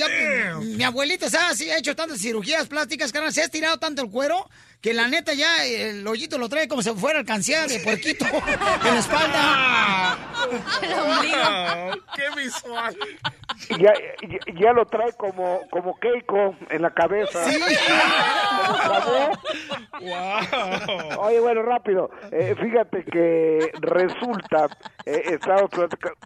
mi 0.59 0.83
abuelita 0.83 1.29
se 1.29 1.37
ha, 1.37 1.53
sí, 1.53 1.69
ha 1.69 1.77
hecho 1.77 1.95
tantas 1.95 2.19
cirugías 2.19 2.67
plásticas, 2.67 3.11
carnal, 3.11 3.31
se 3.31 3.41
ha 3.41 3.45
estirado 3.45 3.77
tanto 3.77 4.01
el 4.01 4.09
cuero 4.09 4.49
que 4.81 4.93
la 4.93 5.07
neta 5.07 5.33
ya 5.33 5.65
el 5.65 6.05
hoyito 6.07 6.37
lo 6.37 6.49
trae 6.49 6.67
como 6.67 6.81
si 6.81 6.91
fuera 6.91 7.19
alcancía 7.19 7.65
de 7.67 7.79
puerquito 7.79 8.25
en 8.85 8.93
la 8.93 8.99
espalda. 8.99 10.17
¡Qué 12.15 12.41
visual! 12.41 12.95
Ya, 13.79 13.93
ya, 14.21 14.39
ya 14.59 14.73
lo 14.73 14.85
trae 14.85 15.13
como, 15.13 15.61
como 15.69 15.97
Keiko 15.99 16.55
en 16.69 16.81
la 16.81 16.91
cabeza. 16.91 17.43
Sí. 17.45 17.59
Sabó. 18.83 19.31
Oye, 21.21 21.39
bueno, 21.39 21.63
rápido. 21.63 22.09
Eh, 22.31 22.55
fíjate 22.59 23.03
que 23.05 23.71
resulta, 23.81 24.67
eh, 25.05 25.23
estamos 25.25 25.69
platicando. 25.71 26.17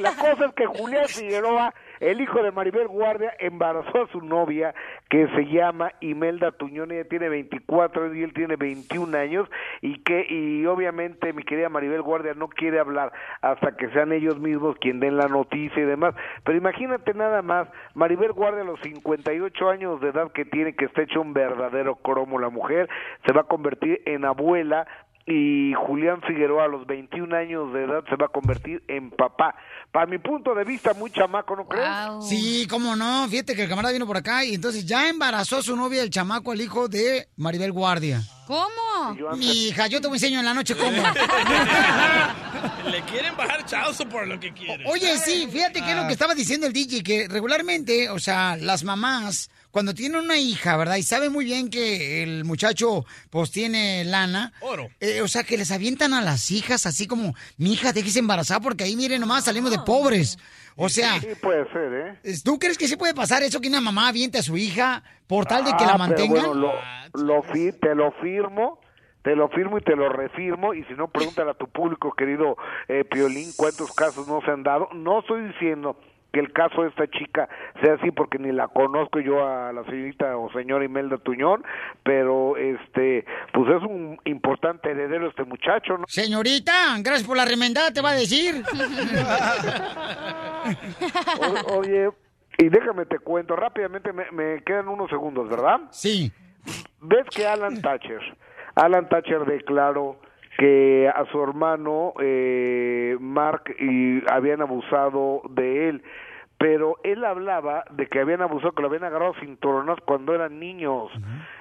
La 0.00 0.14
cosa 0.14 0.46
es 0.46 0.54
que 0.54 0.66
Julián 0.66 1.08
Figueroa, 1.08 1.74
el 2.00 2.20
hijo 2.20 2.42
de 2.42 2.50
Maribel 2.50 2.88
Guardia, 2.88 3.34
embarazó 3.38 4.02
a 4.02 4.08
su 4.08 4.20
novia 4.20 4.74
que 5.08 5.28
se 5.28 5.46
llama 5.46 5.92
Imelda 6.00 6.52
Tuñón. 6.52 6.92
Ella 6.92 7.08
tiene 7.08 7.28
24 7.28 8.14
y 8.14 8.22
él 8.22 8.32
tiene 8.32 8.56
21 8.56 9.16
años. 9.16 9.48
Y 9.80 9.98
que, 10.02 10.26
y 10.28 10.66
obviamente, 10.66 11.32
mi 11.32 11.42
querida 11.42 11.68
Maribel 11.68 12.02
Guardia 12.02 12.34
no 12.34 12.48
quiere 12.48 12.78
hablar 12.78 13.12
hasta 13.42 13.76
que 13.76 13.88
sean 13.90 14.12
ellos 14.12 14.38
mismos 14.38 14.76
quien 14.80 15.00
den 15.00 15.16
la 15.16 15.28
noticia 15.28 15.82
y 15.82 15.86
demás. 15.86 16.14
Pero 16.44 16.58
imagínate 16.58 17.14
nada 17.14 17.42
más, 17.42 17.68
Maribel 17.94 18.32
Guardia 18.32 18.62
a 18.62 18.64
los 18.64 18.80
58 18.80 19.70
años 19.70 20.00
de 20.00 20.08
edad 20.08 20.32
que 20.32 20.44
tiene, 20.44 20.74
que 20.74 20.86
está 20.86 21.02
hecho 21.02 21.20
un 21.20 21.32
verdadero 21.32 21.96
cromo 21.96 22.38
la 22.38 22.50
mujer, 22.50 22.88
se 23.26 23.32
va 23.32 23.42
a 23.42 23.44
convertir 23.44 24.02
en 24.06 24.24
abuela 24.24 24.86
y 25.26 25.72
Julián 25.74 26.20
Figueroa 26.22 26.64
a 26.64 26.68
los 26.68 26.86
21 26.86 27.34
años 27.34 27.72
de 27.72 27.84
edad 27.84 28.04
se 28.08 28.16
va 28.16 28.26
a 28.26 28.28
convertir 28.28 28.82
en 28.88 29.10
papá. 29.10 29.54
Para 29.90 30.06
mi 30.06 30.18
punto 30.18 30.54
de 30.54 30.64
vista, 30.64 30.92
muy 30.92 31.10
chamaco, 31.10 31.56
¿no 31.56 31.66
crees? 31.66 31.88
Sí, 32.28 32.66
cómo 32.68 32.94
no. 32.94 33.26
Fíjate 33.28 33.54
que 33.54 33.62
el 33.62 33.68
camarada 33.68 33.92
vino 33.92 34.06
por 34.06 34.18
acá 34.18 34.44
y 34.44 34.54
entonces 34.54 34.84
ya 34.84 35.08
embarazó 35.08 35.58
a 35.58 35.62
su 35.62 35.76
novia, 35.76 36.02
el 36.02 36.10
chamaco, 36.10 36.52
el 36.52 36.60
hijo 36.60 36.88
de 36.88 37.28
Maribel 37.36 37.72
Guardia. 37.72 38.20
¿Cómo? 38.46 39.14
Mi 39.36 39.68
hija, 39.68 39.86
yo 39.86 40.00
te 40.00 40.08
voy 40.08 40.16
a 40.16 40.18
enseño 40.18 40.40
en 40.40 40.44
la 40.44 40.52
noche 40.52 40.76
cómo. 40.76 40.90
Le 42.90 43.00
quieren 43.02 43.34
bajar 43.36 43.64
chauzo 43.64 44.06
por 44.06 44.26
lo 44.26 44.38
que 44.38 44.52
quieren. 44.52 44.86
Oye, 44.86 45.16
sí, 45.16 45.48
fíjate 45.50 45.80
que 45.80 45.90
es 45.90 45.96
lo 45.96 46.06
que 46.06 46.12
estaba 46.12 46.34
diciendo 46.34 46.66
el 46.66 46.74
DJ, 46.74 47.02
que 47.02 47.28
regularmente, 47.28 48.10
o 48.10 48.18
sea, 48.18 48.56
las 48.56 48.84
mamás, 48.84 49.48
cuando 49.74 49.92
tienen 49.92 50.20
una 50.20 50.38
hija, 50.38 50.76
¿verdad? 50.76 50.94
Y 50.98 51.02
saben 51.02 51.32
muy 51.32 51.44
bien 51.44 51.68
que 51.68 52.22
el 52.22 52.44
muchacho, 52.44 53.04
pues, 53.30 53.50
tiene 53.50 54.04
lana. 54.04 54.52
Oro. 54.60 54.88
eh, 55.00 55.20
o 55.20 55.26
sea, 55.26 55.42
que 55.42 55.58
les 55.58 55.72
avientan 55.72 56.14
a 56.14 56.22
las 56.22 56.52
hijas 56.52 56.86
así 56.86 57.08
como, 57.08 57.34
mi 57.58 57.72
hija, 57.72 57.92
déjese 57.92 58.20
embarazar 58.20 58.62
porque 58.62 58.84
ahí, 58.84 58.94
miren, 58.94 59.20
nomás 59.20 59.46
salimos 59.46 59.72
de 59.72 59.78
pobres. 59.80 60.38
O 60.76 60.88
sea, 60.88 61.18
Sí, 61.20 61.26
puede 61.42 61.64
ser, 61.72 62.18
¿eh? 62.22 62.34
¿tú 62.44 62.60
crees 62.60 62.78
que 62.78 62.86
sí 62.86 62.94
puede 62.96 63.14
pasar 63.14 63.42
eso 63.42 63.60
que 63.60 63.66
una 63.68 63.80
mamá 63.80 64.06
aviente 64.06 64.38
a 64.38 64.42
su 64.42 64.56
hija 64.56 65.02
por 65.26 65.44
tal 65.46 65.64
de 65.64 65.70
que 65.76 65.82
Ah, 65.84 65.86
la 65.88 65.92
pero 65.94 65.98
mantengan? 65.98 66.44
bueno, 66.46 66.54
lo, 66.54 66.72
lo 67.14 67.42
fi- 67.42 67.72
te 67.72 67.96
lo 67.96 68.12
firmo, 68.22 68.78
te 69.24 69.34
lo 69.34 69.48
firmo 69.48 69.78
y 69.78 69.82
te 69.82 69.96
lo 69.96 70.08
refirmo, 70.08 70.72
y 70.72 70.84
si 70.84 70.92
no, 70.94 71.08
pregúntale 71.08 71.50
a 71.50 71.54
tu 71.54 71.66
público, 71.68 72.12
querido 72.16 72.56
eh, 72.86 73.02
Piolín, 73.04 73.52
cuántos 73.56 73.90
casos 73.96 74.28
no 74.28 74.40
se 74.44 74.52
han 74.52 74.62
dado. 74.62 74.88
No 74.94 75.18
estoy 75.18 75.48
diciendo 75.48 75.98
que 76.34 76.40
el 76.40 76.52
caso 76.52 76.82
de 76.82 76.88
esta 76.88 77.06
chica 77.08 77.48
sea 77.80 77.94
así 77.94 78.10
porque 78.10 78.38
ni 78.38 78.50
la 78.52 78.66
conozco 78.68 79.20
yo 79.20 79.46
a 79.46 79.72
la 79.72 79.84
señorita 79.84 80.36
o 80.36 80.50
señora 80.52 80.84
Imelda 80.84 81.16
Tuñón, 81.18 81.64
pero 82.02 82.56
este 82.56 83.24
pues 83.52 83.70
es 83.70 83.82
un 83.82 84.18
importante 84.24 84.90
heredero 84.90 85.28
este 85.28 85.44
muchacho, 85.44 85.96
¿no? 85.96 86.04
Señorita, 86.08 86.72
gracias 86.98 87.26
por 87.26 87.36
la 87.36 87.44
remendada, 87.44 87.92
te 87.92 88.02
va 88.02 88.10
a 88.10 88.14
decir. 88.14 88.62
O- 91.40 91.78
oye, 91.78 92.10
y 92.58 92.68
déjame 92.68 93.06
te 93.06 93.18
cuento 93.18 93.54
rápidamente, 93.56 94.12
me, 94.12 94.30
me 94.32 94.62
quedan 94.64 94.88
unos 94.88 95.10
segundos, 95.10 95.48
¿verdad? 95.48 95.80
Sí. 95.90 96.32
¿Ves 97.00 97.26
que 97.34 97.46
Alan 97.46 97.80
Thatcher, 97.82 98.20
Alan 98.74 99.08
Thatcher 99.08 99.44
declaró 99.44 100.18
que 100.58 101.10
a 101.14 101.24
su 101.26 101.42
hermano 101.42 102.12
eh, 102.20 103.16
Mark 103.20 103.74
y 103.78 104.22
habían 104.30 104.60
abusado 104.62 105.42
de 105.50 105.88
él, 105.88 106.02
pero 106.56 106.96
él 107.02 107.24
hablaba 107.24 107.84
de 107.90 108.06
que 108.06 108.20
habían 108.20 108.40
abusado, 108.40 108.72
que 108.72 108.80
lo 108.80 108.88
habían 108.88 109.04
agarrado 109.04 109.34
cinturonas 109.40 109.98
cuando 110.06 110.34
eran 110.34 110.58
niños. 110.60 111.10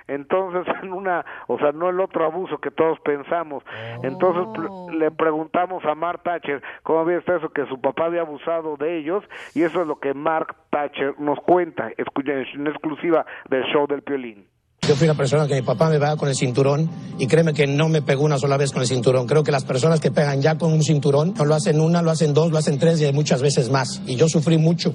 Entonces, 0.08 0.64
en 0.84 0.94
una, 0.94 1.26
o 1.48 1.58
sea, 1.58 1.72
no 1.72 1.90
el 1.90 2.00
otro 2.00 2.24
abuso 2.26 2.60
que 2.60 2.72
todos 2.72 3.00
pensamos. 3.02 3.64
Entonces 4.04 4.44
pl- 4.54 4.98
le 5.00 5.12
preguntamos 5.12 5.84
a 5.86 5.96
Mark 5.96 6.22
Thatcher 6.24 6.62
cómo 6.84 7.00
había 7.00 7.18
estado 7.18 7.40
eso, 7.40 7.50
que 7.50 7.66
su 7.66 7.82
papá 7.82 8.06
había 8.06 8.22
abusado 8.22 8.78
de 8.78 8.98
ellos, 8.98 9.24
y 9.56 9.64
eso 9.64 9.82
es 9.82 9.88
lo 9.88 9.96
que 10.00 10.14
Mark 10.14 10.56
Thatcher 10.70 11.16
nos 11.20 11.40
cuenta, 11.42 11.90
en 11.98 12.68
exclusiva 12.68 13.26
del 13.50 13.64
show 13.66 13.88
del 13.88 14.04
Piolín. 14.04 14.46
Yo 14.88 14.98
fui 14.98 15.06
una 15.06 15.16
persona 15.16 15.48
que 15.48 15.56
mi 15.56 15.62
papá 15.62 15.90
me 15.90 15.96
pegaba 15.96 16.18
con 16.18 16.28
el 16.28 16.36
cinturón 16.36 16.90
y 17.18 17.28
créeme 17.28 17.54
que 17.54 17.66
no 17.68 17.88
me 17.88 18.02
pegó 18.02 18.24
una 18.24 18.38
sola 18.38 18.58
vez 18.58 18.72
con 18.72 18.82
el 18.82 18.88
cinturón. 18.88 19.28
Creo 19.28 19.44
que 19.44 19.52
las 19.52 19.64
personas 19.64 20.02
que 20.02 20.12
pegan 20.12 20.42
ya 20.42 20.58
con 20.58 20.74
un 20.74 20.84
cinturón 20.84 21.34
no 21.38 21.46
lo 21.46 21.56
hacen 21.56 21.80
una, 21.80 22.02
lo 22.02 22.12
hacen 22.12 22.34
dos, 22.34 22.52
lo 22.52 22.58
hacen 22.58 22.80
tres 22.80 23.00
y 23.00 23.10
muchas 23.14 23.42
veces 23.42 23.70
más. 23.70 24.02
Y 24.06 24.18
yo 24.18 24.28
sufrí 24.28 24.58
mucho. 24.58 24.94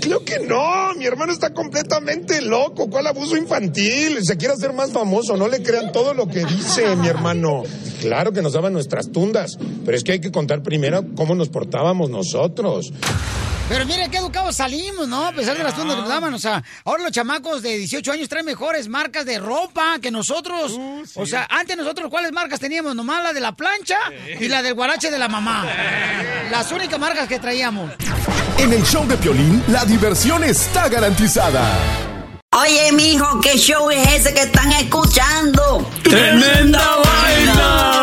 Creo 0.00 0.24
que 0.24 0.40
no, 0.40 0.94
mi 0.96 1.06
hermano 1.06 1.32
está 1.32 1.54
completamente 1.54 2.42
loco. 2.42 2.90
¿Cuál 2.90 3.06
abuso 3.06 3.36
infantil? 3.36 4.18
Se 4.24 4.36
quiere 4.36 4.54
hacer 4.54 4.72
más 4.72 4.90
famoso, 4.90 5.36
no 5.36 5.46
le 5.46 5.62
crean 5.62 5.92
todo 5.92 6.12
lo 6.12 6.26
que 6.26 6.44
dice 6.44 6.96
mi 6.96 7.06
hermano. 7.06 7.62
Claro 8.00 8.32
que 8.32 8.42
nos 8.42 8.54
daban 8.54 8.72
nuestras 8.72 9.12
tundas, 9.12 9.58
pero 9.84 9.96
es 9.96 10.02
que 10.02 10.12
hay 10.12 10.20
que 10.20 10.32
contar 10.32 10.62
primero 10.62 11.04
cómo 11.14 11.36
nos 11.36 11.50
portábamos 11.50 12.10
nosotros. 12.10 12.92
Pero 13.70 13.86
mire 13.86 14.10
qué 14.10 14.16
educados 14.16 14.56
salimos, 14.56 15.06
¿no? 15.06 15.28
A 15.28 15.32
pesar 15.32 15.56
de 15.56 15.62
las 15.62 15.76
tundas 15.76 15.94
que 15.94 16.00
nos 16.00 16.08
daban. 16.08 16.34
O 16.34 16.40
sea, 16.40 16.60
ahora 16.84 17.04
los 17.04 17.12
chamacos 17.12 17.62
de 17.62 17.78
18 17.78 18.10
años 18.10 18.28
traen 18.28 18.44
mejores 18.44 18.88
marcas 18.88 19.24
de 19.24 19.38
ropa 19.38 20.00
que 20.02 20.10
nosotros. 20.10 20.76
O 21.14 21.24
sea, 21.24 21.46
antes 21.48 21.76
nosotros, 21.76 22.10
¿cuáles 22.10 22.32
marcas 22.32 22.58
teníamos? 22.58 22.96
Nomás 22.96 23.22
la 23.22 23.32
de 23.32 23.38
la 23.38 23.52
plancha 23.52 23.96
y 24.40 24.48
la 24.48 24.60
del 24.62 24.74
guarache 24.74 25.12
de 25.12 25.18
la 25.20 25.28
mamá. 25.28 25.68
Las 26.50 26.72
únicas 26.72 26.98
marcas 26.98 27.28
que 27.28 27.38
traíamos. 27.38 27.92
En 28.58 28.72
el 28.72 28.82
show 28.82 29.06
de 29.06 29.16
Piolín, 29.16 29.62
la 29.68 29.84
diversión 29.84 30.42
está 30.42 30.88
garantizada. 30.88 31.62
Oye, 32.60 32.90
mijo, 32.90 33.40
¿qué 33.40 33.56
show 33.56 33.88
es 33.92 34.14
ese 34.14 34.34
que 34.34 34.40
están 34.40 34.72
escuchando? 34.72 35.88
¡Tremenda 36.02 36.96
vaina! 37.04 38.02